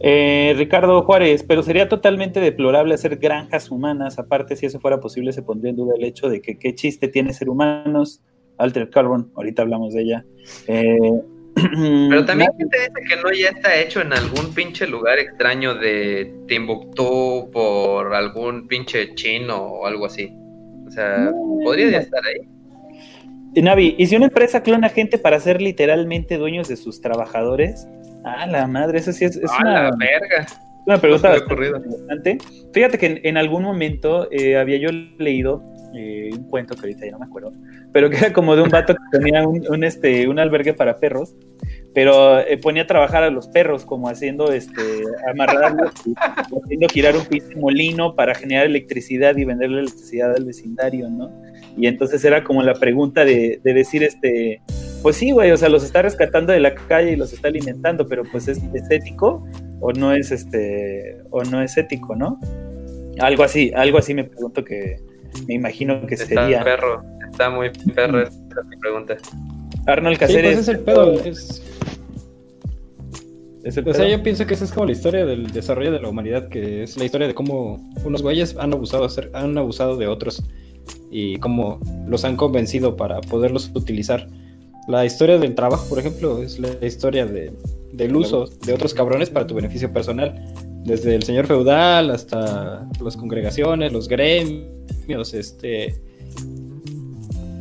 eh, 0.00 0.54
Ricardo 0.56 1.02
Juárez, 1.02 1.42
pero 1.42 1.62
sería 1.62 1.88
totalmente 1.88 2.40
deplorable 2.40 2.94
hacer 2.94 3.16
granjas 3.16 3.70
humanas. 3.70 4.18
Aparte, 4.18 4.56
si 4.56 4.66
eso 4.66 4.80
fuera 4.80 5.00
posible, 5.00 5.32
se 5.32 5.42
pondría 5.42 5.70
en 5.70 5.76
duda 5.76 5.94
el 5.96 6.04
hecho 6.04 6.28
de 6.28 6.40
que 6.40 6.58
qué 6.58 6.74
chiste 6.74 7.08
tiene 7.08 7.32
ser 7.32 7.48
humanos. 7.48 8.22
Altered 8.58 8.90
Carbon, 8.90 9.30
ahorita 9.34 9.62
hablamos 9.62 9.94
de 9.94 10.02
ella. 10.02 10.24
Eh, 10.66 11.22
Pero 12.10 12.24
también 12.26 12.50
gente 12.58 12.78
dice 12.78 13.08
que 13.08 13.22
no 13.22 13.32
ya 13.32 13.48
está 13.48 13.76
hecho 13.76 14.02
en 14.02 14.12
algún 14.12 14.52
pinche 14.54 14.86
lugar 14.86 15.18
extraño 15.18 15.74
de 15.74 16.34
Timbuktu 16.46 17.50
por 17.50 18.14
algún 18.14 18.68
pinche 18.68 19.14
chino 19.14 19.56
o 19.56 19.86
algo 19.86 20.04
así. 20.04 20.30
O 20.86 20.90
sea, 20.90 21.32
podría 21.64 21.90
ya 21.90 21.98
estar 21.98 22.20
ahí. 22.26 22.46
Y 23.54 23.62
Navi, 23.62 23.94
¿y 23.96 24.06
si 24.06 24.16
una 24.16 24.26
empresa 24.26 24.62
clona 24.62 24.90
gente 24.90 25.16
para 25.16 25.40
ser 25.40 25.62
literalmente 25.62 26.36
dueños 26.36 26.68
de 26.68 26.76
sus 26.76 27.00
trabajadores? 27.00 27.88
Ah, 28.26 28.44
la 28.46 28.66
madre, 28.66 28.98
eso 28.98 29.12
sí 29.12 29.24
es, 29.24 29.36
es 29.36 29.50
¡A 29.50 29.60
una, 29.60 29.82
la 29.84 29.96
verga! 29.96 30.46
una 30.84 30.98
pregunta 30.98 31.30
bastante 31.30 31.66
interesante. 31.66 32.38
Fíjate 32.72 32.98
que 32.98 33.06
en, 33.06 33.20
en 33.22 33.36
algún 33.36 33.62
momento 33.62 34.28
eh, 34.32 34.56
había 34.56 34.78
yo 34.78 34.90
leído 35.18 35.62
eh, 35.94 36.30
un 36.32 36.44
cuento 36.50 36.74
que 36.74 36.80
ahorita 36.80 37.06
ya 37.06 37.12
no 37.12 37.20
me 37.20 37.26
acuerdo, 37.26 37.52
pero 37.92 38.10
que 38.10 38.16
era 38.16 38.32
como 38.32 38.56
de 38.56 38.62
un 38.62 38.68
vato 38.68 38.94
que 38.94 39.18
tenía 39.18 39.46
un, 39.46 39.64
un, 39.68 39.84
este, 39.84 40.26
un 40.26 40.40
albergue 40.40 40.74
para 40.74 40.98
perros, 40.98 41.36
pero 41.94 42.40
eh, 42.40 42.58
ponía 42.58 42.82
a 42.82 42.86
trabajar 42.88 43.22
a 43.22 43.30
los 43.30 43.46
perros 43.46 43.84
como 43.84 44.08
haciendo 44.08 44.52
este 44.52 44.82
amarrarlos 45.30 45.92
y 46.04 46.14
haciendo 46.18 46.88
girar 46.88 47.16
un 47.16 47.24
pinche 47.26 47.54
molino 47.56 48.16
para 48.16 48.34
generar 48.34 48.66
electricidad 48.66 49.36
y 49.36 49.44
venderle 49.44 49.80
electricidad 49.82 50.34
al 50.36 50.44
vecindario, 50.44 51.08
¿no? 51.08 51.30
Y 51.76 51.86
entonces 51.86 52.24
era 52.24 52.42
como 52.42 52.62
la 52.62 52.74
pregunta 52.74 53.24
de, 53.24 53.60
de 53.62 53.72
decir, 53.72 54.02
este, 54.02 54.60
pues 55.06 55.18
sí, 55.18 55.30
güey, 55.30 55.52
o 55.52 55.56
sea, 55.56 55.68
los 55.68 55.84
está 55.84 56.02
rescatando 56.02 56.52
de 56.52 56.58
la 56.58 56.74
calle 56.74 57.12
y 57.12 57.16
los 57.16 57.32
está 57.32 57.46
alimentando, 57.46 58.08
pero 58.08 58.24
pues 58.24 58.48
es 58.48 58.60
estético 58.74 59.46
o 59.78 59.92
no 59.92 60.12
es 60.12 60.32
este, 60.32 61.18
o 61.30 61.44
no 61.44 61.62
es 61.62 61.76
ético, 61.76 62.16
¿no? 62.16 62.40
Algo 63.20 63.44
así, 63.44 63.70
algo 63.76 63.98
así 63.98 64.14
me 64.14 64.24
pregunto 64.24 64.64
que 64.64 64.96
me 65.46 65.54
imagino 65.54 66.04
que 66.08 66.14
Está 66.16 66.26
sería. 66.42 66.64
perro, 66.64 67.04
está 67.30 67.50
muy 67.50 67.70
perro 67.94 68.20
esa 68.20 68.32
es 68.62 68.66
mi 68.66 68.76
pregunta. 68.78 69.16
Arnold 69.86 70.16
Sí, 70.16 70.18
pues 70.18 70.32
Caceres. 70.32 70.58
es 70.58 70.66
el 70.68 70.80
pedo. 70.80 71.12
es- 71.24 71.62
es 73.62 73.76
el 73.76 73.88
o 73.88 73.94
sea, 73.94 74.08
yo 74.08 74.20
pienso 74.24 74.44
que 74.44 74.54
esa 74.54 74.64
es 74.64 74.72
como 74.72 74.86
la 74.86 74.92
historia 74.92 75.24
del 75.24 75.52
desarrollo 75.52 75.92
de 75.92 76.00
la 76.00 76.08
humanidad, 76.08 76.48
que 76.48 76.82
es 76.82 76.96
la 76.96 77.04
historia 77.04 77.28
de 77.28 77.34
cómo 77.34 77.78
unos 78.04 78.22
güeyes 78.22 78.56
han 78.58 78.72
abusado, 78.72 79.04
hacer- 79.04 79.30
han 79.34 79.56
abusado 79.56 79.96
de 79.96 80.08
otros 80.08 80.42
y 81.12 81.36
cómo 81.38 81.78
los 82.08 82.24
han 82.24 82.34
convencido 82.36 82.96
para 82.96 83.20
poderlos 83.20 83.70
utilizar. 83.74 84.26
La 84.88 85.04
historia 85.04 85.38
del 85.38 85.54
trabajo, 85.54 85.88
por 85.88 85.98
ejemplo, 85.98 86.42
es 86.42 86.58
la 86.58 86.68
historia 86.86 87.26
de, 87.26 87.52
del 87.92 88.14
uso 88.14 88.46
de 88.64 88.72
otros 88.72 88.94
cabrones 88.94 89.30
para 89.30 89.46
tu 89.46 89.54
beneficio 89.54 89.92
personal. 89.92 90.54
Desde 90.84 91.14
el 91.14 91.24
señor 91.24 91.46
feudal 91.46 92.10
hasta 92.10 92.88
las 93.02 93.16
congregaciones, 93.16 93.92
los 93.92 94.06
gremios, 94.06 95.34
este, 95.34 96.00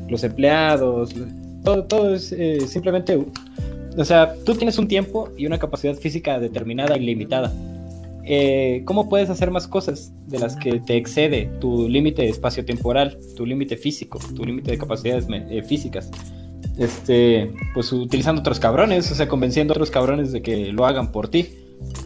los 0.08 0.24
empleados, 0.24 1.16
todo, 1.64 1.84
todo 1.86 2.14
es 2.14 2.32
eh, 2.32 2.60
simplemente 2.68 3.20
o 3.98 4.04
sea, 4.04 4.36
tú 4.44 4.56
tienes 4.56 4.78
un 4.78 4.88
tiempo 4.88 5.30
y 5.38 5.46
una 5.46 5.58
capacidad 5.58 5.96
física 5.96 6.40
determinada 6.40 6.98
y 6.98 7.02
limitada. 7.02 7.54
Eh, 8.26 8.82
¿Cómo 8.86 9.08
puedes 9.08 9.30
hacer 9.30 9.52
más 9.52 9.68
cosas 9.68 10.12
de 10.28 10.40
las 10.40 10.56
que 10.56 10.80
te 10.80 10.98
excede 10.98 11.50
tu 11.60 11.88
límite 11.88 12.28
espacio-temporal, 12.28 13.18
tu 13.38 13.46
límite 13.46 13.78
físico, 13.78 14.20
tu 14.36 14.44
límite 14.44 14.72
de 14.72 14.78
capacidades 14.78 15.28
eh, 15.30 15.62
físicas? 15.62 16.12
Este, 16.78 17.52
pues 17.74 17.92
utilizando 17.94 18.42
otros 18.42 18.60
cabrones, 18.60 19.12
o 19.12 19.16
sea, 19.16 19.28
convenciendo 19.28 19.74
a 19.74 19.76
otros 19.76 19.92
cabrones 19.92 20.32
de 20.32 20.42
que 20.42 20.72
lo 20.72 20.86
hagan 20.86 21.12
por 21.12 21.28
ti. 21.30 21.50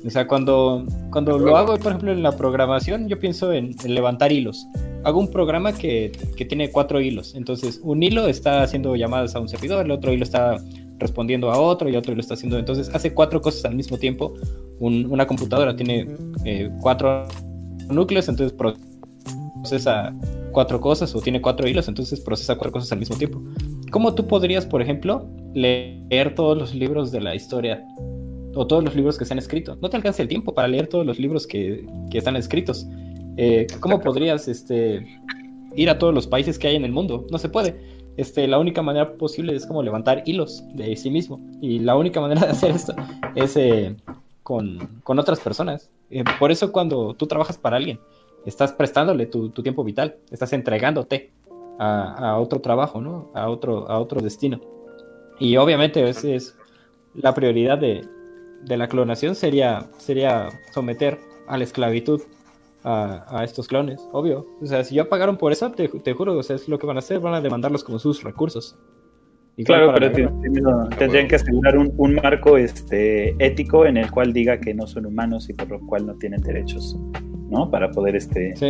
O 0.05 0.10
sea, 0.10 0.28
cuando, 0.28 0.86
cuando 1.12 1.38
lo 1.38 1.55
hago, 1.57 1.78
por 1.78 1.88
ejemplo, 1.91 2.12
en 2.12 2.24
la 2.24 2.32
programación, 2.36 3.07
yo 3.07 3.20
pienso 3.20 3.51
en, 3.53 3.76
levantar 3.86 4.32
hilos. 4.32 4.66
Hago 5.03 5.20
un 5.20 5.32
programa 5.32 5.74
que, 5.74 6.12
que 6.36 6.45
tiene 6.45 6.72
cuatro 6.72 6.99
hilos. 7.01 7.34
Entonces, 7.36 7.80
un 7.84 8.01
hilo 8.03 8.28
está 8.28 8.62
haciendo 8.64 8.95
llamadas 8.95 9.36
a 9.36 9.39
un 9.39 9.47
servidor, 9.47 9.86
el 9.86 9.91
otro 9.91 10.12
hilo 10.12 10.24
está 10.24 10.57
respondiendo 10.99 11.51
a 11.51 11.60
otro 11.60 11.89
y 11.89 11.95
otro 11.95 12.14
lo 12.14 12.20
está 12.22 12.34
haciendo. 12.34 12.57
Entonces 12.60 12.89
hace 12.93 13.14
cuatro 13.14 13.41
cosas 13.41 13.66
al 13.66 13.76
mismo 13.76 13.97
tiempo. 13.97 14.34
Un- 14.80 15.07
una 15.10 15.26
computadora 15.26 15.76
tiene 15.76 16.07
eh, 16.45 16.70
cuatro 16.82 17.26
núcleos, 17.89 18.28
entonces 18.28 18.55
procesa 19.64 20.14
cuatro 20.51 20.80
cosas 20.82 21.14
o 21.16 21.22
tiene 21.22 21.41
cuatro 21.41 21.68
hilos, 21.68 21.88
entonces 21.88 22.20
procesa 22.20 22.55
cuatro 22.55 22.74
cosas 22.74 22.91
al 22.91 22.99
mismo 22.99 23.16
tiempo. 23.16 23.41
¿Cómo 23.92 24.16
tú 24.16 24.28
podrías, 24.28 24.66
por 24.66 24.82
ejemplo, 24.82 25.28
leer 25.54 26.36
todos 26.36 26.58
los 26.58 26.74
libros 26.74 27.12
de 27.12 27.22
la 27.22 27.36
historia 27.36 27.84
o 28.56 28.66
todos 28.68 28.84
los 28.84 28.96
libros 28.96 29.18
que 29.18 29.26
se 29.26 29.34
han 29.34 29.40
escrito? 29.40 29.78
No 29.82 29.90
te 29.90 29.98
alcanza 29.98 30.22
el 30.22 30.28
tiempo 30.28 30.54
para 30.54 30.68
leer 30.68 30.88
todos 30.88 31.06
los 31.06 31.20
libros 31.20 31.48
que, 31.48 31.86
que 32.12 32.18
están 32.18 32.36
escritos. 32.36 32.88
Eh, 33.38 33.68
¿Cómo 33.80 34.00
podrías 34.02 34.48
este, 34.48 35.06
ir 35.76 35.90
a 35.90 35.98
todos 35.98 36.14
los 36.14 36.28
países 36.28 36.60
que 36.60 36.68
hay 36.68 36.76
en 36.76 36.86
el 36.86 36.92
mundo? 36.92 37.26
No 37.32 37.38
se 37.38 37.50
puede 37.50 38.00
este, 38.20 38.50
la 38.50 38.60
única 38.60 38.82
manera 38.82 39.14
posible 39.14 39.56
es 39.56 39.66
como 39.66 39.82
levantar 39.82 40.24
hilos 40.26 40.66
de 40.74 40.94
sí 40.98 41.10
mismo. 41.10 41.40
Y 41.62 41.80
la 41.80 41.96
única 41.96 42.20
manera 42.20 42.42
de 42.42 42.52
hacer 42.52 42.72
esto 42.72 42.94
es 43.34 43.56
eh, 43.56 43.96
con, 44.44 45.00
con, 45.04 45.20
otras 45.20 45.40
personas. 45.40 45.90
Eh, 46.10 46.26
por 46.38 46.52
eso 46.52 46.74
cuando 46.74 47.14
tú 47.14 47.28
trabajas 47.28 47.58
para 47.58 47.78
alguien, 47.78 47.98
estás 48.46 48.74
prestándole 48.74 49.26
tu, 49.26 49.52
tu 49.52 49.64
tiempo 49.64 49.86
vital, 49.86 50.18
estás 50.32 50.52
entregándote 50.52 51.32
a, 51.80 52.32
a, 52.32 52.40
otro 52.40 52.60
trabajo, 52.62 53.02
¿no? 53.02 53.32
A 53.34 53.50
otro, 53.50 53.90
a 53.90 54.00
otro 54.00 54.22
destino. 54.22 54.60
Y 55.40 55.58
obviamente 55.58 56.08
esa 56.08 56.28
es 56.28 56.56
la 57.16 57.34
prioridad 57.34 57.78
de, 57.78 58.06
de 58.66 58.78
la 58.78 58.88
clonación, 58.88 59.36
sería, 59.36 59.90
sería 59.98 60.50
someter 60.74 61.18
a 61.48 61.58
la 61.58 61.64
esclavitud 61.64 62.22
a, 62.84 63.40
a, 63.40 63.44
estos 63.44 63.68
clones, 63.68 64.00
obvio. 64.12 64.46
O 64.62 64.66
sea, 64.66 64.84
si 64.84 64.96
ya 64.96 65.10
pagaron 65.10 65.38
por 65.38 65.52
eso, 65.52 65.72
te, 65.72 65.88
te, 65.88 66.14
juro, 66.14 66.38
o 66.38 66.44
sea, 66.44 66.56
es 66.56 66.68
lo 66.68 66.78
que 66.78 66.86
van 66.86 66.98
a 66.98 67.00
hacer, 67.00 67.20
van 67.20 67.34
a 67.34 67.42
demandarlos 67.42 67.84
como 67.84 68.00
sus 68.00 68.24
recursos. 68.24 68.78
Igual 69.58 69.92
claro, 69.92 69.94
pero 70.14 70.40
primero 70.40 70.88
tendrían 70.98 71.28
que 71.28 71.36
asegurar 71.36 71.78
un, 71.78 71.94
un, 71.98 72.14
marco 72.16 72.58
este, 72.58 73.36
ético 73.46 73.86
en 73.86 73.98
el 73.98 74.10
cual 74.10 74.32
diga 74.32 74.58
que 74.62 74.74
no 74.74 74.88
son 74.88 75.06
humanos 75.06 75.50
y 75.50 75.54
por 75.54 75.68
lo 75.68 75.86
cual 75.86 76.06
no 76.06 76.14
tienen 76.16 76.42
derechos, 76.42 76.98
¿no? 77.50 77.70
Para 77.70 77.92
poder 77.92 78.16
este, 78.16 78.56
sí. 78.56 78.70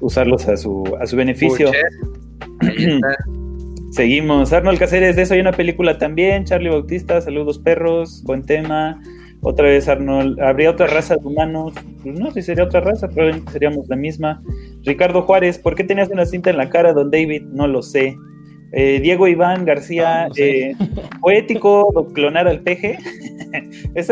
usarlos 0.00 0.48
a 0.48 0.56
su, 0.56 0.82
a 1.00 1.06
su 1.06 1.14
beneficio. 1.14 1.70
Seguimos. 3.90 4.52
Arnold 4.52 4.78
Cáceres, 4.78 5.16
de 5.16 5.22
eso 5.22 5.34
hay 5.34 5.40
una 5.40 5.52
película 5.52 5.98
también. 5.98 6.44
Charlie 6.44 6.68
Bautista, 6.68 7.20
saludos 7.20 7.58
perros, 7.58 8.22
buen 8.24 8.44
tema. 8.44 9.00
Otra 9.40 9.66
vez 9.66 9.88
Arnold, 9.88 10.40
¿habría 10.40 10.70
otra 10.70 10.88
raza 10.88 11.16
de 11.16 11.26
humanos? 11.26 11.72
Pues 12.02 12.18
no, 12.18 12.30
si 12.32 12.42
sería 12.42 12.64
otra 12.64 12.80
raza, 12.80 13.08
probablemente 13.08 13.52
seríamos 13.52 13.88
la 13.88 13.96
misma. 13.96 14.42
Ricardo 14.82 15.22
Juárez, 15.22 15.58
¿por 15.58 15.76
qué 15.76 15.84
tenías 15.84 16.10
una 16.10 16.26
cinta 16.26 16.50
en 16.50 16.56
la 16.56 16.68
cara, 16.68 16.92
don 16.92 17.10
David? 17.10 17.42
No 17.52 17.68
lo 17.68 17.82
sé. 17.82 18.16
Eh, 18.72 19.00
Diego 19.00 19.26
Iván 19.26 19.64
García, 19.64 20.24
no, 20.24 20.28
no 20.28 20.34
sé. 20.34 20.70
eh, 20.70 20.76
¿poético 21.20 22.12
clonar 22.12 22.46
al 22.46 22.60
peje? 22.60 22.98
Ya 23.94 24.02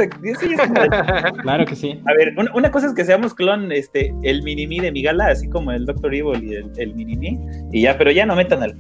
claro 1.43 1.67
que 1.67 1.77
sí. 1.77 2.01
A 2.07 2.15
ver, 2.15 2.33
una, 2.39 2.51
una, 2.55 2.71
cosa 2.71 2.87
es 2.87 2.95
que 2.95 3.05
seamos 3.05 3.35
clon, 3.35 3.71
este, 3.71 4.15
el 4.23 4.43
mini-me 4.43 4.81
de 4.81 4.91
Migala, 4.91 5.27
así 5.27 5.49
como 5.49 5.73
el 5.73 5.85
Doctor 5.85 6.15
Evil 6.15 6.43
y 6.43 6.55
el, 6.55 6.71
el 6.77 6.95
mini-me, 6.95 7.39
y 7.71 7.83
ya, 7.83 7.99
pero 7.99 8.11
ya 8.11 8.25
no 8.25 8.35
metan 8.35 8.63
al 8.63 8.75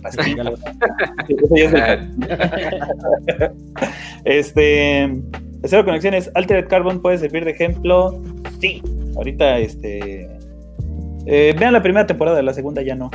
es 1.54 1.72
el... 1.72 2.10
este, 4.24 5.14
cero 5.64 5.84
conexiones, 5.84 6.30
Altered 6.34 6.68
Carbon 6.68 7.02
puede 7.02 7.18
servir 7.18 7.44
de 7.44 7.50
ejemplo. 7.50 8.22
Sí, 8.60 8.82
ahorita, 9.16 9.58
este, 9.58 10.28
eh, 11.26 11.54
vean 11.58 11.72
la 11.72 11.82
primera 11.82 12.06
temporada, 12.06 12.40
la 12.42 12.54
segunda 12.54 12.82
ya 12.82 12.94
no, 12.94 13.10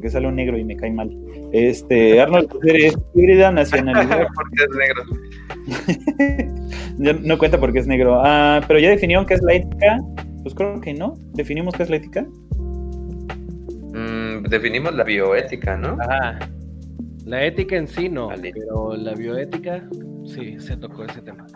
porque 0.00 0.12
sale 0.12 0.28
un 0.28 0.36
negro 0.36 0.56
y 0.56 0.64
me 0.64 0.76
cae 0.76 0.90
mal. 0.90 1.14
Este, 1.52 2.22
Arnold 2.22 2.48
es 2.64 2.96
híbrida 3.14 3.52
nacionalidad. 3.52 4.26
porque 4.34 4.64
es 4.64 4.70
negro. 6.96 7.18
no 7.22 7.36
cuenta 7.36 7.60
porque 7.60 7.80
es 7.80 7.86
negro. 7.86 8.22
Ah, 8.24 8.62
pero 8.66 8.78
ya 8.78 8.88
definieron 8.88 9.26
qué 9.26 9.34
es 9.34 9.42
la 9.42 9.52
ética. 9.52 9.98
Pues 10.42 10.54
creo 10.54 10.80
que 10.80 10.94
no. 10.94 11.18
¿Definimos 11.34 11.74
qué 11.74 11.82
es 11.82 11.90
la 11.90 11.96
ética? 11.96 12.22
Mm, 13.92 14.44
definimos 14.48 14.94
la 14.94 15.04
bioética, 15.04 15.76
¿no? 15.76 15.98
Ajá. 16.00 16.38
La 17.26 17.44
ética 17.44 17.76
en 17.76 17.86
sí 17.86 18.08
no, 18.08 18.28
Vale. 18.28 18.52
pero 18.54 18.96
la 18.96 19.12
bioética 19.12 19.86
sí 20.24 20.58
se 20.60 20.78
tocó 20.78 21.04
ese 21.04 21.20
tema. 21.20 21.46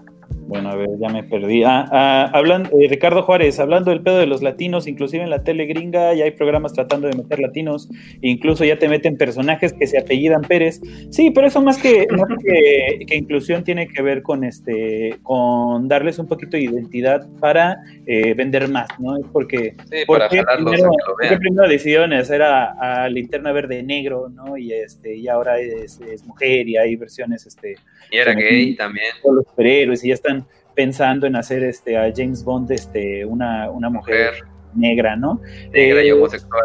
Bueno, 0.54 0.70
a 0.70 0.76
ver, 0.76 0.88
ya 1.00 1.08
me 1.08 1.24
perdí. 1.24 1.64
Ah, 1.64 1.84
ah, 1.90 2.30
hablando, 2.32 2.70
eh, 2.78 2.86
Ricardo 2.88 3.24
Juárez, 3.24 3.58
hablando 3.58 3.90
del 3.90 4.02
pedo 4.02 4.18
de 4.18 4.28
los 4.28 4.40
latinos, 4.40 4.86
inclusive 4.86 5.24
en 5.24 5.30
la 5.30 5.42
tele 5.42 5.66
gringa 5.66 6.14
ya 6.14 6.26
hay 6.26 6.30
programas 6.30 6.72
tratando 6.72 7.08
de 7.08 7.16
meter 7.16 7.40
latinos, 7.40 7.88
incluso 8.20 8.64
ya 8.64 8.78
te 8.78 8.88
meten 8.88 9.16
personajes 9.16 9.72
que 9.72 9.88
se 9.88 9.98
apellidan 9.98 10.42
Pérez. 10.42 10.80
Sí, 11.10 11.32
pero 11.32 11.48
eso 11.48 11.60
más 11.60 11.76
que, 11.76 12.06
más 12.08 12.28
que, 12.40 13.04
que 13.04 13.16
inclusión 13.16 13.64
tiene 13.64 13.88
que 13.88 14.00
ver 14.00 14.22
con 14.22 14.44
este, 14.44 15.16
con 15.24 15.88
darles 15.88 16.20
un 16.20 16.28
poquito 16.28 16.56
de 16.56 16.62
identidad 16.62 17.26
para 17.40 17.82
eh, 18.06 18.32
vender 18.34 18.68
más, 18.68 18.86
¿no? 19.00 19.16
Es 19.16 19.26
porque 19.32 19.74
Sí, 19.90 20.04
¿Por 20.06 20.18
para 20.18 20.28
primero, 20.28 20.92
a 21.24 21.28
que 21.28 21.36
primero 21.36 21.68
decidieron 21.68 22.12
hacer 22.12 22.42
a, 22.42 23.02
a 23.02 23.08
Linterna 23.08 23.50
Verde 23.50 23.82
negro, 23.82 24.28
¿no? 24.28 24.56
Y 24.56 24.72
este, 24.72 25.16
y 25.16 25.26
ahora 25.26 25.58
es, 25.58 26.00
es 26.00 26.24
mujer 26.24 26.68
y 26.68 26.76
hay 26.76 26.94
versiones, 26.94 27.44
este, 27.44 27.74
Y 28.10 28.16
era 28.18 28.32
gay 28.34 28.74
también. 28.76 29.06
todos 29.22 29.36
los 29.36 29.44
superhéroes 29.46 30.04
y 30.04 30.08
ya 30.08 30.14
están 30.14 30.46
pensando 30.74 31.26
en 31.26 31.36
hacer 31.36 31.62
este 31.62 31.96
a 31.96 32.12
James 32.14 32.42
Bond 32.44 32.70
este 32.72 33.24
una, 33.24 33.70
una 33.70 33.88
mujer, 33.90 34.32
Mujer, 34.32 34.44
negra, 34.74 35.16
¿no? 35.16 35.40
negra 35.72 36.02
y 36.02 36.08
Eh, 36.08 36.12
homosexual. 36.12 36.64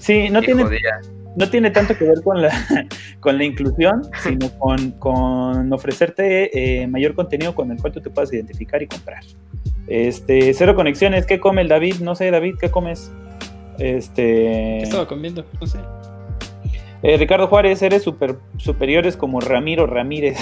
Sí, 0.00 0.30
no 0.30 0.40
y 0.42 0.46
tiene, 0.46 0.64
judía. 0.64 1.00
no 1.36 1.48
tiene 1.50 1.70
tanto 1.70 1.96
que 1.96 2.04
ver 2.04 2.22
con 2.22 2.40
la, 2.42 2.50
con 3.20 3.36
la 3.38 3.44
inclusión, 3.44 4.02
sino 4.22 4.50
con, 4.58 4.92
con 4.92 5.72
ofrecerte 5.72 6.82
eh, 6.82 6.86
mayor 6.86 7.14
contenido 7.14 7.54
con 7.54 7.70
el 7.70 7.78
cual 7.78 7.92
tú 7.92 8.00
te 8.00 8.10
puedas 8.10 8.32
identificar 8.32 8.82
y 8.82 8.86
comprar. 8.86 9.22
Este, 9.88 10.54
cero 10.54 10.74
conexiones, 10.74 11.26
¿qué 11.26 11.38
come 11.40 11.60
el 11.62 11.68
David? 11.68 11.96
No 12.00 12.14
sé, 12.14 12.30
David, 12.30 12.54
¿qué 12.60 12.70
comes? 12.70 13.12
Este, 13.78 14.22
¿Qué 14.22 14.80
estaba 14.84 15.06
comiendo? 15.08 15.44
No 15.60 15.66
sé. 15.66 15.78
Eh, 17.02 17.16
Ricardo 17.16 17.46
Juárez, 17.46 17.82
eres 17.82 18.02
super, 18.02 18.36
superiores 18.56 19.16
como 19.16 19.40
Ramiro 19.40 19.86
Ramírez. 19.86 20.38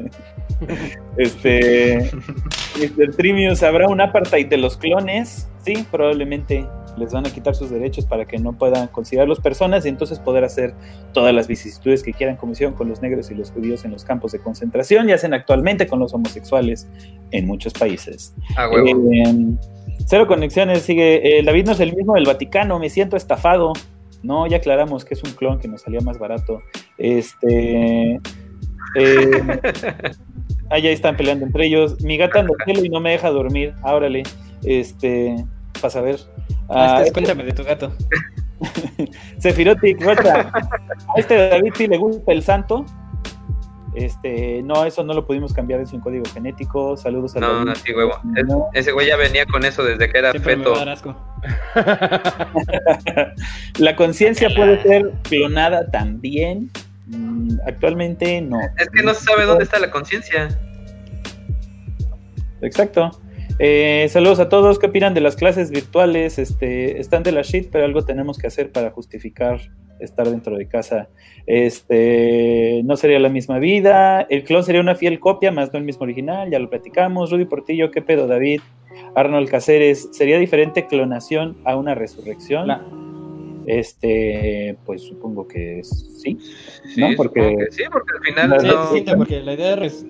este, 1.16 2.10
Mr. 2.78 3.14
Trimius, 3.16 3.62
¿habrá 3.62 3.88
un 3.88 4.00
apartheid 4.00 4.48
de 4.48 4.56
los 4.56 4.76
clones? 4.76 5.48
Sí, 5.64 5.86
probablemente 5.90 6.66
les 6.96 7.12
van 7.12 7.26
a 7.26 7.30
quitar 7.30 7.54
sus 7.54 7.70
derechos 7.70 8.06
para 8.06 8.24
que 8.24 8.38
no 8.38 8.52
puedan 8.52 8.88
considerarlos 8.88 9.40
personas 9.40 9.84
y 9.84 9.88
entonces 9.88 10.18
poder 10.18 10.44
hacer 10.44 10.74
todas 11.12 11.34
las 11.34 11.46
vicisitudes 11.46 12.02
que 12.02 12.12
quieran 12.12 12.36
como 12.36 12.52
hicieron 12.52 12.74
con 12.74 12.88
los 12.88 13.02
negros 13.02 13.30
y 13.30 13.34
los 13.34 13.50
judíos 13.50 13.84
en 13.84 13.90
los 13.92 14.04
campos 14.04 14.32
de 14.32 14.38
concentración 14.38 15.08
y 15.08 15.12
hacen 15.12 15.34
actualmente 15.34 15.86
con 15.86 15.98
los 15.98 16.14
homosexuales 16.14 16.88
en 17.30 17.46
muchos 17.46 17.72
países. 17.72 18.34
Ah. 18.56 18.68
Eh, 18.74 19.56
cero 20.06 20.26
conexiones, 20.26 20.82
sigue. 20.82 21.38
eh, 21.38 21.42
David 21.42 21.66
no 21.66 21.72
es 21.72 21.80
el 21.80 21.94
mismo 21.94 22.14
del 22.14 22.24
Vaticano, 22.24 22.78
me 22.78 22.90
siento 22.90 23.16
estafado. 23.16 23.72
No, 24.26 24.46
ya 24.46 24.56
aclaramos 24.56 25.04
que 25.04 25.14
es 25.14 25.22
un 25.22 25.30
clon 25.32 25.58
que 25.60 25.68
nos 25.68 25.82
salía 25.82 26.00
más 26.00 26.18
barato. 26.18 26.60
Este. 26.98 28.14
eh, 28.96 29.30
ah, 30.70 30.78
ya 30.78 30.90
están 30.90 31.16
peleando 31.16 31.46
entre 31.46 31.66
ellos. 31.66 32.02
Mi 32.02 32.16
gata 32.16 32.40
anda 32.40 32.52
cielo 32.64 32.84
y 32.84 32.88
no 32.88 33.00
me 33.00 33.10
deja 33.12 33.30
dormir. 33.30 33.74
Árale. 33.84 34.24
Este. 34.64 35.36
Para 35.80 35.90
saber. 35.90 36.16
Ah, 36.68 36.96
Ah, 36.96 37.00
este, 37.00 37.12
cuéntame 37.12 37.44
de 37.44 37.52
tu 37.52 37.62
gato. 37.62 37.92
Sefirotic. 39.38 40.02
A 40.02 40.50
este 41.16 41.48
David 41.48 41.72
sí 41.76 41.86
le 41.86 41.98
gusta 41.98 42.32
el 42.32 42.42
santo. 42.42 42.84
Este, 43.96 44.62
no, 44.62 44.84
eso 44.84 45.02
no 45.04 45.14
lo 45.14 45.26
pudimos 45.26 45.54
cambiar 45.54 45.80
en 45.80 45.86
su 45.86 45.98
código 46.00 46.24
genético. 46.32 46.96
Saludos 46.98 47.34
a 47.36 47.40
No, 47.40 47.64
no, 47.64 47.74
sí, 47.74 47.92
huevo. 47.94 48.12
Es- 48.36 48.44
No. 48.46 48.66
ese 48.74 48.92
güey 48.92 49.06
ya 49.08 49.16
venía 49.16 49.46
con 49.46 49.64
eso 49.64 49.82
desde 49.82 50.10
que 50.12 50.18
era 50.18 50.30
Siempre 50.32 50.56
me 50.56 50.64
feto. 50.64 50.74
va 50.76 50.82
a 50.82 50.84
dar 50.84 50.88
asco. 50.90 51.16
La 53.78 53.96
conciencia 53.96 54.50
puede 54.54 54.82
ser 54.82 55.12
clonada 55.22 55.90
también. 55.90 56.70
Mm, 57.06 57.58
Actualmente 57.66 58.40
no. 58.42 58.60
Es 58.78 58.90
que 58.90 59.02
no 59.02 59.14
se 59.14 59.24
sabe 59.24 59.44
dónde 59.46 59.64
está 59.64 59.78
la 59.78 59.90
conciencia. 59.90 60.48
Exacto. 62.60 63.10
Eh, 63.58 64.06
saludos 64.10 64.40
a 64.40 64.48
todos. 64.48 64.78
¿Qué 64.78 64.86
opinan 64.86 65.14
de 65.14 65.20
las 65.20 65.36
clases 65.36 65.70
virtuales? 65.70 66.38
Este, 66.38 67.00
están 67.00 67.22
de 67.22 67.32
la 67.32 67.42
shit, 67.42 67.68
pero 67.70 67.84
algo 67.84 68.04
tenemos 68.04 68.38
que 68.38 68.46
hacer 68.46 68.72
para 68.72 68.90
justificar 68.90 69.60
estar 70.00 70.28
dentro 70.28 70.56
de 70.56 70.66
casa. 70.66 71.08
Este, 71.46 72.82
no 72.84 72.96
sería 72.96 73.18
la 73.20 73.28
misma 73.28 73.58
vida. 73.58 74.22
El 74.28 74.44
clon 74.44 74.62
sería 74.64 74.80
una 74.80 74.94
fiel 74.94 75.20
copia, 75.20 75.50
más 75.52 75.72
no 75.72 75.78
el 75.78 75.84
mismo 75.84 76.04
original. 76.04 76.50
Ya 76.50 76.58
lo 76.58 76.68
platicamos. 76.70 77.30
Rudy 77.30 77.44
Portillo, 77.44 77.90
¿qué 77.90 78.02
pedo, 78.02 78.26
David? 78.26 78.60
Arnold 79.14 79.48
Caceres, 79.48 80.08
¿sería 80.12 80.38
diferente 80.38 80.86
clonación 80.86 81.56
a 81.64 81.76
una 81.76 81.94
resurrección? 81.94 82.66
La- 82.68 82.84
Este, 83.66 84.76
pues 84.86 85.02
supongo 85.02 85.48
que 85.48 85.82
sí. 85.82 86.38
Sí, 86.94 87.00
No, 87.00 87.08
porque- 87.16 87.56
que 87.58 87.72
sí, 87.72 87.82
porque 87.90 88.12
al 88.16 88.22
final 88.24 88.50
La- 88.50 88.60
Sí, 88.60 88.66
no. 88.68 88.92
sí, 88.92 89.04
porque 89.16 89.40
la 89.42 89.54
idea 89.54 89.70
de, 89.70 89.76
res- 89.76 90.06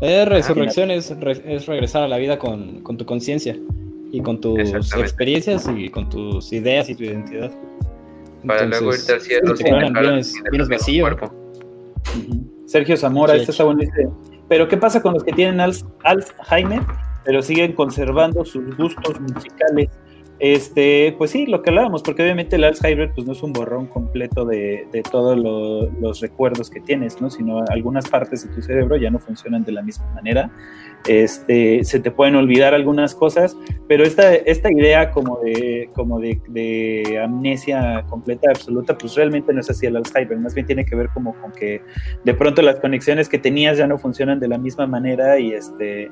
la 0.00 0.06
idea 0.06 0.18
de 0.20 0.24
resurrección 0.26 0.90
es, 0.92 1.10
re- 1.18 1.42
es 1.46 1.66
regresar 1.66 2.04
a 2.04 2.08
la 2.08 2.16
vida 2.18 2.38
con, 2.38 2.82
con 2.82 2.96
tu 2.96 3.04
conciencia 3.06 3.56
y 4.12 4.20
con 4.20 4.40
tus 4.40 4.72
experiencias 4.96 5.68
y 5.76 5.88
con 5.88 6.08
tus 6.08 6.52
ideas 6.52 6.88
y 6.90 6.94
tu 6.94 7.02
identidad. 7.02 7.50
Para 8.46 8.66
luego 8.66 8.94
irte 8.94 9.12
al 9.12 9.20
cielo 9.20 9.54
te 9.54 9.64
sin 9.64 9.78
dejar- 9.78 10.24
sin 10.24 10.68
vacío. 10.68 11.02
cuerpo. 11.04 11.34
Sergio 12.66 12.96
Zamora, 12.96 13.34
Sí, 13.34 13.40
este 13.40 13.52
está 13.52 13.64
bueno. 13.64 13.80
dice, 13.80 14.08
Pero 14.48 14.68
¿qué 14.68 14.76
pasa 14.76 15.02
con 15.02 15.12
los 15.14 15.24
que 15.24 15.32
tienen 15.32 15.60
Al- 15.60 15.74
Alzheimer, 16.04 16.80
pero 17.24 17.42
siguen 17.42 17.72
conservando 17.72 18.44
sus 18.44 18.76
gustos 18.76 19.20
musicales? 19.20 19.88
Este, 20.38 21.14
pues 21.16 21.30
sí, 21.30 21.46
lo 21.46 21.62
que 21.62 21.70
hablábamos, 21.70 22.02
porque 22.02 22.22
obviamente 22.22 22.56
el 22.56 22.64
Alzheimer 22.64 23.10
pues 23.14 23.26
no 23.26 23.32
es 23.32 23.42
un 23.42 23.52
borrón 23.54 23.86
completo 23.86 24.44
de, 24.44 24.86
de 24.92 25.02
todos 25.02 25.36
lo- 25.36 25.90
los 26.00 26.20
recuerdos 26.20 26.68
que 26.70 26.80
tienes, 26.80 27.20
¿no? 27.22 27.30
Sino 27.30 27.64
algunas 27.70 28.08
partes 28.08 28.46
de 28.46 28.54
tu 28.54 28.60
cerebro 28.62 28.96
ya 28.96 29.10
no 29.10 29.18
funcionan 29.18 29.64
de 29.64 29.72
la 29.72 29.82
misma 29.82 30.06
manera. 30.14 30.50
Este, 31.08 31.84
se 31.84 32.00
te 32.00 32.10
pueden 32.10 32.34
olvidar 32.34 32.74
algunas 32.74 33.14
cosas, 33.14 33.56
pero 33.86 34.04
esta, 34.04 34.34
esta 34.34 34.72
idea 34.72 35.10
como 35.12 35.38
de, 35.40 35.88
como 35.94 36.18
de, 36.18 36.40
de 36.48 37.20
amnesia 37.22 38.04
completa, 38.08 38.50
absoluta, 38.50 38.98
pues 38.98 39.14
realmente 39.14 39.52
no 39.52 39.60
es 39.60 39.70
así 39.70 39.86
el 39.86 39.96
Alzheimer, 39.96 40.38
más 40.38 40.54
bien 40.54 40.66
tiene 40.66 40.84
que 40.84 40.96
ver 40.96 41.08
como 41.14 41.34
con 41.34 41.52
que 41.52 41.80
de 42.24 42.34
pronto 42.34 42.60
las 42.62 42.80
conexiones 42.80 43.28
que 43.28 43.38
tenías 43.38 43.78
ya 43.78 43.86
no 43.86 43.98
funcionan 43.98 44.40
de 44.40 44.48
la 44.48 44.58
misma 44.58 44.86
manera 44.86 45.38
y 45.38 45.52
este 45.52 46.10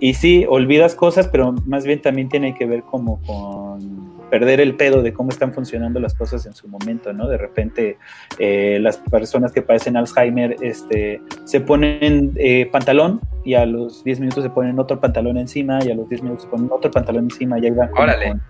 y 0.00 0.14
sí, 0.14 0.44
olvidas 0.48 0.96
cosas, 0.96 1.28
pero 1.28 1.54
más 1.64 1.84
bien 1.86 2.02
también 2.02 2.28
tiene 2.28 2.54
que 2.54 2.66
ver 2.66 2.82
como 2.82 3.22
con 3.22 4.11
perder 4.32 4.62
el 4.62 4.76
pedo 4.76 5.02
de 5.02 5.12
cómo 5.12 5.28
están 5.28 5.52
funcionando 5.52 6.00
las 6.00 6.14
cosas 6.14 6.46
en 6.46 6.54
su 6.54 6.66
momento, 6.66 7.12
¿no? 7.12 7.28
De 7.28 7.36
repente 7.36 7.98
eh, 8.38 8.78
las 8.80 8.96
personas 8.96 9.52
que 9.52 9.60
padecen 9.60 9.94
Alzheimer 9.94 10.56
este, 10.62 11.20
se 11.44 11.60
ponen 11.60 12.32
eh, 12.36 12.64
pantalón 12.72 13.20
y 13.44 13.52
a 13.52 13.66
los 13.66 14.02
10 14.04 14.20
minutos 14.20 14.42
se 14.42 14.48
ponen 14.48 14.78
otro 14.78 14.98
pantalón 14.98 15.36
encima 15.36 15.80
y 15.84 15.90
a 15.90 15.94
los 15.94 16.08
10 16.08 16.22
minutos 16.22 16.44
se 16.44 16.48
ponen 16.48 16.70
otro 16.72 16.90
pantalón 16.90 17.24
encima 17.24 17.58
y 17.58 17.66
ahí 17.66 17.72
van 17.72 17.90
Órale. 17.94 18.28
con- 18.28 18.42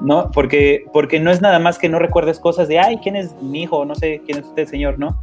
¿no? 0.00 0.30
Porque, 0.30 0.84
porque 0.92 1.18
no 1.18 1.32
es 1.32 1.40
nada 1.40 1.58
más 1.58 1.80
que 1.80 1.88
no 1.88 1.98
recuerdes 1.98 2.38
cosas 2.38 2.68
de, 2.68 2.78
ay, 2.78 2.98
¿quién 3.02 3.16
es 3.16 3.34
mi 3.42 3.62
hijo? 3.64 3.84
No 3.84 3.96
sé 3.96 4.22
quién 4.24 4.38
es 4.38 4.46
usted, 4.46 4.66
señor, 4.68 5.00
¿no? 5.00 5.20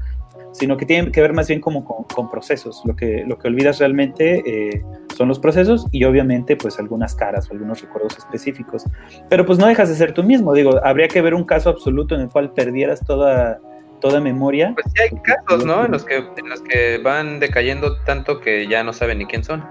Sino 0.54 0.78
que 0.78 0.86
tiene 0.86 1.12
que 1.12 1.22
ver 1.22 1.34
más 1.34 1.48
bien 1.48 1.62
como 1.62 1.86
con, 1.86 2.04
con 2.04 2.30
procesos. 2.30 2.82
Lo 2.86 2.96
que, 2.96 3.24
lo 3.26 3.38
que 3.38 3.48
olvidas 3.48 3.80
realmente 3.80 4.42
eh, 4.46 4.84
son 5.16 5.28
los 5.28 5.40
procesos 5.40 5.88
y 5.92 6.04
obviamente 6.04 6.56
pues 6.56 6.80
algunas 6.80 7.16
caras 7.16 7.50
o 7.50 7.54
algunos 7.54 7.82
recuerdos 7.82 8.18
específicos. 8.18 8.86
Pero 9.30 9.46
pues 9.46 9.60
no 9.60 9.68
dejas 9.68 9.90
de 9.90 9.96
ser 9.96 10.14
tú 10.14 10.24
mismo. 10.24 10.54
Digo, 10.54 10.80
habría 10.84 11.08
que 11.08 11.22
ver 11.22 11.34
un 11.34 11.44
caso 11.44 11.70
absoluto 11.70 12.16
en 12.16 12.22
el 12.22 12.30
cual 12.30 12.52
perdieras 12.54 13.06
toda, 13.06 13.60
toda 14.02 14.20
memoria. 14.20 14.74
Pues 14.74 14.88
sí 14.94 15.04
hay 15.04 15.22
casos, 15.22 15.66
¿no? 15.66 15.86
En 15.86 15.92
los 15.92 16.04
que 16.04 16.18
en 16.18 16.50
los 16.50 16.62
que 16.62 16.98
van 16.98 17.40
decayendo 17.40 17.98
tanto 18.04 18.42
que 18.42 18.68
ya 18.68 18.84
no 18.84 18.94
saben 18.94 19.20
ni 19.20 19.26
quién 19.26 19.44
son. 19.44 19.64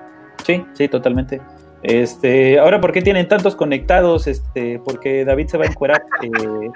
Sí, 0.44 0.64
sí, 0.74 0.88
totalmente. 0.88 1.40
Este, 1.82 2.58
ahora, 2.58 2.80
¿por 2.80 2.92
qué 2.92 3.00
tienen 3.00 3.26
tantos 3.28 3.56
conectados? 3.56 4.26
Este, 4.26 4.78
porque 4.84 5.24
David 5.24 5.48
se 5.48 5.58
va 5.58 5.64
a 5.64 5.68
encuerar 5.68 6.04
eh, 6.22 6.70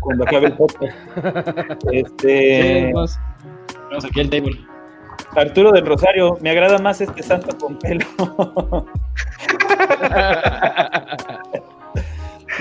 cuando 0.00 0.24
acabe 0.24 0.48
el 0.48 0.52
podcast. 0.54 0.94
Este, 1.92 2.86
Sí, 2.86 2.92
vamos, 2.92 3.18
vamos 3.88 4.04
aquí 4.04 4.20
al 4.20 4.30
table. 4.30 4.60
Arturo 5.36 5.70
del 5.72 5.86
Rosario, 5.86 6.36
me 6.40 6.50
agrada 6.50 6.78
más 6.78 7.00
este 7.00 7.22
santo 7.22 7.56
con 7.56 7.78
pelo. 7.78 8.04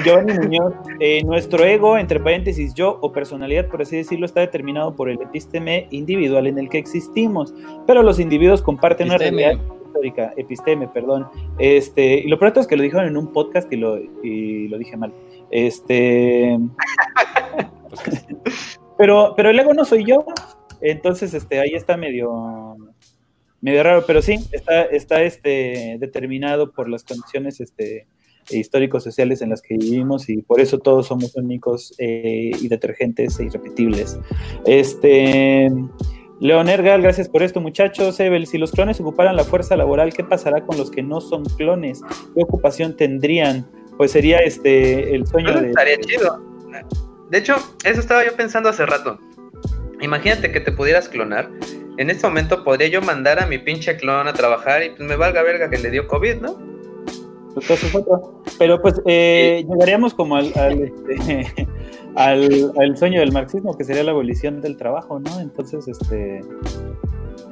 Giovanni 0.03 0.33
Muñoz, 0.33 0.73
eh, 0.99 1.23
nuestro 1.23 1.63
ego, 1.65 1.97
entre 1.97 2.19
paréntesis 2.19 2.73
yo 2.73 2.97
o 3.01 3.11
personalidad, 3.11 3.67
por 3.67 3.81
así 3.81 3.97
decirlo, 3.97 4.25
está 4.25 4.41
determinado 4.41 4.95
por 4.95 5.09
el 5.09 5.21
episteme 5.21 5.87
individual 5.91 6.47
en 6.47 6.57
el 6.57 6.69
que 6.69 6.77
existimos, 6.77 7.53
pero 7.85 8.03
los 8.03 8.19
individuos 8.19 8.61
comparten 8.61 9.07
una 9.07 9.17
realidad 9.17 9.59
histórica, 9.85 10.33
episteme, 10.37 10.87
perdón. 10.87 11.27
Este, 11.57 12.19
y 12.19 12.27
lo 12.27 12.37
pronto 12.39 12.59
es 12.59 12.67
que 12.67 12.77
lo 12.77 12.83
dijeron 12.83 13.07
en 13.07 13.17
un 13.17 13.31
podcast 13.33 13.71
y 13.71 13.77
lo, 13.77 13.97
y 14.23 14.67
lo 14.67 14.77
dije 14.77 14.97
mal. 14.97 15.13
Este, 15.51 16.57
pero, 18.97 19.33
pero 19.35 19.49
el 19.49 19.59
ego 19.59 19.73
no 19.73 19.85
soy 19.85 20.05
yo, 20.05 20.25
entonces 20.81 21.33
este, 21.33 21.59
ahí 21.59 21.71
está 21.73 21.97
medio, 21.97 22.75
medio 23.61 23.83
raro, 23.83 24.03
pero 24.05 24.21
sí, 24.21 24.35
está, 24.51 24.83
está 24.83 25.23
este, 25.23 25.97
determinado 25.99 26.71
por 26.71 26.89
las 26.89 27.03
condiciones 27.03 27.59
este, 27.59 28.07
históricos 28.51 29.03
sociales 29.03 29.41
en 29.41 29.49
las 29.49 29.61
que 29.61 29.77
vivimos 29.77 30.29
y 30.29 30.41
por 30.41 30.59
eso 30.59 30.79
todos 30.79 31.07
somos 31.07 31.35
únicos 31.35 31.93
eh, 31.97 32.51
y 32.59 32.67
detergentes 32.67 33.39
e 33.39 33.45
irrepetibles. 33.45 34.19
Este, 34.65 35.71
Leon 36.39 36.69
Ergal, 36.69 37.01
gracias 37.01 37.27
por 37.27 37.43
esto, 37.43 37.59
muchachos. 37.59 38.19
Evel, 38.19 38.47
si 38.47 38.57
los 38.57 38.71
clones 38.71 38.99
ocuparan 38.99 39.35
la 39.35 39.43
fuerza 39.43 39.75
laboral, 39.75 40.13
¿qué 40.13 40.23
pasará 40.23 40.65
con 40.65 40.77
los 40.77 40.89
que 40.89 41.03
no 41.03 41.19
son 41.19 41.43
clones? 41.43 42.01
¿Qué 42.33 42.43
ocupación 42.43 42.95
tendrían? 42.95 43.69
Pues 43.97 44.11
sería 44.11 44.39
este 44.39 45.13
el 45.13 45.27
sueño 45.27 45.59
de. 45.59 45.69
estaría 45.69 45.97
chido. 45.99 46.41
De 47.29 47.37
hecho, 47.37 47.55
eso 47.83 47.99
estaba 47.99 48.25
yo 48.25 48.35
pensando 48.35 48.69
hace 48.69 48.85
rato. 48.85 49.19
Imagínate 50.01 50.51
que 50.51 50.61
te 50.61 50.71
pudieras 50.71 51.09
clonar. 51.09 51.49
En 51.97 52.09
este 52.09 52.25
momento 52.25 52.63
podría 52.63 52.87
yo 52.87 53.01
mandar 53.01 53.43
a 53.43 53.45
mi 53.45 53.57
pinche 53.57 53.97
clon 53.97 54.27
a 54.27 54.33
trabajar 54.33 54.83
y 54.83 54.89
pues 54.91 55.01
me 55.01 55.17
valga 55.17 55.43
verga 55.43 55.69
que 55.69 55.77
le 55.77 55.91
dio 55.91 56.07
COVID, 56.07 56.35
¿no? 56.35 56.78
Pero 58.57 58.81
pues 58.81 59.01
eh, 59.05 59.65
llegaríamos 59.69 60.13
como 60.13 60.35
al, 60.35 60.51
al, 60.55 60.81
este, 60.83 61.67
al, 62.15 62.71
al 62.77 62.97
sueño 62.97 63.19
del 63.19 63.31
marxismo, 63.31 63.77
que 63.77 63.83
sería 63.83 64.03
la 64.03 64.11
abolición 64.11 64.61
del 64.61 64.77
trabajo, 64.77 65.19
¿no? 65.19 65.39
Entonces, 65.39 65.87
este 65.87 66.41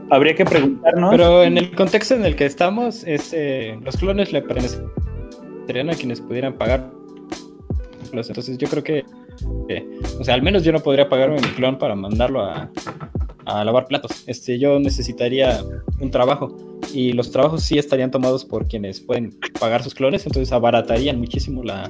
habría 0.10 0.36
que 0.36 0.46
preguntarnos. 0.46 1.12
Pero 1.12 1.44
en 1.44 1.58
el 1.58 1.76
contexto 1.76 2.16
en 2.16 2.26
el 2.26 2.36
que 2.36 2.46
estamos, 2.46 3.04
es, 3.04 3.34
eh, 3.34 3.80
los 3.84 3.98
clones 3.98 4.32
le 4.32 4.42
pertenecerían 4.42 5.90
a 5.90 5.94
quienes 5.94 6.22
pudieran 6.22 6.54
pagar. 6.54 6.92
Entonces 8.14 8.58
yo 8.58 8.70
creo 8.70 8.84
que, 8.84 9.06
que, 9.68 10.00
o 10.20 10.24
sea, 10.24 10.34
al 10.34 10.42
menos 10.42 10.64
yo 10.64 10.72
no 10.72 10.80
podría 10.80 11.10
pagarme 11.10 11.36
mi 11.36 11.50
clon 11.50 11.78
para 11.78 11.94
mandarlo 11.94 12.42
a, 12.42 12.72
a 13.48 13.64
lavar 13.64 13.88
platos. 13.88 14.12
Este, 14.28 14.60
yo 14.60 14.78
necesitaría 14.80 15.64
un 16.00 16.12
trabajo 16.12 16.56
y 16.94 17.14
los 17.14 17.32
trabajos 17.32 17.64
sí 17.64 17.78
estarían 17.78 18.12
tomados 18.12 18.46
por 18.46 18.68
quienes 18.68 19.00
pueden 19.02 19.38
pagar 19.60 19.84
sus 19.84 19.96
clones, 19.96 20.26
entonces 20.26 20.52
abaratarían 20.52 21.18
muchísimo 21.20 21.64
la 21.64 21.90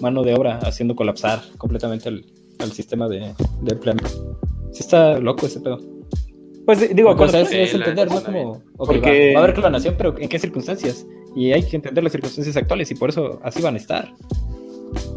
mano 0.00 0.22
de 0.22 0.34
obra, 0.34 0.58
haciendo 0.58 0.94
colapsar 0.96 1.40
completamente 1.58 2.08
el, 2.08 2.26
el 2.58 2.72
sistema 2.72 3.08
de, 3.08 3.20
de 3.62 3.72
empleo. 3.72 3.94
Sí 4.72 4.80
está 4.80 5.18
loco 5.18 5.46
ese 5.46 5.60
pedo. 5.60 5.78
Pues 6.66 6.94
digo, 6.94 7.10
O 7.10 7.28
sea, 7.28 7.42
es, 7.42 7.52
es 7.52 7.74
entender, 7.74 8.10
¿no? 8.10 8.20
Como, 8.22 8.50
ok, 8.76 8.86
Porque- 8.86 9.28
va, 9.28 9.34
va 9.34 9.40
a 9.40 9.44
haber 9.44 9.54
clonación, 9.54 9.94
pero 9.96 10.18
¿en 10.18 10.28
qué 10.28 10.38
circunstancias? 10.38 11.06
Y 11.36 11.52
hay 11.52 11.62
que 11.62 11.76
entender 11.76 12.02
las 12.02 12.12
circunstancias 12.12 12.56
actuales 12.56 12.90
y 12.90 12.94
por 12.96 13.10
eso 13.10 13.38
así 13.44 13.62
van 13.62 13.74
a 13.74 13.78
estar. 13.78 14.12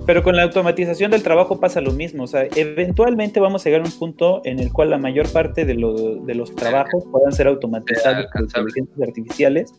Pero 0.06 0.24
con 0.24 0.36
la 0.36 0.42
automatización 0.44 1.12
del 1.12 1.22
trabajo 1.22 1.60
pasa 1.60 1.82
lo 1.82 1.92
mismo. 1.92 2.24
O 2.24 2.28
sea, 2.28 2.48
eventualmente 2.56 3.40
vamos 3.40 3.64
a 3.64 3.70
llegar 3.70 3.82
a 3.82 3.86
un 3.86 3.92
punto 3.98 4.42
en 4.44 4.60
el 4.60 4.72
cual 4.74 4.90
la 4.90 4.98
mayor 4.98 5.28
parte 5.32 5.66
de, 5.66 5.76
lo- 5.76 6.16
de 6.16 6.34
los 6.36 6.56
trabajos 6.56 7.04
puedan 7.12 7.32
ser 7.32 7.48
automatizados 7.48 8.26
por 8.34 8.42
inteligencias 8.42 9.08
artificiales. 9.08 9.74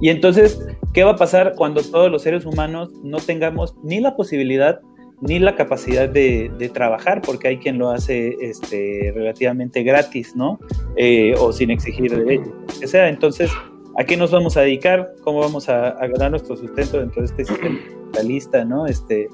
Y 0.00 0.08
entonces, 0.08 0.58
¿qué 0.94 1.04
va 1.04 1.12
a 1.12 1.16
pasar 1.16 1.52
cuando 1.56 1.82
todos 1.82 2.10
los 2.10 2.22
seres 2.22 2.46
humanos 2.46 2.92
no 3.02 3.18
tengamos 3.18 3.74
ni 3.82 4.00
la 4.00 4.16
posibilidad 4.16 4.80
ni 5.20 5.38
la 5.38 5.54
capacidad 5.54 6.08
de, 6.08 6.50
de 6.58 6.68
trabajar? 6.70 7.20
Porque 7.20 7.48
hay 7.48 7.58
quien 7.58 7.76
lo 7.78 7.90
hace 7.90 8.34
este, 8.40 9.12
relativamente 9.14 9.82
gratis, 9.82 10.34
¿no? 10.34 10.58
Eh, 10.96 11.34
o 11.38 11.52
sin 11.52 11.70
exigir 11.70 12.16
derechos, 12.16 12.52
que 12.80 12.86
sea. 12.86 13.08
Entonces, 13.10 13.50
¿a 13.96 14.04
qué 14.04 14.16
nos 14.16 14.30
vamos 14.30 14.56
a 14.56 14.62
dedicar? 14.62 15.14
¿Cómo 15.22 15.40
vamos 15.40 15.68
a, 15.68 15.92
ganar 16.06 16.30
nuestro 16.30 16.56
sustento 16.56 16.98
dentro 16.98 17.22
de 17.22 17.26
este 17.26 17.44
sistema 17.44 17.78
capitalista, 17.78 18.64
¿no? 18.64 18.86
Este, 18.86 19.28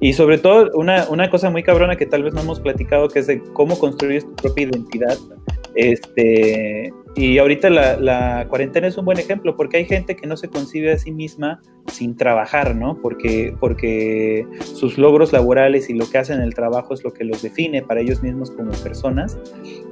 y 0.00 0.12
sobre 0.12 0.38
todo, 0.38 0.70
una, 0.74 1.06
una 1.08 1.30
cosa 1.30 1.50
muy 1.50 1.62
cabrona 1.62 1.96
que 1.96 2.06
tal 2.06 2.22
vez 2.22 2.34
no 2.34 2.40
hemos 2.40 2.60
platicado, 2.60 3.08
que 3.08 3.20
es 3.20 3.26
de 3.26 3.40
cómo 3.52 3.78
construyes 3.78 4.24
tu 4.24 4.34
propia 4.34 4.64
identidad. 4.64 5.16
Este, 5.74 6.92
y 7.16 7.38
ahorita 7.38 7.70
la, 7.70 7.96
la 7.96 8.46
cuarentena 8.48 8.88
es 8.88 8.96
un 8.96 9.04
buen 9.04 9.18
ejemplo, 9.18 9.56
porque 9.56 9.76
hay 9.76 9.84
gente 9.84 10.16
que 10.16 10.26
no 10.26 10.36
se 10.36 10.48
concibe 10.48 10.92
a 10.92 10.98
sí 10.98 11.12
misma 11.12 11.62
sin 11.86 12.16
trabajar, 12.16 12.74
¿no? 12.74 13.00
Porque, 13.00 13.54
porque 13.60 14.46
sus 14.64 14.98
logros 14.98 15.32
laborales 15.32 15.88
y 15.90 15.94
lo 15.94 16.10
que 16.10 16.18
hacen 16.18 16.38
en 16.38 16.42
el 16.42 16.54
trabajo 16.54 16.92
es 16.92 17.04
lo 17.04 17.12
que 17.12 17.24
los 17.24 17.40
define 17.40 17.82
para 17.82 18.00
ellos 18.00 18.22
mismos 18.22 18.50
como 18.50 18.72
personas. 18.72 19.38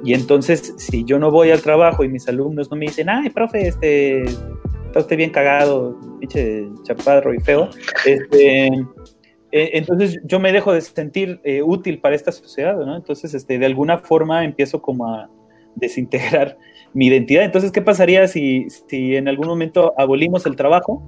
Y 0.05 0.15
entonces, 0.15 0.75
si 0.79 1.05
yo 1.05 1.21
no 1.21 1.31
voy 1.31 1.53
al 1.53 1.63
trabajo 1.63 2.03
y 2.03 2.09
mis 2.09 2.29
alumnos 2.29 2.71
no 2.71 2.77
me 2.77 2.87
dicen, 2.87 3.09
ay, 3.09 3.31
profe, 3.31 3.69
este, 3.69 4.23
está 4.23 4.99
usted 4.99 5.17
bien 5.17 5.31
cagado, 5.31 5.97
pinche 6.19 6.69
chaparro 6.83 7.33
y 7.33 7.39
feo, 7.39 7.71
este, 8.05 8.67
eh, 8.67 9.71
entonces 9.75 10.19
yo 10.25 10.41
me 10.41 10.51
dejo 10.51 10.73
de 10.73 10.81
sentir 10.81 11.41
eh, 11.45 11.63
útil 11.63 12.01
para 12.01 12.17
esta 12.17 12.33
sociedad, 12.33 12.77
¿no? 12.77 12.97
Entonces, 12.97 13.33
este, 13.33 13.61
de 13.61 13.67
alguna 13.67 13.99
forma 13.99 14.45
empiezo 14.45 14.83
como 14.83 15.07
a 15.07 15.31
desintegrar 15.77 16.59
mi 16.95 17.07
identidad. 17.07 17.45
Entonces, 17.45 17.73
¿qué 17.73 17.83
pasaría 17.83 18.27
si, 18.29 18.69
si 18.89 19.17
en 19.17 19.29
algún 19.29 19.47
momento 19.47 19.95
abolimos 19.99 20.47
el 20.47 20.57
trabajo? 20.57 21.03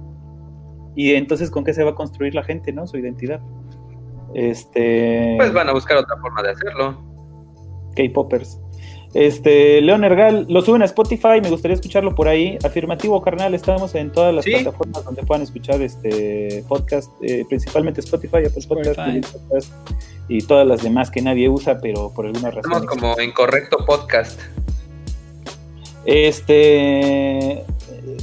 Y 0.95 1.13
entonces, 1.13 1.51
¿con 1.51 1.63
qué 1.63 1.73
se 1.73 1.83
va 1.83 1.91
a 1.91 1.95
construir 1.95 2.33
la 2.35 2.43
gente, 2.43 2.71
no? 2.71 2.87
Su 2.87 2.97
identidad. 2.97 3.41
Este... 4.33 5.35
Pues 5.37 5.53
van 5.53 5.69
a 5.69 5.73
buscar 5.73 5.97
otra 5.97 6.17
forma 6.21 6.41
de 6.41 6.51
hacerlo. 6.51 7.01
K-Poppers. 7.95 8.59
Este, 9.13 9.79
Leon 9.81 10.03
Ergal, 10.03 10.45
lo 10.49 10.61
suben 10.61 10.81
a 10.81 10.85
Spotify, 10.85 11.39
me 11.41 11.49
gustaría 11.49 11.75
escucharlo 11.75 12.13
por 12.15 12.27
ahí. 12.27 12.57
Afirmativo, 12.65 13.21
carnal, 13.21 13.53
estamos 13.53 13.95
en 13.95 14.11
todas 14.11 14.35
las 14.35 14.43
Sí. 14.43 14.51
plataformas 14.51 15.05
donde 15.05 15.23
puedan 15.23 15.41
escuchar 15.41 15.81
este 15.81 16.65
podcast, 16.67 17.09
eh, 17.21 17.45
principalmente 17.47 18.01
Spotify, 18.01 18.39
Apple 18.45 18.63
Podcast, 18.67 18.97
Podcast 18.97 19.73
y 20.27 20.39
todas 20.39 20.67
las 20.67 20.83
demás 20.83 21.09
que 21.11 21.21
nadie 21.21 21.47
usa, 21.47 21.79
pero 21.79 22.11
por 22.13 22.25
alguna 22.25 22.51
razón. 22.51 22.73
Estamos 22.73 22.87
como 22.87 23.21
Incorrecto 23.21 23.77
Podcast. 23.85 24.37
Este, 26.05 27.63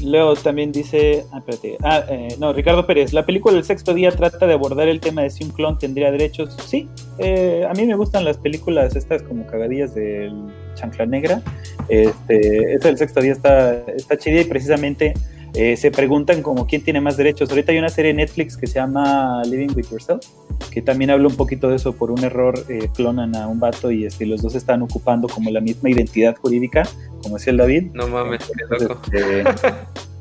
Leo 0.02 0.34
también 0.34 0.72
dice, 0.72 1.24
ah, 1.32 1.42
ah, 1.82 2.04
eh, 2.08 2.28
no, 2.38 2.52
Ricardo 2.52 2.86
Pérez, 2.86 3.12
la 3.12 3.24
película 3.24 3.56
El 3.56 3.64
sexto 3.64 3.94
día 3.94 4.10
trata 4.10 4.46
de 4.46 4.54
abordar 4.54 4.88
el 4.88 5.00
tema 5.00 5.22
de 5.22 5.30
si 5.30 5.44
un 5.44 5.50
clon 5.50 5.78
tendría 5.78 6.10
derechos. 6.10 6.56
Sí, 6.66 6.88
eh, 7.18 7.66
a 7.68 7.72
mí 7.74 7.86
me 7.86 7.94
gustan 7.94 8.24
las 8.24 8.38
películas 8.38 8.96
estas 8.96 9.22
como 9.22 9.46
cagadillas 9.46 9.94
del 9.94 10.32
Chancla 10.74 11.06
Negra. 11.06 11.42
Este, 11.88 12.74
esa 12.74 12.88
del 12.88 12.98
sexto 12.98 13.20
día 13.20 13.32
está, 13.32 13.80
está 13.96 14.16
chida 14.16 14.40
y 14.40 14.44
precisamente 14.44 15.14
eh, 15.54 15.76
se 15.76 15.90
preguntan 15.90 16.42
como 16.42 16.66
quién 16.66 16.82
tiene 16.82 17.00
más 17.00 17.16
derechos. 17.16 17.50
Ahorita 17.50 17.72
hay 17.72 17.78
una 17.78 17.90
serie 17.90 18.12
en 18.12 18.16
Netflix 18.16 18.56
que 18.56 18.66
se 18.66 18.74
llama 18.74 19.42
Living 19.44 19.68
with 19.76 19.86
Yourself, 19.90 20.24
que 20.70 20.80
también 20.80 21.10
habla 21.10 21.28
un 21.28 21.36
poquito 21.36 21.68
de 21.68 21.76
eso. 21.76 21.92
Por 21.92 22.10
un 22.10 22.24
error 22.24 22.54
eh, 22.68 22.88
clonan 22.94 23.36
a 23.36 23.48
un 23.48 23.60
vato 23.60 23.90
y 23.90 24.06
este, 24.06 24.24
los 24.24 24.40
dos 24.40 24.54
están 24.54 24.80
ocupando 24.82 25.28
como 25.28 25.50
la 25.50 25.60
misma 25.60 25.90
identidad 25.90 26.36
jurídica, 26.36 26.84
como 27.22 27.36
decía 27.36 27.50
el 27.50 27.58
David. 27.58 27.90
No 27.92 28.08
mames, 28.08 28.50
qué 28.56 28.84
loco. 28.84 29.00
este, 29.12 29.44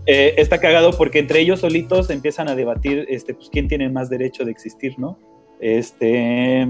eh, 0.06 0.34
está 0.38 0.60
cagado 0.60 0.92
porque 0.98 1.20
entre 1.20 1.40
ellos 1.40 1.62
solitos 1.62 2.10
empiezan 2.10 2.50
a 2.50 2.56
debatir 2.56 3.06
este, 3.10 3.34
pues, 3.34 3.50
quién 3.50 3.70
tiene 3.70 3.90
más 3.90 4.10
derecho 4.10 4.44
de 4.44 4.52
existir, 4.52 5.00
¿no? 5.00 5.18
Este, 5.62 6.68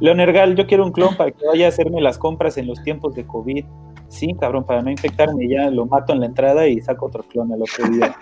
Leon 0.00 0.20
Ergal, 0.20 0.56
yo 0.56 0.66
quiero 0.66 0.84
un 0.86 0.92
clon 0.92 1.16
para 1.16 1.32
que 1.32 1.44
vaya 1.44 1.66
a 1.66 1.68
hacerme 1.68 2.00
las 2.00 2.16
compras 2.16 2.56
en 2.56 2.66
los 2.66 2.82
tiempos 2.82 3.14
de 3.14 3.26
COVID. 3.26 3.64
Sí, 4.12 4.34
cabrón, 4.38 4.64
para 4.64 4.82
no 4.82 4.90
infectarme, 4.90 5.48
ya 5.48 5.70
lo 5.70 5.86
mato 5.86 6.12
en 6.12 6.20
la 6.20 6.26
entrada 6.26 6.68
y 6.68 6.82
saco 6.82 7.06
otro 7.06 7.22
clon 7.22 7.50
al 7.50 7.62
otro 7.62 7.88
día. 7.88 8.14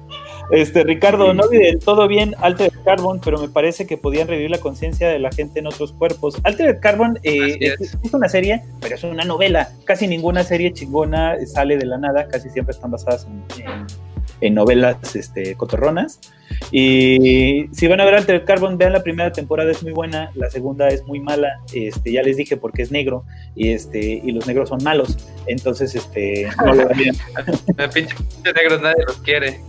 este, 0.51 0.83
Ricardo, 0.83 1.31
no 1.35 1.47
vi 1.47 1.59
del 1.59 1.77
todo 1.77 2.07
bien 2.07 2.33
Altered 2.39 2.73
Carbon, 2.83 3.21
pero 3.23 3.37
me 3.37 3.49
parece 3.49 3.85
que 3.85 3.97
podían 3.97 4.27
revivir 4.27 4.49
la 4.49 4.57
conciencia 4.57 5.07
de 5.09 5.19
la 5.19 5.31
gente 5.31 5.59
en 5.59 5.67
otros 5.67 5.93
cuerpos. 5.93 6.39
Altered 6.43 6.79
Carbon 6.79 7.19
eh, 7.21 7.57
es. 7.59 7.81
es. 7.81 7.97
es 8.03 8.13
una 8.13 8.27
serie, 8.27 8.63
pero 8.81 8.95
es 8.95 9.03
una 9.03 9.25
novela. 9.25 9.69
Casi 9.83 10.07
ninguna 10.07 10.43
serie 10.43 10.73
chingona 10.73 11.35
sale 11.45 11.77
de 11.77 11.85
la 11.85 11.99
nada, 11.99 12.27
casi 12.27 12.49
siempre 12.49 12.71
están 12.71 12.89
basadas 12.89 13.27
en, 13.27 13.63
en- 13.63 13.85
en 14.41 14.55
novelas 14.55 15.15
este, 15.15 15.55
cotorronas. 15.55 16.19
Y 16.71 17.67
si 17.71 17.87
van 17.87 18.01
a 18.01 18.05
ver 18.05 18.15
Altered 18.15 18.45
Carbon, 18.45 18.77
vean 18.77 18.93
la 18.93 19.03
primera 19.03 19.31
temporada, 19.31 19.71
es 19.71 19.83
muy 19.83 19.91
buena, 19.91 20.31
la 20.35 20.49
segunda 20.49 20.87
es 20.87 21.03
muy 21.05 21.19
mala, 21.19 21.61
este, 21.73 22.11
ya 22.11 22.23
les 22.23 22.37
dije 22.37 22.57
porque 22.57 22.81
es 22.81 22.91
negro, 22.91 23.23
y, 23.55 23.71
este, 23.71 23.99
y 23.99 24.31
los 24.31 24.47
negros 24.47 24.69
son 24.69 24.83
malos, 24.83 25.17
entonces 25.47 25.95
este, 25.95 26.47
no 26.65 26.73
lo 26.73 26.89
pinche 27.93 28.15
negros 28.55 28.81
nadie 28.81 29.03
los 29.07 29.17
quiere. 29.17 29.59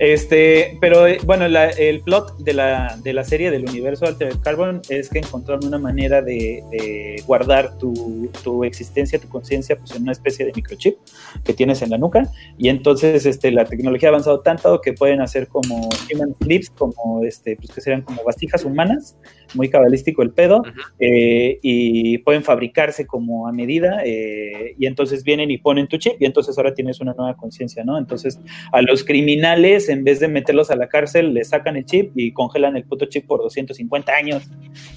Este, 0.00 0.78
pero 0.80 1.06
eh, 1.06 1.18
bueno, 1.26 1.46
la- 1.46 1.68
el 1.68 2.00
plot 2.00 2.38
de 2.38 2.54
la, 2.54 2.98
de 3.04 3.12
la 3.12 3.22
serie 3.22 3.50
del 3.50 3.68
universo 3.68 4.06
Altered 4.06 4.38
Carbon 4.42 4.80
es 4.88 5.10
que 5.10 5.18
encontraron 5.18 5.66
una 5.66 5.78
manera 5.78 6.22
de, 6.22 6.64
de 6.70 7.22
guardar 7.26 7.76
tu, 7.76 8.30
tu 8.42 8.64
existencia, 8.64 9.18
tu 9.18 9.28
conciencia, 9.28 9.76
pues 9.76 9.94
en 9.94 10.02
una 10.04 10.12
especie 10.12 10.46
de 10.46 10.52
microchip 10.56 10.96
que 11.44 11.52
tienes 11.52 11.82
en 11.82 11.90
la 11.90 11.98
nuca. 11.98 12.22
Y 12.56 12.70
entonces 12.70 13.26
este, 13.26 13.50
la 13.50 13.66
tecnología 13.66 14.08
ha 14.08 14.12
avanzado 14.12 14.40
tanto 14.40 14.80
que 14.80 14.94
pueden 14.94 15.20
hacer 15.20 15.48
como 15.48 15.90
human 16.10 16.34
flips, 16.40 16.70
como 16.70 17.22
este, 17.22 17.56
pues 17.56 17.70
que 17.70 17.82
serían 17.82 18.00
como 18.00 18.24
vasijas 18.24 18.64
humanas, 18.64 19.18
muy 19.54 19.68
cabalístico 19.68 20.22
el 20.22 20.30
pedo, 20.30 20.62
eh, 20.98 21.58
y 21.62 22.18
pueden 22.18 22.42
fabricarse 22.42 23.06
como 23.06 23.48
a 23.48 23.52
medida, 23.52 24.02
eh, 24.04 24.74
y 24.78 24.86
entonces 24.86 25.24
vienen 25.24 25.50
y 25.50 25.58
ponen 25.58 25.88
tu 25.88 25.96
chip, 25.98 26.14
y 26.20 26.24
entonces 26.24 26.56
ahora 26.58 26.74
tienes 26.74 27.00
una 27.00 27.14
nueva 27.14 27.36
conciencia, 27.36 27.84
¿no? 27.84 27.98
Entonces 27.98 28.40
a 28.72 28.82
los 28.82 29.04
criminales 29.04 29.88
en 29.88 30.04
vez 30.04 30.20
de 30.20 30.28
meterlos 30.28 30.70
a 30.70 30.76
la 30.76 30.88
cárcel, 30.88 31.34
le 31.34 31.44
sacan 31.44 31.76
el 31.76 31.84
chip 31.84 32.12
y 32.14 32.32
congelan 32.32 32.76
el 32.76 32.84
puto 32.84 33.06
chip 33.06 33.26
por 33.26 33.40
250 33.40 34.12
años. 34.12 34.48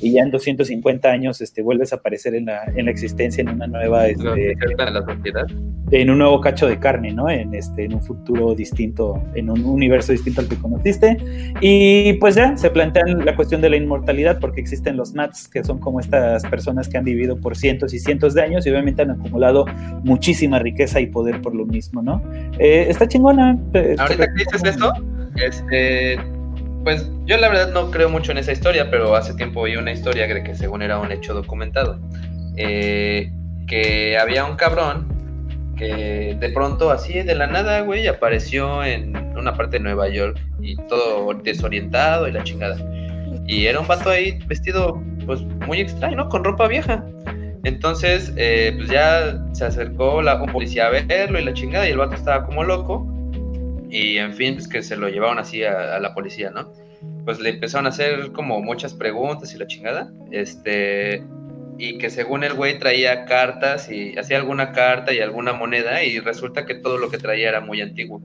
Y 0.02 0.14
ya 0.14 0.24
en 0.24 0.32
250 0.32 1.10
años 1.10 1.42
este, 1.42 1.62
vuelves 1.62 1.94
a 1.94 1.98
aparecer 1.98 2.36
en 2.36 2.46
la, 2.46 2.64
en 2.76 2.86
la 2.86 2.92
existencia 2.92 3.42
en 3.42 3.50
una 3.50 3.68
nueva. 3.68 4.08
Este, 4.08 4.56
la 4.78 5.06
sociedad. 5.06 5.46
En 5.92 6.10
un 6.10 6.18
nuevo 6.18 6.42
cacho 6.42 6.68
de 6.68 6.80
carne, 6.80 7.12
¿no? 7.12 7.30
En, 7.30 7.54
este, 7.54 7.86
en 7.86 7.94
un 7.94 8.02
futuro 8.02 8.56
distinto, 8.56 9.22
en 9.36 9.50
un 9.50 9.64
universo 9.66 10.12
distinto 10.12 10.42
al 10.42 10.48
que 10.48 10.56
conociste. 10.56 11.18
Y 11.62 12.14
pues 12.14 12.36
ya 12.36 12.58
se 12.58 12.70
plantean 12.70 13.26
la 13.26 13.36
cuestión 13.36 13.62
de 13.62 13.70
la 13.70 13.78
inmortalidad, 13.78 14.40
porque 14.44 14.60
existen 14.60 14.98
los 14.98 15.14
Nats, 15.14 15.48
que 15.48 15.64
son 15.64 15.80
como 15.80 16.02
estas 16.02 16.44
personas 16.48 16.90
que 16.90 16.98
han 16.98 17.06
vivido 17.06 17.38
por 17.38 17.56
cientos 17.56 17.94
y 17.94 18.00
cientos 18.00 18.34
de 18.34 18.42
años 18.42 18.68
y 18.68 18.72
obviamente 18.72 19.02
han 19.02 19.12
acumulado 19.12 19.64
muchísima 20.04 20.60
riqueza 20.60 21.00
y 21.00 21.06
poder 21.06 21.42
por 21.42 21.56
lo 21.56 21.66
mismo, 21.66 22.02
¿no? 22.02 22.22
Eh, 22.60 22.88
está 22.90 23.08
chingona. 23.08 23.58
Eh, 23.74 23.96
Ahorita 23.98 24.28
que 24.28 24.34
dices 24.34 24.62
esto, 24.66 24.92
este, 25.38 26.20
pues 26.84 27.10
yo 27.26 27.38
la 27.38 27.48
verdad 27.48 27.72
no 27.72 27.90
creo 27.90 28.10
mucho 28.10 28.34
en 28.34 28.40
esa 28.40 28.52
historia, 28.52 28.92
pero 28.92 29.16
hace 29.16 29.34
tiempo 29.34 29.64
vi 29.64 29.78
una 29.78 29.94
historia 29.94 30.28
que 30.28 30.56
según 30.56 30.82
era 30.82 31.00
un 31.00 31.10
hecho 31.14 31.34
documentado, 31.34 32.02
eh, 32.58 33.32
que 33.66 34.18
había 34.18 34.44
un 34.44 34.58
cabrón 34.58 35.08
que 35.78 36.36
de 36.38 36.50
pronto 36.50 36.92
así 36.92 37.14
de 37.14 37.34
la 37.34 37.48
nada, 37.48 37.80
güey, 37.80 38.08
apareció 38.08 38.84
en 38.84 39.16
una 39.38 39.56
parte 39.56 39.78
de 39.78 39.84
Nueva 39.84 40.10
York 40.10 40.38
y 40.60 40.76
todo 40.90 41.34
desorientado 41.34 42.28
y 42.28 42.34
la 42.34 42.44
chingada. 42.44 42.76
Y 43.48 43.66
era 43.66 43.80
un 43.80 43.88
vato 43.88 44.10
ahí 44.10 44.40
vestido 44.48 45.02
pues 45.26 45.42
muy 45.68 45.82
extraño, 45.82 46.16
¿no? 46.16 46.30
Con 46.30 46.44
ropa 46.44 46.68
vieja. 46.68 47.06
Entonces, 47.64 48.34
eh, 48.36 48.74
pues 48.76 48.90
ya 48.90 49.42
se 49.54 49.66
acercó 49.66 50.22
la 50.22 50.44
policía 50.46 50.88
a 50.88 50.90
verlo 50.90 51.40
y 51.40 51.46
la 51.46 51.54
chingada, 51.54 51.88
y 51.88 51.92
el 51.92 51.98
vato 51.98 52.16
estaba 52.16 52.46
como 52.46 52.64
loco. 52.64 53.08
Y 53.90 54.18
en 54.18 54.34
fin, 54.34 54.56
pues 54.56 54.68
que 54.68 54.82
se 54.82 54.98
lo 54.98 55.08
llevaron 55.08 55.40
así 55.40 55.64
a, 55.64 56.00
la 56.00 56.14
policía, 56.14 56.52
¿no? 56.52 56.72
Pues 57.26 57.40
le 57.40 57.52
empezaron 57.52 57.86
a 57.86 57.90
hacer 57.90 58.32
como 58.34 58.62
muchas 58.62 58.94
preguntas 58.94 59.54
y 59.54 59.58
la 59.58 59.68
chingada. 59.68 60.12
Este. 60.32 61.24
Y 61.78 61.98
que 61.98 62.10
según 62.10 62.44
el 62.44 62.54
güey 62.54 62.78
traía 62.80 63.26
cartas 63.26 63.90
y 63.90 64.18
hacía 64.18 64.38
alguna 64.38 64.74
carta 64.74 65.14
y 65.14 65.20
alguna 65.20 65.54
moneda, 65.54 66.04
y 66.04 66.20
resulta 66.20 66.66
que 66.66 66.76
todo 66.76 66.98
lo 66.98 67.10
que 67.10 67.18
traía 67.18 67.50
era 67.50 67.62
muy 67.62 67.82
antiguo. 67.82 68.22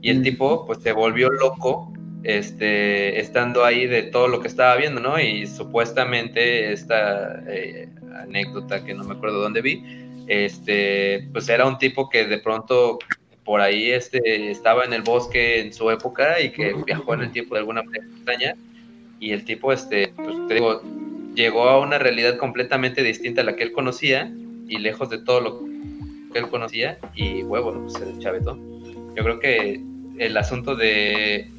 Y 0.00 0.10
el 0.10 0.20
mm. 0.20 0.22
tipo, 0.22 0.66
pues 0.66 0.78
se 0.82 0.92
volvió 0.92 1.30
loco 1.30 1.92
este, 2.24 3.20
estando 3.20 3.64
ahí 3.64 3.86
de 3.86 4.02
todo 4.02 4.28
lo 4.28 4.40
que 4.40 4.48
estaba 4.48 4.76
viendo, 4.76 5.00
¿no? 5.00 5.20
Y 5.20 5.46
supuestamente 5.46 6.72
esta 6.72 7.42
eh, 7.46 7.88
anécdota 8.16 8.84
que 8.84 8.94
no 8.94 9.04
me 9.04 9.14
acuerdo 9.14 9.40
dónde 9.40 9.62
vi, 9.62 9.82
este, 10.26 11.28
pues 11.32 11.48
era 11.48 11.66
un 11.66 11.78
tipo 11.78 12.08
que 12.08 12.26
de 12.26 12.38
pronto 12.38 12.98
por 13.44 13.60
ahí 13.60 13.90
este, 13.90 14.50
estaba 14.50 14.84
en 14.84 14.92
el 14.92 15.02
bosque 15.02 15.60
en 15.60 15.72
su 15.72 15.90
época 15.90 16.40
y 16.40 16.50
que 16.50 16.74
viajó 16.84 17.14
en 17.14 17.22
el 17.22 17.32
tiempo 17.32 17.54
de 17.54 17.60
alguna 17.60 17.82
manera 17.82 18.04
extraña 18.04 18.54
y 19.20 19.32
el 19.32 19.44
tipo, 19.44 19.72
este, 19.72 20.12
pues 20.16 20.36
te 20.48 20.54
digo, 20.54 20.82
llegó 21.34 21.68
a 21.68 21.80
una 21.80 21.98
realidad 21.98 22.36
completamente 22.36 23.02
distinta 23.02 23.40
a 23.40 23.44
la 23.44 23.56
que 23.56 23.62
él 23.62 23.72
conocía 23.72 24.32
y 24.68 24.78
lejos 24.78 25.08
de 25.08 25.18
todo 25.18 25.40
lo 25.40 25.60
que 26.32 26.38
él 26.38 26.48
conocía 26.48 26.98
y 27.14 27.42
huevo, 27.42 27.72
pues 27.82 27.94
el 28.02 28.18
chavetón. 28.18 28.60
Yo 29.16 29.24
creo 29.24 29.40
que 29.40 29.80
el 30.18 30.36
asunto 30.36 30.76
de, 30.76 31.50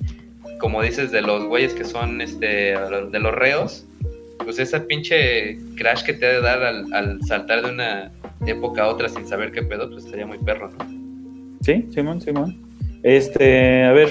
como 0.60 0.81
dices, 0.81 1.11
de 1.11 1.22
los 1.22 1.45
güeyes 1.45 1.73
que 1.73 1.86
son, 1.86 2.22
este, 2.22 2.48
de 2.76 3.19
los 3.19 3.34
reos, 3.34 3.86
pues 4.44 4.60
esa 4.60 4.86
pinche 4.86 5.57
crash 5.76 6.03
que 6.03 6.14
te 6.14 6.26
ha 6.26 6.30
de 6.30 6.41
dar 6.41 6.64
al, 6.64 7.22
saltar 7.23 7.64
de 7.65 7.72
una 7.72 8.11
época 8.45 8.84
a 8.84 8.88
otra 8.88 9.10
sin 9.10 9.27
saber 9.27 9.52
qué 9.52 9.64
pedo, 9.64 9.90
pues 9.90 10.06
estaría 10.06 10.26
muy 10.26 10.38
perro, 10.40 10.69
¿no? 10.72 11.57
Sí, 11.61 11.86
Simón, 11.91 12.22
Simón. 12.22 12.57
Este, 13.03 13.84
a 13.84 13.94
ver, 13.94 14.10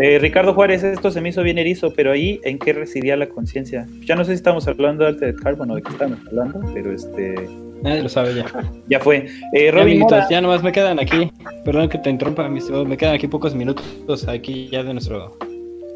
eh, 0.00 0.18
Ricardo 0.18 0.54
Juárez, 0.54 0.82
esto 0.82 1.10
se 1.10 1.20
me 1.20 1.28
hizo 1.28 1.42
bien 1.42 1.58
erizo, 1.58 1.92
pero 1.92 2.12
ahí, 2.12 2.40
¿en 2.44 2.58
qué 2.58 2.72
residía 2.72 3.16
la 3.16 3.28
conciencia? 3.28 3.86
Ya 4.06 4.16
no 4.16 4.24
sé 4.24 4.32
si 4.32 4.36
estamos 4.36 4.66
hablando 4.66 5.04
de 5.04 5.10
Altered 5.10 5.36
Carbon 5.36 5.70
o 5.70 5.74
de 5.76 5.82
qué 5.82 5.90
estamos 5.90 6.18
hablando, 6.26 6.60
pero 6.72 6.92
este... 6.92 7.34
Nadie 7.82 8.02
lo 8.02 8.10
sabe 8.10 8.34
ya. 8.34 8.44
Ya 8.88 9.00
fue. 9.00 9.26
Eh, 9.54 9.70
Robin 9.70 10.06
ya, 10.10 10.28
ya 10.28 10.40
nomás 10.42 10.62
me 10.62 10.70
quedan 10.70 10.98
aquí, 10.98 11.32
perdón 11.64 11.88
que 11.88 11.96
te 11.96 12.10
interrumpa, 12.10 12.46
me 12.48 12.96
quedan 12.96 13.14
aquí 13.14 13.26
pocos 13.26 13.54
minutos 13.54 14.28
aquí 14.28 14.68
ya 14.70 14.82
de 14.82 14.92
nuestro 14.92 15.38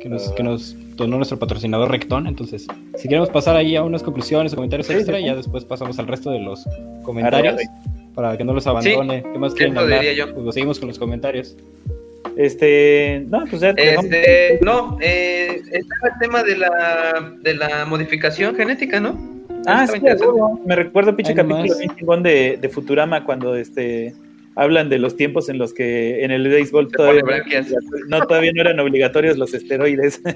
que 0.05 0.11
nos, 0.11 0.31
que 0.33 0.43
nos 0.43 0.77
donó 0.97 1.17
nuestro 1.17 1.39
patrocinador 1.39 1.91
Recton. 1.91 2.27
Entonces, 2.27 2.67
si 2.95 3.09
queremos 3.09 3.31
pasar 3.31 3.57
ahí 3.57 3.75
a 3.75 3.83
unas 3.83 4.03
conclusiones 4.03 4.53
o 4.53 4.57
comentarios 4.57 4.91
extra, 4.91 5.19
y 5.19 5.25
ya 5.25 5.35
después 5.35 5.65
pasamos 5.65 5.99
al 5.99 6.07
resto 6.07 6.31
de 6.31 6.41
los 6.41 6.69
comentarios 7.03 7.63
para 8.15 8.37
que 8.37 8.45
no 8.45 8.53
los 8.53 8.67
abandone. 8.67 9.23
¿Qué 9.23 9.39
más 9.39 9.55
quieren 9.55 9.79
hablar? 9.79 10.05
Pues 10.35 10.55
seguimos 10.55 10.79
con 10.79 10.89
los 10.89 10.99
comentarios. 10.99 11.57
Este, 12.37 13.25
no, 13.29 13.45
pues 13.49 13.63
ya 13.63 13.71
este, 13.71 14.59
no, 14.61 14.99
eh, 15.01 15.63
está 15.73 16.09
el 16.09 16.19
tema 16.21 16.43
de 16.43 16.59
la, 16.59 17.33
de 17.41 17.55
la 17.55 17.87
modificación 17.87 18.55
genética, 18.55 19.01
¿no? 19.01 19.19
Ah, 19.67 19.87
sí, 19.87 19.99
me 20.67 20.77
recuerdo 20.77 21.17
pinche 21.17 21.35
capítulo 21.35 21.75
de, 22.21 22.59
de 22.61 22.69
Futurama 22.69 23.25
cuando 23.25 23.57
este 23.57 24.15
hablan 24.57 24.89
de 24.89 24.99
los 24.99 25.17
tiempos 25.17 25.49
en 25.49 25.59
los 25.59 25.75
que 25.75 26.25
en 26.25 26.31
el 26.31 26.49
béisbol 26.49 26.91
todavía 26.93 27.23
no, 28.09 28.27
todavía 28.27 28.53
no 28.55 28.61
eran 28.61 28.79
obligatorios 28.81 29.37
los 29.39 29.55
esteroides. 29.55 30.21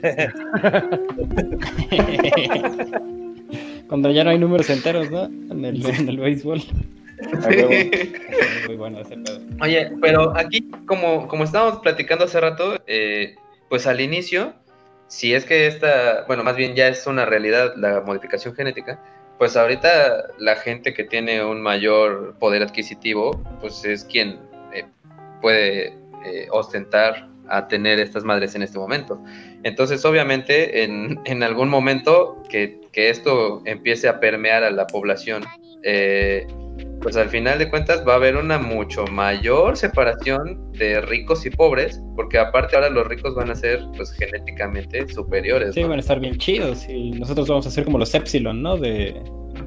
Cuando 3.88 4.10
ya 4.10 4.24
no 4.24 4.30
hay 4.30 4.38
números 4.38 4.68
enteros, 4.70 5.10
¿no? 5.10 5.24
En 5.24 5.64
el, 5.64 5.84
en 5.86 6.08
el 6.08 6.18
béisbol. 6.18 6.60
Muy 8.66 8.76
bueno 8.76 9.00
ese 9.00 9.16
pedo. 9.16 9.40
Oye, 9.60 9.90
pero 10.00 10.36
aquí, 10.36 10.70
como, 10.86 11.26
como 11.26 11.44
estábamos 11.44 11.80
platicando 11.80 12.24
hace 12.26 12.40
rato, 12.40 12.76
eh, 12.86 13.36
pues 13.68 13.86
al 13.86 14.00
inicio, 14.00 14.52
si 15.08 15.34
es 15.34 15.44
que 15.44 15.66
esta, 15.66 16.24
bueno, 16.26 16.44
más 16.44 16.56
bien 16.56 16.74
ya 16.74 16.88
es 16.88 17.06
una 17.06 17.24
realidad 17.24 17.74
la 17.76 18.02
modificación 18.02 18.54
genética, 18.54 19.00
pues 19.38 19.56
ahorita 19.56 20.26
la 20.38 20.56
gente 20.56 20.92
que 20.92 21.04
tiene 21.04 21.44
un 21.44 21.62
mayor 21.62 22.34
poder 22.38 22.62
adquisitivo, 22.62 23.40
pues 23.60 23.84
es 23.84 24.04
quien 24.04 24.38
eh, 24.74 24.84
puede 25.40 25.94
eh, 26.24 26.48
ostentar 26.50 27.28
a 27.48 27.68
tener 27.68 27.98
estas 28.00 28.24
madres 28.24 28.54
en 28.54 28.62
este 28.62 28.78
momento. 28.78 29.22
Entonces, 29.62 30.04
obviamente, 30.04 30.82
en, 30.82 31.20
en 31.24 31.42
algún 31.42 31.68
momento 31.68 32.42
que, 32.48 32.80
que, 32.92 33.10
esto 33.10 33.62
empiece 33.64 34.08
a 34.08 34.20
permear 34.20 34.64
a 34.64 34.70
la 34.70 34.86
población, 34.86 35.44
eh, 35.84 36.46
pues 37.00 37.16
al 37.16 37.28
final 37.28 37.58
de 37.58 37.68
cuentas 37.68 38.04
va 38.06 38.14
a 38.14 38.16
haber 38.16 38.36
una 38.36 38.58
mucho 38.58 39.04
mayor 39.06 39.76
separación 39.76 40.72
de 40.72 41.00
ricos 41.00 41.46
y 41.46 41.50
pobres, 41.50 42.00
porque 42.16 42.38
aparte 42.38 42.76
ahora 42.76 42.90
los 42.90 43.06
ricos 43.06 43.34
van 43.34 43.50
a 43.50 43.54
ser 43.54 43.80
pues 43.96 44.12
genéticamente 44.12 45.06
superiores. 45.08 45.74
Sí, 45.74 45.82
van 45.82 45.92
a 45.92 46.00
estar 46.00 46.20
bien 46.20 46.36
chidos 46.38 46.88
y 46.88 47.12
nosotros 47.12 47.48
vamos 47.48 47.66
a 47.66 47.70
ser 47.70 47.84
como 47.84 47.98
los 47.98 48.14
Epsilon, 48.14 48.62
¿no? 48.62 48.76
De, 48.76 49.14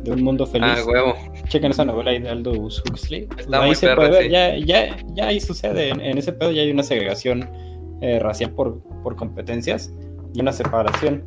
un 0.06 0.24
mundo 0.24 0.46
feliz. 0.46 0.70
Ah, 0.78 0.84
huevo. 0.86 1.16
Chequen 1.48 1.72
esa 1.72 1.86
novela 1.86 2.12
de 2.12 2.28
Aldous 2.28 2.82
Huxley. 2.90 3.28
ahí 3.52 3.76
se 3.76 3.94
puede 3.94 4.10
ver, 4.10 4.30
ya, 4.30 4.58
ya, 4.58 4.98
ya 5.14 5.28
ahí 5.28 5.40
sucede, 5.40 5.90
en, 5.90 6.18
ese 6.18 6.34
pedo 6.34 6.52
ya 6.52 6.62
hay 6.62 6.72
una 6.72 6.84
segregación 6.84 7.50
eh, 8.02 8.20
racial 8.20 8.52
por, 8.52 8.82
por 9.04 9.16
competencias 9.16 9.94
y 10.34 10.42
una 10.42 10.52
separación 10.52 11.24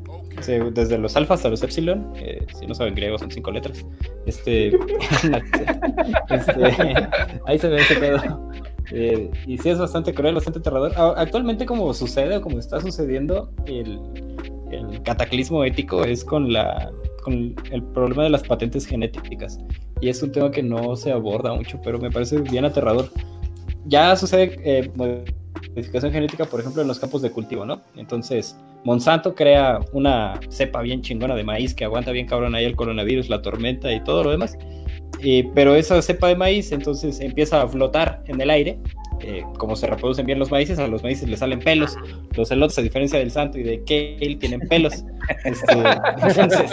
desde 0.72 0.98
los 0.98 1.16
alfa 1.16 1.35
hasta 1.35 1.48
los 1.48 1.62
epsilon, 1.62 2.12
eh, 2.16 2.44
si 2.59 2.66
no 2.66 2.74
saben 2.74 2.94
griego 2.94 3.18
son 3.18 3.31
cinco 3.31 3.51
letras. 3.51 3.85
Este, 4.26 4.68
este 6.31 7.09
ahí 7.47 7.59
se 7.59 7.68
ve 7.68 7.81
ese 7.81 7.97
pedo. 7.97 8.51
Eh, 8.93 9.31
y 9.47 9.56
sí 9.59 9.70
es 9.70 9.78
bastante 9.78 10.12
cruel, 10.12 10.35
bastante 10.35 10.59
aterrador. 10.59 10.93
Actualmente 11.16 11.66
como 11.66 11.93
sucede 11.94 12.36
o 12.36 12.40
como 12.43 12.59
está 12.59 12.81
sucediendo, 12.81 13.51
el, 13.66 13.98
el 14.70 15.02
cataclismo 15.02 15.64
ético 15.64 16.05
es 16.05 16.24
con 16.24 16.52
la 16.52 16.90
con 17.22 17.55
el 17.70 17.82
problema 17.82 18.24
de 18.24 18.31
las 18.31 18.43
patentes 18.43 18.86
genéticas. 18.86 19.59
Y 20.01 20.10
es 20.10 20.22
un 20.22 20.31
tema 20.31 20.51
que 20.51 20.62
no 20.62 20.94
se 20.94 21.10
aborda 21.10 21.55
mucho, 21.55 21.81
pero 21.82 21.98
me 21.98 22.10
parece 22.10 22.39
bien 22.43 22.66
aterrador. 22.66 23.10
Ya 23.86 24.14
sucede 24.16 24.59
eh, 24.62 24.90
modificación 25.74 26.12
genética, 26.12 26.44
por 26.44 26.60
ejemplo, 26.60 26.82
en 26.82 26.88
los 26.88 26.98
campos 26.98 27.22
de 27.22 27.30
cultivo, 27.30 27.66
¿no? 27.66 27.80
Entonces, 27.96 28.56
Monsanto 28.84 29.34
crea 29.34 29.80
una 29.92 30.38
cepa 30.48 30.82
bien 30.82 31.02
chingona 31.02 31.34
de 31.34 31.42
maíz 31.42 31.74
que 31.74 31.84
aguanta 31.84 32.12
bien 32.12 32.26
cabrón 32.26 32.55
ahí 32.55 32.64
el 32.64 32.76
coronavirus, 32.76 33.28
la 33.28 33.42
tormenta 33.42 33.92
y 33.92 34.02
todo 34.05 34.24
lo 34.24 34.30
demás. 34.30 34.56
pero 35.55 35.74
esa 35.74 36.01
cepa 36.02 36.28
de 36.28 36.36
maíz 36.36 36.70
entonces 36.70 37.20
empieza 37.20 37.62
a 37.62 37.68
flotar 37.68 38.22
en 38.26 38.40
el 38.40 38.51
aire. 38.51 38.78
Eh, 39.20 39.42
como 39.56 39.74
se 39.74 39.86
reproducen 39.86 40.26
bien 40.26 40.38
los 40.38 40.51
maíces, 40.51 40.78
a 40.78 40.86
los 40.86 41.02
maíces 41.02 41.28
les 41.28 41.38
salen 41.38 41.59
pelos. 41.59 41.96
Los 42.36 42.51
elotes, 42.51 42.78
a 42.78 42.82
diferencia 42.82 43.18
del 43.18 43.30
santo 43.30 43.59
y 43.59 43.62
de 43.62 43.78
kale, 43.84 44.36
tienen 44.36 44.60
pelos. 44.68 45.05
Este, 45.44 45.72
entonces, 45.72 46.70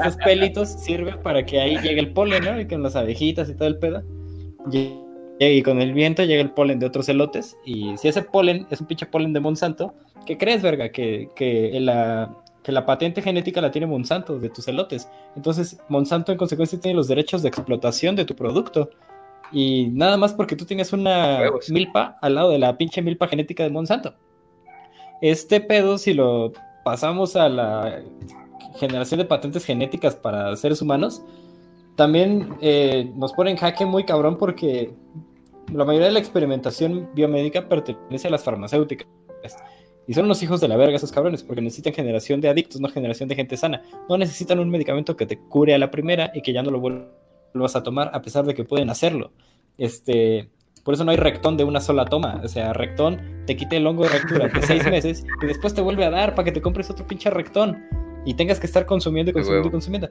esos 0.00 0.16
pelitos 0.16 0.68
sirven 0.68 1.16
para 1.22 1.46
que 1.46 1.60
ahí 1.60 1.78
llegue 1.78 2.00
el 2.00 2.12
polen, 2.12 2.44
¿no? 2.44 2.60
Y 2.60 2.66
con 2.66 2.82
las 2.82 2.96
abejitas 2.96 3.48
y 3.48 3.54
todo 3.54 3.68
el 3.68 3.78
pedo. 3.78 4.02
Y 4.72 5.03
con 5.64 5.80
el 5.80 5.92
viento 5.92 6.24
llega 6.24 6.42
el 6.42 6.50
polen 6.50 6.78
de 6.78 6.86
otros 6.86 7.08
elotes. 7.08 7.56
Y 7.64 7.96
si 7.96 8.08
ese 8.08 8.22
polen 8.22 8.66
es 8.70 8.80
un 8.80 8.86
pinche 8.86 9.06
polen 9.06 9.32
de 9.32 9.40
Monsanto, 9.40 9.94
¿qué 10.26 10.38
crees, 10.38 10.62
verga? 10.62 10.90
Que, 10.90 11.28
que, 11.34 11.78
la, 11.80 12.34
que 12.62 12.72
la 12.72 12.86
patente 12.86 13.22
genética 13.22 13.60
la 13.60 13.70
tiene 13.70 13.86
Monsanto 13.86 14.38
de 14.38 14.48
tus 14.50 14.68
elotes. 14.68 15.08
Entonces, 15.36 15.78
Monsanto 15.88 16.32
en 16.32 16.38
consecuencia 16.38 16.80
tiene 16.80 16.96
los 16.96 17.08
derechos 17.08 17.42
de 17.42 17.48
explotación 17.48 18.16
de 18.16 18.24
tu 18.24 18.34
producto. 18.34 18.90
Y 19.52 19.88
nada 19.92 20.16
más 20.16 20.32
porque 20.32 20.56
tú 20.56 20.64
tienes 20.64 20.92
una 20.92 21.40
milpa 21.68 22.16
al 22.22 22.34
lado 22.36 22.50
de 22.50 22.58
la 22.58 22.76
pinche 22.76 23.02
milpa 23.02 23.28
genética 23.28 23.62
de 23.62 23.70
Monsanto. 23.70 24.14
este 25.20 25.60
pedo, 25.60 25.98
si 25.98 26.14
lo 26.14 26.52
pasamos 26.84 27.36
a 27.36 27.48
la 27.48 28.02
generación 28.76 29.18
de 29.18 29.24
patentes 29.26 29.64
genéticas 29.64 30.16
para 30.16 30.54
seres 30.56 30.82
humanos, 30.82 31.22
también 31.96 32.56
eh, 32.60 33.10
nos 33.14 33.32
pone 33.32 33.50
en 33.50 33.56
jaque 33.56 33.86
muy 33.86 34.04
cabrón 34.04 34.36
porque 34.38 34.92
la 35.72 35.84
mayoría 35.84 36.08
de 36.08 36.12
la 36.12 36.18
experimentación 36.18 37.10
biomédica 37.14 37.68
pertenece 37.68 38.28
a 38.28 38.30
las 38.30 38.42
farmacéuticas. 38.42 39.08
Y 40.06 40.12
son 40.12 40.28
los 40.28 40.42
hijos 40.42 40.60
de 40.60 40.68
la 40.68 40.76
verga 40.76 40.96
esos 40.96 41.12
cabrones, 41.12 41.42
porque 41.42 41.62
necesitan 41.62 41.94
generación 41.94 42.40
de 42.40 42.50
adictos, 42.50 42.80
no 42.80 42.88
generación 42.88 43.28
de 43.28 43.36
gente 43.36 43.56
sana. 43.56 43.82
No 44.08 44.18
necesitan 44.18 44.58
un 44.58 44.68
medicamento 44.68 45.16
que 45.16 45.24
te 45.24 45.38
cure 45.38 45.74
a 45.74 45.78
la 45.78 45.90
primera 45.90 46.30
y 46.34 46.42
que 46.42 46.52
ya 46.52 46.62
no 46.62 46.70
lo 46.70 46.80
vuelvas 46.80 47.74
a 47.74 47.82
tomar, 47.82 48.10
a 48.12 48.20
pesar 48.20 48.44
de 48.44 48.54
que 48.54 48.64
pueden 48.64 48.90
hacerlo. 48.90 49.32
Este, 49.78 50.50
por 50.84 50.92
eso 50.92 51.04
no 51.04 51.10
hay 51.10 51.16
rectón 51.16 51.56
de 51.56 51.64
una 51.64 51.80
sola 51.80 52.04
toma. 52.04 52.42
O 52.44 52.48
sea, 52.48 52.74
rectón 52.74 53.44
te 53.46 53.56
quita 53.56 53.76
el 53.76 53.86
hongo 53.86 54.02
de 54.02 54.10
rectura 54.10 54.48
de 54.48 54.62
seis 54.62 54.84
meses 54.90 55.24
y 55.42 55.46
después 55.46 55.72
te 55.72 55.80
vuelve 55.80 56.04
a 56.04 56.10
dar 56.10 56.34
para 56.34 56.44
que 56.44 56.52
te 56.52 56.60
compres 56.60 56.90
otro 56.90 57.06
pinche 57.06 57.30
rectón 57.30 57.82
y 58.24 58.34
tengas 58.34 58.60
que 58.60 58.66
estar 58.66 58.86
consumiendo 58.86 59.30
y 59.30 59.34
consumiendo 59.34 59.68
y 59.68 59.70
consumiendo. 59.70 60.08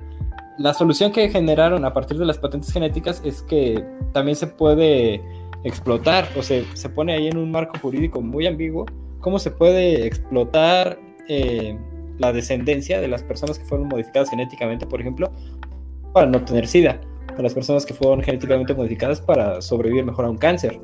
La 0.58 0.74
solución 0.74 1.12
que 1.12 1.30
generaron 1.30 1.84
a 1.86 1.94
partir 1.94 2.18
de 2.18 2.26
las 2.26 2.38
patentes 2.38 2.72
genéticas 2.72 3.22
es 3.26 3.42
que 3.42 3.84
también 4.12 4.36
se 4.36 4.48
puede 4.48 5.22
explotar, 5.64 6.28
o 6.38 6.44
sea, 6.44 6.64
se 6.74 6.90
pone 6.90 7.14
ahí 7.14 7.28
en 7.28 7.38
un 7.38 7.52
marco 7.52 7.78
jurídico 7.80 8.22
muy 8.22 8.46
ambiguo, 8.46 8.86
cómo 9.20 9.40
se 9.40 9.52
puede 9.52 10.06
explotar 10.06 11.00
eh, 11.28 11.78
la 12.20 12.34
descendencia 12.34 13.00
de 13.02 13.08
las 13.08 13.24
personas 13.24 13.58
que 13.58 13.66
fueron 13.66 13.88
modificadas 13.88 14.30
genéticamente, 14.30 14.86
por 14.86 15.02
ejemplo, 15.02 15.32
para 16.14 16.28
no 16.28 16.44
tener 16.44 16.68
SIDA 16.68 17.02
a 17.36 17.42
las 17.42 17.54
personas 17.54 17.86
que 17.86 17.94
fueron 17.94 18.22
genéticamente 18.22 18.76
modificadas 18.76 19.20
para 19.22 19.62
sobrevivir 19.62 20.06
mejor 20.06 20.26
a 20.26 20.30
un 20.30 20.38
cáncer. 20.38 20.80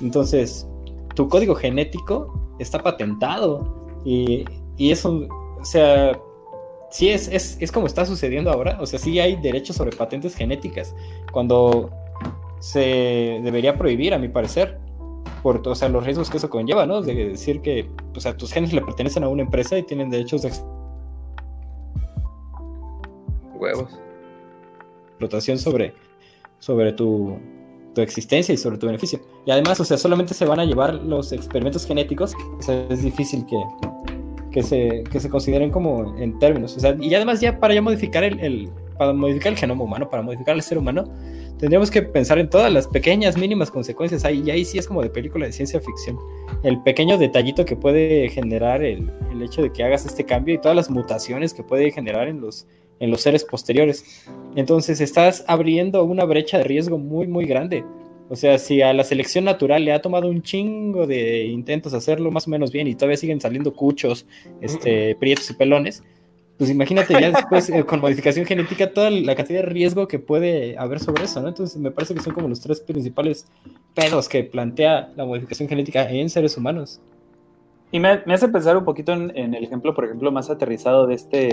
Entonces, 0.00 0.68
tu 1.14 1.28
código 1.28 1.54
genético 1.54 2.56
está 2.58 2.82
patentado 2.82 3.88
y, 4.04 4.44
y 4.76 4.90
eso, 4.90 5.26
o 5.58 5.64
sea, 5.64 6.12
sí 6.94 7.08
es, 7.10 7.26
es, 7.26 7.56
es, 7.58 7.72
como 7.72 7.88
está 7.88 8.06
sucediendo 8.06 8.52
ahora, 8.52 8.78
o 8.80 8.86
sea, 8.86 9.00
sí 9.00 9.18
hay 9.18 9.34
derechos 9.34 9.74
sobre 9.74 9.96
patentes 9.96 10.36
genéticas, 10.36 10.94
cuando 11.32 11.90
se 12.60 13.40
debería 13.42 13.76
prohibir, 13.76 14.14
a 14.14 14.18
mi 14.18 14.28
parecer, 14.28 14.78
por 15.42 15.66
o 15.66 15.74
sea, 15.74 15.88
los 15.88 16.04
riesgos 16.04 16.30
que 16.30 16.36
eso 16.36 16.48
conlleva, 16.48 16.86
¿no? 16.86 17.02
De 17.02 17.30
decir 17.30 17.60
que, 17.62 17.90
o 18.16 18.20
sea, 18.20 18.36
tus 18.36 18.52
genes 18.52 18.72
le 18.72 18.80
pertenecen 18.80 19.24
a 19.24 19.28
una 19.28 19.42
empresa 19.42 19.76
y 19.76 19.82
tienen 19.82 20.08
derechos 20.08 20.42
de 20.42 20.52
huevos 23.54 23.98
explotación 25.08 25.58
sobre, 25.58 25.94
sobre 26.60 26.92
tu, 26.92 27.36
tu, 27.92 28.02
existencia 28.02 28.52
y 28.52 28.56
sobre 28.56 28.78
tu 28.78 28.86
beneficio. 28.86 29.20
Y 29.44 29.50
además, 29.50 29.80
o 29.80 29.84
sea, 29.84 29.98
solamente 29.98 30.32
se 30.32 30.44
van 30.44 30.60
a 30.60 30.64
llevar 30.64 30.94
los 30.94 31.32
experimentos 31.32 31.86
genéticos, 31.86 32.34
o 32.56 32.62
sea, 32.62 32.86
es 32.88 33.02
difícil 33.02 33.44
que, 33.46 33.56
que, 34.54 34.62
se, 34.62 35.02
que 35.10 35.18
se 35.18 35.28
consideren 35.28 35.72
como 35.72 36.16
en 36.16 36.38
términos. 36.38 36.76
O 36.76 36.80
sea, 36.80 36.96
y 37.00 37.12
además 37.12 37.40
ya 37.40 37.58
para 37.58 37.74
ya 37.74 37.82
modificar 37.82 38.22
el, 38.22 38.38
el, 38.38 38.70
para 38.96 39.12
modificar 39.12 39.52
el 39.52 39.58
genoma 39.58 39.82
humano, 39.82 40.08
para 40.08 40.22
modificar 40.22 40.54
el 40.54 40.62
ser 40.62 40.78
humano, 40.78 41.02
tendríamos 41.58 41.90
que 41.90 42.02
pensar 42.02 42.38
en 42.38 42.48
todas 42.48 42.72
las 42.72 42.86
pequeñas, 42.86 43.36
mínimas 43.36 43.68
consecuencias. 43.68 44.24
Ahí, 44.24 44.44
y 44.46 44.52
ahí 44.52 44.64
sí 44.64 44.78
es 44.78 44.86
como 44.86 45.02
de 45.02 45.10
película 45.10 45.46
de 45.46 45.52
ciencia 45.52 45.80
ficción. 45.80 46.16
El 46.62 46.80
pequeño 46.84 47.18
detallito 47.18 47.64
que 47.64 47.74
puede 47.74 48.28
generar 48.28 48.84
el, 48.84 49.10
el 49.32 49.42
hecho 49.42 49.60
de 49.60 49.72
que 49.72 49.82
hagas 49.82 50.06
este 50.06 50.24
cambio 50.24 50.54
y 50.54 50.58
todas 50.58 50.76
las 50.76 50.88
mutaciones 50.88 51.52
que 51.52 51.64
puede 51.64 51.90
generar 51.90 52.28
en 52.28 52.40
los 52.40 52.68
en 53.00 53.10
los 53.10 53.22
seres 53.22 53.44
posteriores. 53.44 54.24
Entonces 54.54 55.00
estás 55.00 55.44
abriendo 55.48 56.04
una 56.04 56.24
brecha 56.24 56.58
de 56.58 56.64
riesgo 56.64 56.96
muy, 56.96 57.26
muy 57.26 57.44
grande. 57.44 57.84
O 58.28 58.36
sea, 58.36 58.58
si 58.58 58.80
a 58.80 58.92
la 58.92 59.04
selección 59.04 59.44
natural 59.44 59.84
le 59.84 59.92
ha 59.92 60.00
tomado 60.00 60.28
un 60.28 60.42
chingo 60.42 61.06
de 61.06 61.44
intentos 61.44 61.92
hacerlo 61.92 62.30
más 62.30 62.46
o 62.46 62.50
menos 62.50 62.72
bien 62.72 62.86
y 62.86 62.94
todavía 62.94 63.18
siguen 63.18 63.40
saliendo 63.40 63.74
cuchos, 63.74 64.26
este, 64.62 65.14
prietos 65.16 65.50
y 65.50 65.54
pelones, 65.54 66.02
pues 66.56 66.70
imagínate 66.70 67.14
ya 67.14 67.30
después 67.32 67.68
eh, 67.68 67.84
con 67.84 68.00
modificación 68.00 68.46
genética 68.46 68.92
toda 68.92 69.10
la 69.10 69.34
cantidad 69.34 69.60
de 69.60 69.66
riesgo 69.66 70.06
que 70.06 70.18
puede 70.18 70.78
haber 70.78 71.00
sobre 71.00 71.24
eso, 71.24 71.42
¿no? 71.42 71.48
Entonces 71.48 71.76
me 71.80 71.90
parece 71.90 72.14
que 72.14 72.20
son 72.20 72.32
como 72.32 72.48
los 72.48 72.60
tres 72.60 72.80
principales 72.80 73.46
pedos 73.92 74.28
que 74.28 74.44
plantea 74.44 75.12
la 75.16 75.24
modificación 75.24 75.68
genética 75.68 76.08
en 76.08 76.30
seres 76.30 76.56
humanos. 76.56 77.00
Y 77.94 78.00
me, 78.00 78.08
hace 78.08 78.48
pensar 78.48 78.76
un 78.76 78.84
poquito 78.84 79.12
en, 79.12 79.54
el 79.54 79.62
ejemplo, 79.62 79.94
por 79.94 80.04
ejemplo, 80.04 80.32
más 80.32 80.50
aterrizado 80.50 81.06
de 81.06 81.14
este 81.14 81.48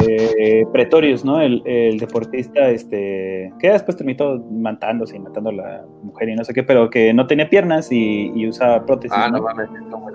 eh, 0.00 0.64
Pretorius, 0.72 1.24
¿no? 1.24 1.40
El, 1.40 1.98
deportista, 1.98 2.70
este, 2.70 3.52
que 3.58 3.70
después 3.70 3.96
terminó 3.96 4.38
matándose 4.48 5.16
y 5.16 5.18
matando 5.18 5.50
a 5.50 5.52
la 5.54 5.84
mujer 6.04 6.28
y 6.28 6.36
no 6.36 6.44
sé 6.44 6.54
qué, 6.54 6.62
pero 6.62 6.88
que 6.88 7.12
no 7.12 7.26
tenía 7.26 7.50
piernas 7.50 7.90
y, 7.90 8.30
y 8.32 8.46
usaba 8.46 8.86
prótesis. 8.86 9.18
Ah, 9.20 9.28
no, 9.28 9.42
mames. 9.42 9.68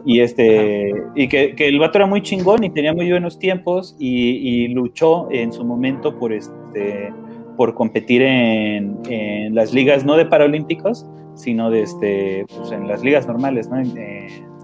Y 0.05 0.21
este, 0.21 0.93
y 1.15 1.27
que, 1.27 1.53
el 1.57 1.79
vato 1.79 1.97
era 1.97 2.07
muy 2.07 2.21
chingón 2.21 2.63
y 2.63 2.69
tenía 2.69 2.93
muy 2.93 3.11
buenos 3.11 3.37
tiempos 3.37 3.97
y, 3.99 4.69
luchó 4.69 5.29
en 5.31 5.51
su 5.51 5.65
momento 5.65 6.17
por 6.17 6.31
este 6.31 7.13
por 7.57 7.73
competir 7.73 8.21
en, 8.21 8.97
en, 9.09 9.53
las 9.53 9.73
ligas 9.73 10.05
no 10.05 10.15
de 10.15 10.25
paralímpicos, 10.25 11.05
sino 11.35 11.69
de 11.69 11.81
este, 11.81 12.45
pues 12.55 12.71
en 12.71 12.87
las 12.87 13.03
ligas 13.03 13.27
normales, 13.27 13.67
¿no? 13.67 13.81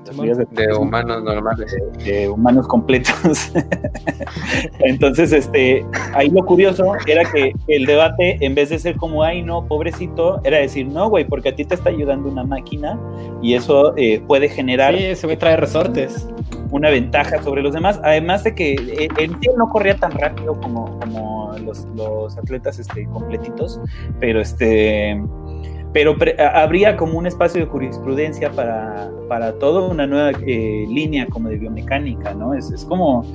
De, 0.05 0.73
humanos 0.75 1.23
normales. 1.23 1.75
De, 2.03 2.29
humanos 2.29 2.67
completos. 2.67 3.51
Entonces, 4.79 5.33
este, 5.33 5.85
ahí 6.13 6.29
lo 6.29 6.45
curioso 6.45 6.93
era 7.07 7.29
que 7.31 7.53
el 7.67 7.85
debate, 7.85 8.37
en 8.41 8.55
vez 8.55 8.69
de 8.69 8.79
ser 8.79 8.95
como, 8.95 9.23
ay, 9.23 9.41
no, 9.41 9.65
pobrecito, 9.65 10.41
era 10.43 10.57
decir, 10.57 10.87
no, 10.87 11.09
güey, 11.09 11.25
porque 11.25 11.49
a 11.49 11.55
ti 11.55 11.65
te 11.65 11.75
está 11.75 11.89
ayudando 11.89 12.29
una 12.29 12.43
máquina 12.43 12.99
y 13.41 13.55
eso 13.55 13.93
eh, 13.97 14.21
puede 14.27 14.49
generar. 14.49 14.95
Sí, 14.95 15.15
se 15.15 15.31
a 15.31 15.39
traer 15.39 15.59
resortes. 15.59 16.27
Una 16.71 16.89
ventaja 16.89 17.41
sobre 17.41 17.61
los 17.61 17.73
demás. 17.73 17.99
Además 18.03 18.43
de 18.43 18.55
que 18.55 18.73
eh, 18.73 19.07
el 19.17 19.35
no 19.57 19.69
corría 19.69 19.95
tan 19.95 20.11
rápido 20.11 20.59
como, 20.59 20.99
como 20.99 21.53
los, 21.63 21.85
los 21.95 22.37
atletas 22.37 22.79
este, 22.79 23.05
completitos, 23.05 23.79
pero 24.19 24.41
este 24.41 25.21
pero 25.95 26.13
habría 26.53 26.97
como 26.97 27.17
un 27.17 27.25
espacio 27.25 27.61
de 27.61 27.67
jurisprudencia 27.67 28.51
para, 28.51 29.09
para 29.29 29.53
toda 29.53 29.87
una 29.87 30.05
nueva 30.05 30.31
eh, 30.45 30.85
línea 30.89 31.25
como 31.27 31.47
de 31.47 31.55
biomecánica, 31.55 32.33
¿no? 32.33 32.53
Es, 32.53 32.69
es 32.69 32.83
como, 32.83 33.25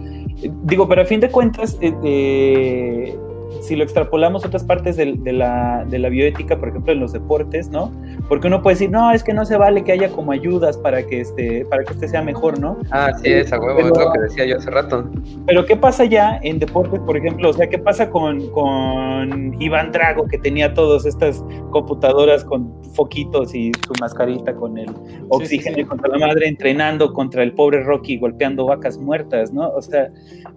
digo, 0.65 0.87
pero 0.87 1.01
a 1.01 1.07
fin 1.07 1.20
de 1.20 1.31
cuentas, 1.31 1.78
eh, 1.81 1.95
eh 2.05 3.19
si 3.60 3.77
lo 3.77 3.85
extrapolamos 3.85 4.44
a 4.44 4.48
otras 4.48 4.64
partes 4.64 4.97
de, 4.97 5.06
la, 5.32 5.85
de, 5.89 5.98
la, 5.98 6.09
bioética, 6.09 6.59
por 6.59 6.68
ejemplo, 6.68 6.93
en 6.93 7.01
los 7.01 7.12
deportes, 7.12 7.68
¿no? 7.68 7.93
Porque 8.28 8.47
uno 8.47 8.62
puede 8.62 8.74
decir, 8.74 8.90
no, 8.90 9.12
es 9.12 9.22
que 9.22 9.32
no 9.32 9.44
se 9.44 9.56
vale 9.56 9.85
que 9.85 9.93
haya 9.93 10.10
como 10.10 10.32
ayudas 10.32 10.77
para 10.77 11.06
que 11.06 11.20
este, 11.20 11.64
para 11.66 11.85
que 11.85 11.93
este 11.93 12.09
sea 12.09 12.22
mejor, 12.22 12.59
¿no? 12.59 12.78
Ah, 12.90 13.12
sí, 13.22 13.31
esa 13.32 13.59
huevo, 13.60 13.81
es 13.81 13.86
lo 13.86 14.12
que 14.12 14.20
decía 14.20 14.47
yo 14.47 14.59
hace 14.59 14.70
rato. 14.70 15.09
Pero 15.47 15.66
¿qué 15.66 15.77
pasa 15.77 16.05
ya 16.05 16.39
en 16.43 16.59
deportes, 16.59 17.01
por 17.01 17.16
ejemplo? 17.16 17.51
O 17.51 17.52
sea, 17.52 17.68
¿qué 17.68 17.78
pasa 17.78 18.10
con, 18.10 18.48
con 18.51 19.60
Iván 19.60 19.93
Drago, 19.93 20.27
que 20.27 20.39
tenía 20.39 20.74
todas 20.74 21.06
estas 21.06 21.44
computadoras 21.70 22.44
con 22.44 22.72
foquitos 22.94 23.55
y 23.55 23.72
su 23.86 23.93
mascarita 24.01 24.55
con 24.55 24.78
el 24.78 24.90
oxígeno 25.28 25.86
contra 25.89 26.09
la 26.09 26.27
madre, 26.27 26.48
entrenando 26.48 27.12
contra 27.12 27.43
el 27.43 27.52
pobre 27.52 27.82
Rocky, 27.82 28.18
golpeando 28.18 28.66
vacas 28.66 28.98
muertas, 28.98 29.52
¿no? 29.52 29.68
O 29.70 29.82
sea, 29.82 30.10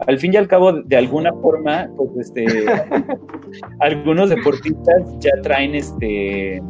al 0.08 0.18
fin 0.18 0.34
y 0.34 0.38
al 0.38 0.48
cabo, 0.48 0.74
de 0.74 0.98
alguna 0.98 1.34
forma, 1.34 1.90
pues 1.96 2.28
este 2.28 2.46
algunos 3.80 4.30
deportistas 4.30 5.04
ya 5.20 5.32
traen 5.42 5.76
este 5.76 6.62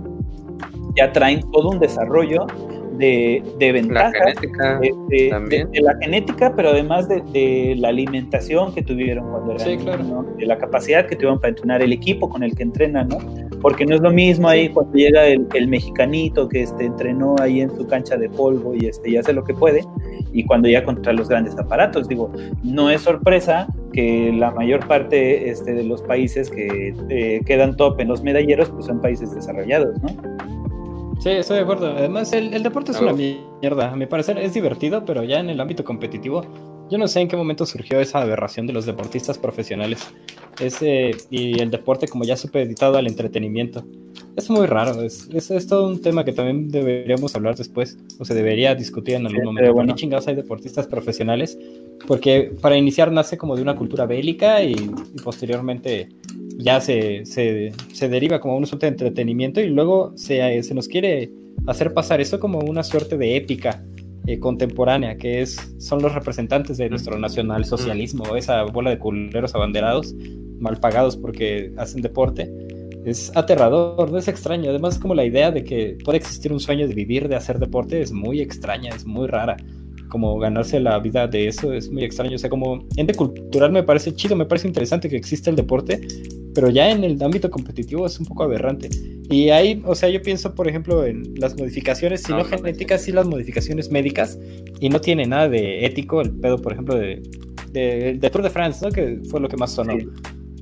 ya 0.96 1.12
traen 1.12 1.42
todo 1.52 1.70
un 1.70 1.80
desarrollo 1.80 2.46
de, 2.98 3.44
de 3.60 3.72
ventaja 3.72 4.12
de, 4.80 5.82
la 5.82 5.96
genética, 6.02 6.54
pero 6.56 6.70
además 6.70 7.08
de, 7.08 7.76
la 7.78 7.90
alimentación 7.90 8.74
que 8.74 8.82
tuvieron 8.82 9.30
cuando 9.30 9.56
eran 9.56 10.38
de 10.38 10.46
la 10.46 10.58
capacidad 10.58 11.06
que 11.06 11.16
tuvieron 11.16 11.40
para 11.40 11.50
entrenar 11.50 11.82
el 11.82 11.94
equipo 11.94 12.30
con 12.30 12.44
el 12.44 12.56
que 12.56 12.64
entrenan, 12.64 13.10
¿no? 13.10 13.18
Porque 13.62 13.86
no 13.86 13.96
es 13.96 14.02
lo 14.02 14.12
mismo 14.12 14.50
ahí 14.50 14.70
cuando 14.70 14.94
llega 14.94 15.28
el, 15.28 15.68
mexicanito 15.68 16.50
que 16.50 16.64
este, 16.64 16.86
entrenó 16.86 17.36
ahí 17.40 17.62
en 17.62 17.76
su 17.76 17.88
cancha 17.88 18.18
de 18.18 18.30
polvo 18.30 18.76
y 18.76 18.88
este, 18.88 19.10
y 19.10 19.18
hace 19.18 19.34
lo 19.34 19.44
que 19.44 19.54
puede, 19.54 19.84
y 20.32 20.44
cuando 20.46 20.68
ya 20.68 20.84
contra 20.84 21.14
los 21.14 21.30
grandes 21.30 21.58
aparatos, 21.58 22.08
digo, 22.08 22.32
no 22.64 22.90
es 22.90 23.02
sorpresa 23.02 23.68
que 23.94 24.34
la 24.34 24.52
mayor 24.52 24.86
parte 24.88 25.50
este, 25.50 25.74
de 25.74 25.84
los 25.84 26.02
países 26.02 26.50
que 26.50 26.94
eh, 27.10 27.42
quedan 27.46 27.78
top 27.78 28.00
en 28.00 28.08
los 28.08 28.24
medalleros 28.24 28.70
pues 28.70 28.86
son 28.86 29.02
países 29.02 29.34
desarrollados, 29.34 30.02
¿no? 30.02 30.63
Sí, 31.24 31.30
estoy 31.30 31.56
de 31.56 31.64
acuerdo. 31.64 31.88
Además, 31.88 32.34
el, 32.34 32.62
deporte 32.64 32.92
es 32.92 33.00
una 33.00 33.14
mierda. 33.14 33.94
A 33.94 33.96
mi 33.96 34.06
parecer 34.08 34.38
es 34.38 34.54
divertido, 34.54 35.06
pero 35.06 35.24
ya 35.24 35.40
en 35.40 35.50
el 35.50 35.58
ámbito 35.62 35.86
competitivo, 35.86 36.42
yo 36.92 36.98
no 36.98 37.08
sé 37.08 37.22
en 37.22 37.30
qué 37.30 37.38
momento 37.38 37.66
surgió 37.66 38.02
esa 38.02 38.22
aberración 38.22 38.68
de 38.68 38.74
los 38.74 38.86
deportistas 38.86 39.38
profesionales. 39.38 40.06
Ese, 40.60 41.12
y 41.30 41.62
el 41.62 41.72
deporte 41.72 42.10
como 42.10 42.26
ya 42.26 42.36
supeditado 42.36 42.98
al 42.98 43.08
entretenimiento. 43.08 43.86
Es 44.36 44.50
muy 44.50 44.68
raro. 44.68 45.02
Es, 45.02 45.30
es, 45.32 45.66
todo 45.66 45.88
un 45.88 46.02
tema 46.02 46.26
que 46.26 46.34
también 46.34 46.68
deberíamos 46.68 47.34
hablar 47.38 47.56
después, 47.56 47.98
o 48.20 48.26
se 48.26 48.34
debería 48.34 48.76
discutir 48.76 49.16
en 49.16 49.26
algún 49.26 49.46
momento. 49.46 49.74
Bueno. 49.74 49.96
chingados 49.96 50.28
hay 50.28 50.36
deportistas 50.36 50.88
profesionales? 50.88 51.58
Porque 52.06 52.52
para 52.60 52.76
iniciar 52.76 53.14
nace 53.14 53.38
como 53.38 53.56
de 53.56 53.62
una 53.62 53.78
cultura 53.78 54.06
bélica 54.06 54.62
y, 54.62 54.74
y 54.74 55.22
posteriormente 55.24 56.10
ya 56.58 56.80
se, 56.82 57.26
se, 57.26 58.10
deriva 58.10 58.40
como 58.40 58.58
un 58.58 58.64
asunto 58.64 58.86
de 58.86 58.92
entretenimiento 58.92 59.62
y 59.62 59.70
luego 59.70 60.14
se, 60.16 60.64
se, 60.64 60.74
nos 60.74 60.88
quiere 60.88 61.32
hacer 61.68 61.94
pasar 61.94 62.22
eso 62.22 62.40
como 62.40 62.60
una 62.60 62.84
suerte 62.84 63.18
de 63.18 63.36
épica 63.36 63.84
eh, 64.26 64.40
contemporánea, 64.40 65.18
que 65.18 65.42
es, 65.42 65.58
son 65.80 66.02
los 66.02 66.14
representantes 66.14 66.78
de 66.78 66.90
nuestro 66.90 67.18
nacionalsocialismo, 67.20 68.36
esa 68.36 68.64
bola 68.64 68.92
de 68.92 69.00
culeros 69.00 69.54
abanderados, 69.56 70.16
mal 70.60 70.80
pagados 70.80 71.18
porque 71.18 71.74
hacen 71.78 72.02
deporte. 72.02 72.52
Es 73.06 73.36
aterrador, 73.36 74.10
no 74.10 74.18
es 74.18 74.30
extraño. 74.30 74.70
Además, 74.70 74.98
como 74.98 75.14
la 75.14 75.26
idea 75.26 75.52
de 75.52 75.66
que 75.66 75.98
puede 76.06 76.20
existir 76.20 76.54
un 76.54 76.62
sueño 76.62 76.88
de 76.88 76.94
vivir, 76.94 77.28
de 77.28 77.36
hacer 77.36 77.60
deporte, 77.60 78.02
es 78.02 78.14
muy 78.14 78.40
extraña, 78.40 78.96
es 78.96 79.06
muy 79.06 79.28
rara. 79.28 79.58
Como 80.08 80.40
ganarse 80.40 80.80
la 80.80 80.98
vida 81.00 81.28
de 81.28 81.48
eso 81.48 81.74
es 81.74 81.92
muy 81.92 82.06
extraño. 82.06 82.36
O 82.36 82.40
sea, 82.40 82.50
como 82.50 82.88
ente 82.96 83.14
cultural 83.14 83.74
me 83.74 83.84
parece 83.84 84.16
chido, 84.16 84.38
me 84.38 84.46
parece 84.46 84.70
interesante 84.70 85.10
que 85.10 85.18
exista 85.18 85.50
el 85.50 85.58
deporte, 85.58 86.00
pero 86.54 86.70
ya 86.70 86.90
en 86.90 87.04
el 87.04 87.22
ámbito 87.22 87.50
competitivo 87.50 88.06
es 88.06 88.20
un 88.20 88.26
poco 88.26 88.44
aberrante. 88.44 88.90
Y 89.30 89.50
ahí, 89.50 89.82
o 89.86 89.96
sea, 89.96 90.10
yo 90.10 90.22
pienso, 90.22 90.54
por 90.54 90.68
ejemplo, 90.68 91.06
en 91.06 91.34
las 91.38 91.58
modificaciones, 91.58 92.24
si 92.24 92.32
no, 92.32 92.44
genéticas, 92.44 93.04
sí 93.04 93.12
las 93.12 93.26
modificaciones 93.26 93.90
médicas, 93.90 94.38
y 94.80 94.90
no 94.90 95.00
tiene 95.02 95.26
nada 95.26 95.50
de 95.50 95.86
ético 95.86 96.22
el 96.22 96.32
pedo, 96.32 96.62
por 96.62 96.74
ejemplo, 96.74 96.96
de, 96.96 97.22
de, 97.72 98.30
Tour 98.30 98.44
de 98.44 98.50
France, 98.50 98.86
¿no? 98.86 98.92
Que 98.92 99.20
fue 99.30 99.40
lo 99.40 99.48
que 99.48 99.58
más 99.58 99.72
sonó 99.72 99.94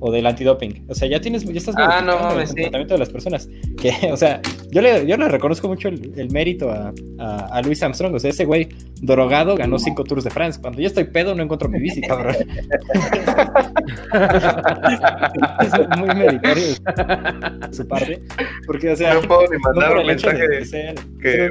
o 0.04 0.10
del 0.10 0.26
antidoping. 0.26 0.84
O 0.88 0.94
sea, 0.94 1.06
ya 1.08 1.20
tienes, 1.20 1.44
ya 1.44 1.52
estás 1.52 1.76
ah, 1.78 2.02
no, 2.04 2.12
el 2.40 2.48
comportamiento 2.48 2.94
de 2.94 2.98
las 2.98 3.08
personas. 3.08 3.48
Que, 3.80 3.92
o 4.12 4.16
sea, 4.16 4.40
yo 4.72 4.82
le, 4.82 5.06
yo 5.06 5.16
le 5.16 5.28
reconozco 5.28 5.68
mucho 5.68 5.88
el, 5.88 6.28
mérito 6.32 6.72
a, 6.72 6.92
a, 7.20 7.62
Luis 7.62 7.80
Armstrong. 7.84 8.12
O 8.12 8.18
sea, 8.18 8.30
ese 8.30 8.44
güey 8.44 8.68
drogado 9.00 9.54
ganó 9.54 9.78
cinco 9.78 10.02
Tours 10.02 10.24
de 10.24 10.30
France. 10.30 10.60
Cuando 10.60 10.80
yo 10.80 10.88
estoy 10.88 11.04
pedo 11.04 11.36
no 11.36 11.44
encuentro 11.44 11.68
mi 11.68 11.78
bici, 11.78 12.00
cabrón. 12.08 12.34
es 15.60 15.72
muy 15.96 16.08
meritorio 16.08 16.74
su 17.70 17.86
parte. 17.86 18.20
Porque, 18.66 18.90
o 18.90 18.96
sea, 18.96 19.14
no 19.14 19.22
puedo 19.22 19.42
ni 19.52 19.58
mandar 19.58 19.96
un 19.98 20.06
mensaje 20.06 20.42
que, 21.22 21.48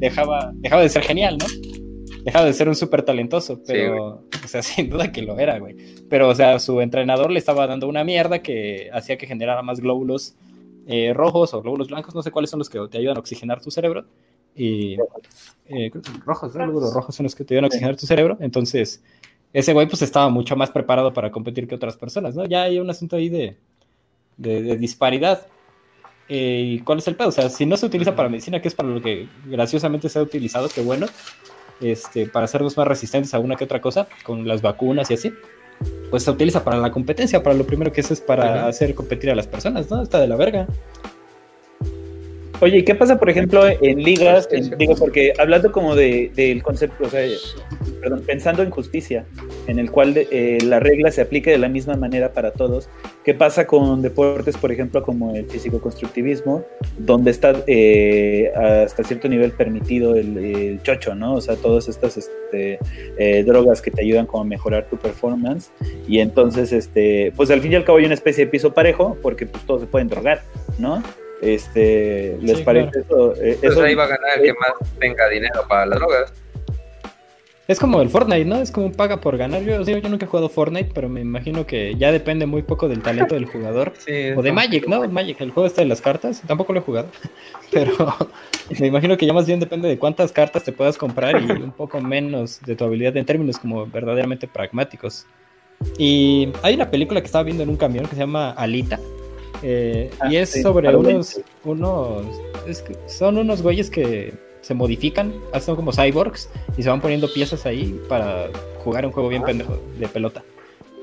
dejaba, 0.00 0.50
dejaba 0.56 0.82
de 0.82 0.88
ser 0.88 1.04
genial, 1.04 1.38
¿no? 1.38 1.46
Dejaba 2.26 2.44
de 2.44 2.52
ser 2.52 2.68
un 2.68 2.74
súper 2.74 3.04
talentoso, 3.04 3.62
pero, 3.64 4.24
o 4.44 4.48
sea, 4.48 4.60
sin 4.62 4.90
duda 4.90 5.12
que 5.12 5.22
lo 5.22 5.38
era, 5.38 5.60
güey. 5.60 5.76
Pero, 6.10 6.28
o 6.28 6.34
sea, 6.34 6.58
su 6.58 6.80
entrenador 6.80 7.30
le 7.30 7.38
estaba 7.38 7.68
dando 7.68 7.88
una 7.88 8.02
mierda 8.02 8.40
que 8.40 8.90
hacía 8.92 9.16
que 9.16 9.28
generara 9.28 9.62
más 9.62 9.80
glóbulos 9.80 10.34
eh, 10.88 11.12
rojos 11.14 11.54
o 11.54 11.62
glóbulos 11.62 11.86
blancos, 11.88 12.14
no 12.16 12.22
sé 12.22 12.32
cuáles 12.32 12.50
son 12.50 12.58
los 12.58 12.68
que 12.68 12.80
te 12.90 12.98
ayudan 12.98 13.16
a 13.16 13.20
oxigenar 13.20 13.62
tu 13.62 13.70
cerebro. 13.70 14.06
Y 14.56 14.96
eh, 15.66 15.92
rojos, 16.24 16.52
glóbulos 16.52 16.92
rojos 16.92 17.14
son 17.14 17.24
los 17.24 17.34
que 17.36 17.44
te 17.44 17.54
ayudan 17.54 17.66
a 17.66 17.68
oxigenar 17.68 17.96
tu 17.96 18.06
cerebro. 18.06 18.36
Entonces, 18.40 19.04
ese 19.52 19.72
güey 19.72 19.86
pues 19.86 20.02
estaba 20.02 20.28
mucho 20.28 20.56
más 20.56 20.70
preparado 20.70 21.12
para 21.12 21.30
competir 21.30 21.68
que 21.68 21.76
otras 21.76 21.96
personas, 21.96 22.34
¿no? 22.34 22.44
Ya 22.44 22.62
hay 22.62 22.80
un 22.80 22.90
asunto 22.90 23.14
ahí 23.14 23.28
de, 23.28 23.56
de, 24.36 24.76
disparidad. 24.76 25.46
Eh, 26.28 26.72
¿Y 26.74 26.80
cuál 26.80 26.98
es 26.98 27.06
el 27.06 27.14
pedo? 27.14 27.28
O 27.28 27.32
sea, 27.32 27.48
si 27.50 27.66
no 27.66 27.76
se 27.76 27.86
utiliza 27.86 28.16
para 28.16 28.28
medicina, 28.28 28.60
que 28.60 28.66
es 28.66 28.74
para 28.74 28.88
lo 28.88 29.00
que 29.00 29.28
graciosamente 29.44 30.08
se 30.08 30.18
ha 30.18 30.22
utilizado, 30.22 30.68
qué 30.68 30.82
bueno, 30.82 31.06
este, 31.80 32.26
para 32.26 32.44
hacernos 32.44 32.76
más 32.76 32.86
resistentes 32.86 33.34
a 33.34 33.38
una 33.38 33.56
que 33.56 33.64
otra 33.64 33.80
cosa, 33.80 34.08
con 34.24 34.46
las 34.46 34.62
vacunas 34.62 35.10
y 35.10 35.14
así, 35.14 35.32
pues 36.10 36.22
se 36.22 36.30
utiliza 36.30 36.64
para 36.64 36.78
la 36.78 36.90
competencia, 36.90 37.42
para 37.42 37.54
lo 37.54 37.66
primero 37.66 37.92
que 37.92 38.00
es 38.00 38.10
es 38.10 38.20
para 38.20 38.66
hacer 38.66 38.94
competir 38.94 39.30
a 39.30 39.34
las 39.34 39.46
personas, 39.46 39.90
¿no? 39.90 40.02
Está 40.02 40.20
de 40.20 40.28
la 40.28 40.36
verga. 40.36 40.66
Oye, 42.60 42.78
¿y 42.78 42.84
qué 42.84 42.94
pasa, 42.94 43.18
por 43.18 43.28
ejemplo, 43.28 43.66
en 43.68 44.02
ligas? 44.02 44.48
digo, 44.78 44.94
porque 44.96 45.34
hablando 45.38 45.72
como 45.72 45.94
de, 45.94 46.30
del 46.34 46.62
concepto, 46.62 47.04
o 47.04 47.10
sea, 47.10 47.20
perdón, 48.00 48.22
pensando 48.26 48.62
en 48.62 48.70
justicia, 48.70 49.26
en 49.66 49.78
el 49.78 49.90
cual 49.90 50.14
eh, 50.16 50.58
la 50.64 50.80
regla 50.80 51.10
se 51.10 51.20
aplique 51.20 51.50
de 51.50 51.58
la 51.58 51.68
misma 51.68 51.96
manera 51.96 52.32
para 52.32 52.52
todos, 52.52 52.88
¿qué 53.24 53.34
pasa 53.34 53.66
con 53.66 54.00
deportes, 54.00 54.56
por 54.56 54.72
ejemplo, 54.72 55.02
como 55.02 55.36
el 55.36 55.44
físico-constructivismo, 55.46 56.64
donde 56.96 57.30
está 57.30 57.52
eh, 57.66 58.50
hasta 58.54 59.04
cierto 59.04 59.28
nivel 59.28 59.52
permitido 59.52 60.14
el, 60.16 60.80
chocho, 60.82 61.14
¿no? 61.14 61.34
O 61.34 61.40
sea, 61.42 61.56
todas 61.56 61.88
estas 61.88 62.16
este, 62.16 62.78
eh, 63.18 63.44
drogas 63.44 63.82
que 63.82 63.90
te 63.90 64.00
ayudan 64.00 64.26
como 64.26 64.44
a 64.44 64.46
mejorar 64.46 64.88
tu 64.88 64.96
performance, 64.96 65.72
y 66.08 66.20
entonces, 66.20 66.72
este, 66.72 67.34
pues 67.36 67.50
al 67.50 67.60
fin 67.60 67.72
y 67.72 67.74
al 67.74 67.84
cabo 67.84 67.98
hay 67.98 68.06
una 68.06 68.14
especie 68.14 68.46
de 68.46 68.50
piso 68.50 68.72
parejo, 68.72 69.18
porque 69.20 69.44
pues 69.44 69.62
todos 69.66 69.82
se 69.82 69.86
pueden 69.86 70.08
drogar, 70.08 70.42
¿no? 70.78 71.02
Este, 71.42 72.38
¿Les 72.40 72.62
parece 72.62 73.00
eso? 73.00 73.34
Eh, 73.36 73.58
eso? 73.60 73.82
ahí 73.82 73.94
va 73.94 74.04
a 74.04 74.08
ganar 74.08 74.38
el 74.38 74.42
que 74.42 74.52
más 74.54 74.72
tenga 74.98 75.28
dinero 75.28 75.64
para 75.68 75.86
las 75.86 75.98
drogas. 75.98 76.32
Es 77.68 77.80
como 77.80 78.00
el 78.00 78.08
Fortnite, 78.08 78.44
¿no? 78.44 78.56
Es 78.56 78.70
como 78.70 78.86
un 78.86 78.92
paga 78.92 79.20
por 79.20 79.36
ganar. 79.36 79.60
Yo 79.62 79.78
nunca 80.08 80.24
he 80.24 80.28
jugado 80.28 80.48
Fortnite, 80.48 80.92
pero 80.94 81.08
me 81.08 81.20
imagino 81.20 81.66
que 81.66 81.96
ya 81.96 82.12
depende 82.12 82.46
muy 82.46 82.62
poco 82.62 82.88
del 82.88 83.02
talento 83.02 83.34
del 83.34 83.46
jugador. 83.46 83.92
o 84.36 84.42
de 84.42 84.52
Magic, 84.52 84.86
¿no? 84.86 85.06
Magic, 85.08 85.40
el 85.40 85.50
juego 85.50 85.66
está 85.66 85.82
de 85.82 85.88
las 85.88 86.00
cartas. 86.00 86.42
Tampoco 86.46 86.72
lo 86.72 86.78
he 86.78 86.82
jugado. 86.82 87.08
Pero 87.72 87.92
me 88.78 88.86
imagino 88.86 89.16
que 89.16 89.26
ya 89.26 89.32
más 89.32 89.46
bien 89.48 89.58
depende 89.58 89.88
de 89.88 89.98
cuántas 89.98 90.30
cartas 90.30 90.62
te 90.62 90.70
puedas 90.70 90.96
comprar 90.96 91.42
y 91.42 91.50
un 91.50 91.72
poco 91.72 92.00
menos 92.00 92.60
de 92.62 92.76
tu 92.76 92.84
habilidad 92.84 93.16
en 93.16 93.26
términos 93.26 93.58
como 93.58 93.84
verdaderamente 93.84 94.46
pragmáticos. 94.46 95.26
Y 95.98 96.52
hay 96.62 96.74
una 96.74 96.88
película 96.88 97.20
que 97.20 97.26
estaba 97.26 97.42
viendo 97.42 97.64
en 97.64 97.68
un 97.68 97.76
camión 97.76 98.06
que 98.06 98.14
se 98.14 98.20
llama 98.20 98.52
Alita, 98.52 99.00
eh, 99.62 100.10
y 100.30 100.36
ah, 100.36 100.42
es 100.42 100.62
sobre 100.62 100.94
unos, 100.94 101.40
unos 101.64 102.26
son 103.06 103.38
unos 103.38 103.62
güeyes 103.62 103.90
que 103.90 104.34
se 104.60 104.74
modifican, 104.74 105.32
hacen 105.52 105.76
como 105.76 105.92
cyborgs 105.92 106.50
y 106.76 106.82
se 106.82 106.88
van 106.88 107.00
poniendo 107.00 107.32
piezas 107.32 107.66
ahí 107.66 108.00
para 108.08 108.48
jugar 108.82 109.06
un 109.06 109.12
juego 109.12 109.28
bien 109.28 109.42
ah. 109.42 109.46
pendejo 109.46 109.78
de 109.98 110.08
pelota. 110.08 110.42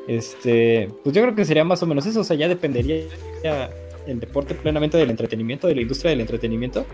Este, 0.08 0.90
pues 1.04 1.16
yo 1.16 1.22
creo 1.22 1.34
que 1.34 1.46
sería 1.46 1.64
más 1.64 1.82
o 1.82 1.86
menos 1.86 2.06
eso, 2.06 2.22
o 2.22 2.24
sea, 2.24 2.36
ya 2.36 2.48
dependería 2.48 3.04
el 4.06 4.20
deporte 4.20 4.54
plenamente 4.54 4.98
del 4.98 5.10
entretenimiento, 5.10 5.68
de 5.68 5.76
la 5.76 5.82
industria 5.82 6.12
del 6.12 6.22
entretenimiento. 6.22 6.86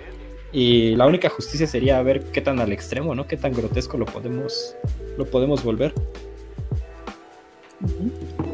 Y 0.51 0.95
la 0.95 1.05
única 1.05 1.29
justicia 1.29 1.67
sería 1.67 2.01
ver 2.01 2.23
qué 2.31 2.41
tan 2.41 2.59
al 2.59 2.71
extremo, 2.71 3.13
¿no? 3.13 3.27
Qué 3.27 3.37
tan 3.37 3.53
grotesco 3.53 3.97
lo 3.97 4.05
podemos, 4.05 4.75
lo 5.17 5.25
podemos 5.25 5.63
volver. 5.63 5.93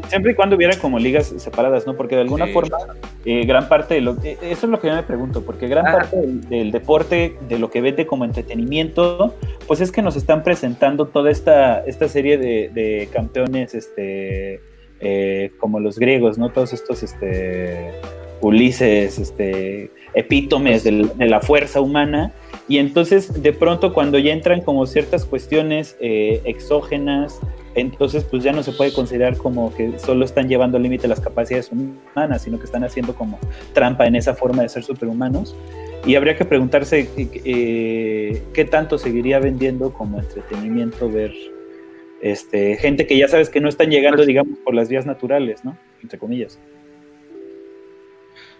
Siempre 0.07 0.31
y 0.31 0.35
cuando 0.35 0.55
hubiera 0.55 0.77
como 0.77 0.99
ligas 0.99 1.33
separadas, 1.37 1.85
¿no? 1.85 1.95
Porque 1.95 2.15
de 2.15 2.21
alguna 2.21 2.47
forma, 2.47 2.77
eh, 3.25 3.45
gran 3.45 3.67
parte 3.67 3.95
de 3.95 4.01
lo 4.01 4.11
eh, 4.23 4.37
eso 4.41 4.65
es 4.65 4.69
lo 4.71 4.79
que 4.79 4.87
yo 4.87 4.95
me 4.95 5.03
pregunto, 5.03 5.43
porque 5.43 5.67
gran 5.67 5.87
ah. 5.87 5.91
parte 5.93 6.17
del, 6.49 6.71
deporte, 6.71 7.35
de 7.47 7.59
lo 7.59 7.69
que 7.69 7.81
vete 7.81 8.05
como 8.05 8.25
entretenimiento, 8.25 9.35
pues 9.67 9.81
es 9.81 9.91
que 9.91 10.01
nos 10.01 10.15
están 10.15 10.43
presentando 10.43 11.07
toda 11.07 11.31
esta, 11.31 11.79
esta 11.85 12.07
serie 12.07 12.37
de, 12.37 13.09
campeones, 13.11 13.73
este, 13.73 14.61
eh, 14.99 15.51
como 15.59 15.79
los 15.79 15.97
griegos, 15.97 16.37
¿no? 16.37 16.49
Todos 16.49 16.73
estos, 16.73 17.03
este, 17.03 17.91
Ulises, 18.41 19.17
este, 19.17 19.91
epítomes 20.13 20.83
de 20.83 20.91
la 21.17 21.39
fuerza 21.41 21.81
humana. 21.81 22.33
Y 22.67 22.77
entonces, 22.77 23.41
de 23.41 23.53
pronto, 23.53 23.93
cuando 23.93 24.19
ya 24.19 24.33
entran 24.33 24.61
como 24.61 24.85
ciertas 24.85 25.25
cuestiones 25.25 25.95
exógenas, 25.99 27.39
entonces 27.75 28.23
pues 28.23 28.43
ya 28.43 28.51
no 28.51 28.63
se 28.63 28.71
puede 28.71 28.93
considerar 28.93 29.37
como 29.37 29.73
que 29.75 29.99
solo 29.99 30.25
están 30.25 30.47
llevando 30.47 30.77
al 30.77 30.83
límite 30.83 31.07
las 31.07 31.19
capacidades 31.19 31.71
humanas, 31.71 32.41
sino 32.41 32.57
que 32.57 32.65
están 32.65 32.83
haciendo 32.83 33.13
como 33.15 33.39
trampa 33.73 34.05
en 34.07 34.15
esa 34.15 34.33
forma 34.33 34.63
de 34.63 34.69
ser 34.69 34.83
superhumanos. 34.83 35.55
Y 36.05 36.15
habría 36.15 36.35
que 36.35 36.45
preguntarse 36.45 37.09
eh, 37.17 38.43
qué 38.53 38.65
tanto 38.65 38.97
seguiría 38.97 39.39
vendiendo 39.39 39.91
como 39.91 40.19
entretenimiento 40.19 41.09
ver 41.09 41.33
este, 42.21 42.77
gente 42.77 43.05
que 43.05 43.17
ya 43.17 43.27
sabes 43.27 43.49
que 43.49 43.61
no 43.61 43.69
están 43.69 43.89
llegando, 43.89 44.17
pues 44.17 44.27
digamos, 44.27 44.57
por 44.59 44.73
las 44.73 44.89
vías 44.89 45.05
naturales, 45.05 45.63
¿no? 45.63 45.77
Entre 46.01 46.17
comillas. 46.17 46.59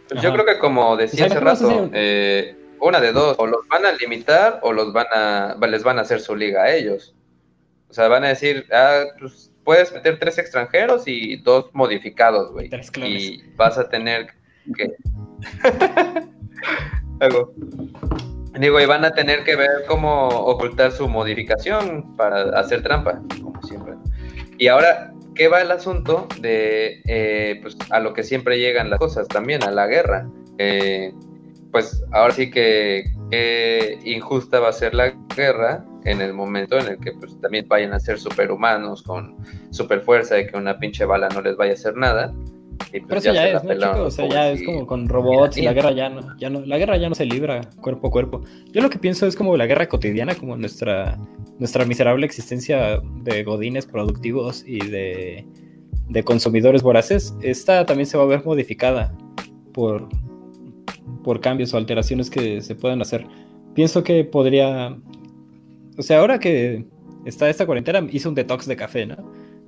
Pues 0.08 0.22
yo 0.22 0.32
creo 0.34 0.46
que 0.46 0.60
como 0.60 0.96
decía 0.98 1.26
hace 1.26 1.40
rato, 1.40 1.90
eh, 1.94 2.56
una 2.80 3.02
de 3.02 3.12
dos, 3.12 3.36
o 3.40 3.48
los 3.48 3.68
van 3.68 3.86
a 3.86 3.94
limitar 3.94 4.60
o 4.62 4.72
los 4.72 4.94
van 4.94 5.08
a, 5.12 5.58
les 5.68 5.84
van 5.84 5.98
a 5.98 6.02
hacer 6.02 6.20
su 6.20 6.36
liga 6.36 6.64
a 6.64 6.76
ellos. 6.76 7.15
O 7.96 7.98
sea, 7.98 8.10
van 8.10 8.26
a 8.26 8.28
decir, 8.28 8.66
ah, 8.74 9.06
pues 9.18 9.54
puedes 9.64 9.94
meter 9.94 10.20
tres 10.20 10.38
extranjeros 10.38 11.04
y 11.08 11.38
dos 11.38 11.70
modificados, 11.72 12.52
güey. 12.52 12.70
Y 12.98 13.42
vas 13.56 13.78
a 13.78 13.88
tener 13.88 14.28
que... 14.76 14.92
Algo. 17.22 17.54
Digo, 18.60 18.82
y 18.82 18.86
van 18.86 19.06
a 19.06 19.12
tener 19.12 19.46
que 19.46 19.56
ver 19.56 19.86
cómo 19.88 20.28
ocultar 20.28 20.92
su 20.92 21.08
modificación 21.08 22.18
para 22.18 22.60
hacer 22.60 22.84
trampa, 22.84 23.22
como 23.42 23.62
siempre. 23.64 23.94
Y 24.58 24.68
ahora, 24.68 25.14
¿qué 25.34 25.48
va 25.48 25.62
el 25.62 25.72
asunto 25.72 26.28
de, 26.42 27.02
eh, 27.06 27.60
pues, 27.62 27.78
a 27.92 28.02
lo 28.02 28.14
que 28.14 28.24
siempre 28.24 28.60
llegan 28.60 28.90
las 28.90 29.00
cosas 29.00 29.26
también, 29.30 29.64
a 29.64 29.72
la 29.72 29.88
guerra? 29.88 30.28
Eh, 30.58 31.14
pues 31.72 32.04
ahora 32.12 32.34
sí 32.34 32.52
que, 32.52 33.06
que 33.30 34.00
injusta 34.04 34.60
va 34.60 34.70
a 34.70 34.74
ser 34.74 34.94
la 34.94 35.10
guerra 35.36 35.86
en 36.06 36.22
el 36.22 36.34
momento 36.34 36.78
en 36.78 36.88
el 36.88 36.98
que 37.00 37.14
pues 37.14 37.40
también 37.42 37.68
vayan 37.68 37.94
a 37.94 38.00
ser 38.00 38.20
superhumanos 38.20 39.02
con 39.02 39.36
super 39.72 40.02
fuerza 40.02 40.40
y 40.40 40.48
que 40.48 40.58
una 40.58 40.78
pinche 40.78 41.06
bala 41.06 41.30
no 41.30 41.42
les 41.42 41.58
vaya 41.58 41.72
a 41.72 41.76
hacer 41.76 41.96
nada. 41.96 42.34
Y 42.94 43.00
pues 43.00 43.06
Pero 43.08 43.20
eso 43.20 43.34
ya, 43.34 43.48
es, 43.50 43.64
¿no, 43.64 43.74
chicos? 43.74 44.00
O 44.00 44.12
sea, 44.12 44.28
ya 44.30 44.52
es 44.52 44.64
como 44.64 44.86
con 44.86 45.08
robots 45.08 45.58
y 45.58 45.64
la 45.64 45.74
guerra 45.74 45.92
ya 45.92 46.10
no, 46.10 46.38
ya 46.38 46.50
no, 46.50 46.62
la 46.62 46.78
guerra 46.78 46.98
ya 46.98 47.10
no 47.10 47.16
se 47.16 47.26
libra 47.26 47.62
cuerpo 47.82 48.08
a 48.08 48.12
cuerpo. 48.12 48.42
Yo 48.72 48.82
lo 48.82 48.90
que 48.90 49.00
pienso 49.00 49.26
es 49.26 49.36
como 49.36 49.58
la 49.58 49.66
guerra 49.66 49.88
cotidiana, 49.88 50.36
como 50.36 50.56
nuestra, 50.56 51.18
nuestra 51.58 51.86
miserable 51.86 52.26
existencia 52.26 53.02
de 53.24 53.44
godines 53.44 53.86
productivos 53.86 54.64
y 54.68 54.80
de, 54.88 55.46
de 56.10 56.24
consumidores 56.24 56.84
voraces. 56.84 57.36
Esta 57.42 57.86
también 57.86 58.06
se 58.06 58.18
va 58.18 58.24
a 58.24 58.28
ver 58.28 58.46
modificada 58.46 59.14
por, 59.74 60.08
por 61.26 61.42
cambios 61.42 61.74
o 61.74 61.78
alteraciones 61.78 62.30
que 62.30 62.62
se 62.62 62.76
puedan 62.76 63.02
hacer. 63.02 63.28
Pienso 63.74 64.06
que 64.06 64.24
podría 64.24 64.96
o 65.98 66.04
sea, 66.04 66.20
ahora 66.20 66.40
que 66.40 66.86
está 67.26 67.50
esta 67.50 67.66
cuarentena, 67.66 68.06
hice 68.12 68.28
un 68.28 68.36
detox 68.36 68.66
de 68.66 68.76
café, 68.76 69.06
¿no? 69.06 69.16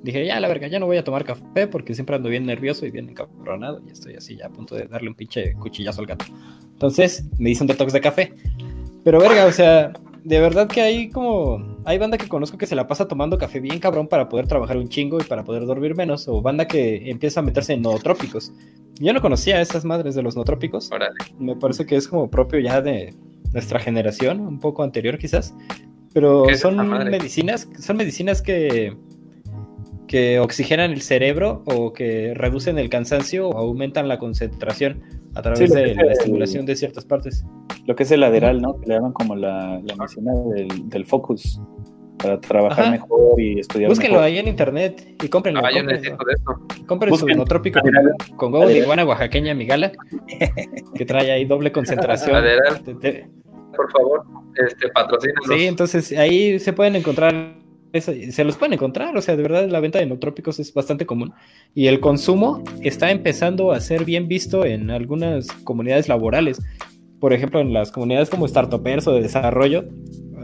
Dije, 0.04 0.26
ya, 0.26 0.40
la 0.40 0.48
verga, 0.48 0.68
ya 0.68 0.80
no 0.80 0.86
voy 0.86 0.98
a 0.98 1.04
tomar 1.04 1.24
café 1.24 1.68
porque 1.68 1.94
siempre 1.96 2.16
ando 2.16 2.30
bien 2.30 2.46
nervioso 2.46 2.86
y 2.86 2.92
bien 2.92 3.10
encabronado 3.10 3.82
y 3.88 3.92
estoy 3.92 4.14
así 4.16 4.38
ya 4.38 4.46
a 4.46 4.50
punto 4.50 4.76
de 4.76 4.86
darle 4.86 5.10
un 5.10 5.16
pinche 5.16 5.54
cuchillazo 5.54 6.02
al 6.02 6.08
gato. 6.08 6.26
Entonces, 6.74 7.26
me 7.40 7.50
hice 7.50 7.64
un 7.64 7.68
detox 7.68 7.94
de 7.94 8.02
café. 8.02 8.34
Pero 9.04 9.20
verga, 9.20 9.46
o 9.46 9.52
sea, 9.52 9.94
de 10.24 10.40
verdad 10.40 10.68
que 10.68 10.82
hay 10.82 11.10
como. 11.10 11.77
Hay 11.88 11.98
banda 12.00 12.18
que 12.18 12.28
conozco 12.28 12.58
que 12.58 12.66
se 12.66 12.76
la 12.76 12.86
pasa 12.86 13.08
tomando 13.08 13.38
café 13.38 13.62
bien 13.62 13.80
cabrón 13.80 14.10
para 14.10 14.28
poder 14.28 14.46
trabajar 14.46 14.76
un 14.76 14.90
chingo 14.90 15.22
y 15.22 15.24
para 15.24 15.46
poder 15.46 15.66
dormir 15.66 15.96
menos. 15.96 16.28
O 16.28 16.42
banda 16.42 16.68
que 16.68 17.10
empieza 17.10 17.40
a 17.40 17.44
meterse 17.44 17.72
en 17.72 17.82
nootrópicos. 17.82 18.52
Yo 19.00 19.14
no 19.14 19.22
conocía 19.22 19.56
a 19.56 19.62
esas 19.62 19.86
madres 19.86 20.14
de 20.14 20.22
los 20.22 20.36
nootrópicos. 20.36 20.90
Me 21.40 21.56
parece 21.56 21.86
que 21.86 21.96
es 21.96 22.10
como 22.10 22.30
propio 22.30 22.60
ya 22.60 22.82
de 22.82 23.14
nuestra 23.54 23.80
generación, 23.80 24.42
un 24.42 24.60
poco 24.60 24.84
anterior 24.84 25.18
quizás. 25.18 25.56
Pero 26.14 26.54
son 26.58 26.90
medicinas, 27.10 27.70
son 27.80 27.96
medicinas 27.96 28.42
que 28.42 28.94
que 30.08 30.40
oxigenan 30.40 30.92
el 30.92 31.02
cerebro 31.02 31.64
o 31.66 31.94
que 31.94 32.34
reducen 32.34 32.80
el 32.80 32.90
cansancio 32.90 33.50
o 33.50 33.58
aumentan 33.58 34.08
la 34.08 34.18
concentración 34.18 35.04
a 35.36 35.42
través 35.42 35.72
de 35.72 35.94
la 35.94 36.14
estimulación 36.14 36.66
de 36.66 36.76
ciertas 36.76 37.06
partes. 37.06 37.46
Lo 37.86 37.96
que 37.96 38.04
es 38.04 38.12
el 38.12 38.22
lateral, 38.22 38.62
¿no? 38.62 38.80
Que 38.80 38.88
le 38.88 38.96
llaman 38.96 39.14
como 39.14 39.36
la, 39.36 39.82
la 39.84 39.96
medicina 39.96 40.32
del, 40.56 41.06
focus 41.06 41.62
para 42.18 42.40
trabajar 42.40 42.92
mejor 42.92 43.40
y 43.40 43.60
estudiar 43.60 43.90
Búsquenlo 43.90 44.20
ahí 44.20 44.38
en 44.38 44.48
internet 44.48 45.16
y 45.24 45.28
cómprenlo. 45.28 45.62
Ah, 45.64 45.70
Compren 46.86 47.16
su 47.16 47.28
monotrópico 47.28 47.80
con, 48.36 48.52
con 48.52 48.68
de 48.68 48.80
iguana 48.80 49.06
oaxaqueña 49.06 49.54
migala, 49.54 49.92
que 50.96 51.06
trae 51.06 51.32
ahí 51.32 51.46
doble 51.46 51.72
concentración. 51.72 52.44
Por 53.76 53.92
favor, 53.92 54.24
este, 54.56 54.90
patrocínanos. 54.90 55.46
Sí, 55.48 55.66
entonces 55.66 56.18
ahí 56.18 56.60
se 56.60 56.74
pueden 56.74 56.96
encontrar 56.96 57.58
se 58.02 58.44
los 58.44 58.58
pueden 58.58 58.74
encontrar, 58.74 59.16
o 59.16 59.22
sea, 59.22 59.36
de 59.36 59.44
verdad 59.44 59.68
la 59.70 59.80
venta 59.80 60.00
de 60.00 60.06
nootrópicos 60.06 60.60
es 60.60 60.74
bastante 60.74 61.06
común 61.06 61.34
y 61.74 61.88
el 61.88 62.00
consumo 62.00 62.64
está 62.82 63.12
empezando 63.12 63.72
a 63.72 63.80
ser 63.80 64.06
bien 64.06 64.28
visto 64.28 64.66
en 64.66 64.92
algunas 64.92 65.48
comunidades 65.64 66.10
laborales. 66.10 66.62
Por 67.20 67.34
ejemplo, 67.34 67.60
en 67.62 67.74
las 67.74 67.92
comunidades 67.92 68.30
como 68.30 68.48
startupers 68.48 69.08
o 69.08 69.14
de 69.14 69.22
desarrollo, 69.22 69.86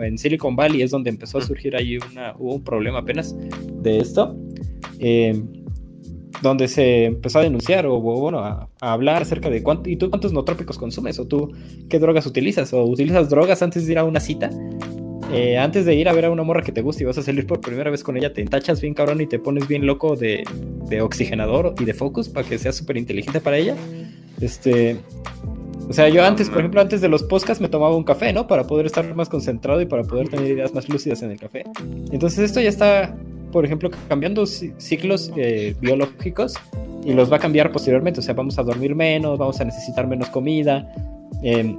en 0.02 0.18
Silicon 0.18 0.56
Valley 0.56 0.82
es 0.82 0.92
donde 0.92 1.10
empezó 1.10 1.38
a 1.38 1.42
surgir 1.42 1.76
ahí 1.76 1.98
una, 1.98 2.36
hubo 2.38 2.56
un 2.56 2.64
problema 2.64 3.00
apenas 3.00 3.36
de 3.82 3.98
esto, 3.98 4.38
eh, 5.00 5.42
donde 6.42 6.68
se 6.68 7.06
empezó 7.06 7.40
a 7.40 7.44
denunciar 7.44 7.86
o 7.86 8.00
bueno, 8.00 8.40
a, 8.40 8.70
hablar 8.80 9.22
acerca 9.22 9.50
de 9.50 9.64
cuánto, 9.64 9.90
y 9.90 9.96
tú 9.96 10.10
cuántos 10.10 10.34
nootrópicos 10.34 10.78
consumes 10.78 11.20
o 11.20 11.28
tú 11.28 11.52
qué 11.90 12.00
drogas 12.00 12.26
utilizas 12.26 12.74
o 12.74 12.84
utilizas 12.84 13.30
drogas 13.30 13.62
antes 13.62 13.86
de 13.86 13.94
ir 13.94 14.00
a 14.00 14.04
una 14.04 14.20
cita 14.20 14.50
eh, 15.34 15.58
antes 15.58 15.86
de 15.86 15.96
ir 15.96 16.08
a 16.08 16.14
ver 16.14 16.26
a 16.26 16.30
una 16.30 16.44
morra 16.44 16.62
que 16.62 16.72
te 16.72 16.82
gusta 16.82 17.02
y 17.02 17.06
vas 17.08 17.18
a 17.18 17.24
salir 17.24 17.48
por 17.48 17.60
primera 17.60 17.90
vez 17.90 18.04
con 18.04 18.16
ella, 18.16 18.34
te 18.34 18.42
entachas 18.42 18.82
bien 18.82 18.94
cabrón 18.94 19.20
y 19.20 19.26
te 19.26 19.40
pones 19.40 19.68
bien 19.68 19.86
loco 19.86 20.16
de, 20.16 20.44
oxigenador 21.02 21.74
y 21.80 21.86
de 21.86 21.94
focus 21.96 22.30
para 22.30 22.48
que 22.48 22.60
seas 22.60 22.76
súper 22.76 22.98
inteligente 22.98 23.42
para 23.42 23.58
ella. 23.58 23.76
Este. 24.40 24.98
O 25.90 25.94
sea, 25.94 26.10
yo 26.10 26.24
antes, 26.24 26.50
por 26.50 26.60
ejemplo, 26.60 26.82
antes 26.82 27.02
de 27.02 27.10
los 27.10 27.24
podcasts 27.24 27.62
me 27.62 27.68
tomaba 27.68 27.96
un 27.96 28.04
café, 28.04 28.32
¿no? 28.34 28.48
Para 28.48 28.66
poder 28.66 28.86
estar 28.86 29.14
más 29.16 29.30
concentrado 29.30 29.82
y 29.82 29.86
para 29.86 30.04
poder 30.04 30.30
tener 30.30 30.50
ideas 30.50 30.74
más 30.74 30.88
lúcidas 30.90 31.22
en 31.22 31.32
el 31.32 31.40
café. 31.40 31.64
Entonces 32.12 32.40
esto 32.40 32.62
ya 32.62 32.70
está, 32.70 33.16
por 33.52 33.66
ejemplo, 33.66 33.92
cambiando 34.08 34.46
ciclos 34.46 35.32
eh, 35.36 35.76
biológicos 35.82 36.56
y 37.04 37.14
los 37.14 37.32
va 37.32 37.38
a 37.38 37.40
cambiar 37.40 37.72
posteriormente. 37.72 38.22
O 38.22 38.24
sea, 38.24 38.34
vamos 38.34 38.58
a 38.58 38.64
dormir 38.64 38.96
menos, 38.96 39.38
vamos 39.38 39.60
a 39.60 39.66
necesitar 39.66 40.08
menos 40.08 40.30
comida. 40.30 40.90
Eh, 41.44 41.76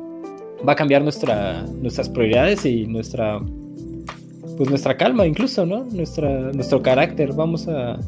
va 0.66 0.72
a 0.72 0.76
cambiar 0.76 1.02
nuestra, 1.02 1.62
nuestras 1.62 2.08
prioridades 2.08 2.64
y 2.66 2.86
nuestra 2.86 3.40
pues 4.56 4.70
nuestra 4.70 4.96
calma 4.96 5.26
incluso, 5.26 5.66
¿no? 5.66 5.84
Nuestra, 5.84 6.52
nuestro 6.52 6.80
carácter, 6.82 7.32
vamos 7.32 7.66
a, 7.66 7.98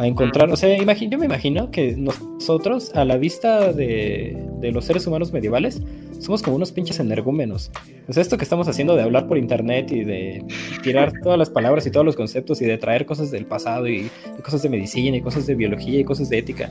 a 0.00 0.06
encontrar, 0.06 0.50
o 0.50 0.56
sea, 0.56 0.74
yo 0.76 1.18
me 1.18 1.26
imagino 1.26 1.70
que 1.70 1.94
nosotros 1.94 2.90
a 2.94 3.04
la 3.04 3.18
vista 3.18 3.70
de, 3.70 4.34
de, 4.58 4.72
los 4.72 4.86
seres 4.86 5.06
humanos 5.06 5.30
medievales 5.30 5.82
somos 6.20 6.40
como 6.40 6.56
unos 6.56 6.72
pinches 6.72 7.00
energúmenos. 7.00 7.70
O 8.08 8.12
sea, 8.14 8.22
esto 8.22 8.38
que 8.38 8.44
estamos 8.44 8.66
haciendo 8.66 8.96
de 8.96 9.02
hablar 9.02 9.26
por 9.26 9.36
internet 9.36 9.92
y 9.92 10.04
de 10.04 10.42
tirar 10.82 11.12
todas 11.22 11.38
las 11.38 11.50
palabras 11.50 11.86
y 11.86 11.90
todos 11.90 12.06
los 12.06 12.16
conceptos 12.16 12.62
y 12.62 12.64
de 12.64 12.78
traer 12.78 13.04
cosas 13.04 13.30
del 13.30 13.44
pasado 13.44 13.88
y, 13.88 14.10
y 14.38 14.42
cosas 14.42 14.62
de 14.62 14.70
medicina 14.70 15.18
y 15.18 15.20
cosas 15.20 15.46
de 15.46 15.54
biología 15.54 16.00
y 16.00 16.04
cosas 16.04 16.30
de 16.30 16.38
ética. 16.38 16.70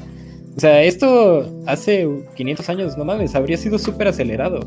O 0.58 0.60
sea, 0.60 0.82
esto 0.82 1.48
hace 1.68 2.10
500 2.36 2.70
años, 2.70 2.98
no 2.98 3.06
mames, 3.06 3.36
habría 3.36 3.58
sido 3.58 3.78
súper 3.78 4.08
acelerado 4.08 4.62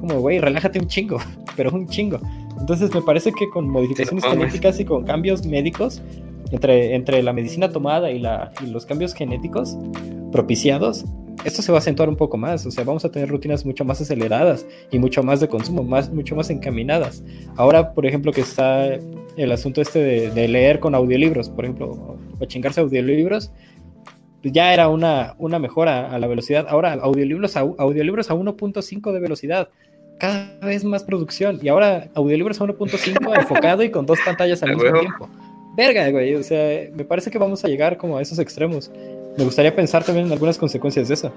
como, 0.00 0.18
güey, 0.20 0.40
relájate 0.40 0.80
un 0.80 0.88
chingo, 0.88 1.18
pero 1.56 1.70
un 1.70 1.86
chingo. 1.86 2.18
Entonces 2.58 2.92
me 2.92 3.02
parece 3.02 3.32
que 3.32 3.48
con 3.50 3.68
modificaciones 3.68 4.24
genéticas 4.24 4.80
y 4.80 4.84
con 4.84 5.04
cambios 5.04 5.46
médicos, 5.46 6.02
entre, 6.50 6.94
entre 6.94 7.22
la 7.22 7.32
medicina 7.32 7.70
tomada 7.70 8.10
y, 8.10 8.18
la, 8.18 8.52
y 8.62 8.66
los 8.66 8.86
cambios 8.86 9.14
genéticos 9.14 9.76
propiciados, 10.32 11.04
esto 11.44 11.62
se 11.62 11.72
va 11.72 11.78
a 11.78 11.80
acentuar 11.80 12.08
un 12.08 12.16
poco 12.16 12.36
más, 12.36 12.66
o 12.66 12.70
sea, 12.70 12.84
vamos 12.84 13.04
a 13.04 13.10
tener 13.10 13.28
rutinas 13.28 13.64
mucho 13.64 13.84
más 13.84 14.00
aceleradas 14.00 14.66
y 14.90 14.98
mucho 14.98 15.22
más 15.22 15.40
de 15.40 15.48
consumo, 15.48 15.82
más, 15.82 16.12
mucho 16.12 16.36
más 16.36 16.50
encaminadas. 16.50 17.22
Ahora, 17.56 17.94
por 17.94 18.06
ejemplo, 18.06 18.32
que 18.32 18.42
está 18.42 18.98
el 19.36 19.52
asunto 19.52 19.80
este 19.80 20.30
de, 20.30 20.48
leer 20.48 20.80
con 20.80 20.94
audiolibros, 20.94 21.48
por 21.48 21.64
ejemplo, 21.64 22.18
o 22.38 22.44
chingarse 22.44 22.80
audiolibros, 22.80 23.52
pues 24.42 24.52
ya 24.52 24.72
era 24.72 24.88
una, 24.88 25.34
una 25.38 25.58
mejora 25.58 26.10
a 26.10 26.18
la 26.18 26.26
velocidad. 26.26 26.66
Ahora, 26.68 26.94
audiolibros 26.94 27.56
a, 27.56 27.60
audiolibros 27.60 28.30
a 28.30 28.34
1.5 28.34 29.12
de 29.12 29.20
velocidad 29.20 29.68
cada 30.18 30.58
vez 30.62 30.84
más 30.84 31.04
producción. 31.04 31.58
Y 31.62 31.68
ahora 31.68 32.08
audiolibros 32.14 32.60
a 32.60 32.64
1.5 32.64 33.38
enfocado 33.40 33.82
y 33.82 33.90
con 33.90 34.06
dos 34.06 34.18
pantallas 34.24 34.62
al 34.62 34.76
mismo 34.76 34.98
tiempo. 34.98 35.28
Verga, 35.76 36.10
güey. 36.10 36.34
O 36.34 36.42
sea, 36.42 36.88
me 36.94 37.04
parece 37.04 37.30
que 37.30 37.38
vamos 37.38 37.64
a 37.64 37.68
llegar 37.68 37.96
como 37.96 38.16
a 38.16 38.22
esos 38.22 38.38
extremos. 38.38 38.90
Me 39.36 39.44
gustaría 39.44 39.74
pensar 39.74 40.04
también 40.04 40.26
en 40.26 40.32
algunas 40.32 40.58
consecuencias 40.58 41.08
de 41.08 41.14
eso. 41.14 41.32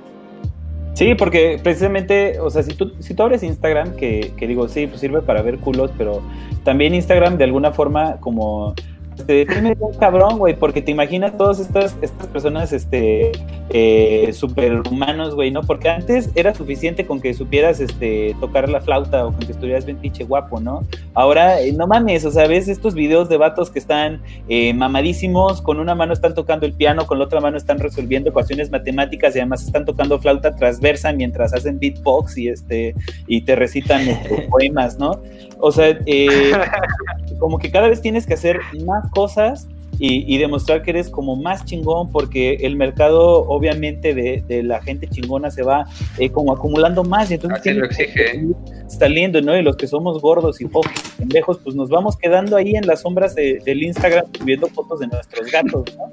Sí, 0.94 1.16
porque 1.16 1.60
precisamente, 1.62 2.40
o 2.40 2.50
sea, 2.50 2.62
si 2.62 2.76
tú, 2.76 2.94
si 3.00 3.16
tú 3.16 3.24
abres 3.24 3.42
Instagram, 3.42 3.96
que, 3.96 4.32
que 4.38 4.48
digo, 4.48 4.68
sí, 4.68 4.86
pues 4.86 5.00
sirve 5.02 5.22
para 5.22 5.42
ver 5.42 5.58
culos, 5.58 5.92
pero 5.98 6.22
también 6.64 6.94
Instagram 6.94 7.38
de 7.38 7.46
alguna 7.46 7.72
forma 7.72 8.18
como 8.20 8.76
te 9.16 9.34
deprime 9.34 9.76
un 9.80 9.94
cabrón, 9.98 10.38
güey, 10.38 10.56
porque 10.56 10.82
te 10.82 10.92
imaginas 10.92 11.38
todas 11.38 11.60
estas, 11.60 11.96
estas 12.02 12.28
personas, 12.28 12.74
este, 12.74 13.32
eh, 13.70 14.32
superhumanos, 14.34 15.36
güey, 15.36 15.52
¿no? 15.52 15.62
Porque 15.62 15.90
antes 15.90 16.30
era 16.36 16.54
suficiente 16.54 17.06
con 17.06 17.22
que 17.22 17.34
supieras, 17.34 17.80
este, 17.80 18.36
tocar 18.40 18.70
la 18.70 18.82
flauta 18.82 19.26
o 19.26 19.32
con 19.32 19.40
que 19.42 19.52
estuvieras 19.52 19.86
bien 19.86 19.98
pinche 19.98 20.24
guapo, 20.24 20.60
¿no? 20.60 20.84
Ahora, 21.14 21.62
eh, 21.62 21.72
no 21.74 21.88
mames, 21.88 22.26
o 22.26 22.32
sea, 22.32 22.48
ves 22.48 22.68
estos 22.68 22.94
videos 22.94 23.30
de 23.30 23.38
vatos 23.38 23.70
que 23.70 23.80
están 23.80 24.22
eh, 24.50 24.74
mamadísimos, 24.74 25.62
con 25.62 25.80
una 25.80 25.96
mano 25.96 26.14
están 26.14 26.34
tocando 26.34 26.66
el 26.66 26.74
piano, 26.74 27.08
con 27.08 27.20
la 27.20 27.26
otra 27.26 27.40
mano 27.40 27.58
están 27.58 27.80
resolviendo 27.80 28.30
ecuaciones 28.30 28.72
matemáticas 28.72 29.36
y 29.36 29.40
además 29.40 29.64
están 29.64 29.86
tocando 29.86 30.20
flauta 30.20 30.56
transversa 30.56 31.12
mientras 31.14 31.54
hacen 31.54 31.80
beatbox 31.80 32.38
y, 32.38 32.50
este, 32.50 32.96
y 33.28 33.42
te 33.42 33.56
recitan 33.56 34.02
poemas, 34.50 34.98
¿no? 34.98 35.22
O 35.66 35.72
sea, 35.72 35.98
eh, 36.06 36.52
como 37.40 37.58
que 37.58 37.72
cada 37.72 37.88
vez 37.88 38.02
tienes 38.02 38.26
que 38.26 38.34
hacer 38.34 38.60
más 38.86 39.03
cosas 39.12 39.68
y, 40.00 40.38
demostrar 40.38 40.82
que 40.82 40.92
eres 40.92 41.10
como 41.10 41.36
más 41.36 41.66
chingón 41.66 42.12
porque 42.12 42.56
el 42.62 42.76
mercado 42.76 43.46
obviamente 43.48 44.14
de, 44.14 44.64
la 44.64 44.82
gente 44.82 45.08
chingona 45.08 45.52
se 45.52 45.64
va 45.64 45.86
eh, 46.18 46.30
como 46.30 46.52
acumulando 46.52 47.04
más 47.04 47.32
y 47.32 47.36
entonces 47.36 47.60
Así 47.60 47.74
lo 47.74 47.86
exige. 47.86 48.44
saliendo, 48.88 49.42
¿no? 49.42 49.58
Y 49.58 49.62
los 49.62 49.78
que 49.78 49.88
somos 49.88 50.20
gordos 50.20 50.60
y 50.62 50.66
pocos 50.66 50.92
pendejos, 51.18 51.60
pues 51.64 51.76
nos 51.76 51.90
vamos 51.90 52.18
quedando 52.18 52.58
ahí 52.58 52.76
en 52.76 52.88
las 52.88 53.02
sombras 53.02 53.36
del 53.36 53.84
Instagram 53.84 54.26
subiendo 54.38 54.68
fotos 54.68 55.00
de 55.00 55.08
nuestros 55.08 55.52
gatos, 55.52 55.84
¿no? 55.96 56.12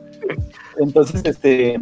Entonces, 0.79 1.23
este, 1.25 1.81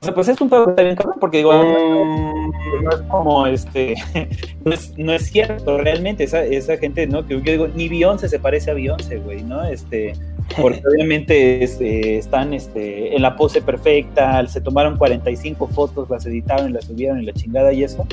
o 0.00 0.04
sea, 0.04 0.14
pues 0.14 0.28
es 0.28 0.40
un 0.40 0.48
pedo 0.48 0.74
bien 0.74 0.96
cabrón, 0.96 1.18
porque 1.20 1.38
digo, 1.38 1.52
no, 1.52 2.52
es 2.90 3.02
como 3.08 3.46
este, 3.46 3.94
no 4.64 4.72
es, 4.72 4.96
no 4.96 5.12
es 5.12 5.26
cierto 5.30 5.76
realmente, 5.76 6.24
esa, 6.24 6.42
esa 6.42 6.78
gente, 6.78 7.06
¿no? 7.06 7.26
Que 7.26 7.34
yo 7.34 7.40
digo, 7.40 7.68
ni 7.68 7.88
Beyoncé 7.88 8.30
se 8.30 8.38
parece 8.38 8.70
a 8.70 8.74
Beyoncé, 8.74 9.18
güey, 9.18 9.42
¿no? 9.42 9.62
Este, 9.64 10.14
porque 10.58 10.82
obviamente 10.94 11.62
este, 11.62 12.16
están 12.16 12.54
este, 12.54 13.14
en 13.14 13.20
la 13.20 13.36
pose 13.36 13.60
perfecta, 13.60 14.46
se 14.46 14.62
tomaron 14.62 14.96
45 14.96 15.68
fotos, 15.68 16.08
las 16.08 16.24
editaron 16.24 16.70
y 16.70 16.72
las 16.72 16.86
subieron 16.86 17.20
y 17.20 17.26
la 17.26 17.34
chingada 17.34 17.70
y 17.72 17.84
eso 17.84 18.06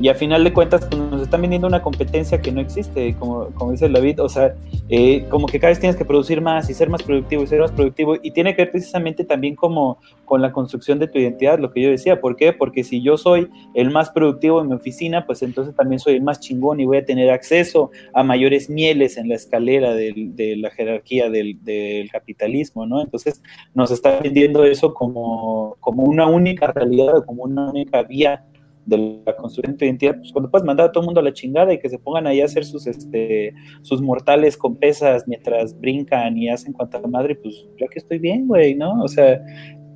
y 0.00 0.08
a 0.08 0.14
final 0.14 0.42
de 0.42 0.52
cuentas 0.52 0.86
pues, 0.86 0.98
nos 0.98 1.20
están 1.20 1.42
vendiendo 1.42 1.68
una 1.68 1.82
competencia 1.82 2.40
que 2.40 2.50
no 2.50 2.60
existe, 2.60 3.14
como, 3.18 3.46
como 3.50 3.72
dice 3.72 3.88
David, 3.88 4.22
o 4.22 4.28
sea, 4.30 4.54
eh, 4.88 5.26
como 5.28 5.46
que 5.46 5.60
cada 5.60 5.70
vez 5.70 5.78
tienes 5.78 5.96
que 5.96 6.06
producir 6.06 6.40
más 6.40 6.70
y 6.70 6.74
ser 6.74 6.88
más 6.88 7.02
productivo 7.02 7.42
y 7.42 7.46
ser 7.46 7.60
más 7.60 7.70
productivo 7.70 8.16
y 8.22 8.30
tiene 8.30 8.56
que 8.56 8.62
ver 8.62 8.70
precisamente 8.70 9.24
también 9.24 9.54
como 9.54 9.98
con 10.24 10.40
la 10.40 10.52
construcción 10.52 10.98
de 10.98 11.06
tu 11.06 11.18
identidad, 11.18 11.58
lo 11.58 11.70
que 11.70 11.82
yo 11.82 11.90
decía, 11.90 12.20
¿por 12.20 12.36
qué? 12.36 12.54
Porque 12.54 12.82
si 12.82 13.02
yo 13.02 13.18
soy 13.18 13.50
el 13.74 13.90
más 13.90 14.10
productivo 14.10 14.62
en 14.62 14.68
mi 14.68 14.74
oficina, 14.74 15.26
pues 15.26 15.42
entonces 15.42 15.74
también 15.76 15.98
soy 15.98 16.14
el 16.14 16.22
más 16.22 16.40
chingón 16.40 16.80
y 16.80 16.86
voy 16.86 16.96
a 16.96 17.04
tener 17.04 17.30
acceso 17.30 17.90
a 18.14 18.22
mayores 18.22 18.70
mieles 18.70 19.18
en 19.18 19.28
la 19.28 19.34
escalera 19.34 19.94
de 19.94 20.56
la 20.56 20.70
jerarquía 20.70 21.28
del, 21.28 21.62
del, 21.62 22.10
capitalismo, 22.10 22.86
¿no? 22.86 23.02
Entonces 23.02 23.42
nos 23.74 23.90
está 23.90 24.18
vendiendo 24.20 24.64
eso 24.64 24.94
como, 24.94 25.76
como 25.80 26.04
una 26.04 26.26
única 26.26 26.68
realidad, 26.68 27.24
como 27.26 27.44
una 27.44 27.70
única 27.70 28.02
vía 28.02 28.44
de 28.86 29.22
la 29.24 29.36
construcción 29.36 29.74
de 29.74 29.78
tu 29.78 29.84
identidad, 29.84 30.16
pues 30.16 30.32
cuando 30.32 30.50
puedes 30.50 30.64
mandar 30.64 30.86
a 30.86 30.92
todo 30.92 31.02
el 31.02 31.06
mundo 31.06 31.20
a 31.20 31.24
la 31.24 31.32
chingada 31.32 31.72
y 31.72 31.78
que 31.78 31.88
se 31.88 31.98
pongan 31.98 32.26
ahí 32.26 32.40
a 32.40 32.46
hacer 32.46 32.64
sus, 32.64 32.86
este, 32.86 33.54
sus 33.82 34.00
mortales 34.02 34.56
con 34.56 34.76
pesas 34.76 35.26
mientras 35.26 35.78
brincan 35.78 36.36
y 36.36 36.48
hacen 36.48 36.72
cuanta 36.72 37.00
madre, 37.06 37.34
pues 37.36 37.66
yo 37.78 37.86
aquí 37.86 37.98
estoy 37.98 38.18
bien, 38.18 38.46
güey, 38.46 38.74
¿no? 38.74 39.02
O 39.02 39.08
sea, 39.08 39.40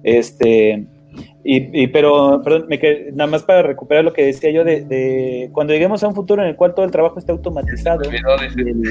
este, 0.02 0.86
y, 1.46 1.86
pero, 1.88 2.40
perdón, 2.42 2.66
me 2.68 2.80
nada 3.12 3.30
más 3.30 3.42
para 3.42 3.62
recuperar 3.62 4.02
lo 4.02 4.12
que 4.12 4.24
decía 4.24 4.50
yo 4.50 4.64
de, 4.64 4.84
de, 4.84 5.50
cuando 5.52 5.74
lleguemos 5.74 6.02
a 6.02 6.08
un 6.08 6.14
futuro 6.14 6.42
en 6.42 6.48
el 6.48 6.56
cual 6.56 6.74
todo 6.74 6.86
el 6.86 6.90
trabajo 6.90 7.18
esté 7.18 7.32
automatizado 7.32 8.02
y 8.10 8.16
el, 8.16 8.82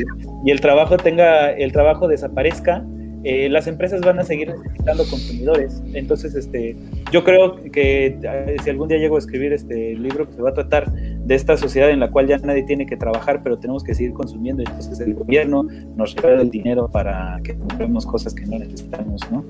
y 0.45 0.51
el 0.51 0.61
trabajo 0.61 0.95
tenga, 0.97 1.51
el 1.51 1.71
trabajo 1.71 2.07
desaparezca, 2.07 2.85
eh, 3.23 3.47
las 3.49 3.67
empresas 3.67 4.01
van 4.01 4.19
a 4.19 4.23
seguir 4.23 4.53
necesitando 4.53 5.05
consumidores. 5.05 5.81
Entonces, 5.93 6.35
este, 6.35 6.75
yo 7.11 7.23
creo 7.23 7.55
que 7.71 8.17
eh, 8.21 8.55
si 8.63 8.69
algún 8.69 8.89
día 8.89 8.97
llego 8.97 9.15
a 9.15 9.19
escribir 9.19 9.53
este 9.53 9.95
libro, 9.95 10.25
pues 10.25 10.35
se 10.35 10.41
va 10.41 10.49
a 10.49 10.53
tratar 10.53 10.91
de 10.91 11.35
esta 11.35 11.55
sociedad 11.55 11.89
en 11.89 11.99
la 11.99 12.11
cual 12.11 12.27
ya 12.27 12.37
nadie 12.39 12.63
tiene 12.63 12.85
que 12.85 12.97
trabajar, 12.97 13.41
pero 13.43 13.57
tenemos 13.57 13.83
que 13.83 13.95
seguir 13.95 14.13
consumiendo. 14.13 14.63
Entonces, 14.63 14.99
el 14.99 15.13
gobierno 15.13 15.67
nos 15.95 16.15
regala 16.15 16.41
el 16.41 16.49
dinero 16.49 16.89
para 16.91 17.39
que 17.43 17.55
compremos 17.55 18.05
cosas 18.05 18.33
que 18.33 18.45
no 18.45 18.59
necesitamos, 18.59 19.21
¿no? 19.31 19.45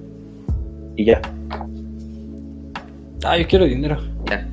Y 0.95 1.05
ya. 1.05 1.21
Ah, 3.23 3.37
yo 3.37 3.47
quiero 3.47 3.65
dinero. 3.65 3.97
Ya. 4.29 4.47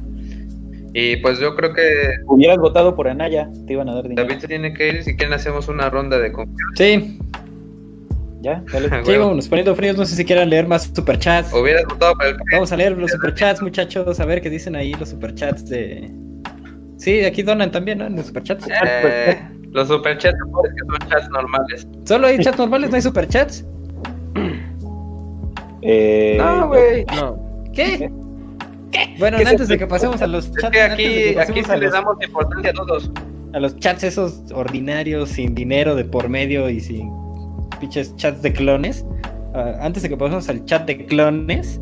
Y 0.94 1.16
pues 1.16 1.38
yo 1.38 1.54
creo 1.56 1.72
que. 1.74 1.82
Hubieras 2.26 2.58
votado 2.58 2.96
por 2.96 3.06
Anaya, 3.08 3.50
te 3.66 3.74
iban 3.74 3.88
a 3.88 3.94
dar 3.94 4.04
dinero. 4.04 4.26
David 4.26 4.40
se 4.40 4.48
tiene 4.48 4.72
que 4.72 4.88
ir. 4.88 5.04
Si 5.04 5.16
quieren, 5.16 5.34
hacemos 5.34 5.68
una 5.68 5.90
ronda 5.90 6.18
de 6.18 6.32
confianza. 6.32 6.74
Sí. 6.76 7.18
¿Ya? 8.42 8.62
Dale. 8.72 8.88
Sí, 9.04 9.16
vámonos 9.16 9.48
poniendo 9.48 9.74
fríos. 9.74 9.96
No 9.96 10.04
sé 10.06 10.16
si 10.16 10.24
quieran 10.24 10.48
leer 10.50 10.66
más 10.66 10.90
superchats. 10.94 11.52
Hubieras 11.52 11.84
votado 11.86 12.14
por 12.14 12.26
el. 12.26 12.36
Vamos 12.52 12.72
a 12.72 12.76
leer 12.76 12.96
los 12.96 13.10
superchats, 13.10 13.60
muchachos. 13.62 14.18
A 14.20 14.24
ver 14.24 14.40
qué 14.40 14.48
dicen 14.50 14.74
ahí 14.76 14.94
los 14.94 15.10
superchats 15.10 15.68
de. 15.68 16.10
Sí, 16.96 17.24
aquí 17.24 17.42
donan 17.42 17.70
también, 17.70 17.98
¿no? 17.98 18.06
En 18.06 18.16
los 18.16 18.26
superchats. 18.26 18.66
Eh, 18.84 19.40
los 19.72 19.88
superchats 19.88 20.34
es 20.36 20.72
que 20.74 20.86
son 20.98 21.08
chats 21.10 21.28
normales. 21.30 21.86
¿Solo 22.04 22.26
hay 22.26 22.38
chats 22.38 22.58
normales? 22.58 22.90
¿No 22.90 22.96
hay 22.96 23.02
superchats? 23.02 23.64
Eh, 25.82 26.36
No, 26.38 26.68
güey. 26.68 27.04
No. 27.16 27.64
¿Qué? 27.72 28.10
¿Qué? 28.90 29.14
Bueno, 29.18 29.38
¿Qué 29.38 29.46
antes 29.48 29.68
de 29.68 29.78
que 29.78 29.86
pasemos 29.86 30.20
a 30.20 30.26
los 30.26 30.46
Es 30.46 30.52
chats. 30.60 30.70
que 30.72 30.82
aquí, 30.82 31.04
que 31.04 31.40
aquí 31.40 31.60
a 31.60 31.64
se 31.64 31.76
les 31.78 31.92
damos 31.92 32.16
importancia 32.22 32.70
a 32.70 32.74
todos. 32.74 33.10
a 33.54 33.60
los 33.60 33.76
chats 33.78 34.04
esos 34.04 34.42
ordinarios, 34.52 35.30
sin 35.30 35.54
dinero 35.54 35.94
de 35.94 36.04
por 36.04 36.28
medio 36.28 36.68
y 36.68 36.80
sin 36.80 37.10
pinches 37.80 38.14
chats 38.16 38.42
de 38.42 38.52
clones. 38.52 39.04
ah, 39.54 39.74
antes 39.80 40.02
de 40.02 40.08
que 40.08 40.16
pasemos 40.16 40.48
al 40.48 40.64
chat 40.66 40.86
de 40.86 41.04
clones, 41.06 41.80